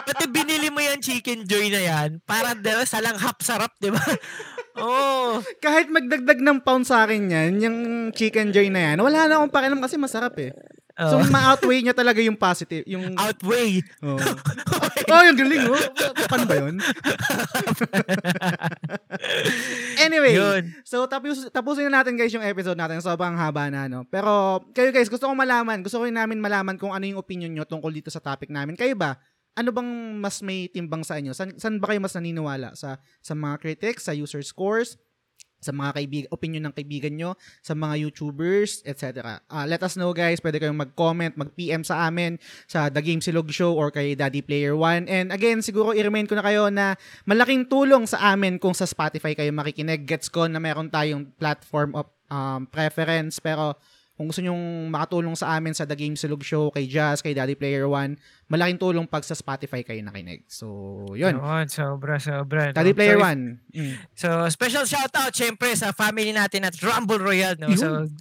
pati 0.10 0.26
binili 0.28 0.68
mo 0.74 0.82
yung 0.82 1.00
chicken 1.00 1.46
joy 1.46 1.70
na 1.72 1.80
yan 1.80 2.10
para 2.26 2.58
daw 2.58 2.82
sa 2.84 2.98
langhap 3.00 3.40
sarap, 3.46 3.78
di 3.78 3.94
ba? 3.94 4.02
Oo. 4.82 5.40
Kahit 5.62 5.94
magdagdag 5.94 6.42
ng 6.42 6.60
pound 6.66 6.90
sa 6.90 7.06
akin 7.06 7.30
yan, 7.30 7.52
yung 7.62 7.78
chicken 8.10 8.50
joy 8.50 8.74
na 8.74 8.92
yan, 8.94 8.98
wala 9.06 9.30
na 9.30 9.38
akong 9.38 9.54
pakialam 9.54 9.80
kasi 9.80 10.02
masarap 10.02 10.34
eh. 10.42 10.52
So, 11.00 11.24
Oo. 11.24 11.32
ma-outweigh 11.32 11.80
niya 11.80 11.96
talaga 11.96 12.20
yung 12.20 12.36
positive. 12.36 12.84
Yung, 12.84 13.16
Outweigh. 13.16 13.80
oh. 14.04 14.20
oh, 15.16 15.24
yung 15.24 15.38
galing, 15.40 15.64
oh. 15.72 15.80
Paano 16.28 16.44
ba 16.44 16.56
yun? 16.60 16.76
anyway, 20.06 20.36
Yun. 20.36 20.76
so 20.84 21.08
tapos, 21.08 21.48
tapusin 21.56 21.88
na 21.88 22.04
natin 22.04 22.20
guys 22.20 22.36
yung 22.36 22.44
episode 22.44 22.76
natin. 22.76 23.00
Sobrang 23.00 23.40
haba 23.40 23.72
na, 23.72 23.88
no? 23.88 24.04
Pero, 24.12 24.60
kayo 24.76 24.92
guys, 24.92 25.08
gusto 25.08 25.24
kong 25.24 25.40
malaman, 25.40 25.80
gusto 25.80 26.04
ko 26.04 26.06
namin 26.12 26.44
malaman 26.44 26.76
kung 26.76 26.92
ano 26.92 27.08
yung 27.08 27.24
opinion 27.24 27.48
nyo 27.48 27.64
tungkol 27.64 27.96
dito 27.96 28.12
sa 28.12 28.20
topic 28.20 28.52
namin. 28.52 28.76
Kayo 28.76 29.00
ba? 29.00 29.16
Ano 29.56 29.72
bang 29.72 30.20
mas 30.20 30.44
may 30.44 30.68
timbang 30.68 31.08
sa 31.08 31.16
inyo? 31.16 31.32
San, 31.32 31.56
saan 31.56 31.80
ba 31.80 31.96
kayo 31.96 32.04
mas 32.04 32.16
naniniwala? 32.16 32.76
Sa, 32.76 33.00
sa 33.24 33.34
mga 33.40 33.56
critics, 33.64 34.04
sa 34.08 34.12
user 34.12 34.44
scores, 34.44 35.00
sa 35.60 35.76
mga 35.76 35.92
kaibig 35.96 36.26
opinion 36.32 36.68
ng 36.68 36.74
kaibigan 36.76 37.14
nyo, 37.16 37.36
sa 37.60 37.76
mga 37.76 38.08
YouTubers, 38.08 38.84
etc. 38.88 39.40
Uh, 39.52 39.68
let 39.68 39.84
us 39.84 40.00
know 40.00 40.12
guys, 40.16 40.40
pwede 40.40 40.60
kayong 40.60 40.80
mag-comment, 40.80 41.36
mag-PM 41.36 41.84
sa 41.84 42.08
amin 42.08 42.40
sa 42.66 42.88
The 42.88 43.04
Game 43.04 43.20
Silog 43.20 43.52
Show 43.52 43.76
or 43.76 43.92
kay 43.92 44.16
Daddy 44.16 44.42
Player 44.42 44.74
One. 44.74 45.06
And 45.12 45.36
again, 45.36 45.60
siguro 45.60 45.92
i-remind 45.92 46.32
ko 46.32 46.40
na 46.40 46.46
kayo 46.48 46.72
na 46.72 46.96
malaking 47.28 47.68
tulong 47.68 48.08
sa 48.08 48.34
amin 48.34 48.58
kung 48.58 48.74
sa 48.74 48.88
Spotify 48.88 49.36
kayo 49.36 49.52
makikinig. 49.52 50.08
Gets 50.08 50.32
ko 50.32 50.48
na 50.48 50.58
meron 50.58 50.88
tayong 50.88 51.30
platform 51.36 51.94
of 51.94 52.08
um, 52.32 52.66
preference 52.70 53.38
pero 53.42 53.76
kung 54.20 54.28
gusto 54.28 54.44
nyong 54.44 54.92
makatulong 54.92 55.32
sa 55.32 55.56
amin 55.56 55.72
sa 55.72 55.88
The 55.88 55.96
Game 55.96 56.20
Silog 56.20 56.44
Show, 56.44 56.76
kay 56.76 56.92
Jazz, 56.92 57.24
kay 57.24 57.32
Daddy 57.32 57.56
Player 57.56 57.88
One, 57.88 58.20
malaking 58.52 58.76
tulong 58.76 59.08
pag 59.08 59.24
sa 59.24 59.32
Spotify 59.32 59.80
kayo 59.80 60.04
nakinig. 60.04 60.44
So, 60.52 60.68
yun. 61.16 61.40
Yun, 61.40 61.72
sobra, 61.72 62.20
sobra. 62.20 62.76
Daddy 62.76 62.92
no? 62.92 63.00
Player 63.00 63.16
so, 63.16 63.24
One. 63.24 63.42
Mm. 63.72 63.96
So, 64.20 64.28
special 64.52 64.84
shout 64.84 65.16
out 65.16 65.32
syempre 65.32 65.72
sa 65.72 65.96
family 65.96 66.36
natin 66.36 66.68
at 66.68 66.76
Rumble 66.84 67.24
Royale. 67.24 67.56
No? 67.64 67.72
So, 67.80 68.12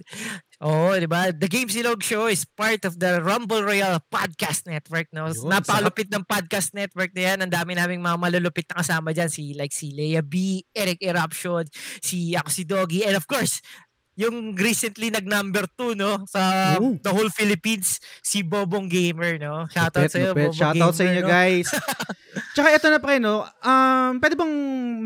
oh, 0.62 0.94
di 0.94 1.10
ba? 1.10 1.34
The 1.34 1.50
Game 1.50 1.66
Silog 1.66 1.98
Show 2.06 2.30
is 2.30 2.46
part 2.46 2.86
of 2.86 3.02
the 3.02 3.18
Rumble 3.18 3.66
Royale 3.66 3.98
Podcast 4.06 4.70
Network. 4.70 5.10
No? 5.10 5.34
Yun, 5.34 5.50
Napakalupit 5.50 6.14
ng 6.14 6.22
podcast 6.22 6.78
network 6.78 7.10
na 7.10 7.34
yan. 7.34 7.38
Ang 7.42 7.50
dami 7.50 7.74
naming 7.74 8.06
mga 8.06 8.22
malulupit 8.22 8.70
na 8.70 8.86
kasama 8.86 9.10
dyan. 9.10 9.34
Si, 9.34 9.50
like, 9.58 9.74
si 9.74 9.90
Leia 9.90 10.22
B, 10.22 10.62
Eric 10.70 11.02
Eruption, 11.02 11.66
si 11.98 12.38
ako 12.38 12.48
si 12.54 12.62
Doggy, 12.62 13.02
and 13.02 13.18
of 13.18 13.26
course, 13.26 13.58
yung 14.18 14.58
recently 14.58 15.14
nag 15.14 15.22
number 15.24 15.62
2 15.78 15.94
no 15.94 16.26
sa 16.26 16.74
Ooh. 16.82 16.98
the 16.98 17.12
whole 17.14 17.30
Philippines 17.30 18.02
si 18.18 18.42
Bobong 18.42 18.90
Gamer 18.90 19.38
no 19.38 19.70
shoutout 19.70 20.10
Lupit, 20.10 20.12
sa 20.12 20.18
iyo. 20.18 20.32
Bobong 20.34 20.56
Shoutout 20.58 20.94
sa 20.98 21.02
Gamer, 21.06 21.12
inyo 21.14 21.22
no? 21.22 21.30
guys. 21.30 21.68
Tsaka 22.54 22.74
ito 22.74 22.86
na 22.90 22.98
pre, 22.98 23.22
no? 23.22 23.46
Um, 23.62 24.18
pwede 24.18 24.34
bang 24.34 24.54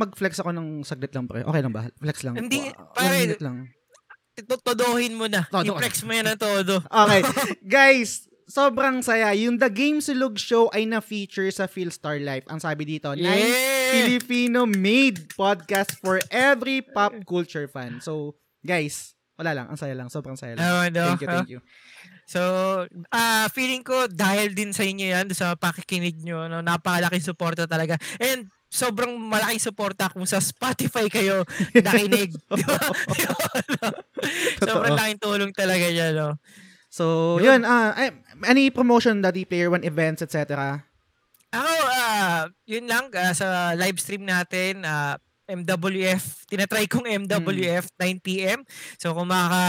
mag-flex 0.00 0.40
ako 0.40 0.50
ng 0.56 0.68
saglit 0.84 1.12
lang 1.12 1.28
pre? 1.28 1.44
Okay 1.44 1.60
lang 1.60 1.72
ba? 1.72 1.88
Flex 2.00 2.24
lang. 2.24 2.34
Hindi, 2.36 2.72
pare. 2.96 3.36
lang. 3.40 3.68
Todohin 4.64 5.12
mo 5.16 5.28
na. 5.28 5.44
Todo. 5.48 5.76
I-flex 5.76 6.04
mo 6.08 6.12
yan 6.16 6.32
ng 6.32 6.40
todo. 6.40 6.80
Okay. 6.80 7.20
Guys, 7.76 8.24
sobrang 8.48 9.04
saya. 9.04 9.36
Yung 9.36 9.60
The 9.60 9.68
Game 9.68 10.00
Silog 10.00 10.40
Show 10.40 10.72
ay 10.72 10.88
na-feature 10.88 11.52
sa 11.52 11.68
Philstar 11.68 12.16
Life. 12.20 12.48
Ang 12.48 12.60
sabi 12.60 12.88
dito, 12.88 13.12
Yeah! 13.12 13.92
Filipino-made 13.92 15.36
podcast 15.36 16.00
for 16.00 16.16
every 16.32 16.80
pop 16.80 17.12
culture 17.28 17.68
fan. 17.68 18.00
So, 18.00 18.40
guys, 18.62 19.18
wala 19.36 19.52
lang. 19.58 19.66
Ang 19.68 19.78
saya 19.78 19.94
lang. 19.98 20.08
Sobrang 20.08 20.38
saya 20.38 20.54
lang. 20.54 20.64
Oh, 20.64 20.84
no? 20.88 21.04
Thank 21.12 21.22
you, 21.22 21.28
thank 21.28 21.50
you. 21.50 21.60
So, 22.22 22.40
ah 23.10 23.50
feeling 23.50 23.82
ko 23.82 24.06
dahil 24.08 24.54
din 24.54 24.70
sa 24.70 24.86
inyo 24.86 25.06
yan, 25.10 25.26
sa 25.34 25.58
pakikinig 25.58 26.22
nyo, 26.22 26.46
no, 26.46 26.62
napakalaking 26.62 27.24
suporta 27.24 27.66
talaga. 27.66 27.98
And 28.22 28.46
sobrang 28.72 29.12
malaking 29.20 29.60
suporta 29.60 30.08
kung 30.08 30.24
sa 30.24 30.40
Spotify 30.40 31.12
kayo 31.12 31.44
nakinig. 31.86 32.32
Sobrang 34.64 34.96
laking 34.96 35.20
tulong 35.20 35.52
talaga 35.52 35.86
yan. 35.90 36.16
No? 36.16 36.40
So, 36.88 37.36
yun. 37.42 37.68
ah 37.68 37.92
ay, 37.92 38.16
any 38.48 38.72
promotion, 38.72 39.20
Daddy 39.20 39.44
Player 39.44 39.68
One 39.68 39.84
events, 39.84 40.24
etc. 40.24 40.80
Ako, 41.52 41.72
ah, 41.92 42.48
yun 42.64 42.88
lang, 42.88 43.12
ah, 43.12 43.36
sa 43.36 43.76
live 43.76 44.00
stream 44.00 44.24
natin, 44.24 44.88
ah, 44.88 45.20
MWF, 45.44 46.46
tinatry 46.46 46.86
kong 46.86 47.06
MWF 47.26 47.90
9pm. 47.94 48.62
So 48.96 49.12
kung 49.12 49.28
makaka 49.28 49.62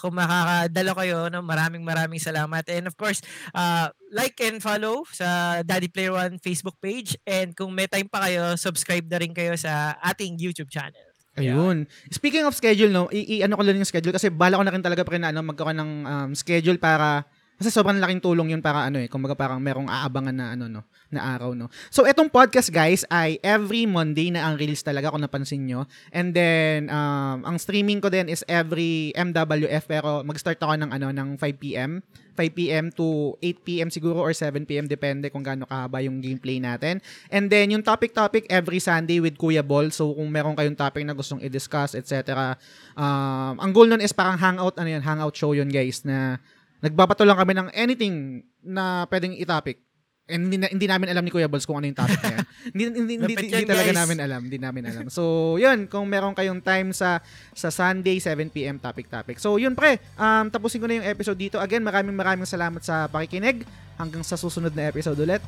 kung 0.00 0.14
makakadalo 0.14 0.92
kayo, 0.94 1.18
no, 1.28 1.40
maraming 1.40 1.82
maraming 1.82 2.18
salamat. 2.18 2.64
And 2.68 2.86
of 2.86 2.94
course, 2.94 3.22
uh, 3.50 3.88
like 4.10 4.36
and 4.42 4.58
follow 4.58 5.06
sa 5.10 5.60
Daddy 5.62 5.88
Player 5.88 6.12
One 6.12 6.36
Facebook 6.38 6.76
page 6.78 7.14
and 7.24 7.54
kung 7.54 7.72
may 7.72 7.86
time 7.86 8.06
pa 8.06 8.26
kayo, 8.26 8.54
subscribe 8.54 9.06
na 9.06 9.18
rin 9.18 9.32
kayo 9.32 9.54
sa 9.54 9.94
ating 10.02 10.36
YouTube 10.36 10.68
channel. 10.68 11.06
Ayun. 11.34 11.90
Speaking 12.10 12.46
of 12.46 12.54
schedule, 12.54 12.90
no, 12.90 13.10
i- 13.10 13.38
i- 13.38 13.42
ano 13.42 13.58
ko 13.58 13.66
lang 13.66 13.74
yung 13.74 13.88
schedule 13.88 14.14
kasi 14.14 14.30
bala 14.30 14.54
ko 14.54 14.62
na 14.62 14.70
rin 14.70 14.82
talaga 14.82 15.02
pa 15.02 15.18
rin 15.18 15.22
na 15.22 15.34
ano, 15.34 15.42
magkaroon 15.42 15.74
ng 15.74 15.92
um, 16.06 16.30
schedule 16.30 16.78
para 16.78 17.26
kasi 17.54 17.70
sobrang 17.70 17.98
laking 18.02 18.18
tulong 18.18 18.50
yun 18.50 18.62
para 18.62 18.86
ano 18.86 18.98
eh, 18.98 19.06
kumbaga 19.06 19.34
parang 19.38 19.62
merong 19.62 19.86
aabangan 19.86 20.34
na 20.34 20.46
ano 20.54 20.66
no, 20.66 20.82
na 21.14 21.22
araw 21.38 21.54
no. 21.54 21.70
So 21.88 22.02
etong 22.04 22.28
podcast 22.28 22.74
guys 22.74 23.06
ay 23.08 23.38
every 23.40 23.86
Monday 23.86 24.34
na 24.34 24.50
ang 24.50 24.58
release 24.58 24.82
talaga 24.82 25.14
kung 25.14 25.22
napansin 25.22 25.64
nyo. 25.64 25.86
And 26.10 26.34
then 26.34 26.90
um, 26.90 27.46
ang 27.46 27.56
streaming 27.62 28.02
ko 28.02 28.10
din 28.10 28.26
is 28.26 28.42
every 28.50 29.14
MWF 29.14 29.86
pero 29.86 30.26
mag-start 30.26 30.58
ako 30.58 30.74
ng 30.82 30.90
ano 30.90 31.14
ng 31.14 31.28
5 31.38 31.62
PM. 31.62 32.02
5 32.34 32.50
PM 32.58 32.90
to 32.90 33.38
8 33.38 33.62
PM 33.62 33.88
siguro 33.94 34.18
or 34.18 34.34
7 34.34 34.66
PM 34.66 34.90
depende 34.90 35.30
kung 35.30 35.46
gaano 35.46 35.70
kahaba 35.70 36.02
yung 36.02 36.18
gameplay 36.18 36.58
natin. 36.58 36.98
And 37.30 37.46
then 37.46 37.70
yung 37.70 37.86
topic 37.86 38.10
topic 38.10 38.50
every 38.50 38.82
Sunday 38.82 39.22
with 39.22 39.38
Kuya 39.38 39.62
Ball. 39.62 39.94
So 39.94 40.10
kung 40.12 40.28
meron 40.34 40.58
kayong 40.58 40.74
topic 40.74 41.06
na 41.06 41.14
gustong 41.14 41.40
i-discuss, 41.40 41.94
etc. 41.94 42.58
Um, 42.98 43.62
ang 43.62 43.70
goal 43.70 43.86
nun 43.86 44.02
is 44.02 44.10
parang 44.10 44.36
hangout 44.36 44.74
ano 44.76 44.90
yun, 44.90 45.02
hangout 45.06 45.38
show 45.38 45.54
yun 45.54 45.70
guys 45.70 46.02
na 46.02 46.42
nagbabato 46.84 47.24
lang 47.24 47.40
kami 47.40 47.56
ng 47.56 47.68
anything 47.72 48.44
na 48.60 49.08
pwedeng 49.08 49.32
i-topic. 49.38 49.80
And 50.24 50.48
hindi, 50.48 50.56
hindi 50.56 50.88
namin 50.88 51.12
alam 51.12 51.20
ni 51.20 51.28
Kuya 51.28 51.52
Balls 51.52 51.68
kung 51.68 51.76
ano 51.76 51.84
yung 51.84 51.98
topic 52.00 52.16
na 52.24 52.40
yan. 52.40 52.46
hindi, 52.72 52.82
hindi, 52.88 53.14
hindi, 53.20 53.32
hindi, 53.36 53.52
yan, 53.52 53.68
talaga 53.68 53.92
guys. 53.92 54.00
namin 54.00 54.18
alam. 54.24 54.40
Hindi 54.40 54.58
namin 54.58 54.82
alam. 54.88 55.04
So, 55.12 55.54
yun. 55.60 55.84
Kung 55.84 56.08
meron 56.08 56.32
kayong 56.32 56.64
time 56.64 56.96
sa 56.96 57.20
sa 57.52 57.68
Sunday, 57.68 58.16
7pm 58.16 58.80
topic 58.80 59.12
topic. 59.12 59.36
So, 59.36 59.60
yun 59.60 59.76
pre. 59.76 60.00
Um, 60.16 60.48
tapusin 60.48 60.80
ko 60.80 60.88
na 60.88 60.96
yung 60.96 61.08
episode 61.08 61.36
dito. 61.36 61.60
Again, 61.60 61.84
maraming 61.84 62.16
maraming 62.16 62.48
salamat 62.48 62.80
sa 62.80 63.04
pakikinig. 63.04 63.68
Hanggang 64.00 64.24
sa 64.24 64.40
susunod 64.40 64.72
na 64.72 64.88
episode 64.88 65.20
ulit. 65.20 65.44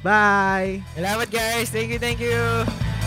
Bye! 0.00 0.84
Salamat 0.96 1.28
guys. 1.28 1.68
Thank 1.68 1.92
you, 1.92 2.00
thank 2.00 2.20
you. 2.20 3.03